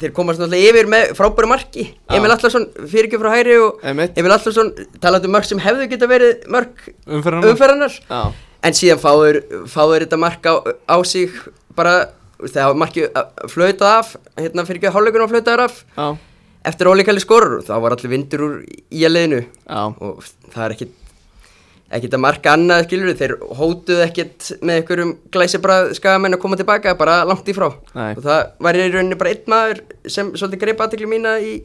þeir 0.00 0.12
komast 0.16 0.40
náttúrulega 0.42 0.72
yfir 0.72 0.90
með 0.92 1.12
frábæru 1.16 1.48
marki. 1.50 1.86
Já. 1.94 2.16
Emil 2.18 2.34
Allarsson 2.34 2.66
fyrirgjöf 2.92 3.22
frá 3.22 3.30
hæri 3.32 3.56
og 3.62 3.80
Einmitt. 3.86 4.18
Emil 4.20 4.34
Allarsson 4.34 4.72
talandi 5.00 5.30
um 5.30 5.36
mark 5.36 5.48
sem 5.48 5.62
hefðu 5.62 5.88
geta 5.92 6.08
verið 6.10 6.44
mark 6.52 6.88
umferðarnar 7.06 7.96
Já, 8.10 8.20
En 8.66 8.74
síðan 8.76 9.00
fáður, 9.00 9.40
þetta 10.04 10.18
mark 10.20 10.46
á, 10.48 10.54
á 10.90 10.96
sig 11.06 11.32
bara 11.76 12.08
þegar 12.42 12.76
markið 12.76 13.20
flautað 13.52 13.92
af 13.92 14.14
hérna 14.36 14.64
fyrir 14.66 14.80
ekki 14.80 14.90
að 14.90 14.96
hálfleikunum 14.98 15.30
flautaður 15.32 15.64
af. 15.68 15.78
Já, 15.96 16.06
eftir 16.66 16.90
ólíkæli 16.90 17.22
skorur 17.22 17.62
þá 17.64 17.74
var 17.84 17.96
allir 17.96 18.12
vindur 18.12 18.44
úr 18.46 18.54
í 18.66 19.04
að 19.06 19.14
leiðinu 19.16 19.42
og 20.02 20.24
það 20.52 20.64
er 20.66 20.74
ekkit 20.76 20.94
ekkit 21.90 22.14
að 22.16 22.22
marka 22.24 22.52
annað 22.56 22.84
skilur 22.88 23.14
þeir 23.18 23.34
hótuð 23.58 24.00
ekkit 24.08 24.48
með 24.66 24.80
einhverjum 24.80 25.12
glæsibrað 25.32 25.92
skagamenn 25.98 26.34
að 26.34 26.40
koma 26.42 26.56
tilbaka 26.58 26.94
bara 26.98 27.20
langt 27.28 27.46
í 27.46 27.54
frá. 27.54 27.68
Nei. 27.94 28.12
og 28.16 28.22
það 28.24 28.40
var 28.66 28.74
í 28.74 28.86
rauninni 28.90 29.18
bara 29.20 29.30
einn 29.30 29.46
maður 29.52 29.82
sem 30.10 30.32
svolítið 30.34 30.62
greip 30.64 30.80
aðtekli 30.82 31.06
mína 31.10 31.36
í 31.40 31.60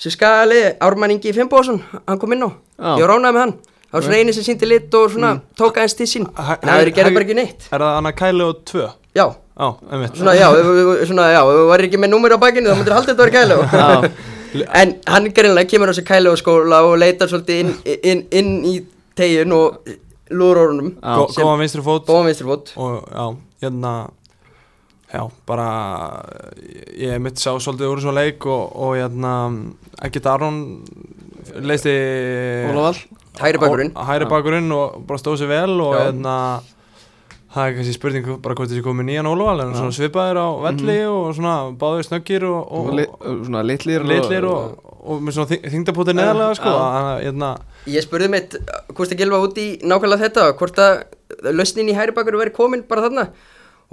sem 0.00 0.10
skagali, 0.14 0.62
Ármann 0.80 1.12
Ingi 1.14 1.32
Fimboðsson 1.36 1.82
hann 2.08 2.18
kom 2.18 2.32
inn 2.32 2.42
á, 2.46 2.50
Já. 2.80 2.96
ég 2.98 3.06
ránaði 3.10 3.34
með 3.36 3.40
hann. 3.44 3.54
Það 3.90 3.96
var 3.98 4.02
svona 4.06 4.18
eini 4.22 4.32
sem 4.32 4.44
síndi 4.46 4.66
lit 4.70 4.94
og 4.94 5.10
svona 5.12 5.30
tók 5.58 5.76
aðeins 5.76 5.96
til 5.98 6.06
sín. 6.06 6.26
Hæ- 6.34 6.58
en 6.62 6.68
það 6.68 6.80
hæ- 6.86 6.94
gerði 6.94 7.14
bara 7.14 7.24
ekki 7.26 7.34
neitt. 7.36 7.66
Er 7.72 7.78
það 7.82 7.96
Anna 7.98 8.12
Kæli 8.12 8.42
og 8.46 8.64
tvö? 8.64 8.88
já, 9.14 9.26
Já, 9.60 9.66
einmitt. 9.92 10.14
Svona 10.16 10.32
já, 10.38 10.46
svona 11.04 11.26
já, 11.34 11.40
þú 11.44 11.64
væri 11.68 11.88
ekki 11.90 11.98
með 12.00 12.10
númer 12.14 12.32
á 12.32 12.38
bakinu 12.40 12.70
þá 12.70 12.76
myndir 12.78 12.94
halda 12.96 13.12
þetta 13.12 13.20
að 13.20 13.30
vera 13.30 13.36
kælu 13.36 13.56
já, 13.76 14.10
En 14.74 14.94
hann 15.06 15.26
tegin 19.20 19.52
og 19.56 19.92
lúrórunum 20.30 20.94
Góðan 21.02 21.60
vinstri 21.64 21.84
fót. 21.84 22.06
Bóðan 22.08 22.30
vinstri 22.30 22.46
fót. 22.48 22.72
Og 22.80 23.04
já, 23.10 23.24
hérna 23.64 23.94
já, 25.10 25.24
bara 25.46 25.68
ég 26.94 27.18
mitt 27.22 27.40
sá 27.42 27.50
svolítið 27.58 27.90
úr 27.90 28.02
svo 28.04 28.12
leik 28.14 28.46
og, 28.46 28.76
og 28.78 28.92
hérna, 28.98 29.32
ekkert 30.06 30.28
Aron 30.30 30.60
leisti 31.66 31.94
Ólafall 32.70 33.00
Hægri 33.40 33.58
bakgrunn 33.62 33.90
Ó- 33.94 34.04
hægri 34.06 34.28
bakgrunn 34.30 34.72
og 34.74 35.00
bara 35.08 35.18
stóð 35.18 35.40
sér 35.40 35.50
vel 35.50 35.80
og 35.80 35.94
Já. 35.96 36.04
hérna 36.10 36.36
það 37.50 37.64
er 37.66 37.74
kannski 37.78 37.94
spurning 37.96 38.28
bara 38.44 38.54
hvort 38.54 38.70
þessi 38.70 38.84
komið 38.86 39.08
nýjan 39.08 39.30
Ólafall 39.30 39.64
en 39.64 39.74
svona 39.74 39.96
svipaðir 39.96 40.38
á 40.38 40.48
velli 40.68 40.98
og 41.10 41.32
svona 41.34 41.54
báðir 41.80 42.06
snöggir 42.06 42.46
og, 42.46 42.60
og 42.70 42.92
og, 42.94 43.44
svona 43.48 43.64
litlir 43.66 44.06
litlir 44.06 44.46
og, 44.46 44.78
og, 45.00 45.22
með 45.24 45.38
svona 45.38 45.60
þingdapóti 45.74 46.14
neðarlega 46.14 46.58
sko, 46.60 46.70
Já. 46.70 46.86
þannig 46.94 47.10
að 47.16 47.24
hérna 47.26 47.50
Ég 47.88 48.04
spurði 48.04 48.28
mitt 48.32 48.56
hvort 48.92 49.12
að 49.14 49.22
gilfa 49.22 49.40
út 49.44 49.60
í 49.60 49.68
nákvæmlega 49.80 50.26
þetta 50.26 50.46
hvort 50.60 50.80
að 50.84 51.54
lausnin 51.56 51.88
í 51.88 51.96
hægri 51.96 52.14
bakgrunn 52.16 52.42
veri 52.42 52.54
komin 52.56 52.84
bara 52.88 53.06
þarna. 53.06 53.26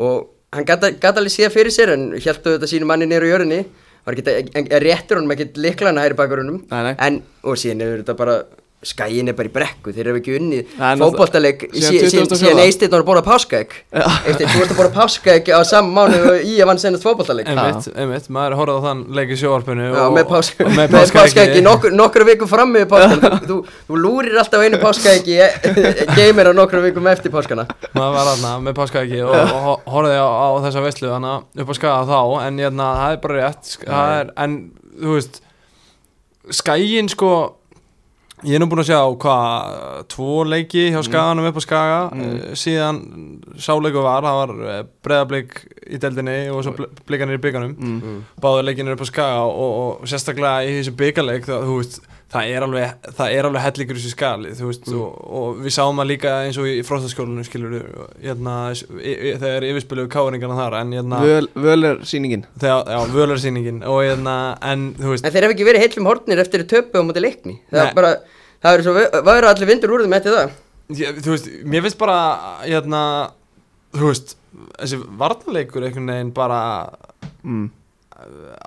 Og 0.03 0.27
hann 0.55 0.67
gata 0.67 1.13
alveg 1.13 1.33
séð 1.33 1.53
fyrir 1.55 1.73
sér 1.73 1.93
en 1.95 2.09
hjæltu 2.17 2.57
þetta 2.57 2.69
sínu 2.71 2.89
manni 2.89 3.07
niður 3.07 3.27
á 3.27 3.31
jörðinni. 3.33 3.61
Var 4.07 4.15
ekki, 4.15 4.53
en 4.55 4.69
réttur 4.83 5.19
honum 5.19 5.33
ekkert 5.35 5.59
liklana 5.59 6.03
hægri 6.05 6.19
nei. 6.87 6.95
en 6.95 7.21
og 7.43 7.59
síðan 7.59 7.83
er 7.83 7.97
þetta 8.01 8.15
bara 8.19 8.37
skæin 8.87 9.27
er 9.31 9.35
bara 9.37 9.49
í 9.49 9.53
brekku, 9.53 9.91
þeir 9.95 10.07
eru 10.11 10.19
ekki 10.21 10.35
fótboltaleg 11.01 11.65
náttúrulega- 11.65 11.81
síðan, 11.87 12.09
síðan 12.09 12.11
síðan, 12.11 12.27
síðan 12.27 12.57
24. 12.57 12.65
Eistinn 12.67 12.91
var 12.93 13.01
að 13.03 13.07
bóra 13.09 13.23
páskaegg. 13.27 13.71
Já. 13.91 14.05
Eistinn, 14.31 14.47
þú 14.53 14.61
ert 14.63 14.71
að 14.73 14.79
bóra 14.79 14.91
páskaegg 14.97 15.51
á 15.51 15.59
saman 15.67 15.93
mánu 15.97 16.19
og 16.31 16.45
í 16.47 16.53
að 16.61 16.69
vann 16.71 16.79
senast 16.83 17.03
fótboltaleg 17.07 17.49
einmitt, 17.51 17.89
einmitt, 17.97 18.29
maður 18.31 18.55
er 18.55 18.59
horfað 18.61 18.77
á 18.79 18.85
þann 18.87 19.01
leik 19.17 19.33
í 19.33 19.37
Já, 19.97 20.05
með 20.17 20.27
páska, 20.31 20.65
og 20.67 20.71
með 20.77 20.91
páskaeggi. 20.95 21.17
páskaeggi 21.19 21.63
nokkur, 21.67 21.95
nokkru 21.97 22.27
vikum 22.31 22.47
fram 22.51 22.71
með 22.75 22.85
páskan 22.93 23.39
þú, 23.49 23.57
þú, 23.89 23.99
lúrir 24.03 24.37
alltaf 24.41 24.63
einu 24.67 24.79
páskaeggi 24.81 25.37
geymir 26.15 26.49
á 26.49 26.53
nokkru 26.57 26.81
vikum 26.87 27.07
eftir 27.11 27.31
páskana. 27.33 27.67
Maður 27.95 28.15
var 28.17 28.31
aðna 28.33 28.53
með 28.67 28.77
páskaæki 28.79 29.19
og, 29.25 29.35
og 29.35 29.59
ho- 29.67 29.81
horfði 29.97 30.17
á, 30.21 30.27
á 30.27 30.47
þessa 30.67 30.83
þannig 31.11 31.61
upp 31.63 31.69
á 31.69 31.75
skaga 31.77 32.07
þá 32.07 32.19
en 32.47 32.57
hérna, 32.63 32.87
það 33.01 33.11
er 33.17 33.21
bara 33.27 33.41
rétt 33.43 33.75
það 33.83 34.15
er, 34.21 34.31
en 34.45 34.57
þú 35.01 35.13
veist 35.17 35.41
skægin 36.57 37.09
sko 37.11 37.31
ég 38.45 38.53
er 38.53 38.61
nú 38.61 38.67
búinn 38.69 38.83
að 38.83 38.91
sjá 38.91 38.99
hvað 39.23 40.01
tvo 40.13 40.43
leiki 40.45 40.83
hjá 40.93 40.99
skaganum 41.05 41.47
upp 41.49 41.57
á 41.57 41.63
skaga. 41.63 42.01
Mm. 42.13 42.35
síðan 42.59 42.99
sáleiku 43.57 44.03
var 44.05 44.27
það 44.27 44.41
var 44.41 44.91
breðablík 45.07 45.55
í 45.87 46.01
deldinni 46.03 46.37
og 46.53 46.61
svo 46.65 46.75
bl 46.77 46.89
blikanir 47.07 47.39
í 47.39 47.41
bygganum 47.41 47.73
mm. 47.73 48.19
báður 48.43 48.67
leikinir 48.67 48.97
upp 48.97 49.05
á 49.05 49.07
skaga 49.09 49.41
og, 49.47 49.57
og, 49.57 49.73
og 50.03 50.11
sérstaklega 50.11 50.67
í 50.67 50.77
þessu 50.77 50.93
byggarleik 50.99 51.49
það, 51.49 51.65
þú 51.65 51.79
veist, 51.81 51.99
það 52.31 52.51
er 52.51 52.65
alveg 52.65 53.11
það 53.15 53.33
er 53.37 53.47
alveg 53.47 53.63
hellingur 53.63 53.97
þessu 53.99 54.11
skali 54.11 54.49
þú 54.57 54.69
veist, 54.69 54.87
og, 54.91 55.19
og 55.39 55.59
við 55.63 55.75
sáum 55.77 56.01
það 56.01 56.09
líka 56.09 56.33
eins 56.43 56.59
og 56.59 56.67
í 56.67 56.75
fróstaskólinu 56.83 57.45
skilur 57.47 57.75
hérna, 58.19 58.55
þegar 58.75 59.67
yfirspiluðu 59.69 60.11
káringarna 60.11 60.57
þar 60.59 60.77
en 60.81 60.95
hérna, 60.97 61.21
Völ, 61.23 61.47
völ 61.55 61.87
er 61.87 62.01
sýningin 62.07 62.43
þegar, 62.59 62.83
já, 62.91 62.99
völarsýningin 63.15 63.79
og 63.87 64.01
hérna, 64.03 64.35
en 64.67 64.89
þú 64.99 65.13
veist 65.13 65.27
En 65.27 65.35
þeir 65.35 65.47
hef 65.47 65.55
ekki 65.55 65.67
verið 65.67 65.85
heillum 65.85 66.09
hortnir 66.11 66.41
eftir 66.43 66.65
töpu 66.67 66.99
á 66.99 67.07
móti 67.07 67.23
leikni. 67.23 67.57
Það 67.71 67.83
er 67.83 67.95
bara, 67.97 68.11
það 68.63 68.77
er 68.77 68.83
svo 68.85 68.95
væri 69.29 69.49
allir 69.51 69.71
vindur 69.71 69.93
úr 69.95 70.03
þeim 70.05 70.17
eftir 70.17 70.35
það. 70.35 70.57
Ég, 70.97 71.21
þú 71.23 71.33
veist, 71.33 71.49
mér 71.67 71.85
finnst 71.85 71.99
bara 71.99 72.17
hérna, 72.63 73.01
þú 73.95 74.11
veist 74.11 74.35
þessi 74.77 74.99
varnarleikur 75.19 75.87
einhvern 75.87 76.11
veginn 76.11 76.33
bara 76.35 76.59
mm. 77.43 77.65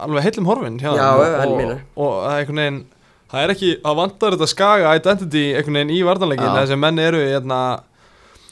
alveg 0.04 0.26
heillum 0.28 0.48
horfin 0.50 0.80
hjá 0.80 0.90
Já, 0.96 1.06
og, 1.12 1.22
og, 1.24 1.76
og 1.96 2.16
það 2.24 2.32
er 2.32 2.42
einhvern 2.42 2.62
veginn 2.62 2.82
það 3.30 3.44
er 3.44 3.52
ekki, 3.54 3.70
það 3.84 4.00
vantar 4.00 4.36
þetta 4.36 4.50
skaga 4.50 4.96
identity 4.98 5.44
einhvern 5.54 5.78
veginn 5.80 5.94
í 5.94 6.02
varnarleikin 6.06 6.50
Já. 6.50 6.58
þessi 6.62 6.80
menn 6.82 6.98
eru 7.02 7.22
hérna 7.22 7.60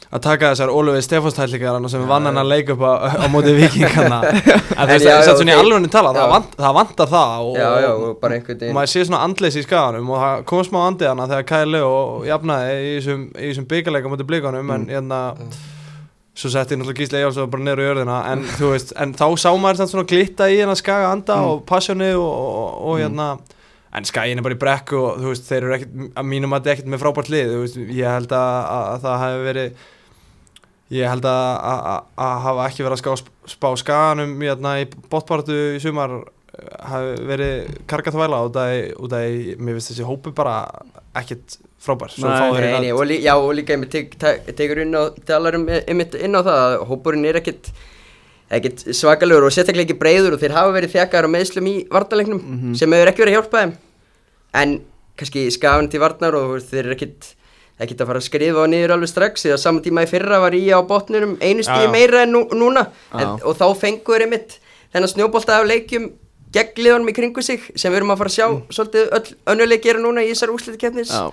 að 0.09 0.23
taka 0.25 0.51
þessar 0.55 0.71
Ólfið 0.73 1.03
Stefánstællingar 1.05 1.89
sem 1.93 2.05
vann 2.09 2.25
hann 2.31 2.41
að 2.41 2.49
leika 2.49 2.73
upp 2.73 2.85
á, 2.87 2.93
á 3.13 3.27
móti 3.29 3.53
vikingana 3.53 4.21
en 4.31 4.89
þú 4.89 4.95
veist, 4.95 5.05
það 5.05 5.19
er 5.19 5.27
svona 5.27 5.53
í 5.53 5.53
þeir- 5.53 5.61
alveg 5.65 5.91
tala 5.93 6.13
það, 6.17 6.31
vant, 6.33 6.55
það 6.63 6.77
vantar 6.79 7.11
það 7.13 7.49
og, 7.49 7.59
Já, 7.59 7.69
já, 7.85 7.91
og, 7.93 8.71
maður 8.79 8.93
sé 8.95 9.03
svona 9.05 9.21
andleysi 9.27 9.61
í 9.61 9.67
skaganum 9.67 10.13
og 10.15 10.23
það 10.23 10.45
kom 10.49 10.63
smá 10.65 10.79
andið 10.87 11.11
hana 11.13 11.27
þegar 11.29 11.49
Kæli 11.53 11.83
og 11.85 12.25
jafnaði 12.31 12.79
í 12.79 12.95
þessum, 13.03 13.69
byggarleika 13.75 14.15
móti 14.15 14.29
blíkanum 14.31 14.73
en 14.79 14.89
hérna 14.89 15.21
svo 16.39 16.53
setti 16.55 16.77
ég 16.77 16.81
náttúrulega 16.81 17.03
Gísli 17.03 17.19
Eyjálfsson 17.19 17.51
bara 17.53 17.65
niður 17.67 17.83
í 17.83 17.87
jörðina 17.91 18.19
en 18.33 18.45
þú 18.55 18.73
veist, 18.73 18.93
en 18.97 19.13
þá 19.19 19.27
sá 19.43 19.49
maður 19.59 19.89
svona 19.91 20.09
glitta 20.09 20.47
í 20.49 20.61
hennar 20.63 20.79
skaga 20.79 21.13
anda 21.13 21.41
og 21.51 21.65
passjóni 21.69 22.13
og, 22.15 22.29
og, 22.31 22.69
og 22.93 23.01
hérna 23.03 23.29
en 23.99 24.07
skagin 24.09 24.39
er 24.41 24.47
bara 24.47 24.57
í 24.57 24.63
brekku 24.63 24.99
og 25.03 25.21
þú 25.23 25.33
veist, 25.33 25.47
þeir 25.51 25.63
eru 25.67 25.77
ekkert 25.77 26.17
að 26.23 26.27
mínum 26.33 26.55
að 26.55 26.61
þetta 26.63 26.71
er 26.73 26.77
ekkert 26.79 26.91
með 26.95 27.03
frábært 27.05 27.31
lið 27.35 27.53
þú 27.55 27.61
veist, 27.65 27.79
ég 27.99 28.13
held 28.15 28.35
að, 28.39 28.57
að, 28.73 28.89
að 28.95 29.07
það 29.07 29.23
hefði 29.25 29.47
verið 29.51 29.87
ég 30.99 31.11
held 31.13 31.27
að, 31.29 31.69
að, 31.69 32.35
hafa 32.49 32.67
ekki 32.71 32.85
verið 32.87 32.97
að 32.97 33.03
ská, 33.03 33.33
spá 33.53 33.69
skaganum 33.83 34.31
hérna, 34.41 34.77
í 34.81 34.87
bóttpartu 35.13 35.57
í 35.77 35.81
sumar 35.85 36.15
eh, 36.17 36.71
hafi 36.89 37.11
verið 37.29 37.75
kargatvæla 37.91 38.39
út 38.49 38.57
af, 38.63 38.71
út 39.05 39.17
af, 39.19 39.27
mér 39.61 39.77
finnst 39.77 39.93
þessi 39.93 40.07
hópu 40.09 40.33
bara 40.39 40.55
ekkert 41.19 41.59
frábær 41.85 42.11
svo 42.15 42.25
Nei. 42.31 42.39
eitthvað 42.39 42.89
og, 42.97 43.05
lí, 43.11 43.19
já, 43.27 43.35
og 43.37 43.53
líka 43.59 43.77
einmitt 43.77 43.93
tek, 43.93 44.17
tek, 44.19 44.49
tekur 44.59 44.81
inn 44.87 44.97
á, 44.97 45.13
talar 45.29 45.59
um 45.61 45.69
einmitt 45.69 46.17
inn 46.19 46.35
á 46.35 46.41
það 46.41 46.63
að 46.65 46.79
hópurinn 46.89 47.29
er 47.29 47.39
ekkit 47.43 47.69
ekkit 48.49 48.81
svakalegur 48.97 49.45
og 49.45 49.53
sérstaklega 49.53 49.91
ekki 49.91 49.99
breyður 50.01 50.39
og 50.39 50.41
þeir 50.41 50.55
hafa 50.57 50.73
verið 50.73 50.95
þjakaðar 50.95 51.27
á 51.29 51.35
meðslum 51.37 51.67
í 51.69 51.75
varnalegnum 51.93 52.41
Mhm. 52.41 52.75
sem 52.81 52.97
hefur 52.97 53.11
ekki 53.13 53.23
verið 53.27 53.35
að 53.35 53.39
hjálpa 53.43 53.61
þeim 53.61 53.75
en 54.55 54.81
kannski 55.19 55.49
skafan 55.51 55.89
til 55.91 56.01
varnar 56.01 56.35
og 56.39 56.61
þeir 56.63 56.85
eru 56.87 56.95
ekkit 56.97 57.35
ekkit 57.79 58.01
að 58.03 58.09
fara 58.11 58.19
að 58.19 58.27
skrifa 58.27 58.63
á 58.63 58.67
niður 58.67 58.93
alveg 58.97 59.11
strax 59.13 59.45
að 59.47 59.61
saman 59.63 59.83
tíma 59.85 60.03
í 60.03 60.09
fyrra 60.11 60.41
var 60.43 60.55
í 60.57 60.65
á 60.75 60.79
botnirum 60.83 61.37
einu 61.41 61.63
já. 61.63 61.91
meira 61.93 62.23
en 62.25 62.33
nú, 62.35 62.41
núna 62.51 62.89
en, 63.15 63.37
og 63.47 63.55
þá 63.59 63.67
fengur 63.79 64.25
einmitt 64.25 64.57
þennan 64.93 65.13
snjóbolta 65.13 65.61
af 65.61 65.67
leikjum 65.69 66.09
gegn 66.51 66.81
liðanum 66.81 67.11
í 67.13 67.15
kringu 67.15 67.43
sig 67.45 67.61
sem 67.77 67.93
við 67.93 68.01
erum 68.01 68.11
að 68.15 68.19
fara 68.25 68.33
að 68.33 68.37
sjá 68.39 68.47
Mm. 68.49 68.63
svolítið 68.73 69.11
öll 69.13 69.35
önnuleik 69.53 69.83
gera 69.85 70.01
núna 70.03 70.25
í 70.25 70.31
þessar 70.33 70.51
úsliðkeppnis 70.57 71.13
Já, 71.13 71.31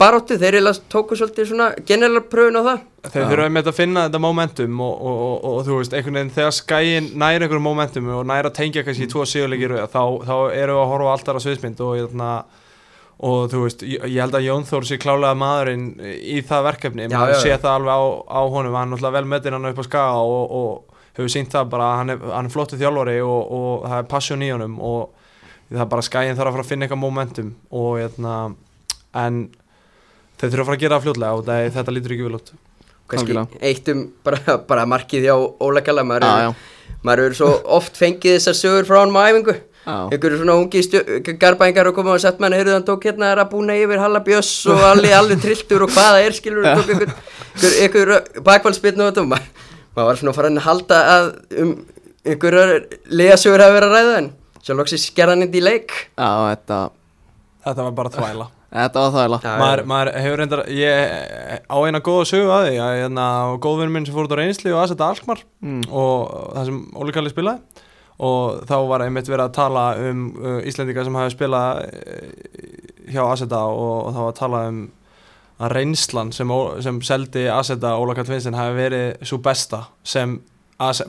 baróttu, 0.00 0.38
þeir 0.40 0.56
eiginlega 0.58 0.88
tóku 0.92 1.18
svolítið 1.18 1.50
svona 1.50 1.66
general 1.88 2.22
pröfun 2.32 2.56
á 2.56 2.62
það. 2.64 2.80
Þeir 3.10 3.26
þurfa 3.30 3.44
einmitt 3.48 3.68
að 3.70 3.76
finna 3.76 4.06
þetta 4.06 4.20
momentum 4.24 4.80
og, 4.84 4.94
og, 5.10 5.20
og, 5.26 5.44
og 5.50 5.60
þú 5.68 5.76
veist, 5.80 5.94
einhvern 5.96 6.18
veginn 6.18 6.32
þegar 6.36 6.56
skæin 6.56 7.10
næri 7.20 7.44
einhverjum 7.44 7.66
momentum 7.68 8.08
og 8.16 8.26
næri 8.28 8.50
að 8.50 8.56
tengja 8.58 8.84
kannski 8.86 9.06
í 9.06 9.12
tvo 9.12 9.26
sigurleikir 9.28 9.76
þá, 9.92 10.02
þá 10.26 10.34
erum 10.56 10.80
við 10.80 10.82
að 10.82 10.90
horfa 10.94 11.12
á 11.12 11.14
alltaf 11.14 11.38
að 11.40 11.44
sviðsmynd 11.46 11.82
og, 11.86 11.92
hérna, 12.00 12.30
og 13.30 13.46
þú 13.52 13.62
veist, 13.66 13.84
ég, 13.88 14.04
ég 14.08 14.20
held 14.24 14.36
að 14.40 14.46
Jón 14.48 14.68
Þór 14.68 14.88
sé 14.88 14.98
klálega 15.00 15.38
maðurinn 15.40 15.86
í 16.00 16.40
það 16.48 16.66
verkefni, 16.70 17.06
Já, 17.08 17.14
maður 17.16 17.34
já, 17.36 17.40
sé 17.44 17.52
já. 17.54 17.58
það 17.60 17.76
alveg 17.78 18.00
á, 18.00 18.04
á 18.24 18.40
honum, 18.56 18.76
hann 18.80 18.88
er 18.88 18.92
náttúrulega 18.94 19.16
vel 19.20 19.30
metin 19.34 19.56
hann 19.58 19.70
upp 19.72 19.80
á 19.80 19.84
skaga 19.88 20.24
og, 20.24 20.56
og 20.60 20.98
hefur 21.16 21.32
sínt 21.32 21.52
það 21.52 21.72
bara 21.76 21.88
hann 22.00 22.14
er, 22.14 22.20
hann 22.32 22.48
er 22.48 22.54
flottu 22.54 22.80
þjálfari 22.80 23.16
og, 23.24 23.40
og 23.56 23.88
það 23.88 23.96
er 24.00 24.10
passion 24.12 24.44
í 24.44 24.52
honum 24.52 24.76
og 24.80 25.26
það 25.70 25.84
er 25.84 25.90
bara 25.92 26.04
skæin 26.06 26.36
þarf 26.38 26.48
að 26.48 26.56
fara 26.56 26.64
að 26.64 26.70
finna 26.72 26.86
eitthvað 26.86 27.02
momentum 27.04 27.50
og 27.80 27.90
hérna, 28.00 28.36
en 29.20 29.40
þeir 30.40 30.50
þurfa 30.52 30.62
að 30.64 30.68
fara 30.70 30.76
að 30.78 30.82
gera 30.84 30.96
það 30.98 31.06
fljótlega 31.06 31.38
og 31.38 31.46
það, 31.48 31.70
þetta 31.76 31.94
lítur 31.96 32.14
ekki 32.16 32.26
vel 32.28 32.38
út. 32.38 32.52
Kannski 33.10 33.34
Algjörlega. 33.34 33.60
eitt 33.66 33.88
um 33.90 34.04
bara, 34.24 34.58
bara 34.68 34.84
markið 34.88 35.26
hjá 35.26 35.34
Óla 35.66 35.82
Kalla 35.86 36.04
maður, 36.06 36.54
maður 37.06 37.24
eru 37.26 37.38
svo 37.40 37.50
oft 37.78 37.98
fengið 37.98 38.36
þessar 38.38 38.56
sögur 38.58 38.88
frá 38.88 39.00
hann 39.02 39.16
á 39.18 39.22
æfingu. 39.26 39.56
Einhverju 39.90 40.38
svona 40.38 40.54
ungi 40.60 40.82
garbæðingar 41.40 41.88
og 41.90 41.96
koma 41.96 42.12
og 42.14 42.20
sett 42.22 42.38
mann, 42.42 42.54
heyrðu 42.54 42.76
hann 42.76 42.84
tók 42.86 43.06
hérna 43.08 43.32
að 43.32 43.46
búna 43.50 43.74
yfir 43.80 43.98
Halla 44.02 44.20
Bjöss 44.22 44.68
og 44.70 44.82
allir 44.92 45.16
alveg 45.16 45.40
trilltur 45.42 45.86
og 45.86 45.94
hvaða 45.96 46.20
er 46.26 46.36
skilur 46.36 46.68
og 46.68 46.82
tók 46.82 46.92
einhver, 46.94 47.14
einhver, 47.56 47.78
einhver 47.80 48.44
bakvælspiln 48.46 49.00
og 49.00 49.08
þetta. 49.10 49.24
Og 49.24 49.32
maður, 49.32 49.66
maður 49.96 50.10
var 50.12 50.20
svona 50.20 50.36
farin 50.36 50.60
að 50.60 50.68
halda 50.68 51.00
að 51.16 51.32
um 51.64 51.74
einhverjar 52.28 52.74
legasögur 53.08 53.64
hafa 53.64 53.78
verið 53.80 53.88
að 53.88 53.96
ræða 53.98 54.14
en 54.20 54.30
svo 54.60 54.78
loksist 54.78 55.10
skerðan 55.10 55.48
indi 55.48 55.58
í 55.62 55.66
leik. 55.66 55.96
Já, 56.14 56.30
þetta, 56.52 56.80
Þetta 57.64 57.88
var 57.88 57.96
bara 57.96 58.14
þvæla 58.14 58.50
þetta 58.70 59.02
var 59.04 59.12
þvæla 59.16 59.38
Já, 59.44 59.52
maður, 59.60 59.82
maður 59.90 60.10
hefur 60.24 60.40
reyndar 60.42 60.62
ég 60.70 61.14
á 61.66 61.76
eina 61.86 62.00
góða 62.06 62.26
sögu 62.30 62.50
að 62.54 62.66
því 62.68 62.76
að 62.86 62.96
hérna, 63.00 63.26
góðvinn 63.66 63.92
minn 63.94 64.06
sem 64.08 64.14
fór 64.16 64.28
út 64.28 64.34
á 64.36 64.40
reynsli 64.40 64.72
og 64.74 64.82
aðsetta 64.84 65.08
Alkmar 65.10 65.42
Mm. 65.60 65.80
og 65.90 66.54
það 66.56 66.68
sem 66.70 66.78
Óli 67.02 67.12
Kalli 67.16 67.32
spilaði. 67.32 67.86
Og 68.20 68.62
þá 68.68 68.74
var 68.90 69.00
einmitt 69.06 69.28
verið 69.32 69.46
að 69.46 69.54
tala 69.56 69.82
um 70.10 70.22
uh, 70.36 70.58
Íslendinga 70.68 71.04
sem 71.06 71.14
hafi 71.16 71.32
spilað 71.32 71.78
uh, 71.88 73.12
hjá 73.14 73.22
Aseta 73.32 73.60
og, 73.64 73.94
og 74.06 74.10
þá 74.12 74.18
var 74.20 74.32
að 74.34 74.40
tala 74.42 74.60
um 74.68 74.80
að 75.60 75.72
reynslan 75.76 76.30
sem, 76.32 76.52
sem 76.84 76.98
seldi 77.04 77.46
Aseta 77.52 77.94
Óla 78.00 78.14
Kall 78.16 78.28
Vinstin 78.28 78.56
hafi 78.56 78.76
verið 78.76 79.24
svo 79.28 79.38
besta 79.44 79.82
sem 80.04 80.38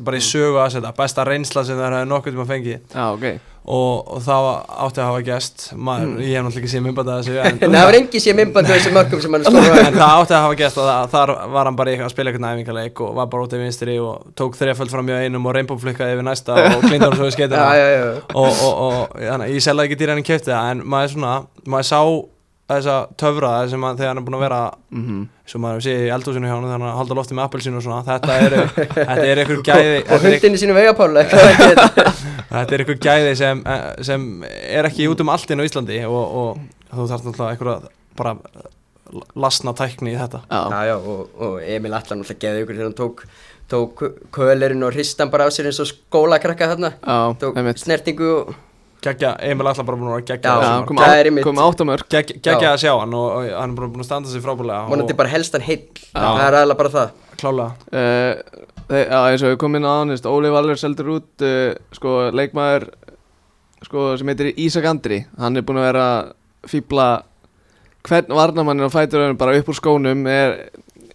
bara 0.04 0.20
í 0.20 0.26
sögu 0.26 0.60
Aseta, 0.66 0.92
besta 0.98 1.24
reynsla 1.28 1.64
sem 1.68 1.80
það 1.80 1.96
hefði 1.96 2.12
nokkuð 2.12 2.36
tíma 2.36 2.50
fengið. 2.50 2.84
Já, 2.92 3.06
ok. 3.16 3.48
Og, 3.62 4.08
og 4.16 4.22
það 4.26 4.46
átti 4.88 5.02
að 5.04 5.06
hafa 5.06 5.22
gest. 5.28 5.66
Maður, 5.78 6.08
Mm. 6.12 6.22
ég 6.26 6.32
hef 6.34 6.46
náttúrulega 6.48 6.62
ekki 6.64 6.72
séð 6.72 6.82
myndbæta 6.88 7.18
þessu 7.20 7.36
en, 7.46 7.60
það 7.76 7.86
var 7.86 7.98
engi 8.00 8.22
sé 8.24 8.34
mymbandi 8.34 8.72
þessum 8.74 8.96
mörgum 8.98 9.22
sem 9.22 9.36
hann 9.38 9.46
stóð 9.46 9.68
en 9.84 10.00
það 10.00 10.16
átti 10.16 10.36
að 10.36 10.46
hafa 10.48 10.58
gest 10.64 10.80
og 10.82 10.88
það, 10.90 11.04
þar 11.14 11.34
var 11.54 11.70
hann 11.70 11.78
bara 11.78 11.94
að 11.94 12.10
spila 12.16 12.32
eitthvað 12.34 12.56
æfingaleik 12.56 13.04
og 13.06 13.14
var 13.20 13.30
bara 13.36 13.46
út 13.46 13.54
í 13.54 13.62
vinstri 13.62 14.00
og 14.02 14.34
tók 14.42 14.58
þrjaföld 14.58 14.96
fram 14.96 15.14
í 15.14 15.18
einum 15.28 15.46
og 15.46 15.56
reynbóflikkaði 15.60 16.18
yfir 16.18 16.26
næsta 16.26 16.58
og 16.58 16.82
klindar 16.90 17.14
hann 17.14 17.22
svo 17.22 17.30
í 17.30 17.36
skeitina 17.38 17.70
og, 18.34 18.50
og, 18.66 18.82
og 18.90 19.46
ég 19.46 19.62
selði 19.62 19.92
ekki 19.92 20.10
í 20.10 20.26
kefti 20.32 20.50
það 20.56 20.72
en 20.74 20.84
maður 20.96 21.14
svona, 21.14 21.36
maður 21.70 21.90
sá 21.94 22.02
þessa 22.78 22.98
töfra 23.20 23.52
sem 23.72 23.86
að, 23.88 24.02
þegar 24.02 24.12
hann 24.12 24.22
er 24.22 24.28
búin 24.28 24.40
að 24.40 24.46
vera 24.46 24.64
mm 24.92 25.22
sem 25.52 25.64
maður 25.64 25.84
sé 25.86 25.94
í 26.06 26.10
eldhúsinu 26.14 26.48
hjá 26.48 26.56
hann 26.56 26.68
er 26.70 26.84
að 26.88 26.98
halda 27.00 27.18
lofti 27.18 27.36
með 27.36 27.48
appelsínu 27.48 27.80
og 27.80 27.86
svona. 27.86 28.02
Þetta 28.08 28.36
er, 28.40 28.56
þetta 28.96 29.26
er 29.28 29.42
einhver 29.44 29.64
gæði 29.68 29.98
og 30.00 30.14
er, 30.16 30.26
hundinni 30.28 30.62
sínu 30.62 30.76
vegapála 30.78 31.24
þetta 32.52 32.62
er 32.78 32.84
einhver 32.84 33.00
gæði 33.04 33.34
sem, 33.40 33.64
eh, 33.74 33.84
sem 34.08 34.28
er 34.48 34.88
ekki 34.88 35.10
út 35.12 35.24
um 35.24 35.34
allt 35.34 35.52
inn 35.52 35.64
á 35.64 35.68
Íslandi 35.68 36.00
og, 36.08 36.38
og 36.44 36.94
þú 36.94 37.10
þarf 37.12 37.28
náttúrulega 37.28 37.58
einhverja 37.58 37.92
bara 38.22 38.36
lasna 39.44 39.76
tækni 39.76 40.14
í 40.14 40.20
þetta. 40.20 40.44
Já, 40.48 40.82
já, 40.88 40.96
og, 40.96 41.24
og 41.36 41.56
Emil 41.68 41.96
Allan 41.98 42.24
alltaf 42.24 42.40
geði 42.40 42.64
ykkur 42.64 42.78
þegar 42.78 42.92
hann 42.92 43.00
tók 43.02 43.26
tók 43.72 44.04
kölerinn 44.36 44.84
og 44.84 44.96
hristan 44.96 45.32
bara 45.32 45.48
af 45.48 45.56
sér 45.56 45.70
eins 45.70 45.80
og 45.84 45.88
skólakrakka 45.92 46.72
þarna. 46.74 46.96
Já, 47.00 47.36
tók 47.40 47.60
snertingu 47.80 48.32
og 48.38 48.54
geggja, 49.02 49.32
Emil 49.46 49.70
alltaf 49.70 49.88
bara 49.88 49.98
búin 50.00 50.10
að 50.12 50.16
vera 50.18 50.28
geggja 50.32 50.52
Já, 50.52 50.62
Já, 50.62 50.72
já, 50.72 50.86
kom, 50.90 51.00
það 51.02 51.14
á, 51.14 51.20
er 51.20 51.30
einmitt. 51.30 51.46
kom 51.48 51.62
áttamörk 51.62 52.16
Já. 52.16 52.72
að 52.72 52.82
sjá 52.84 52.92
hann 53.00 53.16
og, 53.18 53.30
og 53.38 53.48
hann 53.58 53.74
er 53.74 53.80
bara 53.80 53.90
búin 53.94 54.04
að 54.04 54.10
standa 54.10 54.32
sig 54.32 54.44
frábúlega 54.44 54.90
vonandi 54.92 55.18
bara 55.18 55.32
helst 55.34 55.58
hann 55.58 55.66
heill 55.66 55.82
Já. 55.82 56.22
það 56.22 56.44
er 56.46 56.58
aðalega 56.60 56.80
bara 56.82 56.94
það 56.96 57.16
klálega 57.42 57.70
uh, 57.98 58.68
Já, 58.92 59.18
eins 59.32 59.46
og 59.46 59.54
við 59.54 59.58
komum 59.64 59.80
inn 59.80 59.88
á 59.88 59.94
hann 59.96 60.14
Óli 60.34 60.52
Valur 60.54 60.80
seldur 60.80 61.12
út 61.18 61.46
uh, 61.48 61.72
sko, 61.96 62.16
leikmaður 62.36 62.90
sko, 63.88 64.06
sem 64.20 64.32
heitir 64.32 64.54
Ísak 64.62 64.88
Andri 64.90 65.24
hann 65.42 65.58
er 65.58 65.66
búin 65.66 65.82
að 65.82 65.90
vera 65.90 66.08
fýbla 66.70 67.10
hvern 68.08 68.34
varnamannin 68.38 68.90
á 68.90 68.94
fæturöðunum 68.94 69.40
bara 69.40 69.58
upp 69.58 69.70
úr 69.72 69.78
skónum 69.78 70.26
er, 70.30 70.56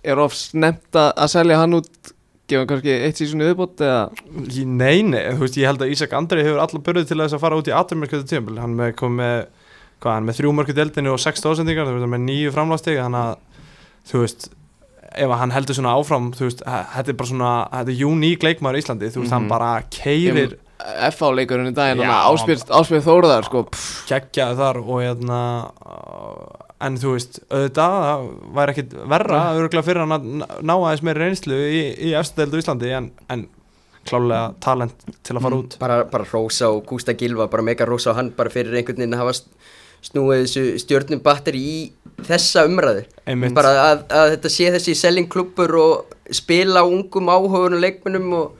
er 0.03 0.23
of 0.23 0.35
snemt 0.39 0.95
að 0.99 1.31
selja 1.33 1.61
hann 1.63 1.79
út 1.81 2.15
gefa 2.47 2.61
hann 2.63 2.69
kannski 2.71 2.93
eitt 3.07 3.19
sísunni 3.21 3.47
viðbót 3.49 3.81
eða 3.83 4.03
Nei, 4.67 5.03
nei, 5.03 5.23
þú 5.35 5.41
veist, 5.45 5.57
ég 5.61 5.67
held 5.71 5.83
að 5.83 5.93
Ísak 5.97 6.13
Andri 6.19 6.45
hefur 6.47 6.61
allar 6.63 6.83
börðið 6.89 7.09
til 7.11 7.19
þess 7.23 7.35
að 7.39 7.43
fara 7.43 7.57
út 7.61 7.71
í 7.71 7.75
aturmörkjöðu 7.75 8.29
tíðanbili 8.31 8.63
hann 8.63 8.77
með, 8.79 8.93
kom 9.01 9.17
með, 9.19 9.47
hvað, 10.03 10.13
hann 10.19 10.29
með 10.29 10.39
þrjú 10.41 10.53
mörkjöðu 10.61 10.79
deildinu 10.83 11.15
og 11.17 11.23
sex 11.25 11.43
stóðsendingar, 11.43 11.89
þú 11.89 11.97
veist, 11.97 12.07
hann 12.07 12.15
með 12.15 12.25
nýju 12.29 12.53
framlástegi 12.55 13.03
þannig 13.03 13.25
að, 13.25 13.65
þú 14.13 14.23
veist 14.23 14.49
ef 15.17 15.31
að 15.33 15.39
hann 15.41 15.55
heldur 15.57 15.77
svona 15.79 15.95
áfram, 15.97 16.31
þú 16.37 16.45
veist 16.51 16.63
þetta 16.67 17.09
er 17.13 17.17
bara 17.17 17.31
svona, 17.33 17.51
þetta 17.73 17.93
er 17.97 18.07
uník 18.11 18.43
leikmaður 18.45 18.77
í 18.77 18.83
Íslandi 18.85 19.11
þú 19.15 19.23
veist, 19.25 19.33
hann 19.33 19.47
Mhm. 19.47 19.53
bara 19.55 19.71
keirir 19.91 20.57
F.A. 21.09 21.31
leikurinn 21.33 21.71
í 21.71 21.75
daginn 21.75 22.03
áspyrt, 22.05 22.69
áspyrt 22.69 23.07
Þóruðar 23.07 23.47
sko, 23.49 23.63
geggjaði 24.11 24.59
þar 24.61 24.77
og 24.85 24.99
hérna 25.01 25.39
en 26.81 26.97
þú 27.01 27.13
veist, 27.17 27.39
auðvitað 27.49 27.95
það 28.07 28.25
væri 28.59 28.73
ekkit 28.75 28.97
verra, 29.09 29.43
örgulega 29.57 29.87
fyrir 29.87 30.03
að 30.05 30.27
ná- 30.43 30.75
aðeins 30.77 31.03
meiri 31.09 31.23
reynslu 31.25 31.57
í, 31.73 31.83
í 32.11 32.11
eftirdeldu 32.19 32.61
Íslandi 32.61 32.91
en, 32.99 33.11
en 33.33 33.47
klálega 34.07 34.55
talent 34.63 34.93
til 35.25 35.37
að 35.37 35.43
fara 35.43 35.57
Mm. 35.57 35.63
út. 35.65 35.79
bara, 35.81 36.05
bara 36.05 36.25
Rósa 36.33 36.69
og 36.71 36.85
Gústa 36.87 37.15
Gilva 37.19 37.49
bara 37.51 37.63
mega 37.63 37.87
Rósa 37.89 38.11
og 38.11 38.17
hann 38.17 38.31
bara 38.37 38.51
fyrir 38.51 38.77
einhvern 38.77 38.97
veginn 39.01 39.15
að 39.17 39.25
hafa 39.25 39.41
snúið 40.07 40.45
þessu 40.45 40.65
stjörnum 40.85 41.23
batteri 41.25 41.59
í 41.59 41.79
þessa 42.29 42.67
umræðu. 42.69 43.03
Bara 43.55 43.73
að, 43.95 44.05
að 44.13 44.31
þetta 44.37 44.51
sé 44.53 44.69
þessi 44.77 44.95
selling 44.95 45.27
klubbur 45.33 45.75
og 45.81 46.15
spila 46.31 46.85
ungum 46.87 47.27
áhugunum 47.33 47.81
leikmennum 47.83 48.33
og, 48.37 48.53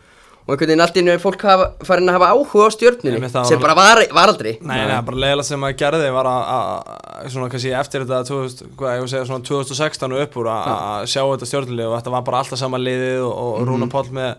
og 0.47 0.53
einhvern 0.55 0.71
veginn 0.71 0.83
allt 0.85 0.97
einu 1.01 1.11
er 1.11 1.19
fólk 1.19 1.43
hafa, 1.43 1.65
farin 1.89 2.07
að 2.11 2.17
hafa 2.21 2.29
áhuga 2.37 2.67
á 2.67 2.71
stjörnunni 2.71 3.17
Einmitt, 3.19 3.33
það 3.35 3.49
sem 3.51 3.59
var- 3.59 3.65
bara 3.67 3.75
var, 3.81 4.01
var 4.15 4.31
aldrei. 4.33 4.53
Nei, 4.63 4.77
nei, 4.87 5.01
bara 5.09 5.19
leiðilega 5.25 5.47
sem 5.49 5.59
maður 5.61 5.79
gerði 5.81 6.11
var 6.15 6.29
að, 6.31 6.43
að 6.55 7.31
svona 7.35 7.49
kannski 7.51 7.73
eftir 7.81 8.05
þetta 8.07 8.21
2000, 8.31 8.71
hvað 8.79 8.93
að 9.03 9.09
segja, 9.11 9.27
svona 9.27 9.47
2016 9.51 10.15
og 10.15 10.23
upp 10.27 10.37
úr 10.43 10.51
að 10.55 10.69
að 10.77 11.07
sjá 11.11 11.23
þetta 11.33 11.49
stjórnlið 11.51 11.87
og 11.91 11.97
þetta 11.99 12.15
var 12.15 12.27
bara 12.31 12.43
alltaf 12.45 12.61
sama 12.63 12.79
liðið 12.79 13.25
og, 13.27 13.35
og 13.43 13.67
Rúna 13.67 13.89
Páll 13.91 14.13
með, 14.15 14.37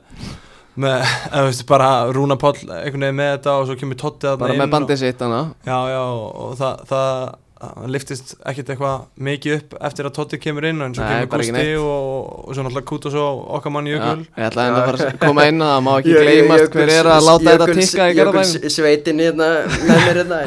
með 0.79 0.95
eða 1.33 1.43
veist, 1.49 1.65
bara 1.67 1.89
Rúna 2.15 2.39
Páll 2.39 2.55
einhvern 2.63 3.03
veginn 3.09 3.19
með 3.19 3.33
þetta 3.35 3.57
og 3.59 3.67
svo 3.67 3.75
kemur 3.83 3.99
Totti 3.99 4.29
þarna 4.29 4.41
bara 4.45 4.55
inn 4.55 4.63
með 4.63 4.73
bandið 4.77 5.03
sitt 5.03 5.25
og, 5.27 5.35
Já, 5.67 5.77
já, 5.91 5.99
og, 6.07 6.31
og 6.47 6.55
það, 6.61 6.87
það 6.93 7.11
það 7.57 7.87
liftist 7.95 8.33
ekkert 8.45 8.71
eitthvað 8.73 9.05
mikið 9.27 9.55
upp 9.57 9.75
eftir 9.89 10.07
að 10.09 10.15
Totti 10.17 10.39
kemur 10.41 10.67
inn 10.69 10.81
og 10.81 10.89
eins 10.89 10.99
og 11.01 11.05
Nei, 11.07 11.25
kemur 11.25 11.43
Gusti 11.43 11.65
og, 11.81 12.29
og 12.47 12.55
svo 12.57 12.65
náttúrulega 12.67 12.89
Kút 12.91 13.07
og 13.09 13.15
svo 13.15 13.25
okkar 13.57 13.73
mann 13.73 13.89
Jökul. 13.89 14.23
ég 14.37 14.47
ætlaði 14.49 14.73
að 14.73 14.89
fara 14.91 15.09
að 15.11 15.19
koma 15.25 15.47
inn 15.51 15.65
að 15.65 15.73
það 15.73 15.85
má 15.87 15.91
ekki 15.97 16.15
gleymast 16.17 16.77
hver 16.77 16.93
er 16.97 17.11
að 17.13 17.27
láta 17.27 17.53
þetta 17.53 17.77
tikka 17.81 18.09
í 18.11 18.17
gerðabæðin 18.19 18.55
Jökuls 18.57 18.77
sveitin 18.77 19.23
hérna 19.25 19.51
með 19.73 20.03
mér 20.05 20.21
hérna. 20.21 20.41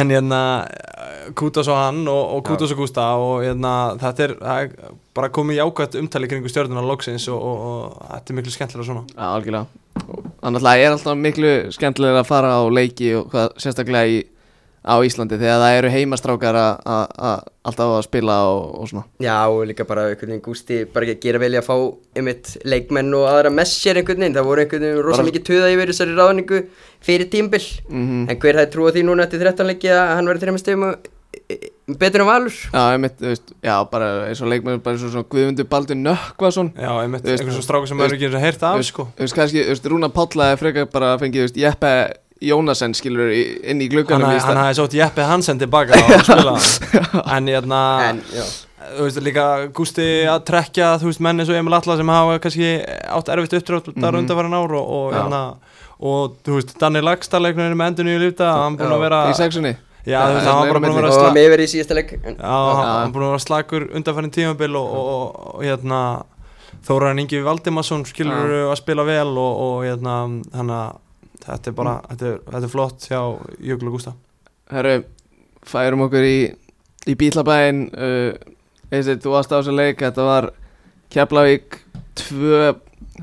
En- 0.00 0.14
hérna 0.16 0.42
Kútas 1.36 1.66
og 1.68 1.74
hann 1.80 2.04
og, 2.08 2.22
og 2.36 2.44
Kútas 2.46 2.72
og 2.72 2.78
Gústa 2.80 3.06
og 3.18 3.42
hérna 3.42 3.72
þetta 4.00 4.26
er, 4.26 4.34
það 4.40 4.76
bara 5.16 5.30
komið 5.34 5.58
jákvæmt 5.60 5.98
umtali 6.00 6.28
kringu 6.30 6.50
stjórnuna 6.52 6.84
loksins 6.86 7.26
og, 7.32 7.40
og, 7.40 7.66
og 7.66 8.06
þetta 8.12 8.32
er 8.32 8.38
miklu 8.38 8.54
skemmtilega 8.54 8.86
svona. 8.86 9.02
Já, 9.10 9.26
algjörlega. 9.32 9.66
Þannig 10.44 10.66
að 10.70 10.82
er 10.84 10.94
alltaf 10.94 11.18
miklu 11.18 11.52
skemmtilega 11.74 12.22
að 12.22 12.28
fara 12.28 12.52
á 12.60 12.62
leiki 12.70 13.10
og 13.18 13.30
hvað, 13.32 13.54
sérstaklega 13.64 14.12
í, 14.12 14.20
á 14.86 14.94
Íslandi 15.02 15.34
þegar 15.40 15.58
það 15.62 15.76
eru 15.80 15.88
heimastrákar 15.90 16.54
að- 16.54 17.42
alltaf 17.66 17.90
að 17.96 18.04
spila 18.06 18.36
og, 18.46 18.60
og 18.80 18.88
svona. 18.88 19.04
Já 19.20 19.36
og 19.50 19.64
líka 19.66 19.84
bara 19.88 20.04
einhvern 20.12 20.30
veginn 20.36 20.44
Gústi 20.44 20.84
bara 20.92 21.04
ekki 21.08 21.16
að 21.18 21.24
gera 21.26 21.38
vel 21.42 21.52
í 21.56 21.58
að 21.58 21.66
fá 21.66 21.74
einmitt 22.16 22.52
leikmenn 22.64 23.10
og 23.18 23.26
aðra 23.26 23.50
með 23.50 23.66
sér 23.72 23.98
einhvern 23.98 24.22
veginn. 24.22 24.36
Það 24.38 24.46
voru 24.46 24.62
einhvern 24.64 24.86
veginn 24.86 25.02
rosa 25.02 25.22
Bara- 25.22 25.30
mikið 25.32 25.44
tuða 25.50 25.72
yfir 25.74 25.90
þessari 25.92 26.14
ráðningu 26.20 26.62
fyrir 27.02 27.28
tímbil 27.34 27.66
mm 27.90 28.30
en 28.30 28.38
hver 28.38 28.54
hefði 28.62 28.72
trúið 28.76 28.94
því 28.96 29.04
núna 29.10 29.26
eftir 29.26 29.42
13 29.42 29.66
leiki 29.72 29.90
að 29.90 30.14
hann 30.16 30.26
verði 30.30 30.46
þreymast 30.46 30.64
stegum 30.66 30.94
betur 31.98 32.22
en 32.24 32.26
Valur? 32.26 32.54
Já, 32.72 32.82
einmitt, 32.96 33.18
þú 33.20 33.28
veist, 33.30 33.50
já, 33.62 33.74
bara 33.90 34.06
eins 34.30 34.40
og 34.42 34.48
leikmenn 34.50 34.80
bara 34.82 34.96
eins 34.96 35.04
og 35.06 35.12
svona 35.12 35.28
Guðmundur 35.30 35.68
Baldur 35.68 35.98
Nökkvason. 36.00 36.70
Já, 36.74 36.90
einmitt, 37.02 37.26
einhvern 37.28 37.52
svo 37.54 37.62
stráku 37.66 37.86
sem 37.90 37.98
maður 37.98 38.16
ekki 38.16 38.26
eins 38.30 38.38
og 38.38 38.42
heyrt 38.46 38.62
af 38.66 38.78
veist, 38.80 38.90
sko. 38.94 39.04
Þú 39.18 39.26
veist, 39.26 39.36
kannski, 39.36 39.62
Jónasen 42.44 42.92
skilur 42.94 43.30
inn 43.32 43.80
í 43.80 43.88
Hann, 43.88 44.04
hafði- 44.04 44.26
hann 44.28 44.40
stað 44.44 44.58
hafði 44.60 44.76
sótt 44.80 44.92
Jeppe 44.98 45.22
Hansen 45.24 45.58
tilbaka 45.58 45.96
og 45.96 46.24
spila. 46.26 46.56
En 47.36 47.46
hérna 47.48 47.80
en 48.10 48.20
já, 48.28 48.44
þú 48.98 49.06
veist, 49.06 49.20
líka 49.24 49.46
Gústi 49.72 50.04
að 50.28 50.44
trekja, 50.50 50.90
þú 51.00 51.08
veist, 51.08 51.20
menn 51.24 51.40
eins 51.40 51.48
og 51.48 51.56
Emil 51.56 51.74
Atla 51.78 51.96
sem 51.96 52.08
hafa 52.12 52.36
kannski 52.44 52.68
átt 52.84 53.30
erfitt 53.32 53.56
uppdrátt 53.60 53.88
þar 53.94 54.12
Mhm. 54.12 54.20
undanfærin 54.20 54.58
ár 54.60 54.74
og, 54.76 54.86
og 54.98 55.12
Já. 55.12 55.16
hérna 55.22 55.40
og 55.98 56.36
þú 56.44 56.58
veist, 56.58 56.76
Danni 56.78 57.00
Lagstall 57.00 57.48
með 57.56 57.86
endur 57.88 58.04
nýju 58.04 58.20
lífta, 58.26 58.52
hann 58.52 58.76
búin 58.76 58.92
að 58.92 59.00
vera 59.06 59.22
í 59.32 59.34
sexunni. 59.34 59.72
Já, 60.06 60.20
þú 60.28 60.34
veist, 60.36 60.46
Já, 60.46 60.52
hann 60.52 60.60
var 60.60 60.72
bara 60.74 60.80
búin 60.84 60.92
að 60.92 61.00
vera 61.00 61.08
og 61.08 61.14
sla- 61.16 61.24
hann 61.30 61.34
með 61.40 61.48
verið 61.56 61.64
í 61.66 61.72
síðasta 61.72 61.94
leik. 61.96 62.12
En- 62.22 62.36
já, 62.36 62.52
hann 62.76 62.84
Já. 62.84 62.92
hann 63.00 63.12
búin 63.16 63.24
að 63.24 63.32
vera 63.32 63.44
slagur 63.46 63.88
undanfærin 63.96 64.30
tímabil 64.36 64.76
og, 64.76 64.86
og, 64.92 65.08
og, 65.08 65.54
og 65.56 65.64
hérna 65.64 66.02
Þóraðan 66.86 67.18
Ingi 67.24 67.40
Valdimarsson 67.42 68.04
skilur 68.06 68.70
að 68.70 68.76
spila 68.78 69.02
vel 69.08 69.32
og, 69.32 69.56
og 69.64 69.84
hérna, 69.88 70.20
hann 70.54 70.70
að 70.70 71.00
þetta 71.46 71.70
er 71.70 71.76
bara, 71.78 71.94
þetta, 72.10 72.30
er, 72.32 72.40
þetta 72.50 72.68
er 72.68 72.72
flott 72.72 73.08
hjá 73.10 73.20
Jökul 73.70 73.90
og 73.90 73.96
Gústa. 73.96 74.14
Herru, 74.72 74.96
færum 75.66 76.06
okkur 76.06 76.26
í, 76.26 76.38
í 77.06 77.14
Bílabæin 77.18 77.86
uh, 77.94 78.54
Eisi, 78.90 79.16
þú 79.18 79.34
varst 79.34 79.50
á 79.54 79.58
þessu 79.58 79.74
leik 79.74 80.02
Þetta 80.02 80.26
var 80.26 80.50
Keflavík 81.10 81.80
2 82.18 82.74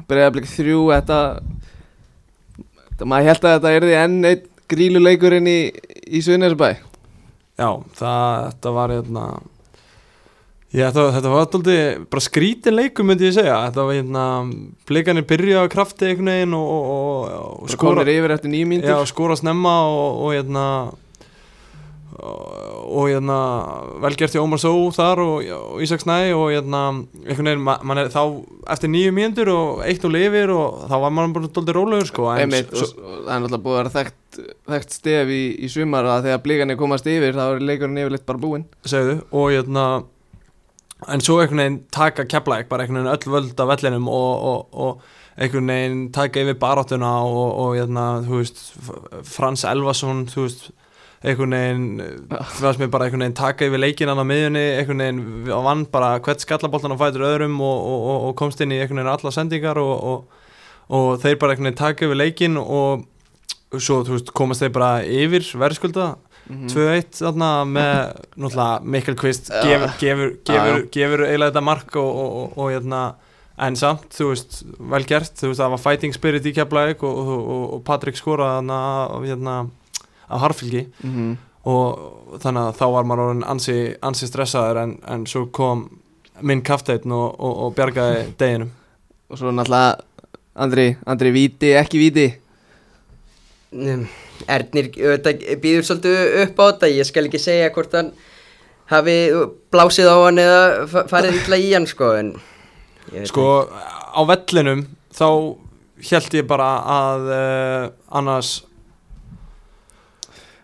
Breiðablík 0.09 0.47
3 0.49 0.79
Þetta, 0.93 1.19
þetta 2.89 3.07
Maður 3.11 3.29
held 3.31 3.47
að 3.47 3.55
þetta 3.57 3.75
erði 3.79 3.95
enn 3.99 4.17
einn 4.31 4.49
gríluleikurinn 4.73 5.49
í, 5.49 5.59
í 6.07 6.23
Suðnesbæ 6.23 6.69
Já, 7.59 7.69
það, 7.99 8.37
þetta 8.47 8.71
var 8.73 8.93
hérna 8.95 9.25
Já, 10.73 10.87
þetta, 10.87 11.03
þetta 11.13 11.29
var 11.29 11.43
alltaf 11.43 12.07
bara 12.09 12.23
skrítin 12.25 12.73
leikum 12.73 13.05
myndi 13.05 13.27
ég 13.27 13.35
segja. 13.35 13.59
Þetta 13.67 13.83
var 13.85 13.93
hérna, 13.93 14.23
blikanir 14.89 15.27
byrja 15.29 15.61
á 15.61 15.69
krafti 15.69 16.07
einhvern 16.09 16.31
veginn 16.31 16.55
og, 16.57 16.71
og, 16.73 17.27
og, 17.37 17.61
og 17.67 17.77
komir 17.77 18.09
yfir 18.09 18.33
eftir 18.33 18.49
nýjum 18.49 18.73
Já, 18.73 18.79
mínútur 18.79 19.09
skora 19.11 19.37
snemma 19.37 19.75
og, 19.85 20.31
hérna 20.33 20.63
og, 22.23 23.03
hérna 23.05 23.37
velgert 24.01 24.33
í 24.33 24.41
Ómar 24.41 24.61
Só 24.61 24.71
þar 24.95 25.21
og, 25.21 25.51
og 25.59 25.83
Ísak 25.85 26.01
Snæ 26.01 26.17
og 26.33 26.47
hérna 26.55 26.81
einhvern 27.21 27.51
veginn, 27.51 27.63
ma, 27.67 27.75
man 27.85 28.01
er 28.01 28.09
þá 28.13 28.23
eftir 28.73 28.89
nýju 28.95 29.13
mínútur 29.13 29.51
og 29.53 29.83
eitt 29.85 30.05
og 30.09 30.13
lifir 30.15 30.55
og 30.55 30.87
þá 30.89 30.95
var 31.05 31.13
mann 31.13 31.35
bara 31.37 31.51
doldið 31.53 31.77
rólegur 31.77 32.09
sko 32.09 32.31
Einmitt, 32.33 32.73
það 32.73 33.29
er 33.29 33.45
náttúrulega 33.45 33.61
búið 33.67 33.75
að 33.75 33.79
vera 33.83 33.93
þekkt, 33.99 34.41
þekkt 34.73 34.97
stef 34.97 35.35
í, 35.37 35.43
í 35.53 35.69
sumar 35.69 36.09
að 36.15 36.31
þegar 36.31 36.43
blíkanir 36.47 36.81
komast 36.81 37.13
yfir 37.13 37.37
þá 37.37 37.43
er 37.45 37.63
leikurinn 37.69 38.01
yfirleitt 38.01 38.27
bara 38.29 38.43
búinn. 38.47 38.67
Segðu 38.89 39.19
og 39.29 39.53
hérna 39.53 39.87
en 41.07 41.23
svo 41.23 41.39
einhvern 41.41 41.61
veginn 41.61 41.81
taka 41.93 42.25
keplæk 42.29 42.69
bara 42.69 42.85
einhvern 42.85 43.03
veginn 43.03 43.13
öll 43.15 43.33
völd 43.35 43.59
af 43.59 43.69
vellinum 43.71 44.07
og, 44.07 44.45
og, 44.51 44.67
og 44.73 45.01
einhvern 45.37 45.71
veginn 45.71 46.05
taka 46.13 46.43
yfir 46.43 46.59
baráttuna 46.61 47.11
og, 47.25 47.51
og 47.63 47.75
hérna 47.77 48.05
þú 48.25 48.39
veist 48.41 48.63
Frans 49.27 49.65
Elvason 49.67 50.25
þú 50.31 50.45
veist 50.45 50.65
einhvern 51.23 51.55
veginn 51.55 51.87
þú 52.57 52.65
veist 52.67 52.81
mér 52.81 52.91
bara 52.93 53.07
einhvern 53.07 53.25
veginn 53.25 53.39
taka 53.39 53.69
yfir 53.69 53.81
leikinan 53.81 54.21
á 54.21 54.25
miðjunni 54.27 54.65
einhvern 54.79 55.05
veginn 55.05 55.53
og 55.55 55.65
vann 55.67 55.85
bara 55.93 56.17
hvert 56.19 56.43
skallaboltan 56.43 56.95
og 56.95 57.01
fætur 57.01 57.25
öðrum 57.29 57.57
og, 57.63 57.77
og, 57.79 58.03
og, 58.11 58.27
og 58.29 58.35
komst 58.39 58.61
inn 58.61 58.75
í 58.75 58.81
einhvern 58.81 59.01
veginn 59.01 59.13
alla 59.15 59.33
sendingar 59.33 59.81
og, 59.81 59.95
og, 60.11 60.45
og 60.93 61.09
þeir 61.23 61.39
bara 61.41 61.55
einhvern 61.55 61.71
veginn 61.71 61.81
taka 61.81 62.07
yfir 62.09 62.19
leikin 62.19 62.59
og 62.61 63.07
svo 63.79 64.03
þú 64.05 64.17
veist 64.17 64.33
komast 64.37 64.61
þeir 64.61 64.75
bara 64.75 64.93
yfir 65.01 65.47
verðskulda 65.57 66.13
mm 66.49 66.71
2-1 66.73 67.19
þarna 67.21 67.49
með 67.65 67.99
náttúrulega 68.35 68.81
Mikkel 68.83 69.15
Kvist 69.15 69.51
gefur, 69.51 69.93
gefur, 69.99 70.33
gefur, 70.43 70.87
gefur 70.91 71.23
eiginlega 71.27 71.51
þetta 71.51 71.63
mark 71.63 71.95
og, 71.95 72.09
og, 72.23 72.33
og, 72.41 72.57
og 72.57 72.73
hérna 72.73 73.03
en 73.61 73.77
samt, 73.77 74.09
þú 74.13 74.29
veist, 74.31 74.61
vel 74.79 75.05
gert. 75.07 75.33
Þú 75.37 75.51
veist, 75.51 75.61
það 75.61 75.73
var 75.75 75.81
fighting 75.83 76.15
spirit 76.15 76.47
í 76.49 76.53
keflaug 76.55 77.03
og, 77.05 77.17
og, 77.23 77.33
og, 77.39 77.65
og 77.77 77.81
Patrik 77.87 78.17
skoraði 78.17 78.59
þarna 78.59 78.77
af, 79.03 79.27
hérna, 79.27 79.57
af 80.27 80.45
harfylgi. 80.47 80.87
-hmm. 81.01 81.35
og 81.63 82.39
þannig 82.41 82.61
að 82.61 82.77
þá 82.79 82.85
var 82.91 83.03
maður 83.03 83.43
ansi, 83.47 83.95
ansi 84.01 84.27
stressaður 84.27 84.81
en, 84.83 84.97
en 85.07 85.25
svo 85.25 85.45
kom 85.45 85.89
minn 86.41 86.61
kafteinn 86.61 87.11
og, 87.11 87.39
og, 87.39 87.57
og 87.65 87.75
bjargaði 87.75 88.25
deginum. 88.39 88.71
Og 89.29 89.37
svo 89.37 89.51
náttúrulega 89.51 89.99
Andri, 90.55 90.97
Andri 91.05 91.31
víti, 91.31 91.73
ekki 91.73 91.97
víti? 91.97 92.33
Um, 93.71 94.07
Ernir 94.47 94.89
býður 95.61 95.85
svolítið 95.87 96.37
upp 96.43 96.59
á 96.59 96.63
þetta 96.71 96.89
ég 96.91 97.07
skal 97.09 97.25
ekki 97.29 97.39
segja 97.41 97.69
hvort 97.75 97.93
hann 97.95 98.11
hafi 98.91 99.15
blásið 99.73 100.09
á 100.11 100.17
hann 100.25 100.41
eða 100.43 100.63
fa- 100.91 101.05
farið 101.11 101.37
illa 101.41 101.59
í 101.61 101.69
hann 101.73 101.87
sko 101.89 102.11
en 102.19 102.33
ég 103.13 103.21
veit 103.23 103.31
Sko, 103.31 103.47
á 103.69 104.21
vellinum 104.27 104.85
þá 105.13 105.27
held 106.09 106.35
ég 106.35 106.47
bara 106.49 106.69
að 106.97 107.29
uh, 107.31 107.83
annars 108.19 108.51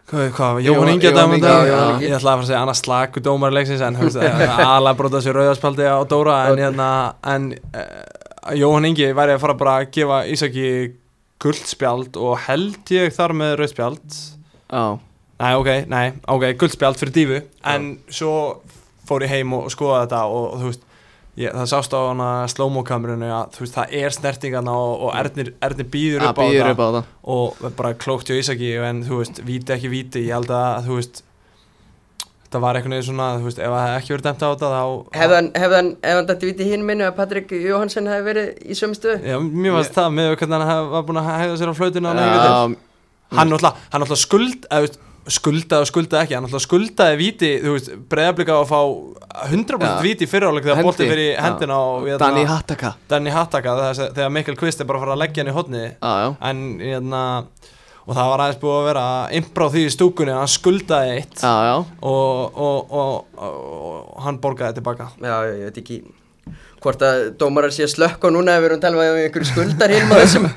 hvað, 0.09 0.29
hvað, 0.35 0.59
Jóhann 0.65 0.89
að 0.89 1.03
Jóhann 1.05 1.33
Ingi. 1.37 2.07
ég 2.09 2.15
ætlaði 2.17 2.17
að 2.17 2.23
fara 2.23 2.39
að 2.41 2.47
segja 2.49 2.61
annars 2.63 2.81
slaku 2.83 3.23
dómar 3.25 3.53
leiksins 3.55 3.83
en 3.85 3.99
aðalega 3.99 4.97
brota 4.99 5.21
sér 5.23 5.37
rauðarspaldi 5.39 5.85
á 5.87 5.97
Dóra 6.09 6.37
en, 6.49 6.61
hérna, 6.63 6.89
en 7.29 7.51
uh, 7.71 8.55
Jóhann 8.57 8.89
Ingi 8.89 9.11
væri 9.15 9.35
að 9.37 9.43
fara 9.45 9.57
bara 9.59 9.75
að 9.83 9.91
gefa 9.95 10.23
Ísaki 10.33 10.67
guldspjald 11.43 12.19
og 12.19 12.35
held 12.47 12.91
ég 12.95 13.13
þar 13.15 13.35
með 13.37 13.55
rauðspjald 13.61 14.17
Já, 14.69 14.83
Nei, 15.39 15.53
ok, 15.55 15.69
nei, 15.87 16.05
ok, 16.27 16.49
guldspjald 16.59 16.99
fyrir 16.99 17.15
dífu 17.15 17.39
En 17.63 17.93
svo 18.11 18.33
fór 19.07 19.23
ég 19.25 19.37
heim 19.37 19.55
og 19.55 19.69
skoða 19.71 20.03
þetta 20.03 20.23
og, 20.27 20.47
og 20.49 20.59
þú 20.59 20.71
veist 20.73 20.83
ég, 21.39 21.53
Það 21.55 21.69
sást 21.71 21.95
á 21.95 21.99
hana 22.09 22.27
slow-mo 22.51 22.83
kamerunni 22.87 23.29
að 23.31 23.55
þú 23.55 23.63
veist, 23.63 23.77
það 23.77 23.95
er 24.01 24.15
snertingana 24.17 24.75
og, 24.75 24.93
og 25.07 25.15
Ernir, 25.21 25.53
Ernir 25.63 25.89
býður 25.93 26.27
upp 26.27 26.41
á 26.41 26.43
býður 26.43 26.59
þetta 26.59 26.75
upp 26.75 26.83
á 26.83 26.87
það 26.89 26.99
og 27.35 27.63
bara 27.79 27.95
klókt 28.03 28.29
hjá 28.29 28.35
Ísaki 28.41 28.73
en 28.89 29.01
þú 29.07 29.21
veist, 29.23 29.41
víti 29.47 29.75
ekki 29.77 29.93
víti 29.95 30.25
ég 30.27 30.35
held 30.35 30.51
að, 30.51 30.83
þú 30.89 30.99
veist 30.99 31.23
það 32.53 32.63
var 32.63 32.77
einhvern 32.79 32.95
veginn 32.95 33.07
svona, 33.09 33.27
þú 33.39 33.47
veist, 33.47 33.59
ef 33.61 33.73
það 33.73 33.83
hefði 33.85 33.99
ekki 33.99 34.13
verið 34.15 34.27
dæmt 34.27 34.45
á 34.45 34.49
þetta 34.49 34.69
þá 34.73 35.17
hefði 35.19 35.35
hann, 35.37 35.49
hefði 35.63 35.77
hann, 35.79 35.91
ef 36.01 36.15
hann 36.19 36.29
dætti 36.29 36.49
viti 36.49 36.69
hinn 36.69 36.85
minnu 36.87 37.05
að 37.05 37.17
Patrik 37.19 37.51
Jóhansson 37.53 38.09
hefði 38.09 38.27
verið 38.29 38.47
í 38.65 38.77
sömu 38.79 38.97
stöðu? 38.97 39.19
Já, 39.29 39.37
mér 39.39 39.75
varst 39.77 39.97
það 39.97 40.15
með 40.17 40.31
hvernig 40.41 40.71
hann 40.71 40.89
var 40.95 41.05
búin 41.09 41.21
að 41.21 41.29
hegða 41.35 41.59
sér 41.61 41.73
á 41.73 41.79
flautinu 41.79 42.09
hann, 42.09 42.23
Já, 42.23 43.37
hann 43.37 43.53
náttúrulega 43.53 44.19
skuld, 44.23 44.65
eða, 44.65 44.81
þú 44.81 44.87
veist, 44.87 44.99
skuldaði 45.29 45.85
og 45.85 45.89
skuldaði 45.89 46.25
ekki 46.25 46.35
hann 46.37 46.45
náttúrulega 46.47 46.65
skuldaði 46.65 47.17
víti, 47.19 47.49
þú 47.61 47.73
veist, 47.75 47.89
breyðablika 48.09 48.55
að 48.55 48.69
fá 48.71 48.79
100% 49.49 49.85
Já. 49.85 49.91
víti 50.05 50.25
í 50.25 50.29
fyriráleik 50.29 50.65
þegar 50.65 50.87
boltið 50.87 51.11
fyrir 51.13 51.41
hendina 51.43 51.77
á 51.77 51.85
hérna, 52.01 52.19
Danny 52.23 52.45
Hattaka. 52.49 52.93
Danny 53.11 53.33
Hattaka 53.33 53.75
þegar, 53.77 54.15
þegar 54.17 54.33
Mikkel 54.37 54.57
Kvist 54.59 54.81
er 54.81 54.89
bara 54.89 55.01
að 55.01 55.05
fara 55.05 55.17
að 55.17 55.21
leggja 55.23 55.45
hann 55.45 55.77
í 55.77 55.83
já, 55.85 56.33
en 56.49 56.63
hérna 56.81 57.21
og 58.05 58.13
það 58.15 58.29
var 58.31 58.43
aðeins 58.45 58.61
búið 58.61 58.77
að 58.77 58.87
vera 58.89 59.05
impra 59.39 59.67
á 59.67 59.71
því 59.73 59.83
í 59.85 59.91
stúkunni 59.95 60.33
að 60.33 60.41
hann 60.41 60.53
skuldaði 60.53 61.15
eitt. 61.17 61.41
Já, 61.43 61.53
já. 61.69 61.75
Og, 62.11 62.61
og, 62.67 62.95
og, 63.01 63.11
og, 63.35 63.59
og 63.89 64.23
hann 64.25 64.39
borgaði 64.43 64.79
tilbaka. 64.79 65.11
Já, 65.19 65.35
ég 65.49 65.67
veit 65.69 65.81
ekki 65.83 65.99
hvort 66.79 67.01
að 67.03 67.25
dómarar 67.39 67.73
sé 67.75 67.83
að 67.85 67.93
slökka 67.97 68.31
núna 68.31 68.55
ef 68.55 68.63
við 68.63 68.69
erum 68.69 68.79
að 68.79 68.85
tala 68.85 69.09
um 69.09 69.19
einhverju 69.19 69.49
skuldar 69.49 69.91
hinn 69.91 70.07
maður 70.07 70.29
sem 70.31 70.47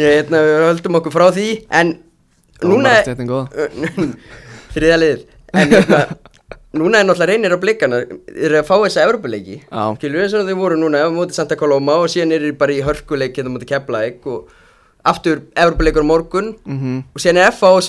ég 0.00 0.16
hérna, 0.16 0.40
við 0.46 0.64
höldum 0.70 0.98
okkur 1.00 1.14
frá 1.14 1.26
því. 1.36 1.48
En 1.80 1.92
núna 2.64 2.96
liður 5.00 5.22
en 5.56 5.72
hérna, 5.74 6.00
núna 6.78 7.00
er 7.00 7.06
náttúrulega 7.08 7.30
reynir 7.32 7.54
á 7.54 7.58
eru 7.58 8.58
að 8.60 8.66
fá 8.68 8.74
þessa 8.84 9.04
Evropuleiki 9.08 9.56
Já, 9.58 9.82
skilur 9.98 10.22
við 10.22 10.28
svona 10.32 10.46
þeir 10.48 10.58
voru 10.60 10.78
núna 10.78 11.02
á 11.02 11.08
móti 11.10 11.34
Santa 11.34 11.58
Coloma 11.58 11.96
og 11.98 12.10
síðan 12.12 12.36
eru 12.36 12.50
þeir 12.50 12.58
bara 12.60 12.76
í 12.76 12.84
hörkuleik 12.86 13.36
hérna 13.36 13.50
á 13.50 13.54
móti 13.56 13.70
Keflæk 13.70 14.28
og 14.30 14.52
aftur 15.04 15.44
Evropuleikur 15.56 16.04
á 16.04 16.10
morgun 16.10 16.54
mhm, 16.64 17.04
og 17.14 17.22
síðan 17.22 17.44
er 17.46 17.54
FA 17.56 17.72
á 17.72 17.80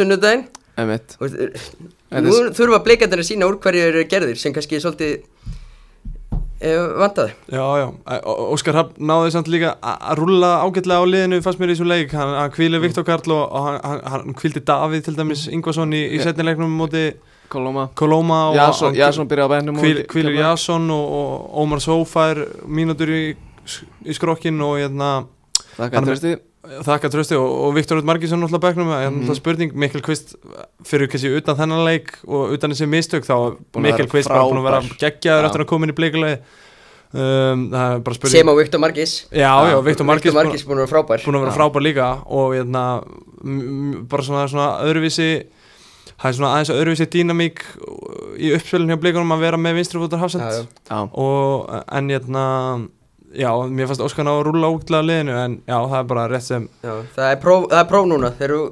En 2.12 2.26
nú 2.26 2.32
þurfa 2.56 2.82
blikandir 2.84 3.22
að 3.22 3.30
sína 3.30 3.48
úr 3.48 3.58
hverju 3.64 3.88
eru 3.88 4.04
gerðir 4.12 4.40
sem 4.40 4.52
kannski 4.52 4.76
er 4.76 4.84
svolítið 4.84 5.14
e, 6.60 6.72
vandaði 7.00 7.32
Já, 7.56 7.64
já, 7.80 7.86
Óskar 8.52 8.80
Hafn 8.80 9.06
náði 9.08 9.32
samt 9.36 9.52
líka 9.52 9.78
að 9.80 10.20
rúlla 10.20 10.50
ágætlega 10.66 11.00
á 11.00 11.06
liðinu 11.08 11.40
fannst 11.46 11.62
mér 11.62 11.72
í 11.72 11.78
þessum 11.78 11.92
leik, 11.92 12.16
hann, 12.18 12.34
hann 12.36 12.52
kvíli 12.52 12.82
Viktor 12.84 13.08
Karl 13.08 13.36
og, 13.38 13.44
og 13.48 13.68
hann, 13.68 13.80
hann, 13.86 14.02
hann 14.12 14.38
kvíldi 14.42 14.64
Davíð 14.68 15.06
til 15.08 15.16
dæmis 15.22 15.46
Ingvason 15.48 15.96
í, 15.96 16.04
í 16.12 16.20
Já. 16.20 16.28
setnileiknum 16.30 16.76
móti 16.82 17.14
Kolóma. 17.52 17.90
Kolóma 18.00 18.42
og 18.52 18.56
Jason, 18.60 18.96
Jason 18.96 19.28
byrjaði 19.32 19.48
á 19.48 19.54
bænum 19.56 19.80
Kvílir 20.12 20.38
Jason 20.40 20.92
og, 20.92 21.16
og 21.16 21.58
Ómar 21.64 21.84
Sófær 21.84 22.46
mínútur 22.68 23.12
í, 23.12 23.24
í 24.04 24.16
skrokkin 24.16 24.60
og 24.64 24.78
hérna, 24.80 25.14
Þakka 25.78 25.96
hann- 25.96 26.12
trösti 26.12 26.36
þakka 26.62 27.10
trösti 27.10 27.36
og, 27.40 27.46
og 27.68 27.74
Viktor 27.76 27.98
Rútt 27.98 28.06
Margísson 28.06 28.40
náttúrulega 28.44 28.66
bekknum, 28.68 28.88
mm 28.88 28.98
Mhm. 29.12 29.28
-hmm. 29.30 29.36
spurning 29.36 29.74
Mikkel 29.74 30.02
Kvist 30.02 30.36
fyrir 30.86 31.08
kannski 31.10 31.32
utan 31.38 31.56
þennan 31.58 31.86
leik 31.86 32.12
og 32.28 32.52
utan 32.54 32.72
þessi 32.72 32.86
mistök 32.88 33.26
þá 33.26 33.56
Mikkel 33.82 34.08
Kvist 34.08 34.30
bara 34.30 34.44
búin 34.44 34.60
að 34.62 34.64
vera 34.70 34.82
geggjaður 35.00 35.46
eftir 35.46 35.62
að 35.62 35.66
koma 35.68 35.86
inn 35.86 35.92
í 35.94 35.96
bleikulegi 35.98 36.38
um, 37.14 37.70
það 37.72 37.96
er 37.96 38.00
bara 38.00 38.14
spurning. 38.16 38.32
Sem 38.38 38.48
á 38.48 38.54
Viktor 38.56 38.80
Margis 38.80 39.26
Já, 39.32 39.52
já, 39.66 39.72
Já, 39.72 39.82
Viktor 39.84 40.06
Margis 40.06 40.34
búin 40.34 40.78
að 40.78 40.86
vera 40.86 40.88
frábær. 40.94 41.26
búin 41.26 41.36
að 41.36 41.42
vera 41.42 41.52
frábær 41.58 41.82
líka 41.82 42.22
og 42.26 42.54
hérna, 42.54 43.04
m- 43.44 43.62
m- 43.94 44.06
bara 44.08 44.22
svona, 44.24 44.48
svona 44.48 44.82
öðruvísi 44.86 45.44
það 46.22 46.30
er 46.30 46.34
svona 46.38 46.54
aðeins 46.54 46.70
öðruvísi 46.70 47.06
dýnamík 47.10 47.58
í 48.38 48.54
uppspilin 48.56 48.88
hjá 48.90 49.00
blikunum 49.02 49.32
að 49.34 49.40
vera 49.40 49.58
með 49.58 49.74
vinstri 49.82 50.00
fótar 50.00 50.18
Já, 50.18 50.22
hafsend 50.22 50.68
já. 50.90 51.08
Já, 53.32 53.50
hérna 53.52 53.76
mér 53.78 53.90
fannst 53.90 54.04
Óskar 54.04 54.28
ná 54.28 54.34
að 54.34 54.46
rúla 54.50 54.72
útlaða 54.76 55.08
liðinu 55.08 55.36
en 55.40 55.58
já, 55.64 55.78
það 55.78 55.98
er 56.00 56.08
bara 56.10 56.28
rétt 56.32 56.48
sem 56.48 56.68
Já, 56.84 56.94
það 57.16 57.28
er 57.28 57.42
próf, 57.44 57.68
það 57.72 57.84
er 57.84 57.90
próf 57.92 58.08
núna 58.12 58.32
þegar 58.36 58.56
þú 58.56 58.64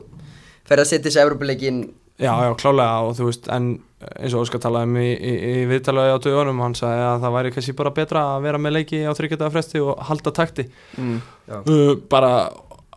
fer 0.69 0.81
að 0.83 0.89
setja 0.89 1.05
þessi 1.07 1.21
Evropuleikin 1.23 1.83
já, 2.19 2.31
já, 2.43 2.49
klálega 2.59 3.05
og 3.07 3.13
þú 3.17 3.29
veist, 3.29 3.51
en 3.55 3.69
eins 3.99 4.35
og 4.35 4.45
Óskar 4.45 4.63
talaði 4.63 4.89
um 4.89 4.97
í, 4.99 5.09
í, 5.11 5.33
í 5.51 5.67
viðtalagi 5.69 6.15
á 6.15 6.23
dögunum 6.23 6.63
hann 6.63 6.75
sagði 6.77 7.05
að 7.07 7.21
það 7.25 7.35
væri 7.35 7.53
kannski 7.55 7.75
bara 7.79 7.93
betra 7.95 8.23
að 8.35 8.47
vera 8.47 8.61
með 8.61 8.75
leiki 8.77 9.03
á 9.03 9.11
þryggjöldaða 9.15 9.53
fresti 9.55 9.83
og 9.83 10.03
halda 10.09 10.33
takti. 10.35 10.65
Mm. 10.99 11.21
uh, 11.55 11.93
bara 12.11 12.33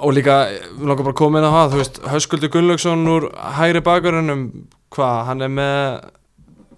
og 0.02 0.14
líka, 0.16 0.38
við 0.78 0.88
langar 0.88 1.06
bara 1.06 1.14
að 1.14 1.20
koma 1.20 1.38
inn 1.40 1.46
á 1.46 1.56
það 1.56 1.74
þú 1.74 1.82
veist, 1.82 2.00
Höskuldur 2.12 2.52
Gunnlaugsson 2.54 3.10
úr 3.12 3.28
hægri 3.58 3.82
bakurinnum, 3.86 4.46
hvað, 4.94 5.18
hann 5.28 5.46
er 5.46 5.52
með 5.52 5.78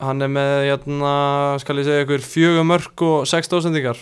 hann 0.04 0.24
er 0.24 0.32
með, 0.32 0.54
jæna, 0.68 1.12
skal 1.62 1.78
ég 1.80 1.86
segja 1.86 2.04
ykkur 2.04 2.24
fjögur 2.26 2.66
mörg 2.68 3.04
og 3.06 3.28
sex 3.30 3.48
dósendingar 3.48 4.00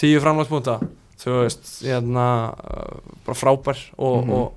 tíu 0.00 0.20
framlagspunta 0.20 0.80
þú 1.24 1.38
veist, 1.44 1.70
jæna 1.86 2.24
bara 3.24 3.38
frábær 3.38 3.78
og, 3.98 4.24
Mhm. 4.24 4.30
og 4.34 4.52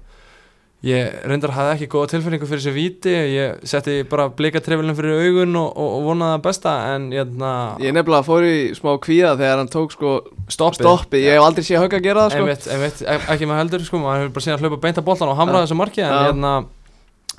ég 0.86 1.24
reyndar 1.26 1.52
hafði 1.56 1.72
ekki 1.74 1.88
góða 1.90 2.10
tilfinningu 2.12 2.46
fyrir 2.48 2.62
þessu 2.62 2.74
víti 2.76 3.14
ég 3.34 3.64
setti 3.66 4.04
bara 4.08 4.28
blikatrefilin 4.30 4.96
fyrir 4.96 5.18
augun 5.26 5.56
og, 5.58 5.72
og, 5.76 5.88
og 5.98 6.04
vonaði 6.06 6.36
það 6.38 6.44
besta 6.46 6.74
en 6.96 7.08
jæna, 7.12 7.52
ég 7.82 7.96
nefnilega 7.98 8.26
fór 8.28 8.46
í 8.46 8.58
smá 8.78 8.92
kvíða 9.02 9.32
þegar 9.40 9.58
hann 9.64 9.72
tók 9.74 9.92
sko 9.96 10.12
stoppið. 10.48 10.84
stoppi, 10.86 11.24
ég 11.26 11.34
hef 11.34 11.42
aldrei 11.48 11.66
séð 11.66 11.82
högg 11.86 11.98
að 11.98 12.04
gera 12.06 12.26
það 12.28 12.36
sko. 12.36 12.44
Einmitt, 12.46 12.68
einmitt, 12.76 13.02
ek- 13.16 13.28
ekki 13.36 13.48
með 13.50 13.62
heldur 13.64 13.86
sko, 13.88 13.98
maður 14.04 14.22
hefur 14.22 14.34
bara 14.38 14.46
síðan 14.46 14.62
hlaupa 14.66 14.82
beint 14.86 14.98
að 15.02 15.08
boltan 15.10 15.30
og 15.34 15.38
hamraði 15.42 15.66
þessu 15.68 15.80
marki 15.82 16.04
en, 16.06 16.14
Já. 16.14 16.22
hérna, 16.30 16.54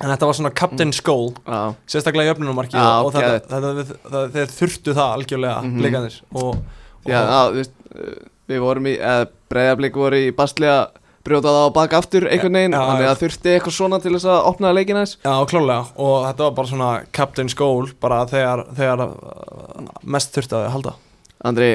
en 0.01 0.09
þetta 0.13 0.25
var 0.27 0.33
svona 0.41 0.51
captain's 0.59 1.01
goal 1.03 1.31
Já, 1.47 1.61
sérstaklega 1.87 2.27
í 2.27 2.33
öfnunumarki 2.35 2.75
Já, 2.75 3.03
og 3.05 3.13
þetta, 3.13 3.23
geðveikt. 3.23 3.47
þetta, 3.55 3.71
þetta, 3.79 3.97
þetta, 4.03 4.25
þeir 4.35 4.53
þurftu 4.59 4.93
það 4.99 5.15
algjörlega 5.15 5.63
mm 5.63 5.79
blikandir 5.79 6.21
og, 6.35 6.43
og 6.43 6.57
já, 7.07 7.19
já, 7.19 7.41
þú 7.49 7.59
veist 7.59 7.75
uh, 7.95 8.15
við 8.49 8.59
vorum 8.65 8.87
í, 8.89 8.95
eða 8.99 9.27
breyðablík 9.53 9.95
voru 9.99 10.19
í 10.25 10.31
bastli 10.35 10.67
að 10.71 10.87
brjóta 11.29 11.51
það 11.51 11.67
á 11.69 11.75
bak 11.75 11.93
aftur 11.93 12.25
einhvern 12.31 12.55
veginn, 12.57 12.73
Já, 12.73 12.81
þannig 12.89 13.07
að 13.09 13.19
þurfti 13.21 13.51
eitthvað 13.53 13.75
svona 13.75 13.97
til 14.01 14.13
þess 14.15 14.25
að 14.31 14.45
opna 14.49 14.71
leikina 14.73 15.01
þess 15.03 15.17
já, 15.19 15.33
klálega 15.51 15.83
og 15.99 16.15
þetta 16.25 16.45
var 16.47 16.53
bara 16.57 16.71
svona 16.71 16.89
captain's 17.13 17.55
goal 17.59 17.89
bara 18.01 18.21
þegar, 18.31 18.63
þegar 18.77 19.03
mest 20.15 20.33
þurfti 20.37 20.57
að 20.57 20.69
halda. 20.73 20.93
Andri, 21.49 21.69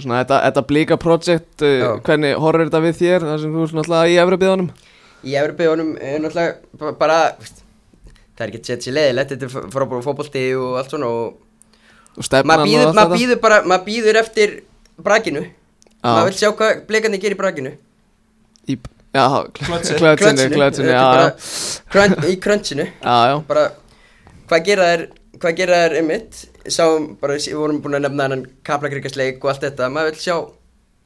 svona 0.00 0.22
þetta, 0.22 0.38
þetta 0.48 0.64
blíka 0.72 0.98
project 1.00 1.62
uh, 1.66 1.74
Já. 1.78 1.90
hvernig 2.08 2.34
horfir 2.42 2.66
þetta 2.70 2.82
við 2.88 2.98
þér 3.02 3.26
þar 3.28 3.42
sem 3.44 3.54
þú 3.54 3.62
er 3.66 3.70
svona 3.72 3.84
alltaf 3.86 4.08
í 4.14 4.18
Evropiðanum 4.24 4.70
Í 5.28 5.32
Evropiðunum 5.44 5.92
er 5.98 6.20
náttúrulega 6.22 6.78
ba- 6.78 6.96
bara, 7.00 7.20
það 8.38 8.42
er 8.44 8.50
ekki 8.52 8.60
að 8.62 8.68
setja 8.72 8.84
sér 8.88 8.96
leiðilegt, 8.98 9.32
þetta 9.36 9.48
er 9.48 9.70
frábæra 9.76 10.04
fótbolti 10.08 10.44
og 10.58 10.76
allt 10.80 10.92
svona 10.94 11.08
og 11.10 11.36
maður 12.48 12.64
og 13.04 13.16
býður, 13.16 13.40
bara, 13.42 13.60
maður 13.68 13.84
býður 13.88 14.20
eftir 14.22 14.54
brakinu, 15.04 15.44
maður 16.04 16.30
vil 16.30 16.38
sjá 16.40 16.50
hvað 16.52 16.84
blikandi 16.88 17.20
gerir 17.22 17.36
í 17.36 17.40
brakinu, 17.40 17.74
í, 18.68 18.78
já, 19.14 19.24
Klötsi. 19.58 19.98
klötsinni, 19.98 20.48
klötsinni, 20.54 20.92
já, 20.94 21.04
bara, 21.06 21.28
já, 21.32 21.82
krön, 21.94 22.18
í 22.28 22.36
já, 23.32 23.40
bara 23.48 23.66
hvað 24.48 24.68
gera 24.68 24.92
þær, 24.92 25.08
hvað 25.38 25.58
gera 25.62 25.82
þær 25.86 25.98
bara, 27.20 27.38
við 27.38 27.58
vorum 27.58 27.80
búin 27.84 27.98
að 27.98 28.06
nefna 28.06 28.28
hann 28.28 28.46
kaplakrikasleik 28.66 29.42
og 29.44 29.52
allt 29.52 29.66
þetta, 29.66 29.90
maður 29.92 30.12
vil 30.12 30.22
sjá, 30.22 30.36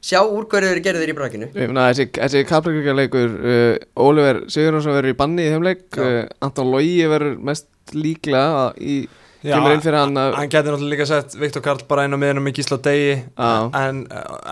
sjá 0.03 0.19
úr 0.23 0.47
hverju 0.51 0.71
þeir 0.71 0.83
gerðu 0.83 1.03
þeir 1.03 1.13
í 1.13 1.17
brakinu. 1.17 1.49
Þessi, 1.55 2.07
þessi 2.17 2.43
kapleikurleikur 2.49 3.35
uh, 3.39 3.75
Oliver 4.03 4.43
Sigurðarsson 4.51 4.97
verður 4.97 5.13
í 5.13 5.19
banni 5.19 5.45
í 5.47 5.51
þeim 5.53 5.67
leik. 5.67 5.85
Uh, 5.95 6.23
Anton 6.43 6.71
Logi 6.73 6.97
verður 7.11 7.37
mest 7.51 7.69
líklega 7.95 8.71
í, 8.79 9.03
kemur 9.43 9.73
inn 9.75 9.81
fyrir 9.83 9.97
hann 9.99 10.15
hann 10.15 10.49
geti 10.53 10.69
náttúrulega 10.71 10.91
líka 10.93 11.05
sett 11.09 11.33
Viktor 11.39 11.61
Karl 11.65 11.81
bara 11.89 12.05
inn 12.07 12.15
á 12.15 12.19
miðunum 12.21 12.47
í 12.47 12.53
Gísla 12.55 12.77
degi 12.85 13.15
Já. 13.35 13.49
en, 13.79 13.99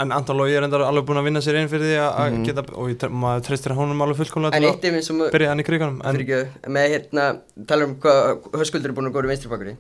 en 0.04 0.12
Anton 0.12 0.38
Lógi 0.38 0.58
er 0.60 0.66
enda 0.68 0.82
alveg 0.88 1.06
búin 1.08 1.22
að 1.22 1.28
vinna 1.30 1.42
sér 1.46 1.60
inn 1.62 1.70
fyrir 1.72 1.88
því 1.88 1.98
að 2.02 2.12
að 2.24 2.32
Mhm. 2.32 2.44
geta 2.50 2.66
og 2.76 2.90
ég, 2.92 3.06
maður 3.24 3.46
treystir 3.48 3.76
honum 3.78 4.02
alveg 4.04 4.20
fullkomlega 4.20 4.56
En 4.60 4.64
eitt 4.68 4.84
ef 4.92 5.04
sem 5.08 5.22
að 5.24 5.32
byrja 5.32 5.50
hann 5.54 5.64
í 5.64 5.68
kriganum 5.68 6.02
en 6.04 6.16
fyrir 6.16 6.28
ekki, 6.28 6.70
með 6.78 6.90
hérna, 6.96 7.30
tala 7.68 7.86
um 7.88 7.96
hvað 7.96 8.52
höskuldur 8.60 8.92
er 8.92 8.98
búin 9.00 9.08
að 9.12 9.16
góða 9.16 9.30
í 9.30 9.32
vinstri 9.32 9.50
bakuri 9.54 9.78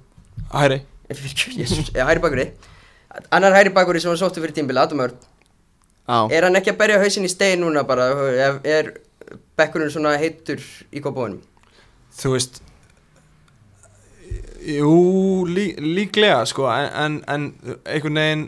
hæri. 0.53 0.81
Fyrir 1.11 1.31
ekki, 1.35 1.59
jésus, 1.59 1.91
eða 1.91 2.07
hæri 2.07 2.23
bakuri 2.23 2.47
annar 3.35 3.51
hæri 3.59 3.69
bakuri 3.75 3.99
sem 3.99 4.07
var 4.13 4.17
sóttu 4.21 4.39
fyrir 4.39 4.55
tímbil, 4.55 4.77
Adam 4.79 4.99
Örn. 5.03 5.15
Já, 6.07 6.31
er 6.31 6.43
hann 6.47 6.55
ekki 6.55 6.71
að 6.71 6.77
berja 6.79 6.99
hausin 7.03 7.27
í 7.27 7.29
stein 7.29 7.59
núna 7.59 7.83
bara, 7.87 8.05
er, 8.31 8.59
er 8.63 8.93
bekkurinn 9.59 9.91
svona 9.91 10.15
heitur 10.19 10.59
í 10.91 10.99
kópóinum 11.03 11.41
þú 12.15 12.31
veist 12.35 12.61
jú, 14.61 15.45
lí, 15.49 15.71
líklega 15.79 16.43
sko, 16.49 16.67
en, 16.69 16.91
en, 17.03 17.15
en 17.27 17.77
einhvern 17.85 18.19
veginn 18.21 18.43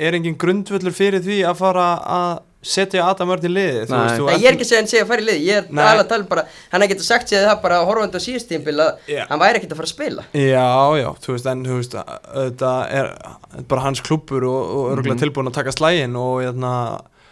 er 0.00 0.14
engin 0.16 0.38
grundvöllur 0.40 0.94
fyrir 0.96 1.20
því 1.24 1.42
að 1.50 1.58
fara 1.60 1.88
að 2.06 2.38
setja 2.60 3.06
Adam 3.08 3.30
Örn 3.32 3.46
í 3.48 3.50
liði 3.50 3.84
þú 3.88 3.94
Nei. 3.96 4.00
veist, 4.04 4.18
þú 4.20 4.24
Nei, 4.28 4.34
ég 4.36 4.46
er 4.50 4.56
ekki 4.56 4.64
að 4.66 4.68
segja 4.68 4.80
hann 4.82 4.88
segja 4.90 5.04
að 5.06 5.10
fara 5.10 5.22
í 5.22 5.26
lið 5.30 5.38
ég 5.48 5.60
er 5.62 5.68
Nei. 5.72 5.84
alveg 5.84 6.02
að 6.04 6.08
tala 6.10 6.26
bara, 6.28 6.42
hann 6.72 6.82
er 6.82 6.86
ekki 6.90 6.96
að 6.98 7.06
sagt 7.06 7.32
sér 7.32 7.46
það 7.48 7.62
bara 7.62 7.78
horfandi 7.88 8.20
á 8.20 8.26
síðust 8.26 8.50
tímbil 8.52 8.74
að 8.84 8.90
Já. 9.08 9.22
hann 9.30 9.40
væri 9.40 9.60
ekkert 9.60 9.72
að 9.72 9.80
fara 9.80 9.88
að 9.88 9.94
spila 9.94 10.24
Já, 10.36 10.66
já, 11.00 11.08
þú 11.24 11.32
veist, 11.36 11.48
en 11.54 11.62
þú 11.64 11.78
veist, 11.80 11.96
þetta 12.36 12.72
er 13.00 13.08
bara 13.72 13.86
hans 13.86 14.02
klúbbur 14.04 14.44
og, 14.50 14.60
og 14.76 14.90
örgulega 14.92 15.16
Mhm. 15.16 15.22
tilbúin 15.24 15.48
að 15.48 15.56
taka 15.56 15.72
slægin 15.72 16.16
og, 16.20 16.34
hérna, 16.44 16.74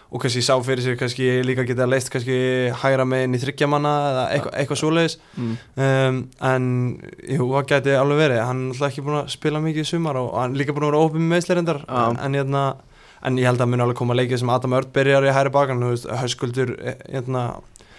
og 0.09 0.23
kannski 0.23 0.41
sá 0.45 0.55
fyrir 0.65 0.81
sér 0.85 0.97
kannski 0.97 1.27
líka 1.45 1.67
geta 1.69 1.87
leist 1.89 2.09
kannski 2.13 2.37
hægra 2.81 3.05
meginn 3.09 3.37
í 3.37 3.41
þryggjamanna 3.43 3.93
eða 4.11 4.25
eitthvað, 4.35 4.55
eitthvað 4.63 4.81
svoleiðis 4.81 5.17
mm. 5.37 5.57
um, 5.85 6.21
en 6.51 6.69
jú, 7.29 7.49
það 7.53 7.67
geti 7.75 7.97
alveg 7.99 8.23
verið 8.23 8.41
hann 8.41 8.63
er 8.65 8.71
alltaf 8.73 8.89
ekki 8.89 9.05
búin 9.05 9.19
að 9.21 9.33
spila 9.35 9.63
mikið 9.65 9.85
í 9.85 9.91
sumar 9.91 10.21
og 10.21 10.31
hann 10.39 10.57
er 10.57 10.63
líka 10.63 10.77
búin 10.77 10.89
að 10.89 10.95
vera 10.95 11.03
ópið 11.05 11.25
með 11.25 11.35
meðslerindar 11.35 11.83
Já. 11.85 11.99
en, 12.07 12.21
en, 12.25 12.39
hérna, 12.41 12.63
en 13.29 13.41
ég 13.43 13.51
held 13.51 13.65
að 13.65 13.73
muni 13.75 13.85
alveg 13.85 14.01
koma 14.01 14.17
leikið 14.17 14.43
sem 14.43 14.55
Adam 14.57 14.79
Örd 14.81 14.95
byrjar 14.97 15.29
í 15.29 15.35
hæri 15.37 15.53
bakan 15.59 15.85
Höskuldur, 16.23 16.73
eh, 16.81 16.97
hérna, 17.13 17.45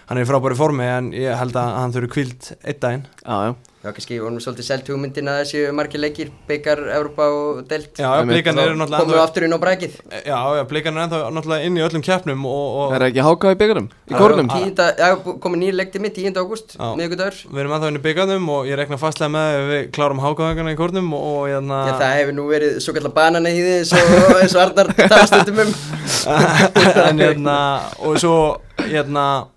hann 0.09 0.17
er 0.19 0.25
í 0.25 0.29
frábæri 0.29 0.57
formi 0.57 0.87
en 0.89 1.11
ég 1.13 1.37
held 1.37 1.57
að 1.59 1.73
hann 1.79 1.93
þurfi 1.95 2.13
kvíld 2.17 2.53
einn 2.63 2.79
daginn 2.83 3.03
já, 3.23 3.35
já 3.49 3.57
Já, 3.79 3.93
kannski 3.95 4.17
vorum 4.19 4.35
við 4.35 4.43
svolítið 4.43 4.65
selt 4.67 4.89
hugmyndin 4.91 5.29
að 5.31 5.37
þessi 5.39 5.59
margir 5.71 6.01
leikir, 6.03 6.29
byggar, 6.49 6.79
Európa 6.97 7.23
og 7.31 7.59
delt 7.69 7.95
Já, 7.95 8.09
Einmitt. 8.17 8.33
blikan 8.35 8.57
eru 8.59 8.73
náttúrulega 8.75 8.99
komum 9.05 9.13
við 9.15 9.21
aftur 9.23 9.45
inn 9.45 9.55
á 9.55 9.59
brækið 9.61 9.93
Já, 10.27 10.39
já, 10.57 10.63
blikan 10.67 10.97
er 10.99 11.07
náttúrulega 11.07 11.63
inn 11.63 11.77
í 11.79 11.83
öllum 11.85 12.03
keppnum 12.03 12.41
og, 12.49 12.65
og 12.81 12.91
Er 12.97 13.05
það 13.05 13.07
ekki 13.13 13.23
háká 13.23 13.53
í 13.53 13.57
byggarum? 13.61 13.87
Í 13.87 14.11
Já, 14.11 14.17
kórnum? 14.19 14.51
já. 14.51 14.87
Já, 14.99 15.15
komið 15.45 15.61
nýr 15.61 15.77
leik 15.79 15.93
til 15.93 16.01
mig, 16.03 16.11
10. 16.17 16.35
ágúst, 16.43 16.75
Já. 16.75 16.89
miðgudagur 16.99 17.37
við 17.53 17.61
erum 17.63 17.75
ennþá 17.77 17.87
inn 17.93 17.99
í 18.01 18.03
byggarnum 18.03 18.51
og 18.57 18.67
ég 18.67 18.75
rekna 18.81 18.99
fastlega 18.99 19.31
með 19.37 19.47
ef 19.61 19.63
við 19.71 19.87
klárum 19.95 20.19
hákáðangana 20.25 20.73
í 20.75 20.79
kórnum 20.81 21.07
og, 21.15 21.23
og 21.29 21.47
hérna 21.47 21.77
Já, 21.87 21.93
það 22.03 22.17
hefur 22.17 22.35
nú 22.35 22.49
verið 22.51 22.81
svo 22.83 22.97
kallar 22.97 23.15
banana 23.15 23.47
í 23.47 23.63
því 23.63 23.79
eins 23.79 23.95
og, 23.95 24.59
Arnar 24.59 24.91
talastundum 24.99 25.63
um 25.63 25.71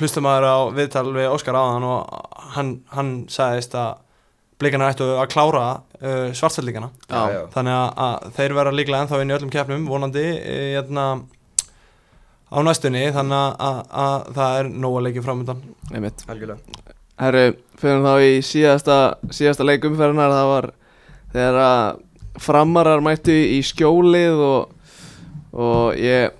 hlustum 0.00 0.24
maður 0.26 0.46
á 0.48 0.58
viðtal 0.76 1.08
við 1.14 1.28
Óskar 1.30 1.58
áðan 1.58 1.86
og 1.88 2.30
hann, 2.56 2.72
hann 2.94 3.12
sagðist 3.32 3.76
að 3.78 3.98
blikanar 4.60 4.92
ættu 4.92 5.08
að 5.16 5.28
klára 5.32 5.66
uh, 6.02 6.30
já. 7.32 7.40
þannig 7.54 7.76
að, 7.76 7.90
að 8.06 8.32
þeir 8.36 8.56
vera 8.58 8.72
líklega 8.76 9.04
ennþá 9.04 9.20
inn 9.22 9.32
í 9.32 9.36
öllum 9.36 9.52
keppnum 9.54 9.86
vonandi 9.88 10.24
eh, 10.36 10.64
hérna 10.74 11.04
á 12.50 12.58
næstunni. 12.66 13.06
Þannig 13.14 13.38
að, 13.38 13.54
að, 13.68 13.80
að 14.04 14.32
það 14.36 14.58
er 14.58 14.72
nóg 14.84 14.98
að 14.98 15.06
leikja 15.06 15.24
framöndan 15.28 15.62
Herru, 17.20 17.46
fyrir 17.80 18.04
þá 18.04 18.12
í 18.24 18.36
síðasta, 18.48 18.98
síðasta 19.36 19.66
leikumferðinar 19.68 20.32
það 20.32 20.50
var 20.50 20.68
þegar 21.34 21.58
að 21.64 21.88
framarar 22.40 23.02
mættu 23.04 23.34
í 23.34 23.58
skjólið 23.66 24.40
og, 24.44 24.94
og 25.52 25.98
ég 26.00 26.36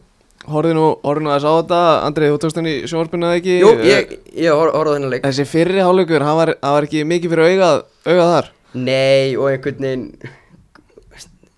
horfði 0.53 0.75
nú, 0.77 0.87
horfði 1.07 1.25
nú 1.27 1.31
aðeins 1.33 1.47
á 1.49 1.53
þetta. 1.61 1.81
Andrið, 2.09 2.33
þú 2.35 2.41
tókst 2.45 2.59
hann 2.61 2.69
í 2.71 2.75
sjónvarpinu 2.91 3.29
eða 3.31 3.39
ekki? 3.41 3.57
Jú, 3.63 3.71
ég, 3.87 4.15
ég 4.47 4.57
hor- 4.61 4.73
horfði 4.75 4.93
á 4.93 4.97
þennan 4.99 5.15
leik. 5.15 5.25
Þessi 5.29 5.47
fyrri 5.51 5.83
hálfleikur, 5.85 6.25
hann 6.27 6.39
var, 6.41 6.55
hann 6.63 6.77
var 6.79 6.89
ekki 6.89 7.05
mikið 7.11 7.35
fyrir 7.35 7.51
augað, 7.55 7.83
augað 8.11 8.31
þar? 8.35 8.51
Nei, 8.91 9.37
og 9.37 9.49
einhvern 9.51 9.83
veginn 9.87 10.07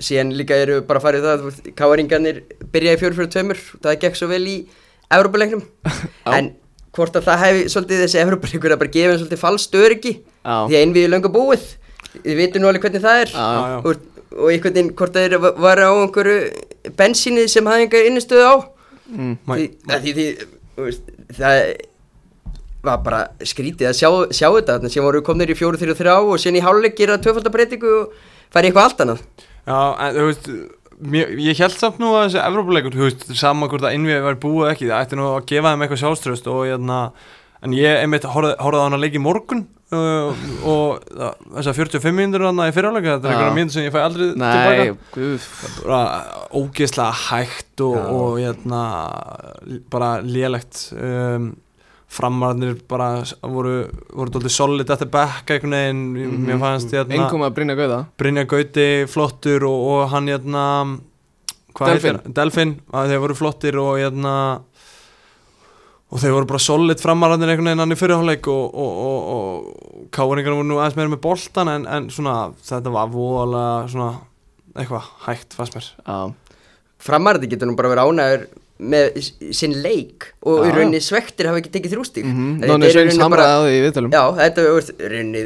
síðan 0.03 0.33
líka 0.35 0.57
eru 0.59 0.81
bara 0.87 0.99
að 0.99 1.05
fara 1.07 1.19
í 1.21 1.23
það 1.23 1.75
káaringarnir 1.79 2.41
byrjaði 2.75 3.01
fjóru 3.03 3.19
fyrir 3.21 3.31
tveimur 3.31 3.61
það 3.85 3.99
gekk 4.03 4.17
svo 4.19 4.29
vel 4.33 4.43
í 4.51 4.57
Evropaleiknum 5.15 5.63
Já. 6.27 6.33
en 6.39 6.49
hvort 6.97 7.15
að 7.21 7.29
það 7.29 7.43
hefði 7.45 7.67
svolítið 7.73 8.01
þessi 8.03 8.21
Evropaleikur 8.25 8.75
að 8.75 8.81
bara 8.83 8.95
gefa 8.97 9.13
þeim 9.13 9.21
svolítið 9.23 9.43
falskt 9.45 9.77
öryggi 9.79 10.15
því 10.43 10.75
að 10.75 10.83
innviði 10.83 11.13
löngu 11.13 11.31
búið. 11.33 11.69
Við 12.27 12.41
vitum 12.43 12.65
nú 12.65 12.69
alveg 12.73 12.83
hvernig 12.89 13.05
það 13.07 13.21
er. 13.23 13.31
Já. 13.33 13.77
og, 13.79 14.03
og 14.35 14.51
einhvern 14.53 14.75
veginn 14.77 14.91
hvort 14.99 15.15
það 15.17 15.29
er 15.29 15.47
var 15.69 15.81
á 15.87 15.91
einhverju 15.95 16.91
bensíni 16.99 17.47
sem 17.49 17.71
hafði 17.71 17.87
einhver 17.87 18.09
innistöðu 18.11 18.49
á 18.51 18.55
mm. 19.09 19.33
Því, 19.49 19.71
því, 19.89 20.13
því 20.19 20.27
veist, 20.83 21.11
það 21.39 21.63
var 22.83 23.03
bara 23.05 23.23
skrítið 23.47 23.91
að 23.91 23.99
sjá, 23.99 24.11
sjá 24.35 24.49
þetta 24.49 24.77
þannig 24.79 24.95
sem 24.95 25.07
voru 25.07 25.23
komnir 25.27 25.53
í 25.53 25.57
fjóru, 25.59 25.79
þrjú, 25.79 25.97
þrjá 25.99 26.15
og 26.19 26.39
síðan 26.43 26.59
í 26.59 26.65
hálfleik 26.65 26.97
gera 26.99 27.19
tvöfaldabreitingu 27.23 27.93
og 27.99 28.15
í 28.15 28.63
eitthvað 28.63 28.87
allt 28.87 29.05
annað 29.05 29.21
Já, 29.63 29.79
en 30.03 30.17
þú 30.17 30.25
veist 30.27 30.49
mér, 31.13 31.37
ég 31.43 31.61
held 31.63 31.77
samt 31.79 32.01
nú 32.03 32.11
að 32.17 32.27
þessi 32.27 32.41
Evrópuleikur, 32.43 32.97
þú 32.97 33.07
veist, 33.07 33.29
sama 33.39 33.69
hvort 33.71 33.87
að 33.87 33.95
innviði 33.99 34.25
var 34.25 34.41
búið 34.43 34.73
ekki, 34.73 34.89
það 34.91 35.07
ætti 35.07 35.19
nú 35.19 35.29
að 35.31 35.47
gefa 35.53 35.73
þeim 35.73 35.85
eitthvað 35.87 36.03
sjálfströst 36.03 36.51
og 36.51 36.65
hérna, 36.67 36.99
en 37.63 37.77
ég 37.77 38.03
einmitt 38.03 38.27
horfði 38.35 38.57
á 38.59 38.67
hann 38.83 38.99
að 38.99 39.05
leika 39.05 39.21
í 39.21 39.23
morgun 39.23 39.65
uh, 39.93 40.45
og 40.67 41.03
það- 41.13 41.43
þessar 41.59 41.77
45 41.79 42.17
mínútur 42.19 42.47
hann 42.49 42.63
í 42.65 42.73
fyrirháleika, 42.77 43.17
þetta 43.19 43.29
er 43.29 43.35
einhverja 43.35 43.57
mínútur 43.59 43.77
sem 43.77 43.87
ég 43.89 43.95
fæ 43.95 44.01
aldrei 44.07 44.29
tilbaka 44.33 46.07
ógeðslega 46.63 47.13
hægt 47.29 47.85
og, 47.85 47.99
og 47.99 48.39
hérna 48.41 48.81
bara 49.93 50.11
lélegt 50.25 50.89
um, 50.97 51.53
framararnir 52.13 52.75
bara 52.91 53.23
voru, 53.41 53.87
voru 54.13 54.35
dóltið 54.35 54.53
solid 54.53 54.91
eftir 54.93 55.09
back 55.13 55.49
einhvern 55.55 55.73
veginn, 55.79 56.03
mér 56.45 56.59
fannst 56.61 56.93
hérna 56.93 57.23
að 57.49 57.55
Brynja 57.57 57.77
Gauða 57.79 58.01
Brynja 58.21 58.45
Gauti 58.51 58.89
flottur 59.09 59.65
og, 59.69 59.87
og 59.95 60.11
hann 60.13 60.29
hérna 60.29 60.67
Delfin. 61.73 62.19
Delfin, 62.37 62.73
að 62.93 63.09
þeir 63.15 63.21
voru 63.23 63.35
flottir 63.39 63.79
og 63.81 63.95
hérna 63.97 64.33
og 66.13 66.21
þeir 66.21 66.35
voru 66.37 66.49
bara 66.51 66.61
solid 66.61 67.01
framararnir 67.01 67.49
einhvern 67.49 67.71
veginn 67.71 67.83
hann 67.83 67.95
í 67.95 67.97
fyrirháleik 67.97 68.49
og, 68.53 68.75
og, 68.85 68.99
og, 69.07 69.31
og 69.33 70.11
káringar 70.13 70.53
voru 70.59 70.69
nú 70.69 70.77
aðeins 70.81 70.99
meira 70.99 71.13
með 71.15 71.23
boltan 71.25 71.71
en, 71.73 71.87
en 71.89 72.11
svona 72.13 72.37
þetta 72.61 72.93
var 72.93 73.13
voðalega 73.15 73.89
svona 73.95 74.11
eitthvað 74.77 75.09
hægt 75.27 75.57
fannst 75.57 75.79
mér. 75.79 75.89
Já, 76.05 76.19
Framarði 77.03 77.49
getur 77.51 77.71
nú 77.71 77.77
bara 77.79 77.91
verið 77.93 78.13
ánæður 78.13 78.45
með 78.83 79.19
sinn 79.55 79.77
leik 79.85 80.29
og 80.43 80.65
í 80.67 80.71
Já, 80.71 80.75
rauninni 80.77 81.01
svektir 81.05 81.49
hafa 81.49 81.61
ekki 81.61 81.73
tekið 81.77 81.95
þrjústík 81.95 82.27
mhm. 82.27 82.65
Nóni 82.67 82.91
Sveins 82.93 83.21
hamraði 83.21 83.53
á 83.55 83.61
því 83.63 83.77
í 83.77 83.83
viðtalum 83.87 84.15
Já, 84.15 84.23
þetta 84.41 84.65
er 84.65 85.13
rauninni 85.13 85.43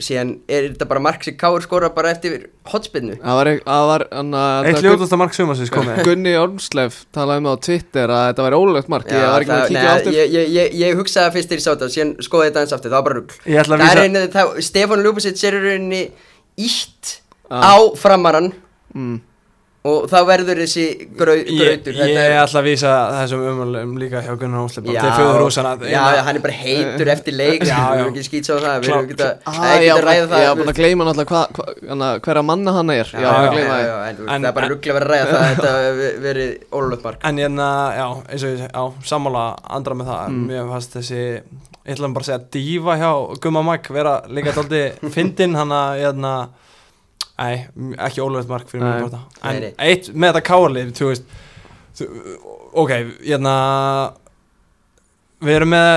síðan 0.00 0.32
er 0.48 0.68
þetta 0.70 0.88
bara 0.90 1.04
mark 1.04 1.26
sem 1.26 1.36
Káur 1.40 1.64
skora 1.64 1.90
bara 1.94 2.14
eftir 2.14 2.48
hotspinnu 2.70 3.18
Það 3.20 3.38
var, 3.40 3.50
það 3.66 3.86
var 3.90 4.04
hann 4.14 4.34
að 4.40 4.70
Eitt 4.70 4.82
ljótasta 4.86 5.20
mark 5.20 5.36
sumarsins 5.36 5.72
komið 5.74 6.02
Gunni 6.08 6.34
Ormsleif 6.40 7.02
talaði 7.14 7.44
um 7.44 7.50
á 7.52 7.54
Twitter 7.68 8.14
að 8.14 8.26
þetta 8.30 8.46
væri 8.46 8.60
ólögt 8.60 8.92
mark. 8.92 9.10
Ég 9.10 9.26
var 9.26 9.44
ekki 9.44 9.52
með 9.52 9.62
að 9.62 9.70
kíkja 9.70 9.84
nei, 9.84 9.92
aftur. 9.94 10.16
ég, 10.16 10.34
ég, 10.34 10.50
ég, 10.56 10.76
ég 10.80 11.00
hugsaði 11.00 11.34
fyrst 11.36 11.50
þegar 11.50 11.60
ég 11.60 11.66
sá 11.66 11.70
þetta 11.72 11.90
síðan 11.94 12.12
skoði 12.24 12.50
þetta 12.50 12.64
eins 12.64 12.74
aftur, 12.76 12.92
það 12.92 12.98
var 12.98 13.08
bara 13.08 13.20
rugg 13.20 13.34
Ég 13.44 13.60
að 13.60 13.70
Það 13.70 13.86
er 13.90 14.00
rauninni, 14.00 14.22
það, 14.34 14.52
Stefán 14.66 15.04
Ljúbisitt 15.04 15.42
í 15.42 15.52
rauninni 15.54 16.02
ítt 16.60 17.16
Já. 17.50 17.58
á 17.60 17.74
framaran 17.98 18.52
mm. 18.94 19.18
Og 19.80 20.10
þá 20.12 20.16
verður 20.28 20.58
þessi 20.60 20.82
grau, 21.16 21.34
Ég, 21.40 21.46
grautur 21.56 21.94
ég 21.96 22.18
ætla 22.36 22.60
að 22.60 22.66
vísa 22.66 22.90
þessum 23.16 23.44
umhverfum 23.48 23.94
líka 24.02 24.20
hjá 24.26 24.34
Gunnar 24.36 24.66
Ósleip 24.66 24.84
bara 24.90 25.04
til 25.06 25.12
fjóður 25.16 25.44
húsana 25.46 25.70
já, 25.88 26.02
já, 26.16 26.20
hann 26.26 26.36
er 26.36 26.44
bara 26.44 26.56
heitur 26.58 27.10
eftir 27.14 27.36
leik 27.38 27.64
Já, 27.64 27.70
já, 27.72 27.86
við 27.94 28.02
erum 28.02 28.10
ekki 28.12 28.24
skýt 28.26 28.50
sá 28.50 28.52
það 28.58 28.84
við 28.84 28.90
erum 28.90 29.08
ekki 29.08 29.16
að, 29.24 29.32
Ah, 29.48 29.56
það 29.56 29.70
er 29.70 29.80
ég 29.80 29.80
ekki 29.80 29.94
að 29.94 29.96
var 30.00 30.08
ræða 30.10 30.26
það. 30.28 30.42
ég 30.44 30.50
var 30.50 30.60
búin 30.60 30.72
að 30.74 30.80
gleyma 30.82 31.08
náttúrulega 31.08 32.10
hverja 32.28 32.44
manna 32.50 32.76
hann 32.76 32.92
er. 32.98 33.14
Ég 33.16 33.24
að 33.24 34.20
það 34.20 34.44
er 34.44 34.54
bara 34.60 34.70
rugglega 34.74 34.98
verið 34.98 35.08
að 35.08 35.14
ræða 35.14 35.32
það 35.32 35.40
að 35.40 35.50
þetta 35.54 36.22
verið 36.28 36.54
ólögt 36.76 37.04
mark. 37.08 37.24
En 37.24 37.40
hérna, 37.40 37.68
já, 37.96 38.06
eins 38.28 38.44
og 38.44 38.52
ég 38.52 38.60
segi, 38.60 38.68
já, 38.68 38.84
sammála 39.14 39.44
andra 39.80 39.96
með 39.96 40.12
það. 40.12 40.24
Mm. 40.28 40.46
Mér 40.50 40.70
fannst 40.74 40.96
þessi, 41.00 41.22
ég 41.88 41.94
ætla 41.96 42.12
bara 42.18 42.26
að 42.26 42.30
segja 42.30 42.46
dífa 42.58 42.98
hjá 43.00 43.10
Gumma 43.40 43.64
Mike 43.70 43.96
vera 43.96 44.14
líka 44.28 44.52
daldi 44.60 44.82
fyndinn 45.16 45.56
hann 45.56 45.72
að, 45.72 46.04
Æ, 47.40 47.48
ekki 48.06 48.20
ólöfð 48.20 48.50
mark 48.52 48.68
fyrir 48.68 48.84
Nei. 48.84 48.90
mér 49.00 49.06
bara 49.08 49.20
En 49.40 49.54
Nei, 49.56 49.60
nei. 49.64 49.74
eitt 49.90 50.10
með 50.12 50.34
þetta 50.34 50.42
káarlið, 50.50 50.90
þú 50.98 51.08
veist 51.10 51.30
þú, 51.96 52.08
Ok, 52.82 52.92
hérna 53.24 53.54
Við 55.40 55.56
erum 55.56 55.72
með 55.72 55.90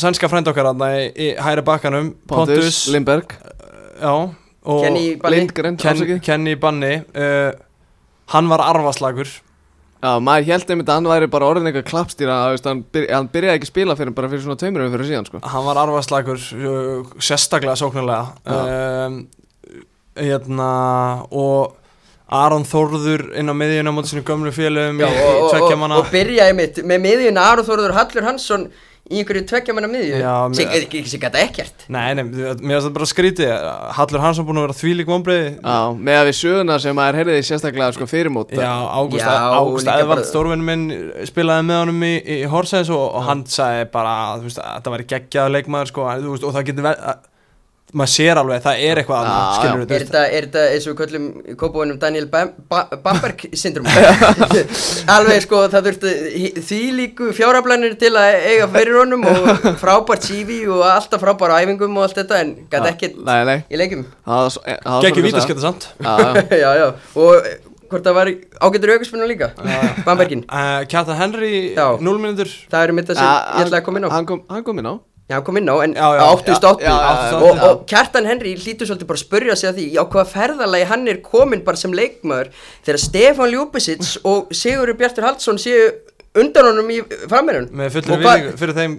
sænska 0.00 0.30
frænd 0.32 0.48
okkar 0.48 0.70
hann 0.70 0.84
í, 0.88 1.08
í 1.12 1.28
hæri 1.44 1.64
bakkanum 1.66 2.14
Pontus, 2.28 2.86
Lindberg, 2.92 3.34
Já, 4.00 4.12
og 4.68 4.84
Kenny 4.84 5.10
Balli 5.20 5.42
Lindgren, 5.42 5.76
Ken, 5.80 6.20
Kenny 6.24 6.56
Banni 6.60 6.94
uh, 7.12 7.52
Hann 8.28 8.48
var 8.50 8.60
arfaslagur. 8.60 9.28
Já, 9.98 10.10
maður 10.22 10.46
held 10.52 10.68
einmitt 10.70 10.90
að 10.92 10.98
hann 11.00 11.08
væri 11.10 11.28
bara 11.32 11.46
orðin 11.48 11.70
eitthvað 11.70 11.86
klappstýra 11.88 12.34
hann, 12.52 12.82
byrja, 12.94 13.16
hann 13.16 13.30
byrjaði 13.32 13.58
ekki 13.58 13.66
að 13.66 13.70
spila 13.72 13.96
fyrir 13.98 14.14
bara 14.14 14.28
fyrir 14.30 14.44
svona 14.44 14.60
tveimur 14.60 14.84
fyrir 14.92 15.08
síðan 15.08 15.26
sko. 15.26 15.40
Hann 15.42 15.64
var 15.66 15.80
arfaslagur 15.82 16.38
uh, 16.38 17.08
sérstaklega 17.18 17.74
sóknarlega. 17.80 18.28
Um, 18.46 19.16
hérna, 20.20 20.70
og 21.30 21.76
Aron 22.28 22.66
Þórður 22.68 23.30
inn 23.40 23.48
á 23.48 23.54
miðjuna 23.56 23.88
á 23.88 23.96
móti 23.96 24.12
sínum 24.12 24.26
gömlu 24.28 24.52
félögum 24.52 25.00
Já, 25.00 25.08
í, 25.08 25.22
og, 25.24 25.48
í 25.48 25.62
og, 25.64 25.72
og, 25.80 25.96
og 26.02 26.12
byrjaði 26.12 26.58
mitt 26.58 26.82
með 26.84 27.04
miðjun 27.06 27.40
Aron 27.40 27.64
Þórður 27.68 27.96
Hallur 27.96 28.26
Hansson 28.28 28.68
í 29.08 29.22
einhverju 29.22 29.44
tveggja 29.48 29.72
manna 29.72 29.88
miðju. 29.88 30.18
Sem 31.08 31.20
gæta 31.22 31.40
ekkert. 31.40 31.86
Nei, 31.88 32.10
nei, 32.18 32.26
mér 32.28 32.58
finnst 32.58 32.84
þetta 32.84 32.90
bara 32.98 33.08
skrítið. 33.08 33.52
Hallur 33.96 34.20
Hansson 34.20 34.44
búin 34.48 34.60
að 34.60 34.66
vera 34.66 34.76
þvílík 34.76 35.08
vombriði 35.08 35.46
Já, 35.54 35.78
með 35.96 36.18
að 36.18 36.28
við 36.28 36.36
söguna 36.42 36.76
sem 36.84 36.98
maður 36.98 37.20
heyrði 37.22 37.38
sérstaklega 37.48 37.96
sko, 37.96 38.08
fyrirmót 38.10 38.52
Já, 38.52 38.68
Ágúst 38.68 39.88
bara- 39.88 40.26
stórvinn 40.28 40.66
minn 40.66 40.84
spilaði 41.28 41.68
með 41.70 41.80
honum 41.86 42.04
í, 42.04 42.12
í 42.20 42.38
Horsens 42.52 42.92
og, 42.92 43.06
og 43.16 43.24
hann 43.30 43.46
sagði 43.48 43.88
bara 43.96 44.14
að 44.26 44.44
þú 44.44 44.50
veist, 44.50 44.60
að 44.60 44.76
þetta 44.76 44.94
væri 44.98 45.08
geggjaður 45.14 45.56
leikmaður 45.56 45.92
sko, 45.94 46.08
þú 46.20 46.34
veist, 46.36 46.48
og 46.50 46.56
það 46.58 46.68
getur 46.68 46.88
verið 46.90 47.08
að 47.14 47.26
maður 47.96 48.10
sér 48.12 48.38
alveg, 48.40 48.60
það 48.64 48.80
er 48.84 49.00
eitthvað 49.00 49.28
annað, 49.28 49.92
Er 49.96 50.02
þetta, 50.04 50.22
er 50.28 50.46
þetta 50.48 50.64
eins 50.74 50.86
og 50.86 50.92
við 50.92 50.98
köllum 50.98 51.28
í 51.40 51.54
kópavunum 51.56 52.00
Daniel 52.02 52.26
Bam, 52.32 52.50
ba 52.68 52.82
Bamberg 53.04 53.46
syndrom 53.56 53.88
Alveg 55.14 55.44
sko 55.46 55.62
það 55.72 55.88
þurfti 55.88 56.12
því 56.68 56.80
líku 56.98 57.30
fjáraflænir 57.36 57.96
til 58.00 58.12
að 58.20 58.36
eiga 58.50 58.68
fyrir 58.74 59.00
honum 59.00 59.24
og 59.30 59.64
frábært 59.80 60.28
CV 60.28 60.60
og 60.68 60.84
alltaf 60.88 61.24
frábært 61.24 61.56
á 61.56 61.60
æfingum 61.64 61.96
og 61.96 62.08
allt 62.08 62.20
þetta 62.20 62.42
en 62.44 62.52
gæti 62.68 62.92
ekkert 62.92 63.18
Nei, 63.24 63.40
nei. 63.48 63.56
í 63.72 63.80
leikum 63.80 64.04
eh, 64.04 64.76
Gekki 65.04 65.24
vítasketta 65.24 65.64
samt. 65.64 65.88
Já, 66.04 66.14
já. 66.20 66.44
Já, 66.68 66.70
já, 66.76 66.86
og 67.16 67.68
hvort 67.88 68.04
það 68.04 68.16
var 68.18 68.30
ágættur 68.68 68.92
aukarspunum 68.94 69.28
líka? 69.30 69.50
Bambergin, 70.06 70.44
uh, 70.44 70.82
Kjartan 70.90 71.16
Henry, 71.16 71.52
Já. 71.76 71.86
0 71.96 72.20
minútur 72.20 72.50
það 72.68 72.82
er 72.84 72.92
mitt 72.98 73.08
það 73.08 73.20
sem 73.22 73.28
ég 73.30 73.64
ætlaði 73.64 73.80
að 73.80 73.86
koma 73.86 74.00
inn 74.02 74.08
á. 74.08 74.10
Hann 74.12 74.28
kom, 74.28 74.42
hann 74.52 74.66
kom 74.66 74.82
inn 74.82 74.90
á 74.92 74.94
Já, 75.28 75.34
hann 75.36 75.44
kom 75.44 75.58
inn 75.60 75.68
á, 75.68 75.76
en 75.84 75.92
Já, 75.92 76.06
já, 76.16 76.22
á 76.24 76.28
88 76.32 76.80
já, 76.80 76.88
já, 76.88 77.08
já, 77.30 77.36
og, 77.44 77.58
og 77.68 77.80
Kjartan 77.90 78.24
Henry 78.30 78.54
hlýtur 78.56 78.88
svolítið 78.88 79.08
bara 79.10 79.18
að 79.20 79.24
spurja 79.26 79.56
sig 79.60 79.68
að 79.68 79.80
því 79.82 79.86
á 80.00 80.04
hvaða 80.08 80.30
ferðalagi 80.32 80.86
hann 80.88 81.08
er 81.12 81.18
komin 81.24 81.64
bara 81.66 81.76
sem 81.76 81.92
leikmaður 81.92 82.48
þegar 82.86 83.00
Stefán 83.02 83.52
Ljúbisits 83.52 84.14
og 84.24 84.48
Sigurður 84.56 84.96
Bjartur 85.02 85.26
Haldsson 85.28 85.60
séu 85.60 85.90
undan 86.38 86.70
honum 86.70 86.88
í 86.94 87.02
frammeirun 87.28 87.68
með 87.76 87.98
hvað- 88.00 88.24
vinningu 88.24 88.56
fyrir 88.62 88.74
þeim 88.80 88.96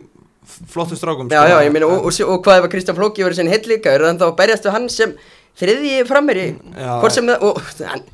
flottu 0.70 0.98
strákum 0.98 1.30
Já, 1.34 1.42
sko. 1.42 1.50
já, 1.50 1.58
ég 1.66 1.74
meina, 1.74 1.90
og, 1.90 2.06
og, 2.06 2.22
og 2.30 2.40
hvað 2.46 2.62
ef 2.62 2.68
að 2.68 2.72
Kristján 2.76 2.98
Flóki 2.98 3.26
verið 3.26 3.40
sinni 3.42 3.54
heill 3.54 3.68
líka, 3.70 3.92
er 3.94 4.06
þannig 4.06 4.22
þá 4.22 4.28
að 4.30 4.38
berjast 4.40 4.66
við 4.66 4.74
hann 4.78 4.88
sem 4.94 5.12
þriðji 5.60 6.06
frammeiri, 6.10 6.46
Já. 6.78 6.94
hvort 7.02 7.14
sem 7.18 7.26
það, 7.30 7.44
og 7.50 7.60
hann, 7.90 8.06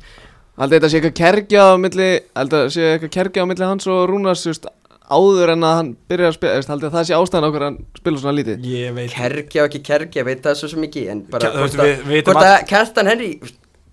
Haldið 0.56 0.78
þetta 0.78 0.88
sé 0.88 0.98
eitthvað 1.00 1.16
kergja 1.20 1.64
á 1.68 1.72
milli 1.76 2.08
þetta 2.32 2.60
sé 2.72 2.84
eitthvað 2.94 3.12
kergja 3.16 3.44
á 3.44 3.46
milli 3.50 3.66
hans 3.68 3.86
og 3.92 4.02
Rúnars 4.08 4.44
just, 4.48 4.68
áður 5.10 5.52
en 5.54 5.66
að 5.66 5.74
hann 5.78 5.90
byrja 6.10 6.30
að 6.30 6.34
spila 6.38 6.62
Haldið 6.72 6.88
að 6.88 6.96
það 6.96 7.04
sé 7.08 7.14
ástæðan 7.18 7.46
okkur 7.48 7.62
að 7.62 7.68
hann 7.70 7.78
spila 8.00 8.22
svona 8.22 8.36
lítið 8.38 8.64
ég 8.72 8.96
veit 8.96 9.12
kerkja 9.14 9.62
og 9.62 9.68
ekki 9.70 9.82
kerkja, 9.86 10.22
ég 10.22 10.26
veit 10.26 10.42
það 10.46 10.58
svo 10.60 10.68
sem 10.72 10.86
ekki, 10.88 11.04
en 11.12 11.20
bara, 11.30 11.52
þú 11.52 11.62
hvort 11.62 11.78
að- 11.84 12.02
við- 12.10 12.24
hvort 12.26 12.42
að 12.42 12.66
Kjartan 12.72 13.06
Henry, 13.12 13.30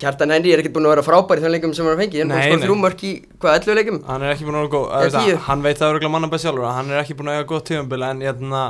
Kjartan 0.02 0.30
Henry 0.34 0.52
er 0.52 0.58
ekkert 0.64 0.74
búin 0.74 0.88
að 0.88 0.94
vera 0.96 1.06
frábær 1.06 1.38
í 1.38 1.44
þann 1.44 1.54
leikum 1.54 1.74
sem 1.74 1.86
hann 1.86 2.00
fengið, 2.02 2.18
hann 2.24 2.32
búin 2.32 2.40
að 2.40 2.48
skora 2.48 2.58
nei. 2.58 2.66
þrjú 2.66 2.78
mörk 2.82 3.04
í, 3.04 3.12
hvað, 3.38 3.58
11 3.60 3.78
leikum? 3.78 4.00
hann 4.08 4.22
er 4.26 4.34
ekki 4.34 4.44
búin 4.48 4.58
að 4.58 4.64
vera 4.66 4.74
góð 4.74 5.14
tíu. 5.28 5.38
hann 5.46 5.62
veit 5.62 5.78
það 5.78 5.90
öruglega 5.94 6.10
manna 6.16 6.28
best 6.34 6.44
sjálfur 6.44 6.66
að 6.66 6.74
hann 6.80 6.90
er 6.90 7.02
ekki 7.04 7.14
búin 7.20 7.30
að 7.30 7.38
eiga 7.38 7.46
gott 7.54 7.68
tíðanbili 7.70 8.10
en 8.10 8.20
hérna, 8.26 8.64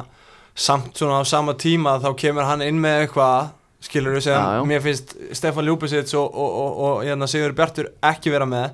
samt 0.54 0.94
svona 0.94 1.20
á 1.20 1.24
sama 1.26 1.54
tíma 1.54 1.96
þá 2.04 2.10
kemur 2.16 2.44
hann 2.44 2.62
inn 2.62 2.78
með 2.78 3.06
eitthvað 3.08 3.48
skilur 3.84 4.14
við 4.14 4.22
Já, 4.28 4.36
já. 4.36 4.60
sem 4.60 4.68
mér 4.68 4.80
finnst 4.84 5.16
Stefán 5.34 5.66
Ljúbisits 5.66 6.14
og, 6.14 6.28
og, 6.28 6.50
og, 6.60 6.78
og 6.84 7.02
hérna, 7.04 7.26
Sigur 7.28 7.52
Bjartur 7.56 7.88
ekki 8.02 8.30
vera 8.30 8.46
með 8.46 8.70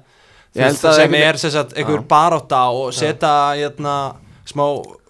Að 0.56 0.80
sem 0.96 1.14
er 1.14 1.38
sem 1.38 1.52
sagt, 1.54 1.76
einhver 1.78 2.00
Já. 2.00 2.06
barátta 2.10 2.64
og 2.74 2.90
setja 2.96 3.34
hérna, 3.54 3.94
smá 4.50 4.64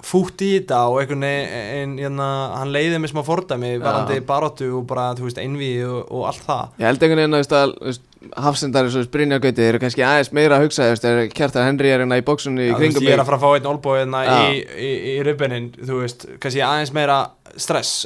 fút 0.05 0.43
í 0.45 0.51
þetta 0.59 0.83
og 0.91 0.99
einhvern 1.01 1.25
veginn 1.25 1.97
hérna, 2.01 2.29
hann 2.59 2.73
leiði 2.75 3.01
með 3.01 3.15
smá 3.15 3.23
fordæmi 3.25 3.73
varandi 3.81 4.21
baráttu 4.27 4.69
og 4.79 4.87
bara 4.89 5.11
þú 5.17 5.29
veist 5.29 5.41
einví 5.41 5.73
og, 5.87 6.03
og 6.09 6.29
allt 6.29 6.45
það. 6.45 6.77
Ég 6.81 6.91
held 6.91 7.05
einhvern 7.07 7.23
veginn 7.23 7.39
að, 7.39 7.57
að 7.57 7.75
veist, 7.89 8.07
hafsendari 8.45 8.93
svo 8.93 9.05
Brynja 9.13 9.41
Gauti 9.41 9.57
Þeir 9.63 9.71
eru 9.75 9.83
kannski 9.85 10.05
aðeins 10.05 10.33
meira 10.37 10.59
að 10.59 10.67
hugsa 10.67 10.89
Kjartan 11.33 11.69
Henry 11.71 11.93
er 11.93 12.03
hérna 12.05 12.21
í 12.21 12.25
bóksunni 12.27 12.69
í 12.69 12.75
kringum 12.77 13.07
ég 13.07 13.17
er 13.17 13.23
að 13.23 13.31
fara 13.31 13.39
að 13.41 13.45
fá 13.47 13.55
einn 13.57 13.71
olbói 13.71 13.95
hérna 14.03 14.25
í, 14.53 14.59
í, 14.77 14.91
í 15.17 15.63
þú 15.81 16.03
veist, 16.03 16.27
kannski 16.43 16.65
aðeins 16.67 16.93
meira 16.97 17.21
stress 17.57 18.05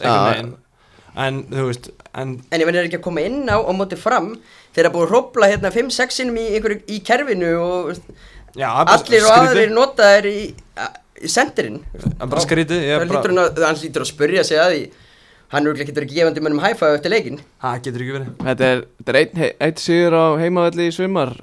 en 1.15 1.41
þú 1.51 1.67
veist, 1.71 1.91
en 2.15 2.37
En 2.51 2.63
ég 2.63 2.69
verður 2.69 2.89
ekki 2.89 3.01
að 3.01 3.07
koma 3.07 3.25
inn 3.27 3.43
á 3.51 3.59
og 3.59 3.75
móti 3.79 3.99
fram 3.99 4.35
þegar 4.75 4.91
að 4.91 4.97
búið 4.97 5.07
að 5.07 5.13
hrópla 5.15 5.49
hérna 5.53 5.71
5-6 5.75 6.19
sinum 6.21 6.37
í, 6.43 6.45
einhverju, 6.59 6.81
í 6.91 6.99
kerfinu 7.07 7.53
og 7.63 7.95
já, 8.59 8.69
allir 8.83 9.27
og 9.29 9.37
aðrir 9.39 9.73
notaðir 9.75 10.29
í, 10.31 10.43
í 11.25 11.31
sendirinn. 11.31 11.81
Skrítið, 12.45 12.85
ég 12.91 13.07
lítur 13.09 13.33
hann, 13.33 13.43
að, 13.47 13.63
hann 13.69 13.81
lítur 13.83 14.05
að 14.05 14.11
spurja 14.11 14.45
sig 14.47 14.61
að 14.61 14.73
því, 14.75 14.83
hann 15.55 15.69
er 15.71 15.85
ekki 15.85 15.95
verið 15.95 16.17
gefandi 16.17 16.43
mönnum 16.45 16.65
hæfæðu 16.65 16.99
eftir 16.99 17.15
leikin. 17.15 17.39
það 17.63 17.81
getur 17.87 18.05
ekki 18.05 18.17
verið 18.19 18.33
Þetta 18.49 18.71
er, 18.73 18.83
þetta 18.99 19.13
er 19.15 19.21
einn, 19.21 19.39
hei- 19.45 19.55
einn 19.69 19.81
sigur 19.85 20.17
á 20.19 20.25
heimavelli 20.43 20.89
í 20.91 20.95
svimar 20.95 21.35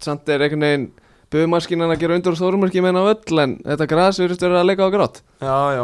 Samt 0.00 0.28
er 0.32 0.42
einhvern 0.46 0.64
veginn 0.64 0.86
Buðumaskinan 1.30 1.92
að 1.94 2.00
gera 2.02 2.16
undur 2.18 2.34
og 2.34 2.38
stórumarki 2.40 2.80
meina 2.82 3.04
á 3.06 3.12
öll 3.12 3.42
En 3.44 3.52
þetta 3.62 3.86
gras 3.92 4.18
virðist 4.18 4.42
verið 4.42 4.58
að 4.58 4.66
leika 4.66 4.88
á 4.88 4.90
grátt 4.90 5.20
já, 5.38 5.58
já, 5.76 5.82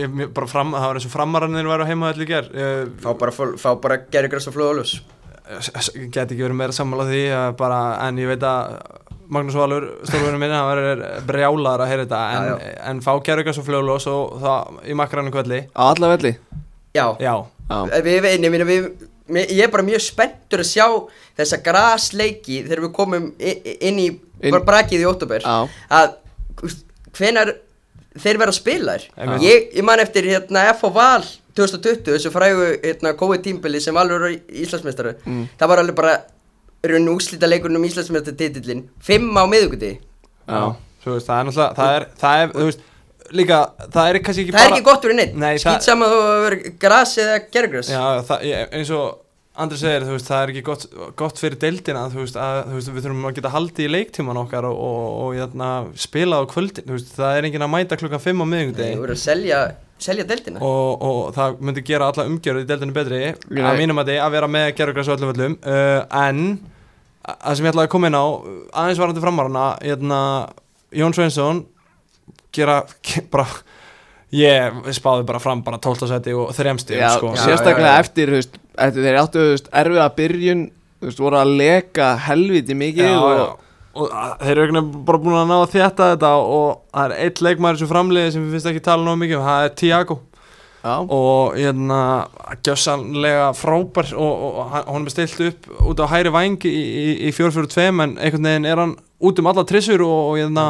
ég, 0.00 0.16
bara 0.34 0.48
fram, 0.50 0.72
það 0.74 0.88
var 0.88 0.98
eins 0.98 1.06
og 1.06 1.12
framarannir 1.12 1.68
væri 1.70 1.84
á 1.86 1.90
heima 1.90 2.10
allir 2.10 2.28
ger 2.32 2.48
ég, 2.50 2.88
Fá 3.04 3.12
bara, 3.20 3.30
fá 3.30 3.68
bara 3.78 4.00
gerugræs 4.10 4.48
og 4.50 4.56
flóðalus. 4.56 4.96
Get 6.12 6.28
ekki 6.32 6.42
verið 6.44 6.58
meira 6.60 6.74
sammála 6.76 7.06
því 7.08 7.22
að 7.34 7.52
bara, 7.60 7.78
en 8.08 8.18
ég 8.20 8.28
veit 8.34 8.44
að 8.46 8.78
Magnús 9.28 9.56
Valur, 9.60 9.84
stórvunum 10.08 10.40
minni, 10.40 10.56
hann 10.56 10.70
verður 10.70 11.02
brjálaður 11.28 11.82
að 11.84 11.90
heyra 11.92 12.04
þetta 12.06 12.20
en, 12.32 12.46
Já, 12.48 12.70
en 12.90 13.02
fá 13.04 13.10
gerðugas 13.26 13.58
og 13.60 13.66
fljóðlós 13.66 14.06
og 14.08 14.38
það 14.40 14.78
í 14.88 14.96
makrannu 14.96 15.32
kvelli 15.34 15.58
Á 15.76 15.82
alla 15.90 16.10
velli? 16.14 16.32
Já, 16.96 17.04
já, 17.20 17.34
Já, 17.68 17.78
við, 18.06 18.16
við, 18.24 18.46
við, 18.70 18.86
mér- 19.28 19.52
ég 19.52 19.66
er 19.66 19.72
bara 19.74 19.84
mjög 19.84 20.00
spenntur 20.06 20.62
að 20.64 20.70
sjá 20.70 20.86
þessa 21.36 21.58
grasleiki 21.66 22.62
þegar 22.64 22.84
við 22.86 22.94
komum 22.96 23.28
inn 23.36 24.00
í 24.00 24.08
Inn- 24.48 24.60
brakið 24.64 25.04
í 25.04 25.08
óttúber 25.10 25.44
Já. 25.44 25.68
að 25.92 26.14
hvenar 27.18 27.52
þeir 28.18 28.38
verða 28.40 28.52
að 28.54 28.58
spila 28.62 28.96
þér 28.96 29.42
ég, 29.44 29.68
ég 29.76 29.84
man 29.86 30.00
eftir 30.02 30.24
hérna 30.30 30.64
F.O. 30.72 30.88
Val 30.94 31.20
2020, 31.58 32.02
þessu 32.14 32.32
frægu 32.34 32.66
hérna, 32.84 33.12
COVID 33.20 33.44
tímbili 33.44 33.80
sem 33.84 33.96
alveg 34.00 34.20
var 34.24 34.36
Íslandsmeistari 34.64 35.14
Mm. 35.26 35.46
það 35.60 35.68
var 35.74 35.82
alveg 35.84 35.96
bara 35.98 36.16
raun 36.88 37.08
úslita 37.14 37.48
leikurinn 37.50 37.76
um 37.80 37.84
Íslandsmeistartitillin 37.88 38.84
fimm 39.02 39.30
á 39.34 39.44
miðuguti 39.50 39.96
Já, 40.48 40.74
þú 41.04 41.14
veist, 41.16 41.26
það 41.28 41.38
er 41.40 41.48
náttúrulega, 41.50 41.74
það 41.78 41.94
er, 41.98 42.08
það 42.22 42.42
er, 42.42 42.52
þú 42.56 42.66
veist, 42.70 42.84
líka, 43.38 43.56
það 43.92 44.10
er 44.14 44.18
kannski 44.24 44.44
ekki 44.46 44.52
það 44.54 44.60
er 44.62 44.68
bara 44.70 44.76
ekki 44.78 44.86
gott 44.90 45.02
fyrir 45.04 45.16
neitt, 45.18 45.34
Nei, 45.36 45.54
skýt 45.58 45.72
það- 45.74 45.88
saman 45.90 46.12
þú 46.14 46.20
að 46.24 46.44
vera 46.48 46.76
gras 46.84 47.16
eða 47.24 47.38
gergras 47.56 47.90
Já, 47.92 48.04
það, 48.30 48.44
ég, 48.48 48.68
eins 48.78 48.90
og 48.96 49.24
Andri 49.58 49.74
segir, 49.80 50.04
þú 50.06 50.12
veist, 50.14 50.28
það 50.30 50.40
er 50.44 50.50
ekki 50.52 50.60
gott, 50.62 50.84
gott 51.18 51.40
fyrir 51.42 51.56
deildina, 51.58 52.04
þú 52.12 52.20
veist, 52.22 52.36
að, 52.38 52.58
þú 52.68 52.74
veist, 52.78 52.90
við 52.94 53.02
þurfum 53.08 53.24
að 53.26 53.32
geta 53.40 53.50
haldið 53.50 53.88
í 53.88 53.90
leiktíman 53.90 54.38
okkar 54.44 54.68
og, 54.68 54.76
og, 54.78 55.08
og 55.24 55.32
jæna, 55.34 55.70
spila 55.98 56.38
á 56.38 56.42
kvöldin, 56.46 56.86
þú 56.86 56.94
veist, 56.94 57.10
það 57.16 57.38
er 57.40 57.48
enginn 57.48 57.64
að 57.66 57.72
mæta 57.72 57.98
klukkan 57.98 58.22
5 58.22 58.38
á 58.38 58.46
Þeir 58.46 58.52
miðvikudegi 58.52 59.00
voru 59.02 59.16
að 59.16 59.22
selja, 59.24 59.58
selja 59.98 60.24
deildina 60.28 60.60
og, 60.62 61.02
og 61.02 61.20
það 61.36 61.56
myndi 61.66 61.82
gera 61.88 62.08
alla 62.12 62.26
umgjörðu 62.30 62.64
í 62.64 62.68
deildinu 62.68 62.94
betri, 62.96 63.20
Nei. 63.50 63.62
að 63.66 63.80
mínum 63.82 63.98
að 64.02 64.12
að 64.22 64.34
vera 64.36 64.48
með 64.50 64.68
gerðugræs 64.78 65.08
og 65.10 65.18
öllum 65.18 65.32
öllum, 65.34 65.56
uh, 65.66 66.04
en 66.24 66.42
að- 67.28 67.40
það 67.42 67.56
sem 67.58 67.66
ég 67.66 67.72
ætlaði 67.74 67.88
að 67.88 67.94
koma 67.96 68.10
inn 68.12 68.18
á, 68.18 68.26
aðeins 68.82 69.02
varandi 69.02 69.24
framarana, 69.24 69.64
jæna, 69.84 70.20
Jón 70.96 71.12
Sveinsson, 71.16 71.64
gera, 72.54 72.78
bara, 73.32 73.46
ég 74.32 74.80
spáði 74.96 75.26
bara 75.28 75.40
fram 75.42 75.62
bara 75.66 75.78
12. 75.82 76.08
seti 76.08 76.32
og 76.36 76.50
þremsti, 76.56 76.96
Já, 77.00 77.10
sko. 77.16 77.34
sérstaklega 77.36 77.90
já, 77.90 77.94
já. 77.94 78.00
eftir, 78.04 78.32
eftir 78.78 79.06
þeir 79.06 79.20
áttu 79.22 79.44
veist, 79.52 79.70
erfiða 79.72 80.08
byrjun 80.16 80.66
þú 81.00 81.06
veist, 81.10 81.20
voru 81.22 81.38
að 81.40 81.52
leka 81.60 82.08
helviti 82.28 82.74
mikið 82.76 83.06
já, 83.08 83.16
og, 83.18 83.38
já. 83.38 83.67
Og 83.98 84.12
að- 84.14 84.38
þeir 84.44 84.54
eru 84.62 84.66
veginn 84.72 85.04
bara 85.08 85.20
búin 85.24 85.36
að 85.40 85.50
ná 85.50 85.56
að 85.58 85.72
þétta 85.74 86.08
þetta 86.14 86.32
og 86.38 86.68
það 86.94 87.04
er 87.04 87.16
eitt 87.26 87.42
leikmaður 87.46 87.80
sem 87.82 87.90
framliði 87.92 88.32
sem 88.36 88.44
við 88.46 88.56
finnst 88.56 88.70
ekki 88.72 88.84
tala 88.88 89.06
náðu 89.08 89.20
mikið 89.24 89.38
um, 89.40 89.46
það 89.48 89.66
er 89.68 89.74
Tiago 89.82 90.18
já, 90.78 90.94
og 91.18 91.56
hérna 91.58 92.00
gjössanlega 92.64 93.48
frábær 93.58 94.12
og, 94.14 94.44
og 94.48 94.60
hann- 94.72 94.86
honum 94.88 95.08
er 95.10 95.14
stilt 95.16 95.40
upp 95.48 95.68
út 95.90 96.00
á 96.04 96.06
hæri 96.12 96.30
vangi 96.34 96.70
í, 96.70 96.84
í, 97.02 97.08
í 97.28 97.34
4-4-2 97.34 97.88
en 97.88 98.16
einhvern 98.18 98.48
veginn 98.50 98.68
er 98.70 98.82
hann 98.84 98.94
út 99.18 99.40
um 99.42 99.50
alla 99.50 99.64
trissur 99.68 100.04
og, 100.06 100.32
og 100.32 100.38
hérna 100.40 100.68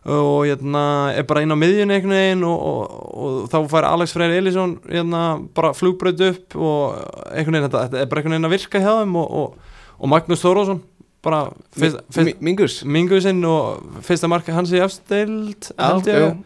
og 0.00 0.46
hérna 0.48 0.82
er 1.12 1.26
bara 1.28 1.42
inn 1.44 1.52
á 1.52 1.58
miðjun 1.60 1.90
einhvern 1.92 2.14
veginn 2.16 2.44
og, 2.48 2.62
og, 2.70 2.94
og 3.20 3.50
þá 3.52 3.58
fær 3.68 3.88
Alex 3.90 4.14
Freyr 4.16 4.32
Elísson 4.38 4.78
hérna 4.88 5.24
bara 5.56 5.74
flugbraut 5.76 6.22
upp 6.30 6.56
og 6.56 7.02
einhvern 7.34 7.58
veginn 7.58 7.66
þetta, 7.68 7.82
þetta 7.88 8.00
er 8.00 8.08
bara 8.08 8.22
einhvern 8.22 8.36
veginn 8.38 8.48
að 8.48 8.54
virka 8.54 8.80
hjá 8.80 8.92
þeim 9.02 9.18
og, 9.20 9.34
og, 9.42 9.76
og 10.00 10.08
Magnús 10.14 10.40
Þórósson 10.46 10.80
bara 11.24 11.40
fyrst, 11.76 11.98
fyrst, 12.14 12.26
Mi- 12.40 12.46
Mingus. 12.48 12.78
Mingusinn 12.88 13.42
og 13.44 13.98
fyrsta 14.06 14.28
marka 14.30 14.54
hans 14.56 14.70
í 14.72 14.80
afstild 14.80 15.68
ég. 16.08 16.38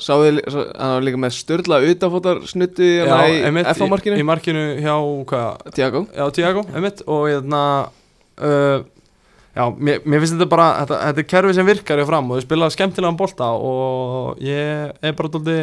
Sáðu, 0.00 0.30
svo- 0.46 0.64
hann 0.78 0.94
var 0.96 1.04
líka 1.08 1.20
með 1.20 1.34
störla 1.36 1.80
utanfótar 1.90 2.40
snuttu 2.48 2.86
Já, 3.02 3.16
í 3.28 3.42
einmitt, 3.48 3.66
í, 3.76 3.90
í 4.22 4.24
markinu 4.24 4.62
hjá 4.80 4.94
hvað, 5.32 5.74
Tiago 5.76 6.04
já, 6.16 6.24
Tiago, 6.38 6.64
einmitt 6.72 7.02
og 7.06 7.26
hérna 7.28 7.62
uh, 8.38 8.84
já, 9.52 9.64
mér, 9.76 10.00
mér 10.06 10.22
finnst 10.22 10.36
þetta 10.38 10.48
bara 10.54 10.68
þetta, 10.80 11.00
þetta 11.10 11.24
er 11.24 11.28
kerfi 11.34 11.54
sem 11.58 11.66
virkar 11.68 12.00
hjá 12.00 12.06
fram 12.08 12.30
og 12.32 12.38
þau 12.40 12.46
spila 12.46 12.70
skemmtilegan 12.72 13.18
bolta 13.20 13.50
og 13.58 14.40
ég 14.40 14.94
er 15.02 15.16
bara 15.18 15.32
dóldi 15.34 15.58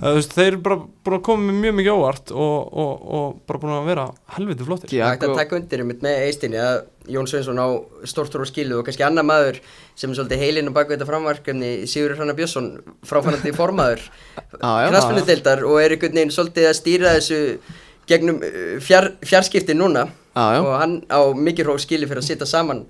þú 0.00 0.12
veist, 0.16 0.32
þeir 0.34 0.48
eru 0.48 0.60
bara 0.64 0.76
búin 1.06 1.16
að 1.18 1.22
koma 1.28 1.44
með 1.48 1.58
mjög 1.62 1.74
mikið 1.78 1.98
óvart 1.98 2.32
og, 2.34 2.72
og, 2.82 3.04
og 3.18 3.36
bara 3.46 3.60
búin 3.62 3.74
að 3.76 3.88
vera 3.90 4.06
helviti 4.34 4.66
flottir. 4.66 4.90
Það 4.90 5.12
ætti 5.12 5.28
að 5.28 5.38
taka 5.38 5.56
undir 5.58 5.84
einmitt 5.84 6.02
með 6.04 6.24
eistinni 6.24 6.60
að 6.62 6.78
Jón 7.14 7.28
Sveinsson 7.30 7.60
á 7.60 7.68
stórtur 8.08 8.42
og 8.42 8.48
skilu 8.48 8.80
og 8.80 8.88
kannski 8.88 9.04
annar 9.06 9.26
maður 9.28 9.60
sem 9.94 10.10
er 10.10 10.18
svolítið 10.18 10.42
heilinn 10.42 10.70
og 10.70 10.76
bakveit 10.76 11.02
að 11.04 11.10
framvarkefni 11.12 11.70
Sigur 11.90 12.16
Hrannar 12.16 12.38
Björnsson 12.38 12.70
fráfannandi 13.06 13.52
formaður 13.60 14.02
Já, 14.02 14.70
já. 14.82 14.88
knastmyndudeildar 14.90 15.64
og 15.68 15.78
er 15.82 15.94
einhvern 15.94 16.18
veginn 16.18 16.34
svolítið 16.34 16.68
að 16.70 16.78
stýra 16.80 17.14
þessu 17.18 17.40
gegnum 18.10 18.40
uh, 18.42 18.74
fjár, 18.84 19.12
fjarskipti 19.24 19.76
núna. 19.76 20.08
Já, 20.34 20.46
já. 20.56 20.60
og 20.64 20.72
hann 20.80 20.96
á 21.06 21.22
mikið 21.38 21.68
hrók 21.68 21.84
skili 21.84 22.08
fyrir 22.10 22.24
að 22.24 22.32
setja 22.32 22.48
saman 22.50 22.82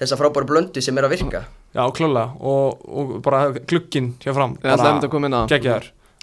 þessa 0.00 0.16
frábæru 0.20 0.48
blöndu 0.48 0.80
sem 0.84 0.96
er 0.96 1.08
að 1.08 1.18
virka. 1.18 1.44
Já, 1.76 1.84
klálega 1.92 2.32
og, 2.40 2.80
og 2.88 3.18
bara 3.24 3.50
glukkin 3.58 4.14
hjá 4.22 4.32
fram. 4.32 4.56
Ég 4.62 4.72
ætlaði 4.72 4.94
einmitt 4.94 5.08
að 5.10 5.14
koma 5.18 5.28
inn 5.28 5.36
á 5.36 5.44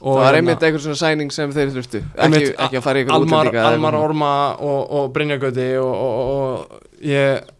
geggjaður 0.03 0.19
Það 0.19 0.27
var 0.27 0.37
einmitt 0.39 0.63
einhver 0.67 0.83
svona 0.83 0.99
sæning 0.99 1.31
sem 1.31 1.51
þeir 1.55 1.73
þurftu. 1.77 2.03
Ekki, 2.27 2.45
ekki 2.65 2.79
að 2.79 2.83
fara 2.83 3.01
í 3.01 3.07
Almar, 3.07 3.47
útlendinga 3.47 3.65
Almar. 3.71 3.97
Orma 4.03 4.31
og, 4.59 4.79
og 4.99 5.11
Brynjagöti 5.15 5.67
og, 5.79 5.93
og, 5.93 6.33
og 6.33 7.07
ég 7.07 7.51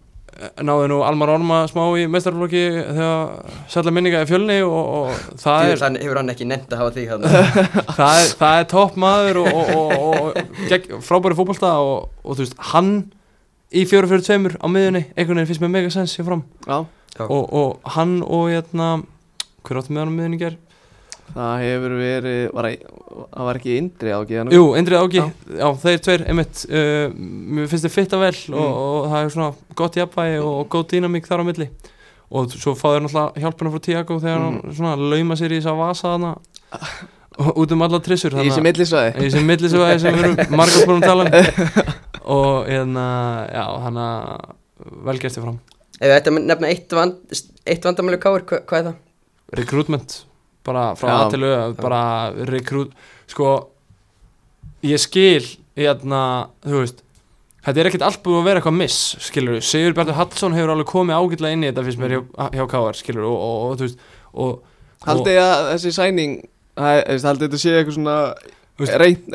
náði 0.65 0.89
nú 0.89 0.99
Almar 1.05 1.31
Orma 1.35 1.61
smá 1.69 1.83
í 1.99 2.05
mestarflokki 2.11 2.63
þegar 2.97 3.51
sætla 3.71 3.93
minninga 3.95 4.23
í 4.25 4.29
fjölni 4.29 4.59
og, 4.65 4.79
og 4.97 5.39
það, 5.39 5.67
Því 5.67 5.73
er, 5.75 5.81
þannig 5.83 6.05
hefur 6.07 6.19
hann 6.19 6.33
ekki 6.33 6.47
nefnt 6.49 6.73
að 6.73 6.81
hafa 6.81 6.95
þig 6.97 7.11
hann 7.13 7.27
það, 7.99 8.15
er, 8.17 8.31
það 8.41 8.57
er 8.57 8.67
topp 8.73 8.97
maður 9.03 9.41
og, 9.43 9.59
og, 9.61 9.93
og, 9.93 10.41
og 10.73 11.05
frábæri 11.05 11.37
fótbolta 11.37 11.75
og, 11.85 12.09
og 12.25 12.35
þú 12.39 12.47
veist, 12.47 12.57
hann 12.73 12.91
í 13.73 13.85
4-4-2 13.89 14.57
á 14.61 14.67
miðunni, 14.69 15.05
einhvern 15.13 15.39
veginn 15.39 15.49
finnst 15.49 15.63
mér 15.63 15.73
mega 15.77 15.93
sens 15.93 16.17
hjá 16.17 16.25
fram. 16.27 16.43
Og, 17.23 17.43
og 17.53 17.93
hann 17.95 18.19
og 18.25 18.49
hérna 18.51 18.89
hver 19.63 19.79
áttu 19.79 19.93
með 19.93 20.03
hann 20.03 20.13
á 20.13 20.17
miðunni 20.17 20.39
í 20.39 20.43
ger? 20.43 20.57
Það 21.33 21.63
hefur 21.63 21.93
verið 21.97 22.41
var, 22.53 22.67
það 23.33 23.47
var 23.47 23.59
ekki 23.59 23.77
indri 23.79 24.11
á 24.13 24.19
geðanum 24.27 24.53
Jú, 24.57 24.65
Indrið 24.79 24.99
Ági, 25.03 25.21
Já. 25.23 25.29
já. 25.61 25.67
þeir 25.85 26.01
tveir, 26.07 26.23
einmitt 26.29 26.65
uh, 26.69 27.07
Mér 27.15 27.71
finnst 27.71 27.87
þeir 27.87 27.95
fitta 27.95 28.19
vel 28.21 28.35
Mm. 28.43 28.59
og, 28.59 28.77
og 28.83 29.07
það 29.13 29.23
er 29.23 29.33
svona 29.33 29.49
gott 29.79 29.97
jafnvægi 29.97 30.37
og, 30.43 30.53
og 30.61 30.69
góð 30.75 30.85
dýnamík 30.93 31.27
þar 31.29 31.41
á 31.41 31.45
milli 31.49 31.69
og 32.33 32.49
svo 32.53 32.73
fá 32.77 32.87
þeir 32.93 33.03
náttúrulega 33.05 33.41
hjálpuna 33.43 33.71
frá 33.73 33.81
Tiago 33.87 34.19
þegar 34.21 34.39
Mm. 34.43 34.45
hann 34.63 34.77
svona 34.77 34.95
lauma 35.13 35.35
sér 35.39 35.53
í 35.55 35.59
þess 35.61 35.71
að 35.73 35.81
vasa 35.83 36.13
þarna 36.13 36.31
og 37.43 37.57
út 37.63 37.71
um 37.73 37.81
alla 37.87 37.99
trissur 38.05 38.33
Í 38.37 38.47
þessi 38.49 38.63
millisvæði 38.65 39.13
í 39.13 39.23
þessi 39.27 39.43
millisvæði 39.47 39.99
sem 40.03 40.17
við 40.17 40.23
erum 40.27 40.57
margast 40.59 40.87
búin 40.89 41.01
að 41.01 41.07
tala 41.09 41.25
um 41.25 41.33
og 42.37 42.67
hérna, 42.69 43.05
já, 43.53 43.63
hann 43.87 43.97
að 44.03 44.51
velgerti 45.09 45.41
fram 45.43 45.57
Ef 46.03 46.09
að 46.17 46.29
nefna 46.43 46.67
eitt, 46.73 46.91
vand, 46.97 47.19
eitt 47.69 47.85
vandamælu 47.85 48.17
káir, 48.19 48.43
hva, 48.49 48.57
hvað 48.67 48.79
er 48.79 48.87
það? 48.89 48.95
recruitment 49.59 50.15
bara 50.67 50.85
frá 50.99 51.09
Já. 51.09 51.15
A 51.19 51.29
til 51.33 51.43
Ö 51.47 51.53
bara 51.79 52.03
recruit 52.49 52.93
sko 53.31 53.53
ég 54.83 55.01
skil 55.01 55.45
hérna 55.77 56.23
þú 56.65 56.81
veist 56.81 57.03
þetta 57.63 57.79
er 57.79 57.89
ekkert 57.89 58.07
allt 58.07 58.23
búið 58.25 58.41
að 58.41 58.47
vera 58.49 58.61
eitthvað 58.61 58.79
miss 58.79 59.15
skilur 59.23 59.57
við, 59.57 59.67
Sigur 59.67 59.95
Bjartur 59.97 60.19
Hallsson 60.19 60.57
hefur 60.57 60.73
alveg 60.73 60.89
komið 60.91 61.19
ágætlega 61.19 61.57
inn 61.57 61.63
í 61.63 61.69
þetta 61.71 61.85
finnst 61.87 62.01
mér 62.01 62.17
hjá, 62.17 62.23
hjá 62.57 62.65
KR 62.73 62.99
skilur 62.99 63.27
við 63.27 63.31
og, 63.31 63.37
og, 63.37 63.61
og 63.69 63.77
þú 63.79 63.87
veist 63.87 64.03
og, 64.33 64.59
Haldið 65.03 65.31
þið 65.33 65.43
að 65.43 65.69
þessi 65.71 65.95
sæning 65.95 66.35
þú 66.79 67.27
Haldið 67.29 67.47
þetta 67.47 67.63
sé 67.63 67.77
eitthvað 67.77 67.97
svona 67.99 68.19
Þú 68.73 68.87
reynd, 68.97 69.27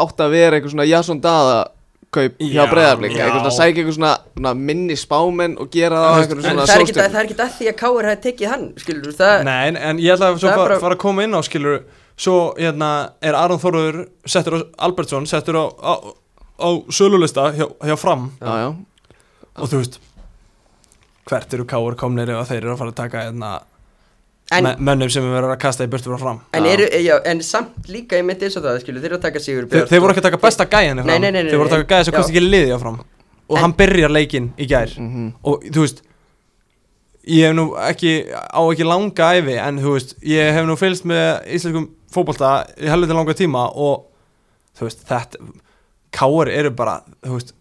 átt 0.00 0.20
að 0.24 0.30
vera 0.32 0.56
eitthvað 0.56 0.72
svona 0.72 0.88
Jason 0.88 1.18
Dada 1.20 1.56
kaup 2.14 2.38
hjá 2.40 2.54
Já, 2.56 2.64
breyðarblik 2.72 3.12
já. 3.12 3.24
eitthvað 3.26 3.42
svona 3.42 3.54
sækja 3.58 3.82
eitthvað 3.82 3.96
svona, 3.98 4.12
svona 4.36 4.52
minni 4.70 4.96
spámenn 4.96 5.56
og 5.60 5.68
gera 5.74 5.98
það 6.00 6.08
á 6.08 6.16
eitthvað 6.22 6.42
svona 6.46 6.64
það 6.64 6.74
er 6.74 6.82
ekki 6.84 6.94
sólstjörnum. 6.94 7.12
það 7.12 7.20
er 7.20 7.28
ekki 7.28 7.38
að 7.44 7.56
því 7.58 7.68
að 7.72 7.76
káir 7.82 8.08
hafi 8.08 8.22
tekið 8.28 8.52
hann, 8.54 8.64
skilur 8.80 9.16
það 9.18 9.44
Nei, 9.48 9.56
en, 9.68 9.76
en 9.90 10.00
ég 10.02 10.14
ætla 10.16 10.30
að 10.32 10.38
fara, 10.40 10.56
bara- 10.62 10.78
fara 10.86 10.96
að 10.96 11.02
koma 11.04 11.26
inn 11.28 11.36
á 11.36 11.40
skilur 11.44 11.78
svo 12.18 12.36
hérna 12.58 12.88
er 13.22 13.36
Aron 13.38 13.60
Þorður 13.62 13.98
settur 14.26 14.56
á 14.56 14.60
Albertsson 14.88 15.28
settur 15.30 15.60
á, 15.60 15.64
á, 15.68 15.92
á 16.58 16.68
sölulista 16.90 17.50
hjá, 17.54 17.66
hjá 17.84 17.96
fram 18.00 18.30
Já, 18.40 18.54
já, 18.64 18.68
og 19.58 19.68
þú 19.70 19.82
veist 19.84 20.00
hvert 21.28 21.52
eru 21.58 21.66
KR 21.68 21.94
komnir 22.00 22.30
ef 22.32 22.48
þeir 22.48 22.62
eru 22.64 22.72
að 22.72 22.80
fara 22.80 22.94
að 22.94 23.00
taka 23.02 23.26
hérna 23.28 23.52
En, 24.48 24.64
mönnum 24.80 25.10
sem 25.12 25.24
við 25.26 25.34
verðum 25.36 25.52
að 25.52 25.58
kasta 25.60 25.84
í 25.84 25.90
burtu 25.92 26.08
frá 26.08 26.18
fram. 26.22 26.38
En, 26.56 26.64
eru, 26.64 26.86
já, 27.04 27.18
en 27.28 27.42
samt 27.44 27.88
líka 27.92 28.16
ég 28.16 28.24
myndi 28.24 28.46
eins 28.48 28.56
og 28.56 28.64
það, 28.64 28.78
skilur, 28.80 29.02
þeir 29.02 29.10
eru 29.12 29.18
að 29.18 29.24
taka 29.26 29.42
Sigur 29.44 29.66
Þeir, 29.68 29.86
þeir 29.90 30.00
voru 30.00 30.14
ekki 30.14 30.22
að 30.22 30.28
taka 30.30 30.40
besta 30.40 30.64
í 30.64 30.70
fram 31.04 31.10
Nei, 31.10 31.18
nei, 31.20 31.30
nei, 31.36 31.50
Þeir 31.50 31.60
voru 31.60 31.68
að 31.68 31.74
taka 31.74 31.88
gæja 31.92 32.06
sem 32.08 32.16
kosti 32.16 32.32
ekki 32.32 32.44
liði 32.46 32.72
á 32.72 32.78
fram. 32.80 32.96
Og 33.48 33.56
En- 33.58 33.62
hann 33.66 33.74
byrjar 33.76 34.14
leikinn 34.14 34.48
í 34.56 34.68
gær. 34.70 34.94
Mhm. 34.96 35.26
Og 35.44 35.68
þú 35.68 35.84
veist 35.84 36.02
Ég 37.28 37.44
hef 37.50 37.54
nú 37.58 37.66
ekki 37.76 38.14
á 38.32 38.60
ekki 38.72 38.88
langa 38.88 39.28
æfi 39.36 39.58
En 39.60 39.78
þú 39.84 39.92
veist, 39.98 40.14
ég 40.24 40.52
hef 40.56 40.64
nú 40.64 40.76
fylgst 40.80 41.04
með 41.04 41.44
íslenskum 41.58 41.90
fótbolta 42.08 42.54
í 42.80 42.88
helviti 42.88 43.12
langa 43.12 43.36
tíma 43.36 43.66
Og 43.76 44.06
þú 44.78 44.88
veist, 44.88 45.04
þetta 45.04 45.36
Káar 46.16 46.48
eru 46.48 46.70
bara, 46.72 47.02
þú 47.20 47.36
veist 47.36 47.52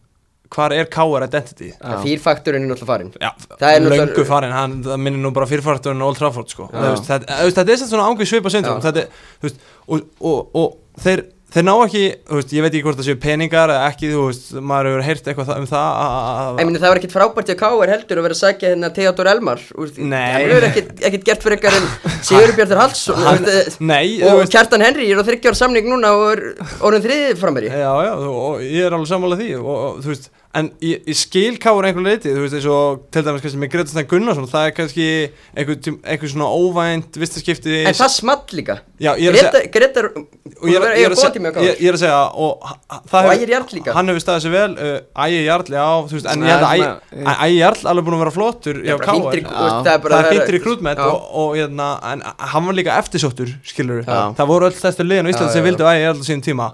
Hvar 0.55 0.71
er 0.75 0.85
Káar 0.91 1.25
identity? 1.27 1.71
Já. 1.75 1.95
Fýrfakturinn 2.03 2.63
er 2.63 2.69
náttúrulega 2.71 2.91
farin 2.91 3.09
Já, 3.21 3.31
Það 3.57 3.67
er 3.75 3.79
náttúrulega- 3.81 4.05
löngu 4.07 4.25
farin, 4.29 4.51
hann, 4.55 4.75
það 4.83 5.01
minnir 5.05 5.21
nú 5.25 5.31
bara 5.35 5.45
fyrirfarturinn 5.49 6.01
Old 6.07 6.17
Trafford 6.17 6.49
sko 6.53 6.69
Já. 6.71 6.77
Þú 6.79 6.91
veist, 6.93 7.07
þetta, 7.11 7.39
þú 7.41 7.47
veist, 7.49 7.57
þetta 7.61 7.73
er 7.75 7.81
svona 7.91 8.07
ángið 8.11 8.31
svipa 8.31 8.53
syndrom 8.53 8.79
Já. 8.79 8.85
þetta, 8.87 8.99
er, 9.03 9.07
þú 9.41 9.49
veist, 9.49 9.59
og, 9.87 10.01
og, 10.21 10.55
og 10.55 11.03
þeir, 11.03 11.25
þeir 11.57 11.65
ná 11.67 11.73
ekki, 11.83 12.01
veist, 12.37 12.51
ég 12.53 12.63
veit 12.65 12.69
ekki 12.77 12.83
hvort 12.85 12.99
það 13.01 13.07
séu 13.09 13.17
peningar 13.23 13.71
eða 13.73 13.87
ekki, 13.91 14.09
þú 14.13 14.23
veist, 14.27 14.47
maður 14.71 14.89
hefur 14.91 15.05
heyrt 15.07 15.29
eitthvað 15.31 15.51
um 15.57 15.67
það 15.71 15.87
að- 16.03 16.37
að- 16.37 16.61
meina 16.67 16.81
það 16.83 16.91
var 16.93 16.99
ekkit 17.01 17.15
frábært 17.17 17.49
hjá 17.51 17.57
káir 17.63 17.91
heldur 17.93 18.21
að 18.21 18.25
vera 18.27 18.37
að 18.37 18.41
sækja 18.43 18.71
hérna 18.73 18.91
Theodor 18.95 19.29
Elmar 19.33 19.63
úr, 19.77 19.91
Nei. 19.97 20.17
Það 20.27 20.47
hefur 20.47 20.67
ekkit, 20.69 21.25
gert 21.31 21.43
fyrir 21.47 21.57
ykkar 21.59 21.77
en 21.79 21.87
Sigur 22.27 22.55
Bjartur 22.57 22.81
Hallsson 22.83 23.21
Hann- 23.27 23.45
veist, 23.47 23.81
Nei, 23.81 24.21
og 24.23 24.41
veist 24.43 24.53
Kjartan 24.55 24.85
Henry 24.85 25.09
er 25.11 25.17
á 25.19 25.25
30 25.27 25.49
ára 25.51 25.59
samning 25.63 25.89
núna 25.89 26.13
og 26.13 26.25
er 26.35 26.43
orðin 26.85 27.05
þriðið 27.07 27.41
frammeiri 27.41 27.71
Já, 27.73 27.93
já, 28.07 28.13
og 28.21 28.61
ég 28.61 28.85
er 28.87 28.97
alveg 28.97 29.09
sammála 29.11 29.39
því 29.41 29.49
og, 29.57 29.71
og 29.73 30.03
þú 30.05 30.13
veist, 30.13 30.29
en 30.57 30.69
ég, 30.81 31.03
ég 31.05 31.17
skil 31.19 31.57
káur 31.61 31.85
einhver 31.85 32.05
leiti 32.05 32.31
þú 32.33 32.41
veist 32.45 32.55
eins 32.57 32.65
og 32.71 33.03
til 33.13 33.21
dæmis 33.27 33.43
kannski 33.43 33.59
með 33.61 33.69
Greta 33.73 33.91
Stein 33.93 34.07
Gunnarsson 34.09 34.47
það 34.49 34.67
er 34.69 34.73
kannski 34.77 35.07
einhver, 35.53 35.77
tím- 35.85 35.99
einhver 36.07 36.31
svona 36.31 36.47
óvænt 36.49 37.19
vistaskipti. 37.21 37.75
En 37.85 37.97
það 37.97 38.11
small 38.15 38.55
líka. 38.57 38.77
Já, 38.97 39.11
ég 39.21 39.35
segja 39.37 39.61
Gretar 39.75 40.07
og 40.15 40.65
ég 40.71 40.77
er, 40.79 40.95
ég, 40.97 41.11
að 41.11 41.17
góða 41.19 41.31
tími 41.35 41.49
á 41.49 41.53
segja, 41.53 41.67
ég, 41.67 41.81
ég 41.83 41.91
er 41.91 41.97
að 41.97 42.01
segja 42.01 42.21
og, 42.33 42.63
Og 42.97 43.29
Ægir 43.35 43.51
Jarl 43.53 43.67
líka. 43.77 43.93
hann 43.93 44.09
hefur 44.09 44.23
staðið 44.23 44.45
sér 44.47 44.55
vel 44.55 44.71
uh, 44.73 45.25
Ægir 45.27 45.43
Jarl, 45.45 45.67
já, 45.77 45.85
þú 46.09 46.17
veist 46.17 46.29
en 46.33 46.41
Nei, 46.41 46.47
ég 46.47 46.55
held 46.55 46.65
að 46.65 47.43
Ægir- 47.45 47.59
Jarl 47.59 47.91
alveg 47.91 48.07
búin 48.07 48.17
að 48.17 48.23
vera 48.23 48.35
flottur 48.39 48.81
hjá 48.87 48.97
káur 49.03 49.37
Það 49.37 49.91
er 49.93 50.01
bara 50.07 50.17
það 50.17 50.23
er 50.23 50.33
fint 50.33 50.51
rekrútment 50.57 50.97
Já. 51.03 51.05
og, 51.11 51.29
og 51.43 51.53
hérna, 51.59 51.91
en 52.15 52.25
hann 52.55 52.65
var 52.71 52.77
líka 52.79 52.97
eftirsóttur 52.97 53.53
skilur 53.67 54.01
Já. 54.07 54.33
það 54.39 54.49
voru 54.55 54.71
öll 54.71 54.79
þessu 54.81 55.05
liðin 55.05 55.29
á 55.29 55.31
Ísland 55.35 55.51
Já, 55.51 55.53
sem 55.59 55.67
vildu 55.69 55.85
Ægir 55.91 56.05
Jarl 56.07 56.17
á 56.17 56.25
sínum 56.31 56.45
tíma. 56.49 56.67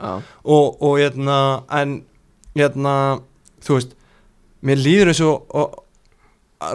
Og, 0.47 0.79
og 0.79 0.97
hérna 1.03 1.38
en 1.81 1.99
hérna 2.55 2.95
þú 3.64 3.78
veist 3.80 3.95
mér 4.64 4.82
líður 4.84 5.14
eins 5.14 5.24
og, 5.28 5.80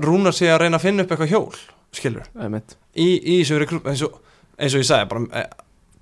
Rúnar 0.05 0.34
sé 0.36 0.51
að 0.53 0.66
reyna 0.66 0.76
að 0.76 0.84
finna 0.84 1.05
upp 1.05 1.12
eitthvað 1.14 1.30
hjól 1.32 1.61
skilur 1.97 2.26
í, 2.93 3.07
í 3.16 3.39
þessu 3.41 3.61
rekrút 3.62 3.86
eins 3.89 4.03
og, 4.05 4.18
eins 4.59 4.74
og 4.76 4.82
ég 4.82 4.89
sagði 4.91 5.09
bara, 5.12 5.22
eh, 5.41 5.47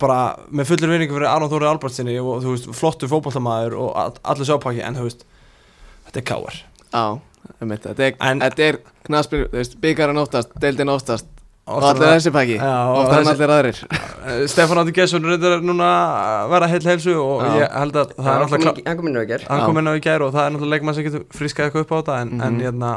bara 0.03 0.19
með 0.51 0.73
fullir 0.73 0.91
vinningu 0.91 1.15
fyrir 1.15 1.31
Aron 1.31 1.53
Þóri 1.53 1.69
Albertsinni 1.71 2.17
og 2.19 2.43
þú 2.43 2.57
veist 2.57 2.69
flottu 2.75 3.11
fótboltamaður 3.11 3.79
og 3.85 3.93
all, 4.03 4.17
allir 4.33 4.49
sápaki 4.49 4.83
en 4.83 4.99
þú 4.99 5.07
veist 5.07 5.23
þetta 6.09 6.23
er 6.23 6.27
káar 6.33 6.59
Já, 6.97 7.05
einmitt 7.61 7.87
Þetta 7.87 8.09
er, 8.09 8.19
þetta 8.43 8.67
er 8.67 8.81
knaspir, 9.07 9.47
þú 9.47 9.61
veist, 9.61 9.79
byggarinn 9.83 10.23
oftast, 10.23 10.55
deildin 10.63 10.91
oftast 10.91 11.31
allir 11.67 12.07
þessi 12.15 12.31
pakki 12.35 12.57
Já, 12.61 12.75
oftar 13.01 13.21
en 13.25 13.31
allir 13.33 13.53
aðrir 13.57 13.81
Eh, 14.27 14.47
Stefán 14.51 14.79
Andi 14.83 14.93
Gesson 14.95 15.23
reyndar 15.23 15.61
núna 15.63 15.87
að 15.87 16.49
vera 16.51 16.67
heil 16.71 16.81
heilsu 16.83 17.13
og 17.19 17.43
Já. 17.43 17.51
ég 17.61 17.75
held 17.79 17.95
að 18.01 18.15
það 18.17 18.27
er 18.27 18.47
inn- 18.57 18.87
hann 18.87 18.97
kom 18.97 19.09
inn 19.11 19.19
á 19.19 19.23
í 19.23 19.27
ger 19.31 19.45
hann 19.49 19.61
Já. 19.61 19.67
kom 19.67 19.79
inn 19.79 19.87
á 19.91 19.95
í 19.95 20.01
gær 20.03 20.23
og 20.27 20.33
það 20.35 20.47
er 20.47 20.51
náttúrulega 20.57 20.75
leikmann 20.77 20.95
sem 20.95 21.05
getur 21.07 21.25
friskað 21.31 21.69
eitthvað 21.69 21.85
upp 21.87 21.93
á 21.95 21.99
þetta 22.01 22.17
en, 22.23 22.33
en 22.41 22.55
Mhm. 22.57 22.63
hérna 22.67 22.91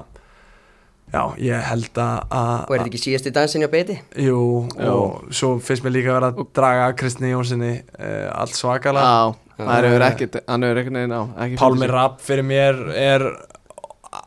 já, 1.14 1.22
ég 1.42 1.62
held 1.70 1.94
að 1.98 2.18
Og 2.30 2.74
er 2.74 2.80
þetta 2.80 2.90
ekki 2.90 3.04
síðasti 3.06 3.32
dansin 3.34 3.62
hjá 3.62 3.70
beiti? 3.74 4.00
jú, 4.18 4.70
Jú. 4.78 4.90
og 4.90 5.24
svo 5.34 5.60
finnst 5.60 5.84
mér 5.86 5.94
líka 5.98 6.10
að 6.10 6.18
vera 6.20 6.32
að 6.32 6.48
draga 6.54 6.90
Kristni 6.98 7.32
Jónssoni 7.34 7.74
uh, 8.00 8.30
allt 8.42 8.54
svakalega 8.58 9.06
Já, 9.06 9.36
það 9.60 9.70
Já. 9.70 9.90
hefur 9.90 10.06
ekkert, 10.10 10.40
hann 10.48 10.62
hefur 10.64 10.82
ekkert 10.82 10.94
neginn 10.98 11.14
á 11.18 11.22
ekki 11.46 11.58
Pálmi. 11.62 11.88
Rapp 11.90 12.22
fyrir 12.22 12.46
mér 12.46 12.76
er 12.96 13.26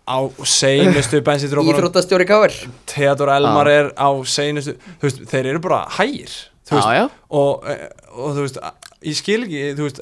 á 0.09 0.19
seinustu 0.45 1.21
bensindrópunum 1.29 1.75
Íþróttastjóri 1.77 2.27
káir 2.29 2.57
Theodor 2.91 3.31
Elmar 3.37 3.69
er 3.71 3.93
á 3.95 4.09
seinustu 4.27 4.75
veist, 5.03 5.23
þeir 5.31 5.53
eru 5.55 5.61
bara 5.63 5.85
hægir 5.99 6.31
Já, 6.73 6.81
já, 6.97 7.05
og, 7.29 7.65
eh, 7.69 7.89
og 8.17 8.33
þú 8.37 8.45
veist 8.47 8.59
ég 9.05 9.17
skil 9.19 9.43
ekki 9.45 9.63
þú 9.77 9.87
veist 9.89 9.99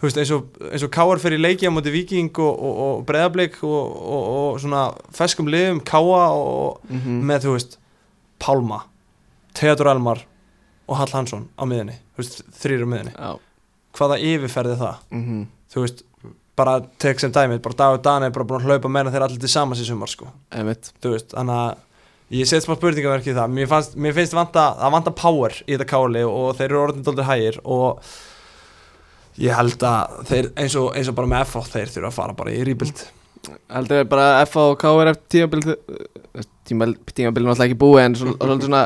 þú 0.00 0.08
veist 0.08 0.18
eins 0.18 0.32
og, 0.34 0.48
eins 0.72 0.82
og 0.82 0.90
Káar 0.96 1.20
fyrir 1.22 1.38
leiki 1.38 1.68
á 1.68 1.70
móti 1.70 1.92
Viking 1.94 2.32
og, 2.42 2.56
og, 2.58 2.78
og 2.86 3.04
Breiðablik 3.06 3.60
og, 3.62 3.92
og, 4.02 4.24
og 4.32 4.60
svona 4.62 4.88
feskum 5.14 5.46
liðum 5.52 5.78
Káa 5.86 6.24
og 6.34 6.80
Mhm. 6.90 7.20
með 7.30 7.46
þú 7.46 7.54
veist 7.56 7.78
Pálma, 8.42 8.80
Theodor 9.54 9.92
Elmar 9.92 10.24
og 10.88 10.96
Hall 10.98 11.12
Hansson 11.14 11.46
á 11.54 11.62
miðinni 11.62 11.94
þú 12.16 12.24
veist, 12.24 12.42
þrýr 12.58 12.82
á 12.82 12.88
miðinni 12.90 13.12
já. 13.14 13.38
Hvaða 13.92 14.16
yfirferði 14.18 14.76
það, 14.80 14.96
mhm. 15.12 15.46
þú 15.70 15.84
veist 15.86 16.02
bara 16.56 16.74
tek 17.00 17.20
sem 17.22 17.32
dæmið, 17.32 17.62
bara 17.64 17.78
Dagur 17.78 18.02
Dan 18.04 18.26
er 18.26 18.34
bara 18.34 18.44
búin 18.44 18.60
að 18.60 18.68
hlaupa 18.68 18.90
meira 18.92 19.12
þeir 19.14 19.24
allir 19.28 19.40
til 19.40 19.48
samans 19.52 19.80
í 19.80 19.86
sumar 19.88 20.10
sko. 20.12 20.28
Þú 21.02 21.14
veist, 21.14 21.32
þannig 21.32 21.62
að 21.62 22.36
ég 22.38 22.48
set 22.48 22.64
smá 22.66 22.74
spurningaverki 22.76 23.32
í 23.32 23.36
það, 23.36 23.54
mér, 23.56 23.66
fannst, 23.70 23.96
mér 23.96 24.14
finnst 24.16 24.36
vanta, 24.36 24.66
það 24.80 24.94
vanta 24.98 25.14
power 25.16 25.56
í 25.66 25.72
þetta 25.74 25.88
káli 25.90 26.22
og 26.28 26.52
þeir 26.58 26.68
eru 26.70 26.82
orðin 26.86 27.02
dóldir 27.08 27.28
hægir 27.28 27.58
og 27.64 28.04
ég 29.40 29.56
held 29.56 29.84
að 29.88 30.16
þeir 30.28 30.48
eins 30.60 30.76
og, 30.80 30.90
eins 30.96 31.08
og 31.12 31.16
bara 31.18 31.30
með 31.32 31.44
FH 31.48 31.72
þeir 31.72 31.92
þurfa 31.94 32.10
að 32.12 32.16
fara 32.20 32.36
bara 32.42 32.52
í 32.56 32.62
rýbild 32.68 33.04
Heldur 33.72 34.02
við 34.02 34.08
bara 34.12 34.26
F 34.46 34.52
og 34.60 34.76
KR 34.78 35.08
eftir 35.10 35.48
tímabil 35.48 35.76
tímabil, 36.68 36.92
tímabil 37.10 37.42
er 37.42 37.48
náttúrulega 37.48 37.68
ekki 37.72 37.78
búið 37.80 38.02
en 38.04 38.14
svo- 38.20 38.36
svona 38.62 38.82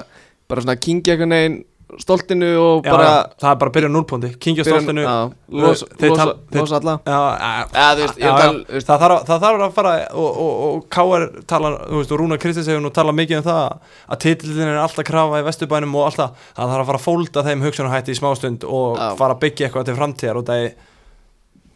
bara 0.49 0.63
svona 0.65 0.79
kingja 0.81 1.13
einhvern 1.17 1.35
veginn 1.37 1.59
stoltinu 2.03 2.49
og 2.59 2.85
já, 2.85 2.91
bara 2.91 3.05
já, 3.07 3.19
það 3.41 3.51
er 3.53 3.59
bara 3.61 3.71
að 3.71 3.75
byrja 3.77 3.89
núlpóndi, 3.95 4.31
kingja 4.43 4.65
stoltinu 4.67 5.03
já, 5.05 5.13
já, 5.13 5.61
los, 5.63 5.83
Þeir 6.01 6.09
los, 6.11 6.19
tal- 6.19 6.33
þeir- 6.51 6.61
los 6.61 6.73
alla. 6.79 6.95
Það, 7.07 8.89
þarf, 8.91 9.61
að- 9.67 9.75
fara 9.77 9.93
og, 10.11 10.41
og, 10.43 10.57
og 10.67 10.89
K.R. 10.91 11.27
tala, 11.47 11.71
þú 11.87 12.01
veist, 12.01 12.13
og 12.17 12.21
Rúnar 12.21 12.41
Kristins 12.43 12.67
hefur 12.73 12.83
nú 12.83 12.91
talað 12.97 13.17
mikið 13.21 13.39
um 13.39 13.47
það 13.47 13.63
að 14.11 14.21
titillin 14.27 14.73
er 14.73 14.81
alltaf 14.83 15.07
krafa 15.07 15.41
í 15.41 15.47
vesturbænum 15.47 15.95
og 16.01 16.09
alltaf, 16.11 16.35
það. 16.57 16.75
Þarf 16.75 16.83
að 16.83 16.91
fara 16.91 17.01
að 17.01 17.07
fólda 17.07 17.47
þeim 17.47 17.65
hugsunarhætti 17.69 18.17
í 18.17 18.19
smástund 18.19 18.67
og 18.67 18.99
Já. 18.99 19.09
fara 19.23 19.37
að 19.39 19.43
byggja 19.47 19.69
eitthvað 19.71 19.89
til 19.93 19.97
framtíðar 20.03 20.41
og 20.43 20.47
það 20.51 20.67
er 20.67 20.77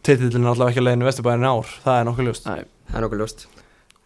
titillin 0.03 0.43
er 0.45 0.51
alltaf 0.53 0.71
ekki 0.73 0.81
að 0.83 0.87
leiðin 0.89 1.03
í 1.05 1.09
vesturbænin 1.09 1.49
ár, 1.51 1.73
það 1.87 1.99
er 2.01 2.07
nokkuð 2.11 2.27
ljóst. 2.31 2.47
Nei, 2.51 2.63
Það 2.91 2.97
er 2.99 3.05
nokkuð 3.07 3.21
ljóst. 3.23 3.45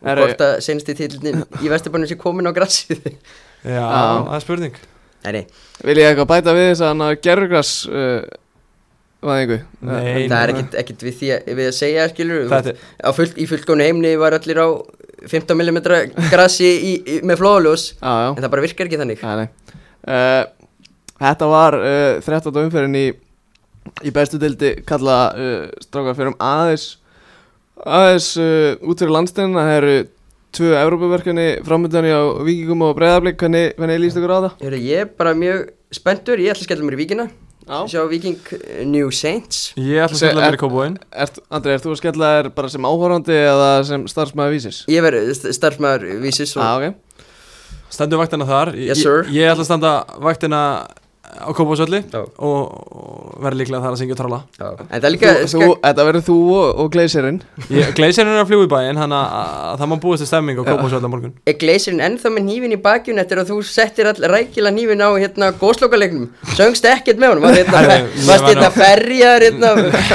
Og 0.05 0.19
hvort 0.19 0.41
að 0.45 0.57
sensti 0.61 0.93
titillin 0.93 1.43
í 1.65 1.69
Vesturbænum 1.71 2.05
sé 2.11 2.17
komin 2.19 2.45
á 2.45 2.53
grassið 2.53 2.99
Já. 3.65 3.81
það 3.81 4.35
er 4.35 4.43
spurning 4.43 4.75
Nei, 5.25 5.45
Vil 5.85 5.97
ég 6.01 6.09
eitthvað 6.11 6.29
bæta 6.31 6.53
við 6.55 6.67
þess 6.71 6.83
að 6.85 6.91
hann 6.93 7.03
að 7.05 7.13
gerugras 7.25 7.71
uh, 7.89 8.19
vaðingu 9.25 9.57
Nei, 9.89 10.27
það 10.29 10.37
er 10.41 10.53
ekkit, 10.53 10.77
ekkit 10.83 11.05
við, 11.07 11.15
því 11.21 11.31
að, 11.35 11.51
við 11.59 11.69
að 11.71 11.75
segja 11.79 12.07
skilur 12.11 12.55
er- 12.59 12.79
full, 13.17 13.29
Í 13.41 13.47
fullgónu 13.49 13.87
heimni 13.87 14.13
var 14.21 14.37
allir 14.37 14.61
á 14.61 14.67
15 15.25 15.57
mm 15.57 15.79
grassi 16.29 16.67
í, 16.69 16.91
í, 17.01 17.15
með 17.25 17.39
flóðljós 17.41 17.85
Já, 17.95 18.11
já. 18.11 18.27
En 18.35 18.43
það 18.43 18.51
bara 18.53 18.65
virkar 18.65 18.89
ekki 18.89 18.99
þannig. 19.01 19.23
Nei, 19.25 19.37
nei. 19.41 19.79
Uh, 20.05 20.43
þetta 21.23 21.47
var 21.49 21.77
uh, 21.79 22.19
13. 22.21 22.59
umferðin 22.65 22.99
í, 22.99 23.05
í 24.05 24.13
bestu 24.13 24.37
dildi 24.41 24.75
kalla 24.85 25.17
uh, 25.33 25.63
strákar 25.81 26.17
fyrir 26.19 26.33
um 26.33 26.37
aðeins 26.45 26.85
aðeins 27.85 28.27
uh, 28.37 28.75
út 28.85 29.01
fyrir 29.01 29.15
landstinn 29.15 29.55
það 29.57 29.71
eru 29.79 29.95
tvö 30.55 30.73
Evrópaverkefni 30.81 31.47
framöndan 31.67 32.05
á 32.07 32.19
Víkingum 32.47 32.81
og 32.87 32.95
Breiðarblik 32.97 33.37
hvernig, 33.41 33.73
hvernig 33.79 33.99
líst 34.03 34.19
ykkur 34.19 34.33
á 34.35 34.39
það? 34.45 34.77
Ég 34.79 35.01
er 35.03 35.09
bara 35.19 35.33
mjög 35.37 35.65
spenntur, 35.95 36.39
ég 36.41 36.53
ætla 36.53 36.63
að 36.63 36.69
skella 36.69 36.87
mér 36.87 36.97
í 36.97 37.01
Víkina 37.03 37.27
Já 37.65 37.79
Sjá 37.89 38.01
Víking 38.11 38.37
eh, 38.53 38.83
New 38.85 39.09
Saints 39.15 39.71
Ég 39.79 39.97
ætla 40.05 40.19
að 40.19 40.27
er- 40.29 40.35
mér 40.43 40.57
í 40.57 40.61
kópúin 40.61 40.97
Ert, 41.11 41.39
Andri, 41.49 41.73
ert 41.73 41.85
þú 41.87 41.95
að 41.95 42.01
skella 42.03 42.27
þér 42.35 42.49
bara 42.59 42.69
sem 42.69 42.85
áhórandi 42.85 43.33
eða 43.39 43.69
sem 43.89 44.03
starfsmæður 44.11 44.53
vísis? 44.53 44.83
Ég 44.91 45.01
verð 45.01 45.31
starfsmæður 45.57 46.19
vísis 46.21 46.53
og 46.59 46.61
Já, 46.61 46.75
ok 46.91 47.01
Stendur 47.95 48.21
vaktina 48.21 48.45
þar 48.49 48.73
Yes. 48.77 49.01
Ég 49.33 49.49
ætla 49.49 49.63
að 49.63 49.69
standa 49.69 49.95
vaktina 50.21 50.61
á 51.35 51.49
kópúsölli 51.55 52.01
Já. 52.11 52.21
og, 52.23 52.61
og 52.95 53.41
verði 53.43 53.61
líklega 53.61 53.83
þar 53.83 53.95
að 53.95 53.99
syngja 54.01 54.15
og 54.15 54.19
tralla 54.21 54.39
Já. 54.55 54.67
En 54.85 55.01
það 55.01 55.07
er 55.07 55.13
líka 55.15 55.33
þú, 55.35 55.47
þú, 55.51 55.69
Þetta 55.85 56.05
verður 56.09 56.25
þú 56.25 56.37
og, 56.55 56.65
og 56.83 56.91
Gleisirinn 56.95 57.39
Gleisirinn 57.97 58.33
er 58.33 58.41
að 58.43 58.49
fljúa 58.51 58.67
í 58.67 58.71
bæinn 58.71 59.01
hann 59.01 59.15
að 59.15 59.35
að 59.35 59.81
það 59.81 59.91
má 59.91 59.95
búist 60.05 60.23
til 60.23 60.29
stemming 60.29 60.59
á 60.59 60.63
kópúsölli 60.65 61.07
á 61.07 61.11
morgun. 61.11 61.33
Er 61.45 61.57
Gleisirinn 61.59 62.03
ennþá 62.05 62.31
með 62.33 62.45
nývin 62.49 62.75
í 62.75 62.79
bakjun 62.81 63.21
eftir 63.21 63.41
að 63.41 63.51
þú 63.51 63.59
settir 63.67 64.09
all 64.09 64.29
rækila 64.31 64.71
nývin 64.73 65.03
á 65.03 65.09
hérna 65.13 65.51
góðslokalegnum 65.59 66.29
Söngst 66.55 66.87
ekkert 66.89 67.19
með 67.21 67.35
honum? 67.35 67.45
Var 67.45 67.59
hérna, 67.59 67.81
varst 68.29 68.45
var 68.45 68.49
hérna 68.51 68.71
ferjar 68.75 69.45
hérna 69.45 69.73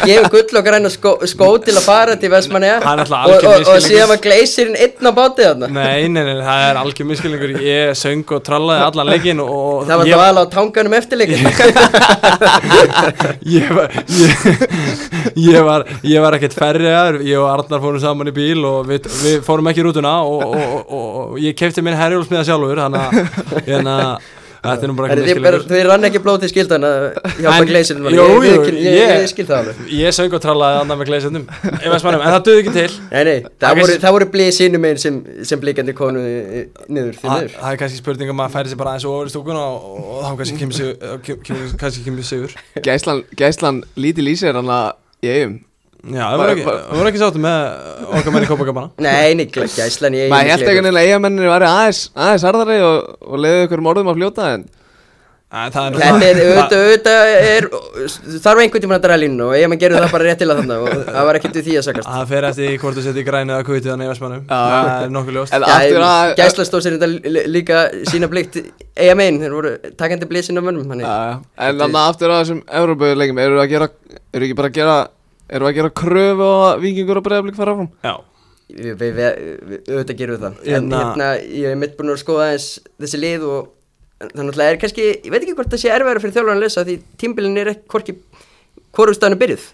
Gefið 0.09 0.31
gull 0.35 0.61
og 0.61 0.67
græna 0.67 0.93
skó, 0.93 1.15
skó 1.29 1.51
til 1.65 1.77
að 1.77 1.85
fara 1.85 2.17
til 2.21 2.31
er 2.31 2.87
alltaf 2.87 3.27
og, 3.27 3.45
og, 3.45 3.69
og 3.75 3.83
síðan 3.85 4.11
var 4.13 4.21
Gleisirinn 4.25 4.79
einn 4.79 5.11
á 5.11 5.13
bátið 5.15 5.49
þarna? 5.51 5.71
Nei, 5.75 6.09
nei, 6.09 6.23
nei, 6.25 6.41
það 6.47 6.67
er 6.69 6.81
algjör 6.81 7.09
miskilningur 7.11 7.55
Ég 7.65 7.93
söng 7.99 8.35
og 8.37 8.45
trallaði 8.47 8.87
allan 8.87 9.11
leikinn 9.11 9.43
og 9.45 9.87
Það 11.11 11.75
var 11.77 12.87
ég, 13.57 13.71
var, 13.75 13.95
ég, 14.21 14.47
ég 15.45 15.67
var 15.67 15.87
var 16.25 16.37
ekkert 16.39 16.57
ferriðar 16.57 17.21
Ég 17.27 17.39
og 17.41 17.49
Arnar 17.51 17.83
fórum 17.83 18.03
saman 18.03 18.31
í 18.31 18.35
bíl 18.37 18.65
og 18.69 18.89
við, 18.89 19.09
við 19.25 19.41
fórum 19.47 19.71
ekki 19.71 19.83
í 19.83 19.87
rútuna 19.87 20.17
og, 20.27 20.45
og, 20.47 20.77
og, 20.81 20.93
og, 21.01 21.39
ég 21.43 21.57
kefti 21.59 21.85
minn 21.85 21.99
herjólsmiða 21.99 22.47
sjálfur 22.49 22.83
Þannig 22.85 23.03
að 23.95 24.37
þetta 24.65 24.89
nú 24.91 24.97
bara 24.99 25.17
Þið 25.71 25.83
rann 25.89 26.07
ekki 26.09 26.21
blóð 26.25 26.41
til 26.43 26.51
skildan 26.53 26.85
að 26.87 27.05
hjálpa 27.41 27.55
En- 27.61 27.69
Gleisirinn 27.71 28.09
jú, 28.15 28.27
ég, 28.45 28.51
jú, 28.51 28.65
ég, 28.67 28.79
ég, 28.81 28.97
ég- 28.99 29.23
ég 29.25 29.31
skil 29.31 29.47
það 29.49 29.57
alveg. 29.61 29.81
Ég 30.01 30.17
söng 30.17 30.35
og 30.37 30.43
trallaði 30.45 30.81
annað 30.83 31.01
með 31.01 31.11
gleisendum 31.11 31.47
En 31.61 32.27
það 32.27 32.45
döði 32.49 32.61
ekki 32.65 32.75
til. 32.77 32.93
Nei, 33.11 33.25
nei, 33.31 33.39
Það 33.65 33.81
voru, 33.81 33.97
voru 34.19 34.29
blíð 34.35 34.51
sínum 34.59 34.87
einn 34.91 35.01
sem, 35.01 35.19
sem 35.49 35.63
blíkandi 35.63 35.95
konu 35.97 36.21
eh, 36.27 36.67
niður, 36.89 37.17
Það 37.23 37.73
er 37.73 37.81
kannski 37.81 38.03
spurning 38.03 38.35
um 38.35 38.45
að 38.45 38.53
færi 38.59 38.73
sér 38.75 38.81
bara 38.83 38.95
aðeins 38.97 39.09
ofur 39.09 39.31
í 39.31 39.35
stúkuna 39.35 39.65
og, 39.65 39.99
og 40.01 40.23
þá 40.27 40.31
kannski 40.43 40.61
kemur 40.61 42.23
sig, 42.23 42.31
sigur. 42.31 42.55
Gæslan, 42.85 43.25
gæslan 43.39 43.83
lítil 43.97 44.29
í 44.29 44.37
sér 44.39 44.61
hann 44.61 44.71
að 44.71 44.93
í 45.25 45.33
eigum 45.35 45.59
Já, 46.01 46.25
það 46.33 46.41
voru 46.41 46.53
ekki, 46.55 46.65
voru 46.97 47.11
ekki 47.11 47.21
sáttu 47.21 47.41
með 47.45 47.59
okkar 48.17 48.33
menn 48.35 48.47
í 48.47 48.51
Kópakabana 48.51 48.91
Nei, 49.07 49.35
nei, 49.37 49.47
gæ- 49.53 49.67
gæslan 49.69 50.17
ég 50.17 50.31
Maður 50.33 50.53
held 50.55 50.69
ekki 50.73 50.85
að 50.89 51.01
eigamennir 51.05 51.51
væri 51.53 51.69
aðeins, 51.69 52.05
aðeins 52.17 52.47
harðari 52.49 52.79
og, 52.87 53.17
og 53.21 53.43
leiði 53.45 53.67
ykkur 53.69 53.89
orðum 53.93 54.13
að 54.15 54.21
fljóta 54.23 54.53
en 54.57 54.69
Það 55.51 55.77
er 55.83 55.95
Þetta 55.99 56.27
er 56.31 56.37
auðvitað, 56.47 56.75
auðvitað 56.79 57.31
er, 57.51 57.65
þarf 58.45 58.61
einhvern 58.63 58.83
tímann 58.85 58.97
að 59.01 59.03
draga 59.03 59.19
línu 59.19 59.49
og 59.49 59.55
ég 59.59 59.67
maður 59.73 59.81
gerði 59.83 59.99
það 60.05 60.13
bara 60.15 60.27
rétt 60.29 60.39
til 60.39 60.47
að 60.53 60.61
þannig 60.61 60.85
og 60.85 61.01
það 61.09 61.27
var 61.27 61.39
ekkert 61.41 61.57
við 61.59 61.65
því 61.67 61.75
að 61.81 61.87
sakast 61.89 62.07
Það 62.13 62.29
fer 62.31 62.47
eftir 62.51 62.77
hvort 62.85 62.95
þú 63.01 63.03
setja 63.09 63.19
í 63.19 63.25
græni 63.27 63.55
eða 63.57 63.67
kvitið 63.67 64.05
í 64.05 64.11
Vestmannum 64.13 64.45
Já. 64.47 64.61
Það 64.71 65.03
er 65.09 65.13
nokkuð 65.17 65.37
ljóst 65.41 65.57
En 65.59 65.67
aftur 65.67 66.07
að 66.07 66.35
Gæsla 66.39 66.67
stóð 66.71 66.85
sér 66.87 66.97
þetta 67.01 67.09
lí- 67.35 67.45
líka 67.57 67.81
sína 68.13 68.31
blikt 68.31 68.61
eiga 68.95 69.17
megin, 69.19 69.41
þeir 69.43 69.57
voru 69.59 69.75
takandi 69.99 70.31
blíð 70.31 70.47
sinna 70.53 70.63
mönnum 70.63 70.87
Já, 70.87 70.93
þannig. 70.95 71.11
já. 71.11 71.35
En 71.67 71.83
þannig 71.83 71.99
að 72.05 72.11
aftur 72.15 72.31
að 72.37 72.45
þessum 72.45 72.63
Európa-leikum 72.85 73.43
eru 73.49 73.59
að 73.65 73.71
gera, 73.75 73.91
eru 74.31 74.47
ekki 74.47 74.59
bara 74.63 74.71
að 74.71 74.79
gera 74.79 74.97
Erum 75.51 75.67
við 75.67 75.73
að 75.73 75.79
gera 75.81 75.91
kröfu 76.01 76.47
á 76.47 76.57
að 76.71 76.83
vikingur 76.85 77.19
og 77.21 77.25
breyðablík 77.27 77.57
fara 77.59 77.75
áfram? 77.77 77.91
Já, 78.07 78.15
Við, 78.71 78.93
við, 79.01 79.17
við, 79.19 79.79
auðvitað 79.91 80.19
gerum 80.21 80.37
við 80.37 80.43
það. 80.45 80.59
En 80.63 80.71
Hérna- 80.71 80.99
hérna, 81.03 81.29
ég 81.43 81.73
hef 81.73 81.79
mitt 81.81 81.97
búin 81.99 82.13
að 82.15 82.21
skoða 82.23 82.45
aðeins 82.47 82.67
þessi 83.03 83.19
lið 83.19 83.47
og 83.51 84.29
þannig 84.31 84.55
að 84.55 84.63
er 84.69 84.79
kannski, 84.85 85.07
ég 85.25 85.33
veit 85.33 85.41
ekki 85.43 85.55
hvort 85.59 85.73
það 85.73 85.81
sé 85.83 85.91
erfæra 85.91 86.23
fyrir 86.23 86.35
þjálfarinn 86.37 86.61
að 86.61 86.63
lesa 86.63 86.85
því 86.87 86.95
tímbilin 87.19 87.59
er 87.59 87.71
ekki 87.73 87.91
hvorki 87.91 88.15
hvorumstæðinu 88.95 89.41
byrjuð. 89.41 89.65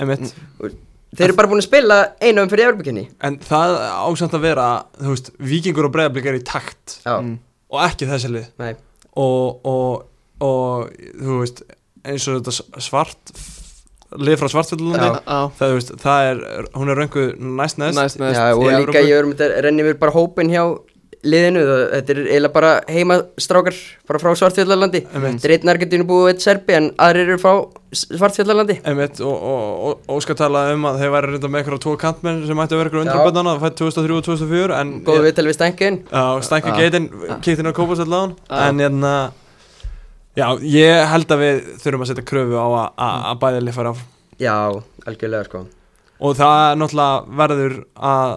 Einmitt. 0.00 0.32
Og 0.62 0.72
þeir 1.18 1.26
eru 1.28 1.36
bara 1.42 1.50
búin 1.52 1.60
að 1.60 1.66
spila 1.68 1.98
einu 2.24 2.42
um 2.44 2.48
fyrir 2.52 2.68
Evropakenni 2.70 3.04
En 3.28 3.36
það 3.44 3.76
ásamt 4.08 4.34
að 4.38 4.44
vera, 4.48 4.66
þú 4.96 5.12
veist, 5.12 5.30
vikingur 5.52 5.88
og 5.90 5.94
breyðablík 5.98 6.30
er 6.32 6.40
í 6.40 6.44
takt. 6.48 6.98
Já, 7.04 7.18
Mm. 7.20 7.36
og 7.68 7.84
ekki 7.84 8.08
þessi 8.08 8.32
lið. 8.32 8.48
Nei, 8.64 8.72
og, 9.12 9.60
og, 9.66 10.04
og 10.40 10.88
þú 11.20 11.38
veist, 11.42 11.62
eins 12.04 12.28
og 12.32 12.40
þetta 12.40 12.80
svart 12.80 13.32
lið 14.16 14.38
frá. 14.40 14.48
Já, 14.48 15.40
það, 15.58 15.78
það 16.00 16.28
er, 16.32 16.68
hún 16.74 16.88
er 16.94 16.96
rönguð 17.02 17.32
næst 17.38 17.78
neðst 17.82 17.98
næst, 18.00 18.20
næst 18.22 18.38
Já, 18.40 18.52
og 18.54 18.62
líka 18.64 18.78
Evrópu. 18.78 19.02
ég 19.08 19.18
erum 19.18 19.34
þetta 19.36 19.64
renni 19.66 19.82
mér 19.84 19.98
bara 20.00 20.12
hópin 20.16 20.48
hjá 20.54 20.62
liðinu, 21.28 21.60
það- 21.66 21.88
þetta 21.96 22.12
er 22.14 22.18
eiginlega 22.30 22.52
bara 22.54 22.68
heimastrákar 22.86 23.74
bara 24.06 24.18
frá 24.22 24.30
Svartfjallalandi 24.38 25.00
Einmitt. 25.12 25.40
þetta 25.42 25.48
er 25.48 25.54
einn 25.58 25.72
Argentínu 25.72 26.04
búið 26.06 26.28
eitt 26.30 26.44
Serbi 26.44 26.76
en 26.78 26.86
aðrir 26.94 27.26
eru 27.32 27.38
frá 27.42 27.52
Svartfjallalandi 27.92 28.76
Einmitt, 28.86 29.18
og, 29.20 29.34
og, 29.34 29.64
og, 29.88 29.98
og 30.14 30.22
skal 30.22 30.38
tala 30.38 30.62
um 30.76 30.86
að 30.86 31.00
þeir 31.02 31.10
væri 31.16 31.32
reynda 31.34 31.50
með 31.50 31.64
eitthvað 31.64 31.82
tvo 31.84 31.96
kantmenn 31.98 32.46
sem 32.46 32.62
ætti 32.62 32.76
að 32.76 32.82
vera 32.84 32.88
eitthvað 32.92 33.02
Já. 33.02 33.10
undraböndana 33.10 33.56
fætt 33.64 33.76
2003 33.82 34.16
og 34.20 34.24
2004 34.30 34.78
en 34.80 34.94
góð 35.08 35.26
viðtal 35.26 35.46
við 35.50 35.58
stænkin 35.58 35.98
Já. 36.06 36.24
geitin, 36.78 37.10
kíkt 37.42 37.58
inn 37.64 37.70
á 37.70 37.74
kópasöldláðan 37.74 38.36
Já. 38.46 38.62
en 38.68 38.78
hérna 38.86 39.14
já, 40.38 40.46
ég 40.62 41.02
held 41.12 41.34
að 41.34 41.42
við 41.42 41.58
þurfum 41.82 42.04
að 42.04 42.12
setja 42.12 42.26
kröfu 42.30 42.56
á 42.58 42.66
að, 42.66 42.86
að, 43.06 43.18
að 43.32 43.42
bæði 43.42 43.64
lið 43.64 43.76
fara 43.78 43.92
áfram. 43.94 44.14
Já, 44.38 44.54
algjörlega 45.10 45.48
sko. 45.48 45.64
Og 46.18 46.38
það 46.38 46.62
er 46.62 46.80
náttúrulega 46.80 47.38
verður 47.42 47.76
að 48.12 48.34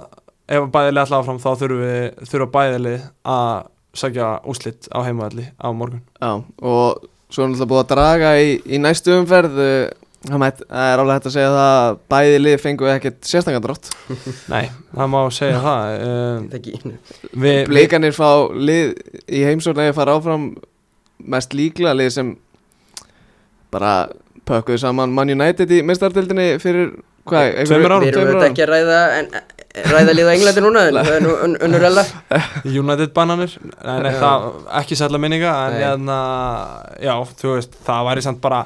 ef 0.51 0.67
bæði 0.73 0.91
lið 0.91 1.03
alltaf 1.05 1.21
áfram 1.21 1.41
þá 1.41 1.49
þurfum 1.61 1.85
við 1.85 2.27
þurfa 2.33 2.51
bæði 2.57 2.83
lið 2.87 3.07
að 3.35 3.55
sækja 4.01 4.29
úslitt 4.51 4.91
á 4.91 4.99
heimaðalli 5.05 5.47
á 5.61 5.67
morgun. 5.75 6.03
Já, 6.17 6.31
og 6.41 7.09
svo 7.31 7.45
er 7.45 7.51
náttúrulega 7.51 7.71
búið 7.73 7.83
að 7.85 7.91
draga 7.95 8.37
í, 8.41 8.53
í 8.65 8.81
næstu 8.81 9.17
umferð 9.19 9.59
uh, 9.61 9.89
Það 10.21 10.43
er 10.77 11.01
alveg 11.01 11.15
hægt 11.15 11.27
að 11.31 11.33
segja 11.33 11.49
það 11.49 11.67
að 11.81 11.95
bæði 12.13 12.41
lið 12.41 12.57
fengu 12.61 12.89
ekkert 12.91 13.23
sérstangandrátt 13.25 13.87
Nei, 14.53 14.67
það 14.93 15.07
má 15.09 15.17
segja 15.33 15.61
það 15.63 15.93
um, 16.05 16.43
Það 16.51 16.57
ekki 16.59 17.63
Blikanir 17.71 18.13
fá 18.13 18.29
lið 18.53 18.91
í 19.25 19.41
heimsórn 19.47 19.81
eða 19.81 19.95
fara 19.97 20.13
áfram 20.19 20.45
mest 21.25 21.53
líklega 21.57 21.93
lið 21.97 22.09
sem 22.15 22.33
bara 23.71 23.93
pökkuðu 24.47 24.79
saman 24.81 25.13
Man 25.15 25.29
United 25.31 25.69
í 25.71 25.81
mistardildinni 25.85 26.47
fyrir 26.61 26.91
hvað, 27.29 27.45
einhverju- 27.45 27.67
Tveimur 27.69 27.93
árum, 27.95 28.05
Við 28.05 28.13
erum 28.17 28.27
auðvitað 28.31 28.49
ekki 28.49 28.63
að 28.65 28.71
ræða 28.73 28.99
en, 29.19 29.27
ræða 29.93 30.15
lið 30.17 30.27
á 30.27 30.33
Englandi 30.35 30.63
núna 30.65 30.83
en 30.89 30.97
það 31.05 31.15
er 31.15 31.23
nú 31.25 31.33
un- 31.45 31.57
unnur 31.67 31.85
ella. 31.91 32.03
United 32.83 33.13
bananir 33.15 33.53
Já. 33.53 34.11
það, 34.19 34.47
ekki 34.81 34.97
sætla 34.99 35.21
minninga 35.21 35.53
en 35.67 35.75
Nei. 35.77 35.81
hérna, 35.85 36.19
já, 37.05 37.13
þú 37.41 37.55
veist 37.55 37.77
það 37.87 38.07
væri 38.09 38.25
samt 38.27 38.41
bara 38.43 38.63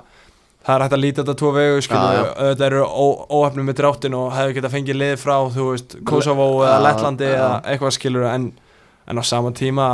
það 0.65 0.75
er 0.79 0.83
hægt 0.87 0.95
að 0.97 1.03
líta 1.03 1.21
þetta 1.21 1.35
tvo 1.43 1.51
vegu, 1.53 1.81
auðvitað 1.93 2.65
eru 2.71 2.85
óhefnum 3.37 3.67
með 3.69 3.75
dráttin 3.83 4.15
og 4.17 4.31
hefur 4.33 4.55
getað 4.57 4.73
fengið 4.79 4.97
lið 5.03 5.17
frá, 5.21 5.35
þú 5.53 5.67
veist, 5.73 5.97
Kosovo 6.09 6.47
eða 6.65 6.79
Lettlandi 6.87 7.27
eða 7.35 7.51
eitthvað 7.69 7.93
skilur 7.99 8.25
en, 8.31 8.47
en 9.05 9.21
á 9.21 9.23
sama 9.27 9.51
tíma 9.53 9.85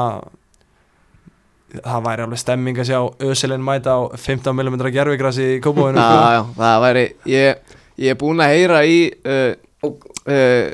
það 1.79 2.05
væri 2.07 2.25
alveg 2.25 2.41
stemming 2.41 2.79
að 2.83 2.89
sjá 2.91 2.99
Ösilin 3.31 3.63
mæta 3.65 3.95
á 3.95 3.99
15mm 4.15 4.87
gerfigrassi 4.95 5.47
í 5.55 5.59
Kópavóinu 5.63 5.99
Já, 6.01 6.07
sko. 6.07 6.31
já, 6.35 6.41
það 6.61 6.79
væri 6.85 7.03
Ég, 7.31 7.75
ég 8.05 8.15
er 8.15 8.19
búinn 8.21 8.43
að 8.43 8.53
heyra 8.55 8.81
í 8.87 8.97
uh, 9.25 9.51
Og- 9.87 10.07
uh, 10.27 10.71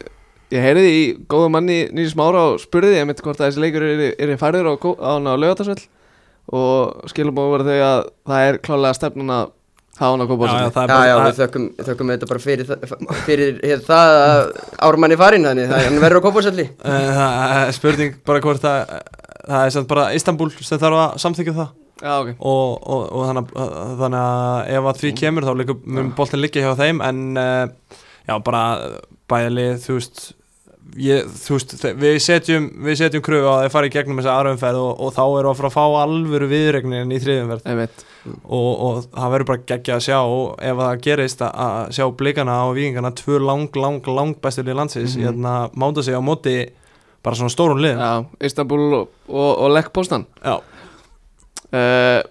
Ég 0.48 0.64
heyriði 0.64 0.92
í 0.96 1.06
góðum 1.28 1.58
manni 1.58 1.82
Nýri 1.92 2.08
Smára 2.14 2.46
og 2.54 2.62
spurði 2.64 2.94
ég 3.02 3.08
mitt 3.10 3.20
hvort 3.20 3.42
að 3.42 3.50
þessi 3.50 3.60
leikur 3.66 3.84
er, 3.84 4.04
er 4.16 4.38
færður 4.40 4.70
á, 4.72 4.74
á, 4.80 5.12
á 5.20 5.34
lögatarsvöld 5.36 5.82
og 6.56 7.10
skilum 7.12 7.36
búið 7.36 7.50
verið 7.58 7.68
þau 7.74 7.88
að 7.90 8.04
það 8.32 8.46
er 8.48 8.60
klálega 8.64 8.96
stefnun 8.96 9.34
að 9.36 9.50
hafa 9.98 10.12
hann 10.14 10.24
á 10.24 10.28
já, 10.28 10.30
já, 10.32 11.04
er 11.04 11.08
Já, 11.10 11.16
við 11.26 11.40
þökkum, 11.42 11.66
þökkum 11.90 12.12
þetta 12.14 12.30
bara 12.30 12.44
fyrir, 12.46 12.72
fyrir 13.26 13.60
hér, 13.66 13.82
það 13.84 14.14
að 14.22 14.42
ármanni 14.88 15.18
farin 15.20 15.48
þannig 15.50 15.72
það 15.74 15.86
hann 15.88 16.02
verður 16.06 16.22
á 16.22 16.26
kópásalli 16.28 16.66
Eh, 16.70 17.08
það 17.18 17.56
er 17.66 17.76
spurning 17.76 18.16
bara 18.30 18.44
hvort 18.46 18.64
það 18.64 18.94
það 19.48 19.66
er 19.66 19.76
samt 19.78 19.92
bara 19.92 20.08
Istanbul 20.18 20.50
sem 20.60 20.80
þarf 20.82 21.02
að 21.04 21.20
samþykja 21.24 21.58
það. 21.58 21.76
Já, 21.98 22.14
ok. 22.22 22.34
Og, 22.46 22.74
og, 22.94 23.06
og 23.18 23.24
þannig, 23.26 23.54
að, 23.58 23.78
þannig 24.04 24.24
að 24.24 24.74
ef 24.78 24.90
að 24.92 25.00
því 25.02 25.14
kemur 25.18 25.48
þá 25.48 25.54
mun 25.98 26.12
boltin 26.18 26.44
liggja 26.44 26.66
hjá 26.68 26.76
þeim 26.78 27.00
en 27.08 27.22
uh, 27.42 27.96
já 28.28 28.36
bara 28.46 28.66
bæðalið 29.32 29.80
þú 29.82 29.96
veist, 29.98 30.20
ég, 31.02 31.26
þú 31.42 31.58
veist 31.58 31.74
við 32.04 32.20
setjum, 32.22 32.68
við 32.86 33.00
setjum 33.02 33.24
kröfu 33.26 33.50
að 33.50 33.64
þeir 33.64 33.74
fara 33.74 33.90
í 33.90 33.94
gegnum 33.96 34.22
þessa 34.22 34.36
aðraumferð 34.38 34.84
og, 34.84 34.94
og 35.08 35.16
þá 35.18 35.24
við 35.26 35.50
að 35.50 35.58
fara 35.62 35.72
að 35.72 35.78
fá 35.80 35.86
alvöru 36.04 36.50
viðregnin 36.54 37.12
í 37.18 37.20
þriðumferð 37.24 37.68
Einmitt. 37.74 38.06
og, 38.46 38.70
og 38.88 39.00
það 39.18 39.34
verður 39.34 39.50
bara 39.52 39.66
geggja 39.74 39.98
að 39.98 40.06
sjá 40.08 40.20
ef 40.70 40.82
það 40.84 41.02
gerist 41.08 41.46
að, 41.48 41.62
að 41.66 41.94
sjá 41.98 42.06
blikana 42.22 42.60
og 42.68 42.76
vikingana 42.78 43.14
tvö 43.24 43.42
lang, 43.42 43.82
lang, 43.82 44.12
lang 44.20 44.38
bestur 44.44 44.70
í 44.70 44.78
landsins 44.78 45.16
mm 45.18 45.24
Mhm. 45.24 45.28
hérna 45.32 45.56
mánda 45.74 46.04
sig 46.06 46.14
á 46.14 46.22
móti 46.22 46.60
bara 47.28 47.38
svona 47.40 47.52
stórum 47.54 47.82
liðum. 47.84 48.00
Já, 48.00 48.48
Istanbul 48.48 48.86
og, 49.02 49.10
og, 49.28 49.50
og 49.66 49.74
Lech 49.76 49.92
Postan 49.96 50.24
Já. 50.40 50.58
uh, 51.76 52.22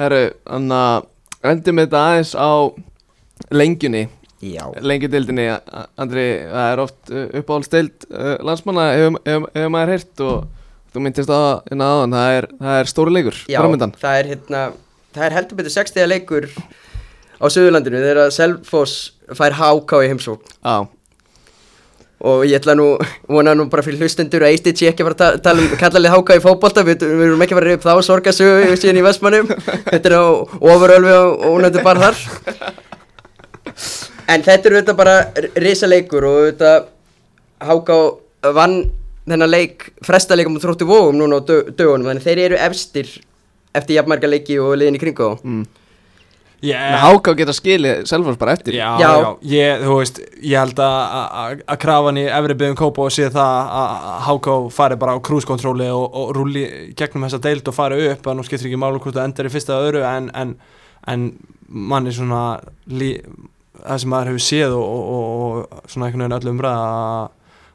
Herru, 0.00 0.22
þannig 0.48 0.78
að 0.80 1.52
endum 1.52 1.80
þetta 1.84 2.00
aðeins 2.08 2.32
á 2.36 2.50
lengjunni. 3.56 4.06
Já, 4.40 4.62
lengjudildinni, 4.80 5.44
Andri, 6.00 6.22
það 6.48 6.70
er 6.72 6.80
oft 6.80 7.10
uh, 7.12 7.26
uppáhaldsdeild 7.42 8.06
uh, 8.08 8.38
landsmanna 8.48 8.86
hefur 8.96 9.18
hef, 9.28 9.48
hef 9.52 9.66
maður 9.74 9.92
heyrt 9.92 10.22
og 10.24 10.46
þú 10.94 11.02
myndist 11.04 11.28
á 11.32 11.60
hérna 11.68 11.88
áðan, 11.92 12.14
það 12.16 12.36
er, 12.38 12.46
það 12.62 12.78
er 12.80 12.88
stóri 12.90 13.12
leikur 13.14 13.36
já 13.52 13.58
framöndan. 13.60 13.92
það 14.00 14.16
er 14.22 14.30
hérna 14.32 14.62
það 15.14 15.26
er 15.26 15.36
heldur 15.36 15.60
betur 15.60 15.74
60 15.76 16.08
leikur 16.08 16.48
á 17.36 17.44
Suðurlandinu 17.52 18.00
þegar 18.02 18.32
Selfoss 18.34 18.96
fær 19.36 19.58
HK 19.60 20.00
í 20.06 20.10
heimsók 20.14 20.48
Já, 20.56 20.88
og 22.20 22.42
ég 22.44 22.58
ætla 22.58 22.74
nú, 22.76 22.86
vona 23.32 23.54
nú 23.56 23.64
bara 23.72 23.82
fyrir 23.84 24.02
hlustendur 24.02 24.44
að 24.44 24.52
Eistitsi 24.54 24.88
ekki 24.90 25.04
að 25.04 25.08
fara 25.08 25.16
að 25.16 25.20
ta- 25.40 25.42
tala 25.48 25.62
um 25.64 25.78
kallalið 25.80 26.14
háka 26.14 26.36
í 26.36 26.42
fótbolta, 26.44 26.84
við, 26.84 27.04
við 27.08 27.24
erum 27.30 27.44
ekki 27.46 27.56
reyða 27.56 27.78
upp 27.78 27.86
þá 27.86 27.94
sorgasögu 28.10 28.76
síðan 28.76 29.00
í 29.00 29.04
Vestmannum. 29.06 29.48
Þetta 29.88 30.10
er 30.10 30.16
á 30.20 30.24
ofurölfi 30.60 31.14
og 31.16 31.46
ónættu 31.54 31.84
bara 31.86 32.10
þar. 32.10 32.20
En 34.30 34.44
þetta 34.46 34.68
er 34.68 34.76
auðvitað 34.76 34.98
bara 35.00 35.16
risa 35.64 35.88
leikur 35.88 36.28
og 36.28 36.38
auðvitað 36.42 36.90
háka 37.70 37.98
vann 38.56 38.76
þennan 39.30 39.50
leik 39.52 39.88
fresta 40.04 40.36
leikum 40.36 40.56
og 40.58 40.64
þróttu 40.64 40.86
vógum 40.88 41.18
núna 41.18 41.40
á 41.40 41.46
dö- 41.48 41.66
dögunum. 41.72 42.08
Þannig 42.10 42.26
þeir 42.28 42.44
eru 42.50 42.60
efstir 42.68 43.10
eftir 43.74 43.96
jafnmarga 43.96 44.28
leiki 44.30 44.58
og 44.60 44.76
liðin 44.76 44.96
í 44.98 45.02
kringu 45.02 45.24
á 45.24 45.32
mm. 45.40 45.64
Yeah. 46.62 46.86
en 46.92 46.98
Háká 47.04 47.34
geta 47.38 47.52
skilið 47.56 48.04
Selfors 48.10 48.36
bara 48.40 48.52
eftir 48.56 48.74
Já, 48.76 48.88
Já. 49.00 49.10
já, 49.20 49.30
ég, 49.52 49.84
þú 49.86 49.96
veist, 50.00 50.20
ég 50.42 50.56
held 50.60 50.82
að- 50.84 51.14
að 51.42 51.62
að 51.74 51.78
krafan 51.84 52.20
í 52.20 52.24
efri 52.28 52.54
byggum 52.62 52.76
kópa 52.80 53.06
og 53.06 53.14
sé 53.14 53.30
það 53.30 53.72
að 53.80 54.20
HK 54.28 54.56
fari 54.76 54.96
bara 55.00 55.14
á 55.16 55.18
krúskontróli 55.20 55.88
og, 55.94 56.06
og 56.14 56.34
rúli 56.36 56.64
gegnum 56.98 57.24
þessa 57.28 57.40
deild 57.48 57.68
og 57.68 57.74
fari 57.74 58.00
upp, 58.12 58.26
að 58.26 58.36
nú 58.40 58.44
skiptir 58.46 58.68
ekki 58.70 58.80
málu 58.82 59.00
hvort 59.00 59.14
það 59.16 59.24
endar 59.30 59.46
í 59.50 59.54
fyrsta 59.56 59.80
öðru 59.80 60.04
en, 60.04 60.30
en, 60.34 60.54
en 61.08 61.28
manni 61.68 62.12
svona 62.12 62.60
lí, 62.90 63.14
það 63.80 63.98
sem 64.02 64.10
maður 64.12 64.32
hefur 64.34 64.46
séð 64.50 64.72
og, 64.76 64.84
og, 64.84 65.04
og, 65.10 65.60
og 65.80 65.90
svona 65.90 66.08
einhvern 66.08 66.26
veginn 66.26 66.38
öllum 66.40 66.58
umræða 66.58 66.88
að 66.90 67.28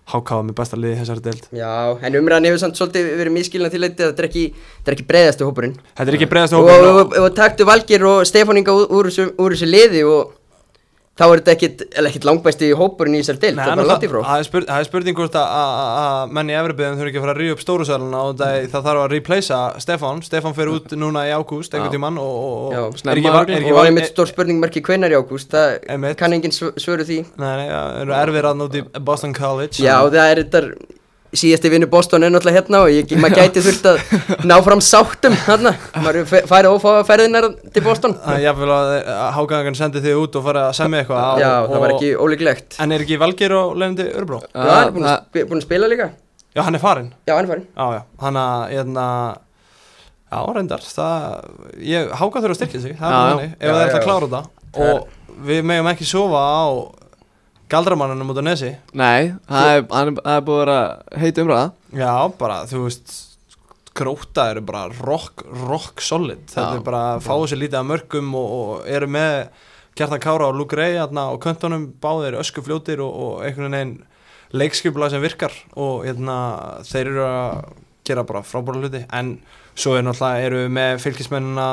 Var 0.06 0.44
með 0.46 0.54
besta 0.60 0.78
liði 0.78 1.00
þessari 1.02 1.24
deild. 1.26 1.46
Já, 1.56 1.72
en 2.06 2.16
umræðan 2.20 2.46
hefur 2.46 2.60
samt 2.62 2.78
svolítið 2.78 3.08
verið 3.20 3.34
miskilna 3.36 3.70
til 3.74 3.82
leiti 3.82 4.04
að 4.06 4.12
þetta 4.12 4.22
er 4.24 4.28
ekki, 4.30 4.44
þetta 4.78 4.94
ekki 4.96 5.06
breiðastu 5.10 5.48
hópurinn. 5.50 5.74
Þetta 5.98 6.12
er 6.12 6.18
ekki 6.20 6.28
breiðast 6.30 6.54
og, 6.54 6.68
hópur 6.70 6.86
og, 6.90 7.00
og, 7.02 7.16
og 7.26 7.36
taktu 7.40 7.66
Valgir 7.68 8.06
og 8.06 8.22
Stefáninga 8.30 8.76
úr, 8.78 8.86
úr, 9.00 9.10
þessu- 9.10 9.34
úr 9.42 9.56
þessu 9.58 9.70
liði 9.72 10.04
og 10.06 10.36
þá 11.16 11.24
er 11.32 11.40
þetta 11.40 11.52
ekkit, 11.56 11.82
ekkit 12.02 12.26
langbæsti 12.28 12.70
hópurinn 12.76 13.16
í 13.16 13.20
þessari 13.22 13.40
deild, 13.40 13.56
Nei, 13.56 13.64
það 13.66 13.80
er 13.80 13.88
langt 13.88 14.04
í 14.04 14.10
frá 14.12 14.18
það 14.26 14.42
er 14.42 14.48
spurning, 14.90 15.14
er 15.16 15.16
hvort 15.16 15.38
að- 15.40 15.54
að 15.56 15.84
að 15.96 16.34
menn 16.36 16.50
í 16.52 16.56
Efribyðum 16.60 16.98
þurfi 17.00 17.12
ekki 17.12 17.20
að 17.22 17.26
fara 17.26 17.36
að 17.36 17.40
ríða 17.40 17.56
upp 17.56 17.64
stóru 17.64 17.86
sæluna 17.88 18.20
og 18.26 18.34
það, 18.42 18.68
það 18.74 18.84
þarf 18.90 19.02
að 19.06 19.08
replacea 19.16 19.62
Stefán. 19.86 20.20
Stefán 20.28 20.56
fer 20.58 20.68
út 20.74 20.96
núna 21.00 21.24
í 21.24 21.32
ágúst 21.32 21.72
einhvern 21.72 21.88
Já. 21.88 21.96
tímann 21.96 22.20
og, 22.20 22.36
og, 22.36 22.74
Já, 22.76 22.84
er 23.12 23.16
ekki, 23.16 23.32
var- 23.32 23.48
er 23.48 23.56
ekki, 23.62 23.72
og 23.72 23.80
var- 23.80 23.86
einmitt 23.88 24.12
stór 24.12 24.28
spurningmerki 24.34 24.82
hvenær 24.84 25.16
í 25.16 25.20
ágúst, 25.24 25.56
það 25.56 26.18
kann 26.20 26.34
enginn 26.34 26.52
sv- 26.52 26.76
svöru 26.76 27.08
því. 27.08 27.22
Það 27.40 28.02
eru 28.02 28.12
erfir 28.20 28.44
að 28.52 28.66
út 28.68 28.76
í 28.76 28.84
Boston 29.00 29.34
College. 29.34 29.80
Já, 29.80 30.02
það 30.10 30.32
er 30.36 30.44
þetta 30.44 30.62
síðasti 31.40 31.70
vinnu 31.74 31.88
Boston 31.92 32.24
er 32.26 32.32
náttúrulega 32.34 32.60
hérna 32.62 32.82
og 32.86 32.90
ég, 32.94 33.14
maður 33.22 33.40
gæti 33.42 33.64
þurft 33.66 33.86
að 33.92 34.00
ná 34.50 34.56
fram 34.66 34.82
sáttum 34.84 35.36
hérna, 35.46 35.74
maður 36.04 36.26
farið 36.50 36.74
ófáða 36.76 37.06
ferðinar 37.08 37.48
til 37.76 37.84
Boston. 37.86 38.16
Það 38.26 38.38
er 38.40 38.44
jafnvel 38.48 38.72
að 38.76 38.92
hágangan 39.38 39.78
sendi 39.80 40.04
þig 40.06 40.20
út 40.24 40.38
og 40.40 40.46
fara 40.50 40.66
að 40.70 40.76
semja 40.80 41.04
eitthvað. 41.04 41.42
Já, 41.44 41.52
og, 41.62 41.70
það 41.74 41.84
var 41.86 41.96
ekki 41.96 42.12
ólíklegt. 42.26 42.80
En 42.84 42.92
er 42.96 43.06
ekki 43.06 43.20
Valgeir 43.22 43.56
og 43.60 43.76
Lendi 43.82 44.08
Örbró? 44.12 44.42
Já, 44.52 44.62
hann 44.66 44.88
er 44.88 44.94
búin 44.96 45.08
að 45.08 45.12
það- 45.16 45.26
sp- 45.32 45.48
búin 45.52 45.62
að 45.64 45.68
spila 45.70 45.92
líka. 45.92 46.10
Já, 46.56 46.62
hann 46.64 46.76
er 46.76 46.80
farinn. 46.80 47.10
Já, 47.28 47.34
hann 47.36 47.46
er 47.46 47.52
farin 47.52 47.66
Já, 47.76 47.86
já, 47.98 48.02
hann 48.24 48.38
að, 48.40 48.70
hérna 48.72 49.08
Já, 50.36 50.40
reyndar, 50.56 50.82
það 50.82 51.26
ég, 51.86 52.08
Háka 52.18 52.42
þurfa 52.42 52.56
að 52.56 52.60
styrkja 52.60 52.82
sig, 52.82 52.96
það 53.00 53.12
Já, 53.12 53.16
er 53.16 53.26
já. 53.26 53.36
þannig 53.36 53.52
Ef 53.60 53.70
það 53.70 53.82
er 53.82 53.90
já. 53.92 53.96
að 54.00 54.06
klára 54.08 54.26
þetta. 54.26 54.42
Það 54.76 54.88
er- 54.90 54.96
Og 54.96 55.44
við 55.46 55.62
megum 55.70 55.90
ekki 55.92 56.08
sofa 56.10 56.42
á 56.42 56.66
galdramannunum 57.72 58.34
út 58.34 58.42
á 58.42 58.44
nesi? 58.46 58.74
Nei, 58.94 59.34
það 59.50 59.70
er, 59.72 59.86
hann 59.92 60.12
er, 60.12 60.20
það 60.20 60.36
er 60.40 60.44
búið 60.50 60.60
að 60.60 60.66
vera 60.66 61.22
heit 61.22 61.40
umræða. 61.44 61.70
Já, 61.96 62.12
bara, 62.40 62.60
þú 62.70 62.84
veist 62.86 63.16
gróta 63.96 64.50
eru 64.52 64.64
bara 64.68 64.90
rock, 65.00 65.46
rock 65.66 66.04
solid. 66.04 66.44
Þetta 66.52 66.74
Já. 66.74 66.80
er 66.80 66.84
bara 66.86 67.04
að 67.14 67.24
fá 67.26 67.36
sér 67.48 67.62
lítið 67.62 67.80
af 67.80 67.88
mörgum 67.88 68.34
og, 68.36 68.56
og 68.60 68.90
eru 68.92 69.08
með 69.12 69.38
Kjartan 69.96 70.24
Kára 70.24 70.50
og 70.52 70.58
Luke 70.60 70.76
Ray 70.76 70.98
hérna, 70.98 71.30
og 71.32 71.40
köntunum 71.46 71.88
báðir 72.04 72.36
öskufljótir 72.42 73.00
og, 73.04 73.16
og 73.16 73.46
einhvern 73.48 73.78
veginn 73.78 73.96
leikskipula 74.56 75.08
sem 75.12 75.24
virkar 75.24 75.56
og 75.80 76.04
hérna, 76.08 76.36
þeir 76.88 77.12
eru 77.14 77.24
að 77.30 77.62
gera 78.06 78.26
bara 78.28 78.44
frábæra 78.46 78.84
hluti. 78.84 79.06
En 79.16 79.38
svo 79.76 79.96
er 79.96 80.04
náttúrulega 80.06 80.50
eru 80.50 80.66
við 80.66 80.76
með 80.76 81.00
fylgismennina 81.06 81.70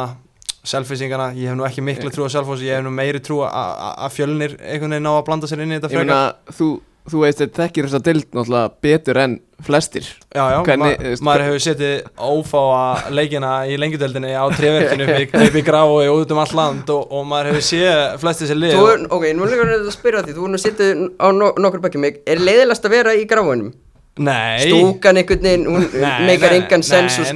selfisingana, 0.64 1.32
ég 1.34 1.48
hef 1.50 1.56
nú 1.58 1.64
ekki 1.66 1.82
miklu 1.82 2.10
trú 2.14 2.26
á 2.26 2.30
selfos, 2.30 2.60
ég 2.62 2.76
hef 2.78 2.84
nú 2.86 2.90
meiri 2.94 3.20
trú 3.20 3.40
að- 3.42 3.52
að 3.52 3.94
að 4.06 4.16
fjölnir 4.16 4.56
einhvern 4.60 4.90
veginn 4.96 5.06
ná 5.08 5.12
að 5.18 5.24
blanda 5.26 5.46
sér 5.50 5.62
inn 5.64 5.72
í 5.72 5.78
þetta 5.80 5.90
Ég 5.90 5.98
frekar. 5.98 6.06
meina, 6.06 6.34
þú, 6.58 6.68
þú 7.10 7.22
veist 7.24 7.38
þetta 7.42 7.62
þekkir 7.66 7.88
þessa 7.88 8.02
dild 8.06 8.26
náttúrulega 8.30 8.70
betur 8.82 9.16
en 9.18 9.40
flestir. 9.62 10.06
Já, 10.34 10.44
já, 10.54 10.58
Hvernig, 10.64 10.98
ma 10.98 11.08
veist, 11.08 11.22
maður 11.22 11.44
hefur 11.48 11.62
setið 11.66 12.02
ófáa 12.16 13.10
leikina 13.10 13.50
í 13.66 13.76
lengjudeldinni 13.78 14.32
á 14.38 14.44
tréverkinu 14.54 15.06
upp 15.46 15.54
í- 15.58 15.62
grái 15.66 15.82
og 16.08 16.22
út 16.22 16.30
um 16.34 16.38
allt 16.38 16.54
land 16.54 16.90
og, 16.90 17.10
og 17.10 17.26
maður 17.26 17.52
hefur 17.52 17.66
séð 17.66 18.18
flesti 18.22 18.46
sér 18.46 18.58
lið 18.62 19.06
ok, 19.10 19.24
nú 19.34 19.42
er 19.46 19.50
líka 19.54 19.66
að 19.66 19.90
spyrja 19.94 20.22
því, 20.26 20.34
þú 20.38 20.44
er 20.46 20.52
nú 20.54 20.62
sittið 20.62 21.02
á 21.18 21.26
no 21.34 21.52
nokkur 21.58 21.82
bakið 21.88 22.00
mig, 22.06 22.22
er 22.26 22.38
leiðilegast 22.38 22.86
að 22.86 22.90
vera 23.00 23.14
í 23.18 23.26
gráfunum? 23.26 23.72
Nei. 24.20 24.58
Stúkan 24.66 25.16
einhvern 25.16 25.40
veginn, 25.46 25.62
hún 25.72 25.86
meikar 26.28 26.52
engan 26.52 26.82
sens 26.84 27.14
er- 27.22 27.32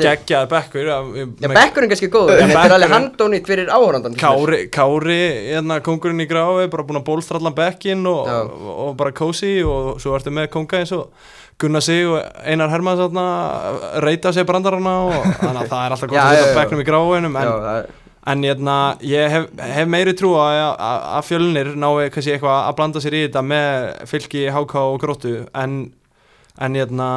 Geggjaði 0.00 0.48
bekkur 0.48 0.88
með- 1.12 1.52
bekkurinn 1.58 1.90
kannski 1.92 2.08
góður, 2.08 2.40
þetta 2.40 2.62
er 2.64 2.74
alveg 2.78 2.94
handónýtt 2.94 3.50
fyrir 3.50 3.68
áhórandan 3.68 4.16
Kári, 4.16 4.62
Kári 4.72 5.18
hérna, 5.52 5.80
kongurinn 5.84 6.24
í 6.24 6.28
gráfi, 6.30 6.70
bara 6.72 6.86
búin 6.88 7.02
að 7.02 7.04
bólstra 7.10 7.36
allan 7.36 7.52
bekkin 7.58 8.06
og, 8.08 8.24
og, 8.32 8.66
og 8.88 8.96
bara 8.96 9.12
kósi 9.12 9.58
og 9.60 10.00
svo 10.00 10.16
ertu 10.16 10.32
með 10.32 10.48
konga 10.56 10.80
eins 10.80 10.92
og 10.96 11.10
Gunnar 11.60 11.84
Sig 11.84 12.06
og 12.08 12.16
Einar 12.48 12.72
Hermanns 12.72 13.02
þarna, 13.04 13.26
reyta 14.02 14.32
sér 14.32 14.48
brandarana 14.48 14.94
og 15.10 15.26
þannig 15.36 15.66
að 15.66 15.68
það 15.68 15.84
er 15.84 15.96
alltaf 15.98 16.08
gott 16.08 16.22
að 16.22 16.32
setja 16.32 16.48
já. 16.48 16.56
bekknum 16.62 16.80
í 16.80 16.86
gráfinum 16.88 17.36
en, 17.36 17.44
Já, 17.44 17.52
það 17.52 17.76
er 17.82 17.90
En 18.30 18.44
hérna, 18.46 18.76
ég 19.02 19.32
hef, 19.32 19.48
hef 19.58 19.88
meiri 19.90 20.14
trú 20.14 20.36
að, 20.38 20.60
að, 20.78 21.08
að 21.18 21.74
nái 21.74 22.10
kannski 22.14 22.36
eitthvað 22.36 22.58
að 22.68 22.76
blanda 22.78 23.02
sér 23.02 23.16
í 23.18 23.24
þetta 23.24 23.42
með 23.42 23.88
fylki, 24.12 24.44
háká 24.54 24.78
og 24.84 25.00
gróttu. 25.02 25.32
En, 25.58 25.80
en 26.62 26.78
hérna, 26.78 27.08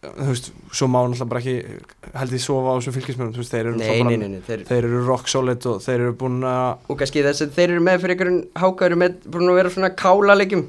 þú 0.00 0.26
veist, 0.28 0.50
svo 0.76 0.88
má 0.92 0.98
náttúrulega 1.02 1.30
bara 1.30 1.40
ekki 1.40 2.12
held 2.20 2.34
ég 2.36 2.42
sofa 2.44 2.72
á 2.72 2.76
þessum 2.78 2.96
fylkismörnum, 2.98 3.32
þú 3.36 3.42
veist, 3.42 3.54
þeir 3.54 3.70
eru 3.70 3.80
Nei, 3.80 4.02
nei, 4.04 4.16
nei, 4.20 4.28
nei, 4.34 4.42
þeir, 4.44 4.66
þeir 4.68 4.90
eru 4.90 5.00
rock 5.08 5.28
solid 5.28 5.66
og 5.68 5.80
þeir 5.84 5.96
eru 5.98 6.14
búin 6.20 6.38
að 6.48 6.92
og 6.92 7.00
kannski 7.00 7.24
þess 7.26 7.44
að 7.44 7.56
þeir 7.56 7.66
eru 7.70 7.86
með 7.88 8.04
fyrir 8.04 8.14
einhverjum 8.16 8.38
háka 8.62 8.86
eru 8.88 9.00
með, 9.00 9.18
búin 9.28 9.52
að 9.52 9.58
vera 9.60 9.72
svona 9.74 9.92
kála 10.00 10.36
leikjum 10.40 10.64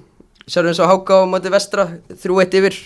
Sjáum 0.52 0.68
eins 0.72 0.82
og 0.82 0.90
háka 0.90 1.22
á 1.22 1.30
móti 1.30 1.52
vestra, 1.54 1.86
þrjú 2.10 2.40
eitt 2.42 2.56
yfir, 2.58 2.78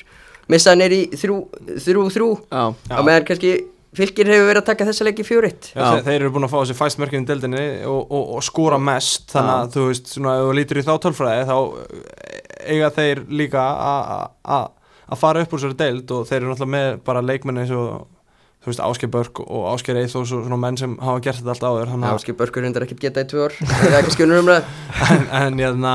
missaði 0.52 0.82
neyri 0.82 1.00
þrjú, 1.18 1.38
þrjú, 1.82 2.04
þrjú. 2.14 2.28
Já, 2.52 2.64
Já. 2.76 2.94
á 2.94 3.00
meðan 3.00 3.28
kannski 3.30 3.54
fylgir 4.00 4.30
hefur 4.32 4.48
verið 4.50 4.62
að 4.62 4.68
taka 4.72 4.88
þessa 4.90 5.08
leiki 5.10 5.26
fjór 5.28 5.48
eitt 5.50 5.70
Já, 5.76 5.84
þeir, 5.92 6.04
þeir 6.08 6.18
eru 6.22 6.32
búin 6.36 6.48
að 6.48 6.54
fá 6.54 6.58
þessi 6.64 6.78
fæst 6.80 7.02
mörkinn 7.04 7.26
í 7.26 7.30
deildinni 7.30 7.66
og, 7.90 8.02
og, 8.12 8.24
og 8.38 8.44
skora 8.48 8.80
mest 8.82 9.30
þannig 9.36 9.56
að 9.60 9.76
þú 9.78 9.86
veist, 9.92 10.12
svona 10.16 10.36
ef 10.40 10.48
þú 10.50 10.56
lítur 10.60 10.82
í 10.82 10.86
þá 10.88 10.94
tölfræði 11.06 11.46
þá 11.50 11.56
eiga 12.66 12.90
þeir 12.96 13.24
líka 13.30 13.62
a- 13.62 14.28
a- 14.44 14.66
að 15.06 15.20
fara 15.22 15.42
upp 15.46 15.54
úr 15.54 15.62
þessari 15.62 15.78
deild 15.84 16.12
og 16.16 16.26
þeir 16.30 16.42
eru 16.42 16.52
náttúrulega 16.54 16.74
með 16.76 17.00
bara 17.06 17.22
leikmenni 17.22 17.62
eins 17.66 17.74
og 17.78 18.08
þú 18.66 18.72
veist, 18.72 18.82
Ásker 18.82 19.10
Börk 19.14 19.40
og 19.46 19.68
Ásker 19.76 20.00
Eithós 20.02 20.32
og 20.34 20.42
svona 20.48 20.58
menn 20.58 20.78
sem 20.82 20.96
hafa 20.98 21.22
gert 21.22 21.38
þetta 21.38 21.54
allt 21.54 21.66
áður 21.70 21.92
þannig 21.94 22.08
að- 22.10 22.16
Áski 22.18 22.34
Börkur 22.40 22.66
hundar 22.66 22.86
ekkert 22.88 23.04
geta 23.04 23.22
í 23.22 23.28
tvö 23.30 23.44
ár. 23.46 23.54
Það 23.62 23.94
er 23.94 24.02
kannski 24.08 24.26
unnur 24.26 24.42
umræð 24.42 24.64
en, 25.14 25.28
en 25.42 25.60
jæna, 25.62 25.94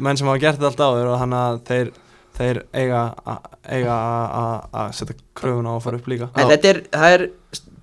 menn 0.00 0.16
sem 0.16 0.30
hafa 0.30 0.40
gert 0.46 0.56
þetta 0.56 0.70
allt 0.72 0.80
áður 0.86 1.10
og 1.12 1.20
þannig 1.20 1.42
að 1.42 1.60
þeir, 1.68 1.90
þeir 2.36 2.62
eiga 2.76 3.02
að 3.26 4.94
setja 4.96 5.18
kröfuna 5.36 5.72
á 5.72 5.76
að 5.76 5.84
fara 5.86 6.00
upp 6.00 6.08
líka. 6.12 6.30
En 6.36 6.50
þetta 6.52 6.72
er, 6.72 6.80
það 6.92 7.16
er 7.16 7.26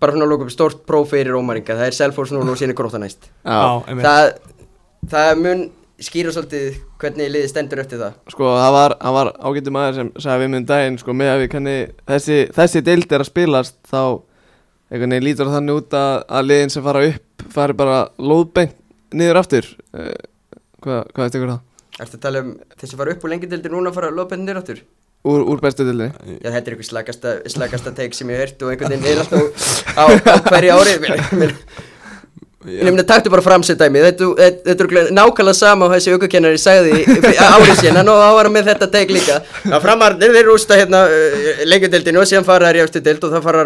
bara 0.01 0.15
svona 0.15 0.29
lókum 0.29 0.51
stórt 0.53 0.83
próf 0.89 1.13
fyrir 1.13 1.37
ómaringa. 1.37 1.77
Það 1.77 1.87
er 1.87 1.97
Selfors 1.97 2.33
núna 2.35 2.53
og 2.53 2.59
síni 2.59 2.75
gróta 2.77 3.01
næst. 3.01 3.29
Það, 3.43 4.33
það 5.13 5.31
mun 5.41 5.63
skýra 6.03 6.33
svolítið 6.35 6.77
hvernig 7.01 7.31
liðið 7.31 7.49
stendur 7.51 7.81
eftir 7.83 8.01
það. 8.01 8.19
Sko 8.33 8.51
það 8.57 8.75
var, 8.75 8.95
var 9.17 9.31
ágættum 9.39 9.75
maður 9.77 9.97
sem 9.99 10.11
sagði 10.25 10.43
við 10.43 10.53
minn 10.55 10.69
daginn 10.69 10.99
sko 11.01 11.15
með 11.17 11.33
að 11.33 11.41
við 11.43 11.51
kanni 11.53 11.75
þessi, 12.09 12.39
þessi 12.55 12.83
deild 12.85 13.13
er 13.13 13.23
að 13.23 13.29
spilast 13.29 13.77
þá 13.89 14.01
einhvern 14.93 15.15
veginn 15.15 15.27
lítur 15.27 15.51
þannig 15.53 15.79
út 15.81 15.97
að, 15.97 16.15
að 16.27 16.49
liðin 16.49 16.73
sem 16.73 16.85
fara 16.85 17.05
upp 17.09 17.45
fari 17.53 17.77
bara 17.77 17.99
lóðbeint 18.21 18.75
niður 19.13 19.41
aftur. 19.43 19.69
Uh, 19.93 20.11
hvað, 20.83 21.05
hvað 21.13 21.25
er 21.25 21.37
ykkur 21.37 21.53
það? 21.53 21.61
Ertu 22.01 22.17
að 22.17 22.21
tala 22.25 22.41
um 22.41 22.53
sem 22.81 22.97
fara 22.97 23.13
upp 23.13 23.23
úr 23.25 23.33
lengjadildi 23.35 23.69
núna 23.69 23.91
að 23.91 23.97
fara 23.99 24.09
að 24.09 24.17
lopa 24.17 24.33
henni 24.35 24.49
nýráttur? 24.49 24.79
Úr, 25.23 25.43
úr 25.53 25.59
bestu 25.63 25.85
deildinni? 25.87 26.11
Já, 26.41 26.49
þetta 26.49 26.57
er 26.57 26.73
eitthvað 26.73 26.87
slagasta, 26.89 27.33
slagasta 27.53 27.93
teik 27.95 28.17
sem 28.17 28.31
ég 28.33 28.41
hef 28.41 28.49
hört 28.49 28.65
og 28.65 28.71
einhvern 28.73 28.95
veginn 28.97 29.11
er 29.13 29.21
alltaf 29.21 29.43
á, 29.95 30.03
á 30.09 30.35
hverju 30.49 30.73
ári 30.79 30.95
Mér- 31.03 31.21
mér- 31.43 31.55
Ég 32.63 32.83
nefndi 32.87 33.03
að 33.03 33.09
taktu 33.09 33.31
bara 33.33 33.43
framsett-dæmi 33.43 34.01
Þetta, 34.05 34.27
þetta, 34.39 34.63
þetta 34.69 34.85
er 35.03 35.11
nákvæmlega 35.17 35.57
sama 35.57 35.87
og 35.89 35.95
þessi 35.97 36.13
aukakennari 36.15 36.61
sagði 36.61 37.01
í- 37.01 37.17
árið 37.47 37.81
þá 38.23 38.29
var 38.37 38.47
hann 38.47 38.55
með 38.55 38.69
þetta 38.71 38.87
teik 38.93 39.11
líka. 39.11 39.39
Að 39.67 39.81
framarnir 39.83 40.35
þeir 40.37 40.47
rústa 40.47 40.77
hérna 40.79 41.01
uh, 41.09 41.63
leikjadeildinu 41.67 42.21
og 42.23 42.29
síðan 42.29 42.47
fara 42.47 42.69
þær 42.71 42.79
í 42.79 42.83
ástu 42.85 43.01
deild 43.03 43.27
og 43.27 43.33
það 43.35 43.45
fara 43.49 43.65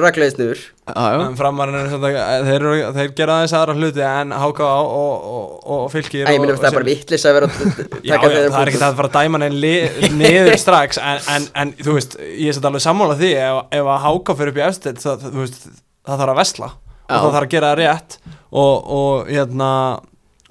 Já, 0.88 1.04
já, 1.12 1.20
En 1.28 1.36
framarinn 1.36 1.76
er 1.82 1.90
svona, 1.92 2.10
þeir, 2.48 2.54
eru, 2.58 2.74
þeir 2.96 3.10
gera 3.18 3.34
aðeins 3.42 3.54
aðra 3.60 3.74
hluti 3.76 4.04
en 4.08 4.32
HK 4.32 4.62
og, 4.64 4.94
og, 4.98 5.28
og, 5.28 5.52
og 5.78 5.90
fylgir 5.92 6.24
Æ, 6.24 6.32
ég 6.32 6.40
minna 6.42 6.56
og 6.56 6.62
það 6.62 6.70
er 6.70 6.78
bara 6.78 6.88
vittlis 6.88 7.26
að 7.28 7.36
vera 7.38 7.50
að 7.52 7.58
taka 8.08 8.32
já, 8.32 8.46
það 8.48 8.60
er 8.62 8.72
ekki 8.72 8.82
það 8.82 8.88
að 8.88 9.02
fara 9.02 9.12
að 9.12 9.18
dæma 9.20 9.42
neinn 9.44 9.58
li- 9.62 10.12
niður 10.22 10.58
strax 10.64 11.02
en, 11.04 11.22
en, 11.36 11.48
en 11.64 11.74
þú 11.84 11.98
veist, 12.00 12.16
ég 12.24 12.50
er 12.54 12.58
satt 12.58 12.70
alveg 12.72 12.86
sammála 12.88 13.20
því 13.20 13.34
ef, 13.44 13.60
ef 13.82 13.92
að 13.98 14.04
háka 14.08 14.38
fyrir 14.40 14.54
upp 14.56 14.62
í 14.62 14.66
eftir 14.70 14.96
það, 15.04 15.26
það, 15.26 15.36
þú 15.36 15.44
veist, 15.44 15.60
það 16.08 16.24
þarf 16.24 16.34
að 16.38 16.42
vesla. 16.42 16.72
Og 17.08 17.24
það 17.24 17.34
þarf 17.38 17.48
að 17.48 17.54
gera 17.56 17.72
það 17.72 17.80
rétt 17.82 18.18
og, 18.52 18.76
og 18.98 19.32
hérna 19.32 19.70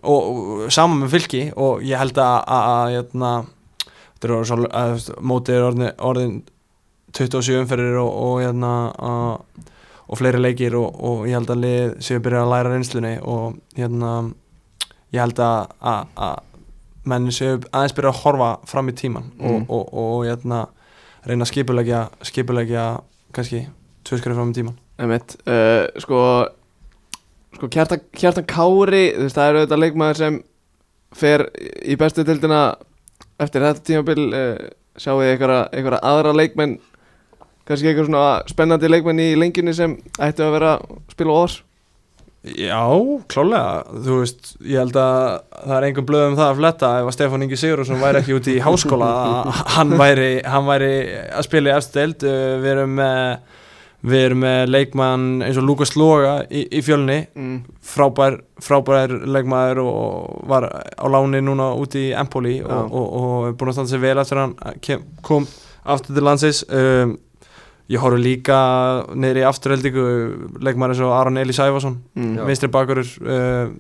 og, 0.07 0.27
og 0.67 0.73
saman 0.73 1.03
með 1.05 1.15
fylki 1.17 1.45
og 1.57 1.85
ég 1.87 1.99
held 2.01 2.19
að, 2.23 2.37
að, 2.57 2.67
að 2.73 2.95
hérna 2.97 3.33
þetta 4.17 4.29
er 4.29 4.35
orðið 4.37 4.51
svo, 4.51 4.59
að, 4.83 5.09
mótið 5.33 5.65
orðin, 5.69 5.91
orðin 6.11 6.37
27 7.17 7.61
umferðir 7.63 7.99
og, 8.03 8.11
og 8.27 8.41
hérna 8.45 8.73
að, 9.11 9.65
og 10.07 10.21
fleiri 10.21 10.41
leikir 10.43 10.77
og, 10.79 10.89
og 11.03 11.25
ég 11.29 11.37
held 11.39 11.53
að 11.55 11.63
lið 11.65 11.95
séu 12.07 12.21
byrjað 12.23 12.45
að 12.47 12.53
læra 12.55 12.73
reynslunni 12.75 13.15
og 13.27 13.57
hérna 13.77 14.13
ég 15.15 15.23
held 15.23 15.41
að, 15.43 15.73
að, 15.81 16.13
að 16.29 16.43
menn 17.07 17.29
séu 17.35 17.57
aðeins 17.71 17.95
byrja 17.97 18.13
að 18.13 18.23
horfa 18.25 18.51
fram 18.71 18.91
í 18.91 18.97
tíman 18.99 19.29
Mm. 19.37 19.67
og, 19.71 20.25
hérna, 20.27 20.65
reyna 21.27 21.47
að 21.47 21.51
skipulegja 21.53 22.01
skipulegja 22.27 22.87
kannski 23.35 23.65
tvö 24.07 24.19
skrif 24.21 24.37
fram 24.39 24.51
í 24.53 24.57
tíman 24.61 24.77
einmitt. 25.01 25.37
Uh, 25.47 25.87
Sko, 26.03 26.23
sko 27.57 27.71
Kjartan, 27.73 28.03
Kjartan 28.17 28.49
Kári, 28.49 29.05
þú 29.17 29.29
veist 29.29 29.39
það 29.39 29.51
er 29.51 29.61
auðvitað 29.61 29.83
leikmaður 29.85 30.21
sem 30.23 30.41
fer 31.17 31.47
í 31.85 31.97
bestu 32.01 32.25
deildina 32.27 32.65
eftir 33.41 33.65
þetta 33.65 33.87
tímabil. 33.87 34.27
Uh, 34.33 34.75
sjáu 34.97 35.21
þið 35.21 35.33
einhverja, 35.35 36.01
aðra 36.01 36.33
leikmenn 36.37 36.79
kannski 37.67 37.91
einhver 37.91 38.09
svona 38.09 38.27
spennandi 38.49 38.89
leikmenn 38.89 39.21
í 39.21 39.31
lengjunni 39.39 39.75
sem 39.77 39.97
ættu 40.23 40.47
að 40.47 40.55
vera 40.57 40.75
að 40.79 41.01
spila 41.13 41.41
oss 41.45 41.63
Já, 42.47 42.79
klálega, 43.27 43.97
þú 44.07 44.17
veist 44.21 44.53
ég 44.63 44.79
held 44.79 44.97
að 45.03 45.17
það 45.51 45.73
er 45.77 45.87
engum 45.89 46.07
blöðum 46.07 46.37
það 46.39 46.51
að 46.53 46.59
fletta 46.61 46.91
ef 47.01 47.09
að 47.09 47.15
Stefán 47.17 47.43
Ingi 47.43 47.59
Sigurðarsson 47.59 48.03
væri 48.05 48.21
ekki 48.21 48.37
út 48.37 48.51
í 48.53 48.55
háskóla 48.63 49.09
hann 49.75 49.95
væri, 49.99 50.29
hann 50.47 50.69
væri 50.69 50.93
að 51.27 51.47
spila 51.49 51.73
í 51.73 51.75
eftir 51.75 52.05
deild. 52.05 52.23
Uh, 52.23 52.53
við 52.63 52.71
erum 52.77 52.95
með 53.01 53.25
við 54.07 54.25
erum 54.27 54.43
með 54.45 54.69
leikmann 54.71 55.27
eins 55.47 55.57
og 55.59 55.65
Lukas 55.67 55.95
Loga 55.97 56.35
í, 56.51 56.67
í 56.79 56.83
fjölni 56.85 57.23
mm. 57.35 57.55
frábær, 57.83 58.37
frábær 58.63 59.15
leikmaður 59.27 59.81
og 59.85 60.43
var 60.51 60.67
á 60.69 61.07
láni 61.11 61.41
núna 61.43 61.71
út 61.81 61.97
í 61.99 62.11
Empoli 62.17 62.59
og, 62.63 62.71
Já. 62.71 62.83
og, 62.91 63.07
og 63.21 63.47
er 63.49 63.57
búin 63.59 63.73
að 63.73 63.79
standa 63.79 63.95
sig 63.95 64.03
vel 64.05 64.19
eftir 64.23 64.43
að 64.43 64.45
hann 64.61 64.83
kem, 64.85 65.07
kom 65.27 65.49
aftur 65.87 66.15
til 66.19 66.27
landsins 66.27 66.61
um, 66.69 67.17
ég 67.91 68.03
horfði 68.03 68.23
líka 68.25 68.61
niður 69.15 69.41
í 69.43 69.49
afturheldingu 69.49 70.07
leikmaður 70.67 70.95
eins 70.97 71.03
og 71.07 71.17
Aron 71.17 71.43
Eli 71.43 71.55
Sæfarsson 71.57 72.01
Mm. 72.17 72.39
Vinstri 72.49 72.71
bakurur 72.73 73.11
uh, 73.27 73.75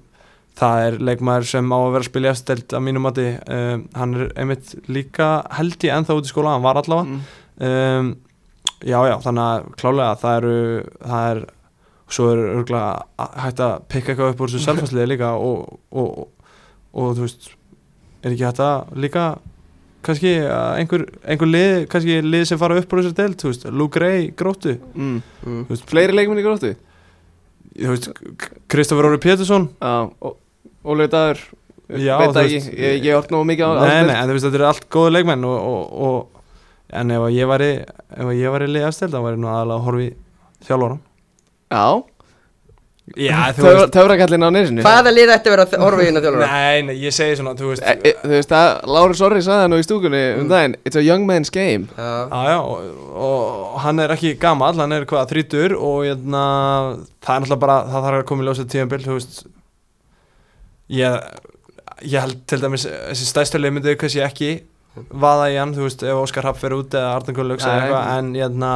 það 0.57 0.83
er 0.89 0.95
leikmaður 1.11 1.49
sem 1.51 1.73
á 1.73 1.77
að 1.79 1.91
vera 1.93 2.05
að 2.05 2.11
spila 2.11 2.29
í 2.29 2.33
eftirsteld 2.33 2.77
að 2.79 2.85
mínum 2.89 3.05
mati 3.05 3.25
um, 3.37 3.83
hann 3.99 4.15
er 4.17 4.31
einmitt 4.41 4.75
líka 4.89 5.31
held 5.59 5.77
ég 5.85 5.93
ennþá 5.97 6.17
út 6.19 6.29
í 6.29 6.33
skóla, 6.33 6.55
hann 6.57 6.65
var 6.67 6.81
allavega 6.83 7.19
Mm. 7.57 8.15
Já 8.85 8.99
já, 9.09 9.17
þannig 9.25 9.45
að 9.47 9.69
klálega 9.81 10.17
það 10.21 10.37
eru 10.41 10.57
það 11.07 11.29
er, 11.33 11.43
svo 12.13 12.27
er 12.33 12.41
örgulega 12.53 13.29
hægt 13.47 13.61
að 13.67 13.77
pikka 13.93 14.13
eitthvað 14.13 14.33
upp 14.35 14.41
úr 14.45 14.53
þessu 14.53 14.65
selfhansliði 14.67 15.09
líka 15.15 15.31
og, 15.41 15.79
og, 15.91 16.09
og, 16.19 16.51
og 16.93 17.15
þú 17.17 17.25
veist 17.27 17.49
er 18.23 18.35
ekki 18.35 18.47
hægt 18.47 18.61
að 18.67 18.97
líka 19.07 19.25
kannski 20.07 20.35
einhver, 20.47 21.03
einhver 21.27 21.49
lið 21.51 21.87
kannski 21.91 22.21
lið 22.23 22.45
sem 22.53 22.61
fara 22.61 22.77
upp 22.79 22.93
úr 22.95 23.01
þessu 23.03 23.17
deild, 23.19 23.39
þú 23.43 23.51
veist 23.51 23.65
Luke 23.75 23.99
Ray, 24.03 24.29
gróttu 24.39 24.77
Mm. 24.95 25.17
mm. 25.43 25.65
veist, 25.73 25.87
Fleiri 25.91 26.15
leikmenn 26.15 26.39
í 26.43 26.47
gróttu? 26.47 26.75
þú 27.77 27.91
veist 27.95 28.11
Kristoffer 28.73 29.09
Óri 29.11 29.19
Pétursson 29.21 29.67
Ólegu 30.87 31.11
dagur 31.13 31.41
Já, 31.87 32.17
ekki, 32.19 32.39
veist- 32.39 32.71
ég, 32.75 33.03
ég 33.07 33.15
hort 33.15 33.31
nú 33.31 33.43
mikið 33.47 33.67
á 33.67 33.71
Nei, 33.83 34.07
nei, 34.09 34.15
en 34.21 34.29
þú 34.31 34.35
veist, 34.37 34.47
þetta 34.47 34.59
eru 34.61 34.67
allt 34.71 34.87
góðu 34.91 35.13
leikmenn 35.15 35.45
og, 35.47 35.59
og, 35.67 35.93
og 36.07 36.36
en 36.93 37.11
ef 37.11 37.25
ég 37.35 37.49
væri 37.51 37.71
ef 37.83 38.27
að 38.27 38.37
ég 38.39 38.53
væri 38.55 38.69
liðastil, 38.71 39.09
þá 39.11 39.19
væri 39.25 39.41
nú 39.43 39.49
aðalega 39.51 39.79
að 39.81 39.87
horfi 39.89 40.11
þjálfóran 40.69 41.01
Já, 41.73 41.87
Já, 43.17 43.37
Töfra- 43.55 43.87
töfrakallinn 43.95 44.43
á 44.43 44.51
nesinu. 44.51 44.83
Hvaða 44.83 45.11
lið 45.15 45.31
ætti 45.31 45.47
að 45.47 45.53
vera 45.55 45.65
að 45.71 45.83
horfa 45.85 46.03
í 46.03 46.07
hérna 46.09 46.23
þjálfara? 46.25 46.47
Nei, 46.51 46.81
nei, 46.89 46.95
ég 47.05 47.15
segi 47.15 47.37
svona, 47.39 47.53
þú 47.59 47.69
veist 47.71 47.85
E, 47.87 47.93
e, 48.03 48.13
Þú 48.25 48.31
veist 48.33 48.55
að 48.59 48.71
Lári 48.97 49.15
Sorri 49.19 49.43
sagði 49.47 49.61
það 49.63 49.69
nú 49.71 49.79
í 49.79 49.85
stúkunni 49.87 50.23
um 50.41 50.49
daginn 50.51 50.75
It's 50.83 50.99
a 50.99 51.05
young 51.07 51.23
man's 51.29 51.53
game. 51.55 51.87
Já, 51.95 52.09
Já, 52.33 52.41
já, 52.51 52.57
og, 52.67 53.13
og 53.29 53.77
hann 53.85 54.03
er 54.03 54.15
ekki 54.17 54.33
gamall, 54.43 54.75
hann 54.83 54.97
er 54.97 55.07
hvað, 55.07 55.31
þrítur 55.31 55.77
og 55.79 56.01
hérna, 56.09 56.43
það 57.23 57.31
er 57.37 57.45
náttúrulega 57.47 57.63
bara, 57.67 57.77
það 57.95 58.09
þarf 58.09 58.19
að 58.25 58.27
koma 58.33 58.43
í 58.43 58.49
ljósið 58.51 58.69
tíðanbill, 58.75 59.03
þú 59.07 59.19
veist, 59.21 59.39
ég, 60.99 61.31
ég 62.11 62.27
held 62.27 62.43
til 62.51 62.61
dæmis, 62.67 62.89
þessi 62.91 63.31
stæðstölu 63.31 63.71
myndi 63.75 63.95
kannski 64.03 64.25
ekki 64.27 64.51
vaða 65.11 65.49
í 65.53 65.57
hann, 65.61 65.75
þú 65.77 65.83
veist, 65.87 66.03
ef 66.03 66.21
Óskar 66.23 66.45
Rapp 66.49 66.59
fer 66.61 66.75
út 66.77 66.95
eða 66.97 67.15
Arnar 67.17 67.37
Gullauks 67.37 67.65
eða 67.67 67.83
eitthvað, 67.83 68.13
en 68.19 68.31
hérna, 68.35 68.71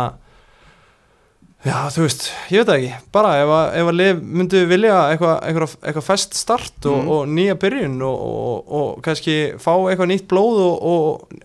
já, 1.66 1.76
þú 1.92 2.04
veist, 2.06 2.26
ég 2.52 2.62
veit 2.62 2.68
það 2.70 2.78
ekki, 2.80 2.92
bara 3.12 3.30
ef 3.42 3.52
að, 3.56 3.66
ef 3.82 3.90
að 3.92 3.98
lið 4.00 4.20
myndi 4.40 4.62
vilja 4.70 4.96
eitthvað, 5.12 5.36
eitthvað, 5.50 5.74
eitthvað 5.84 6.06
fest 6.06 6.34
start 6.40 6.86
og, 6.88 6.98
Mhm. 7.02 7.10
og 7.16 7.28
nýja 7.36 7.54
byrjun 7.60 7.98
og, 8.02 8.20
og, 8.30 8.72
og 8.80 9.02
kannski 9.04 9.36
fá 9.60 9.72
eitthvað 9.90 10.10
nýtt 10.14 10.26
blóð 10.30 10.60
og, 10.64 10.76
og 10.82 11.36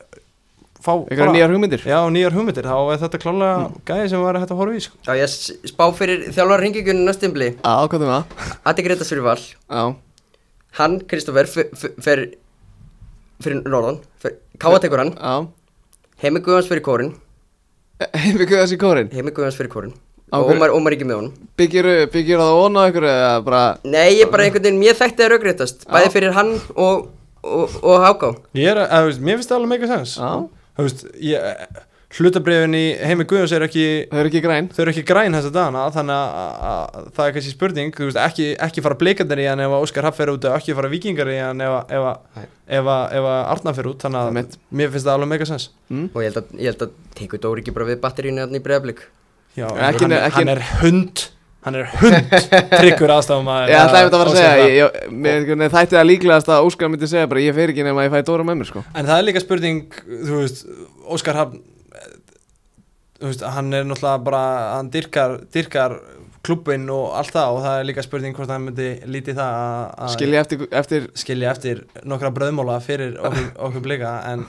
fá 0.85 0.93
Eitthvað 1.09 1.33
nýjar 1.33 1.49
hugmyndir. 1.49 1.81
Já, 1.81 1.97
nýjar 2.13 2.35
hugmyndir, 2.37 2.63
þá 2.69 2.77
er 2.93 2.99
þetta 3.01 3.19
klálega 3.23 3.71
gæði 3.89 4.09
sem 4.11 4.21
var 4.21 4.37
hægt 4.37 4.51
að 4.53 4.59
horfa 4.61 4.75
í 4.77 4.83
sko. 4.85 4.97
já 5.07 5.13
ég 5.17 5.71
spá 5.71 5.85
fyrir 5.97 6.27
þjálfara 6.29 6.61
ringigunni 6.61 7.05
næstimbli 7.09 7.47
Já, 7.57 7.87
hvað 7.89 8.01
er 8.05 8.11
það? 8.13 8.23
Atti 8.69 8.83
Gretas 8.85 9.09
fyrir 9.09 9.23
val. 9.25 9.39
Já, 9.69 9.95
Hann, 10.75 10.99
f- 10.99 11.95
fer 12.03 12.25
fyrir 13.43 13.61
norðan 13.65 13.99
Káa 14.61 14.79
tekur 14.79 15.01
hann. 15.03 15.13
Já. 15.15 15.47
Heimi 16.23 16.41
Guðans 16.43 16.69
fyrir 16.71 16.83
kórin 16.85 17.13
Hefur 17.99 18.43
við 18.45 18.61
þessi 18.61 18.77
kórin 18.79 19.09
Heimi 19.13 19.33
Guðans 19.35 19.57
fyrir 19.59 19.71
kórin 19.73 19.95
Og 20.35 20.49
Ómar, 20.55 20.71
Ómar 20.73 20.95
ekki 20.95 21.05
með 21.05 21.19
honum. 21.19 21.33
Byggir, 21.59 21.85
það 22.41 22.49
á 22.49 22.83
ykkur 22.89 23.05
eða 23.11 23.33
bara 23.45 23.63
Nei, 23.85 24.15
ég 24.17 24.31
bara 24.33 24.47
einhvern 24.47 24.65
veginn, 24.65 24.79
mér 24.81 24.97
þekkti 24.97 25.21
það 25.23 25.31
raugréttast 25.35 25.85
Bæði 25.91 26.13
fyrir 26.15 26.35
hann 26.35 26.53
og, 26.73 27.05
og, 27.45 27.75
og 27.83 27.99
Háká 28.03 28.31
Ég 28.57 28.71
er, 28.73 28.81
að, 28.87 28.95
þú 29.05 29.11
veist, 29.11 29.25
mér 29.27 29.39
finnst 29.39 29.51
það 29.53 29.59
alveg 29.59 29.73
mega 29.75 29.91
sens 29.91 30.15
Já, 30.17 30.31
Þú 30.75 30.87
veist, 30.87 31.05
ég, 31.23 31.61
hlutabrifin 32.15 32.75
í 32.77 32.83
heimi 33.03 33.25
Guðjóns 33.27 33.51
er 33.57 33.65
ekki 33.65 33.85
þau 34.11 34.19
eru 34.21 34.29
ekki 34.31 34.41
græn. 34.45 34.69
þau 34.71 34.81
eru 34.85 34.91
ekki 34.93 35.03
græn 35.09 35.35
þessa 35.35 35.51
dagana 35.55 35.81
þannig 35.91 36.15
að, 36.15 36.53
að 36.69 37.09
það 37.17 37.25
er 37.27 37.33
kannski 37.35 37.53
spurning. 37.55 37.91
Þú 37.97 38.07
veist, 38.09 38.19
ekki, 38.23 38.45
ekki 38.67 38.83
fara 38.85 38.97
blikandir 39.01 39.41
í 39.43 39.47
hann 39.49 39.63
ef 39.65 39.75
að 39.75 39.83
Óskar 39.87 40.07
Happ 40.07 40.15
fer 40.19 40.31
út 40.31 40.47
og 40.47 40.55
ekki 40.59 40.75
fara 40.77 40.91
vikingar 40.93 41.31
í 41.33 41.37
hann 41.43 41.61
ef, 41.65 41.75
að- 41.81 41.93
ef, 41.97 42.07
að- 42.07 42.47
ef, 42.79 42.89
að- 42.95 43.17
ef 43.19 43.29
að 43.33 43.41
Arnar 43.55 43.77
fer 43.81 43.91
út 43.91 44.05
þannig 44.07 44.21
að 44.23 44.31
Einmitt. 44.31 44.57
mér 44.71 44.91
finnst 44.95 45.05
það 45.09 45.17
alveg 45.19 45.31
mega 45.35 45.49
sens. 45.51 45.69
Mm? 45.91 46.07
Og 46.15 46.19
ég 46.23 46.31
held 46.31 46.41
að, 46.43 46.55
ég 46.59 46.71
held 46.71 46.87
að 46.87 46.97
tekur 47.19 47.43
Dóri 47.45 47.65
ekki 47.65 47.75
bara 47.75 47.89
við 47.91 48.01
batterínu 48.07 48.45
hann 48.45 48.55
í 48.55 48.63
bregðarblik 48.63 49.05
Já, 49.55 49.67
Ekki- 49.71 50.03
hann, 50.07 50.11
er- 50.11 50.25
ekki- 50.29 50.39
hann 50.43 50.49
er 50.55 50.63
hund. 50.81 51.27
Hann 51.65 51.75
er 51.79 51.87
hund 51.97 52.33
tryggur 52.79 53.09
aðstafum 53.09 53.47
að 53.49 53.71
Ég 53.71 53.79
ætlaði 53.79 54.01
einmitt 54.03 54.15
að 54.15 54.19
fara 54.21 54.31
að 54.31 54.35
segja. 54.37 54.57
Ég, 54.61 54.73
ég, 54.77 55.13
mér, 55.25 55.47
mér 55.57 55.71
þætti 55.73 55.95
það 55.97 56.03
líklegast 56.11 56.49
að 56.53 56.65
Óskar 56.67 56.91
myndi 56.93 57.07
segja 57.09 57.29
bara 57.31 57.41
ég 57.41 57.55
fer 57.57 57.71
ekki 57.73 57.85
nema 57.87 58.03
að 58.03 58.05
ég 58.05 58.13
fæ 58.13 58.25
Dóra 58.27 58.45
með 58.45 58.59
mér 58.59 58.67
sko. 58.69 58.83
En 58.93 59.07
það 59.07 59.17
er 59.17 59.25
líka 59.25 59.41
spurning, 59.41 59.79
þú 60.27 60.41
veist, 60.43 60.61
Óskar 61.15 61.39
Hafn, 61.39 61.63
veist, 63.21 63.41
hann 63.43 63.73
er 63.73 63.83
náttúrulega 63.87 64.23
bara, 64.23 64.43
hann 64.75 64.89
dyrkar, 64.91 65.37
dyrkar 65.53 65.99
klubbinn 66.45 66.89
og 66.93 67.13
allt 67.17 67.31
það 67.33 67.55
og 67.55 67.63
það 67.63 67.79
er 67.79 67.87
líka 67.89 68.03
spurning 68.05 68.35
hvort 68.37 68.51
hann 68.53 68.65
myndi 68.67 68.89
lítið 69.09 69.39
það 69.39 69.55
að- 69.61 69.95
að 70.05 70.11
Skilji 70.13 70.37
eftir, 70.41 70.67
eftir 70.71 71.07
skilja 71.17 71.51
eftir 71.55 71.79
nokkra 72.05 72.29
bröðmóla 72.35 72.75
fyrir 72.85 73.15
okkur, 73.17 73.47
okkur 73.69 73.81
blika 73.87 74.11
en 74.33 74.45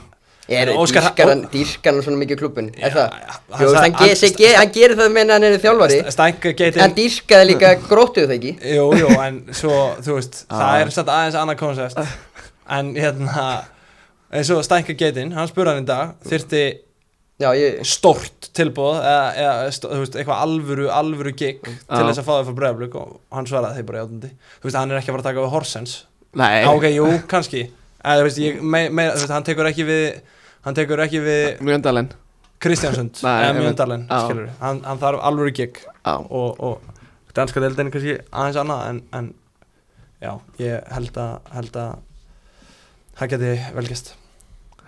Er 0.49 0.69
hann, 0.71 1.41
dýrkar 1.51 1.91
hann 1.97 2.03
svona 2.07 2.19
mikið 2.21 2.39
klubbin 2.39 2.69
Er 2.79 2.93
það? 2.95 3.15
Jú, 3.59 3.71
hann 3.75 3.83
hann, 3.83 3.95
hann, 3.99 4.53
hann 4.61 4.71
gerir 4.77 4.95
það 5.01 5.09
meina 5.17 5.33
hann 5.35 5.43
er 5.49 5.57
þjálfari 5.59 5.97
geitin, 6.61 6.95
dýrkaði 6.95 7.49
líka 7.49 7.73
gróttuð 7.91 8.29
það 8.29 8.35
ekki 8.37 8.53
jú, 8.77 8.85
jú, 9.01 9.09
en 9.25 9.41
svo, 9.51 9.73
þú 10.07 10.19
veist, 10.21 10.45
það 10.53 10.63
Ah. 10.69 10.77
er 10.85 10.93
satt 10.95 11.11
aðeins 11.17 11.39
annað 11.41 11.59
koncept 11.65 11.99
en 12.79 12.93
hérna, 12.95 13.49
eins 14.31 14.51
og 14.55 14.63
Stænka 14.69 14.95
geitin, 14.95 15.33
hann 15.35 15.49
spurði 15.51 15.75
hann 15.75 15.83
í 15.83 15.89
dag, 15.91 16.15
þyrfti 16.31 16.63
Já, 17.37 17.51
ég 17.59 17.83
stórt 17.85 18.47
tilbúð 18.57 18.97
eða, 19.03 19.25
eða 19.37 19.73
þú 19.77 19.99
veist, 20.01 20.15
eitthvað 20.17 20.45
alvöru, 20.47 20.87
alvöru 20.89 21.33
gig 21.37 21.59
til 21.67 21.75
Já. 21.77 22.07
þess 22.09 22.23
að 22.23 22.29
fá 22.29 22.33
það 22.33 22.47
fyrir 22.47 22.59
bregðarblök 22.61 22.95
og 23.01 23.11
hann 23.37 23.49
svaraði 23.51 23.77
þeir 23.81 23.89
bara 23.91 24.05
játandi. 24.05 24.31
Þú 24.57 24.69
veist, 24.71 24.79
hann 24.81 24.95
er 24.95 25.01
ekki 25.03 25.11
að 25.13 25.17
fara 25.19 25.25
að 25.25 25.29
taka 25.29 25.45
við 25.45 25.53
Horsens. 25.53 25.97
Nei, 26.41 26.55
Já, 26.63 26.71
ok, 26.73 26.87
jú, 26.95 27.11
kannski. 27.29 27.63
Eða, 28.01 28.17
þú 28.23 28.27
veist, 28.31 28.41
ég, 28.41 28.63
me, 28.65 28.81
me, 28.89 29.09
þú 29.13 29.21
veist, 29.21 29.35
hann 29.37 29.47
tekur 29.51 29.69
ekki 29.69 29.87
við 29.91 30.07
hann 30.67 30.75
tekur 30.75 31.05
ekki 31.05 31.21
við 31.23 31.61
Mjöndalen. 31.67 32.09
Kristjánsund 32.63 33.21
eða 33.23 34.09
Já. 34.09 34.21
skilur 34.25 34.49
hann, 34.63 34.81
hann 34.89 35.01
þarf 35.03 35.25
alvöru 35.29 35.53
gig 35.55 35.83
Já, 35.85 36.15
og, 36.17 36.57
og 36.57 37.35
danska 37.37 37.61
deildin 37.61 37.91
er 37.91 37.95
kannski 37.95 38.15
aðeins 38.33 38.61
annað 38.63 38.85
en, 38.89 39.01
en 39.19 39.27
já, 40.25 40.33
ég 40.63 40.87
held 40.97 41.19
að 41.21 41.51
held 41.53 41.77
að 41.83 41.99
það 43.21 43.35
geti 43.35 43.51
velgist 43.77 44.15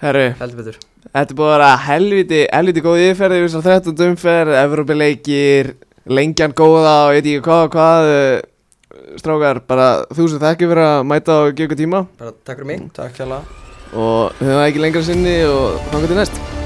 herru 0.03 0.27
heldur 0.41 0.61
betur. 0.63 0.79
Þetta 1.09 1.33
er 1.35 1.39
búið 1.39 1.49
að 1.49 1.55
vera 1.55 1.71
helviti, 1.87 2.41
helviti 2.53 2.85
góð 2.85 3.03
yfirferði 3.07 3.41
Við 3.45 3.53
svo 3.55 3.63
13 3.65 4.05
umferð, 4.09 4.57
Evrópileikir 4.61 5.73
Lengjan 6.09 6.55
góða 6.57 6.95
og 7.07 7.17
ég 7.17 7.23
veit 7.23 7.31
ekki 7.33 7.47
hvað 7.49 7.65
og 7.67 7.75
hvað 7.77 8.13
eh, 8.13 8.37
Strákar, 9.19 9.63
bara 9.69 9.89
þú 10.15 10.29
sem 10.29 10.43
þekki 10.43 10.69
fyrir 10.69 10.85
að 10.85 11.07
mæta 11.09 11.41
og 11.45 11.57
gefa 11.59 11.79
tíma. 11.79 12.05
Bara 12.21 12.37
takk 12.45 12.61
fyrir 12.61 12.71
mig. 12.71 12.87
Takk 12.97 13.19
hjá 13.19 13.27
Og 13.97 14.37
við 14.37 14.51
höfum 14.51 14.61
það 14.61 14.69
ekki 14.69 14.85
lengra 14.85 15.05
sinni 15.07 15.37
og 15.49 15.83
þannig 15.89 16.13
til 16.13 16.23
næst 16.23 16.58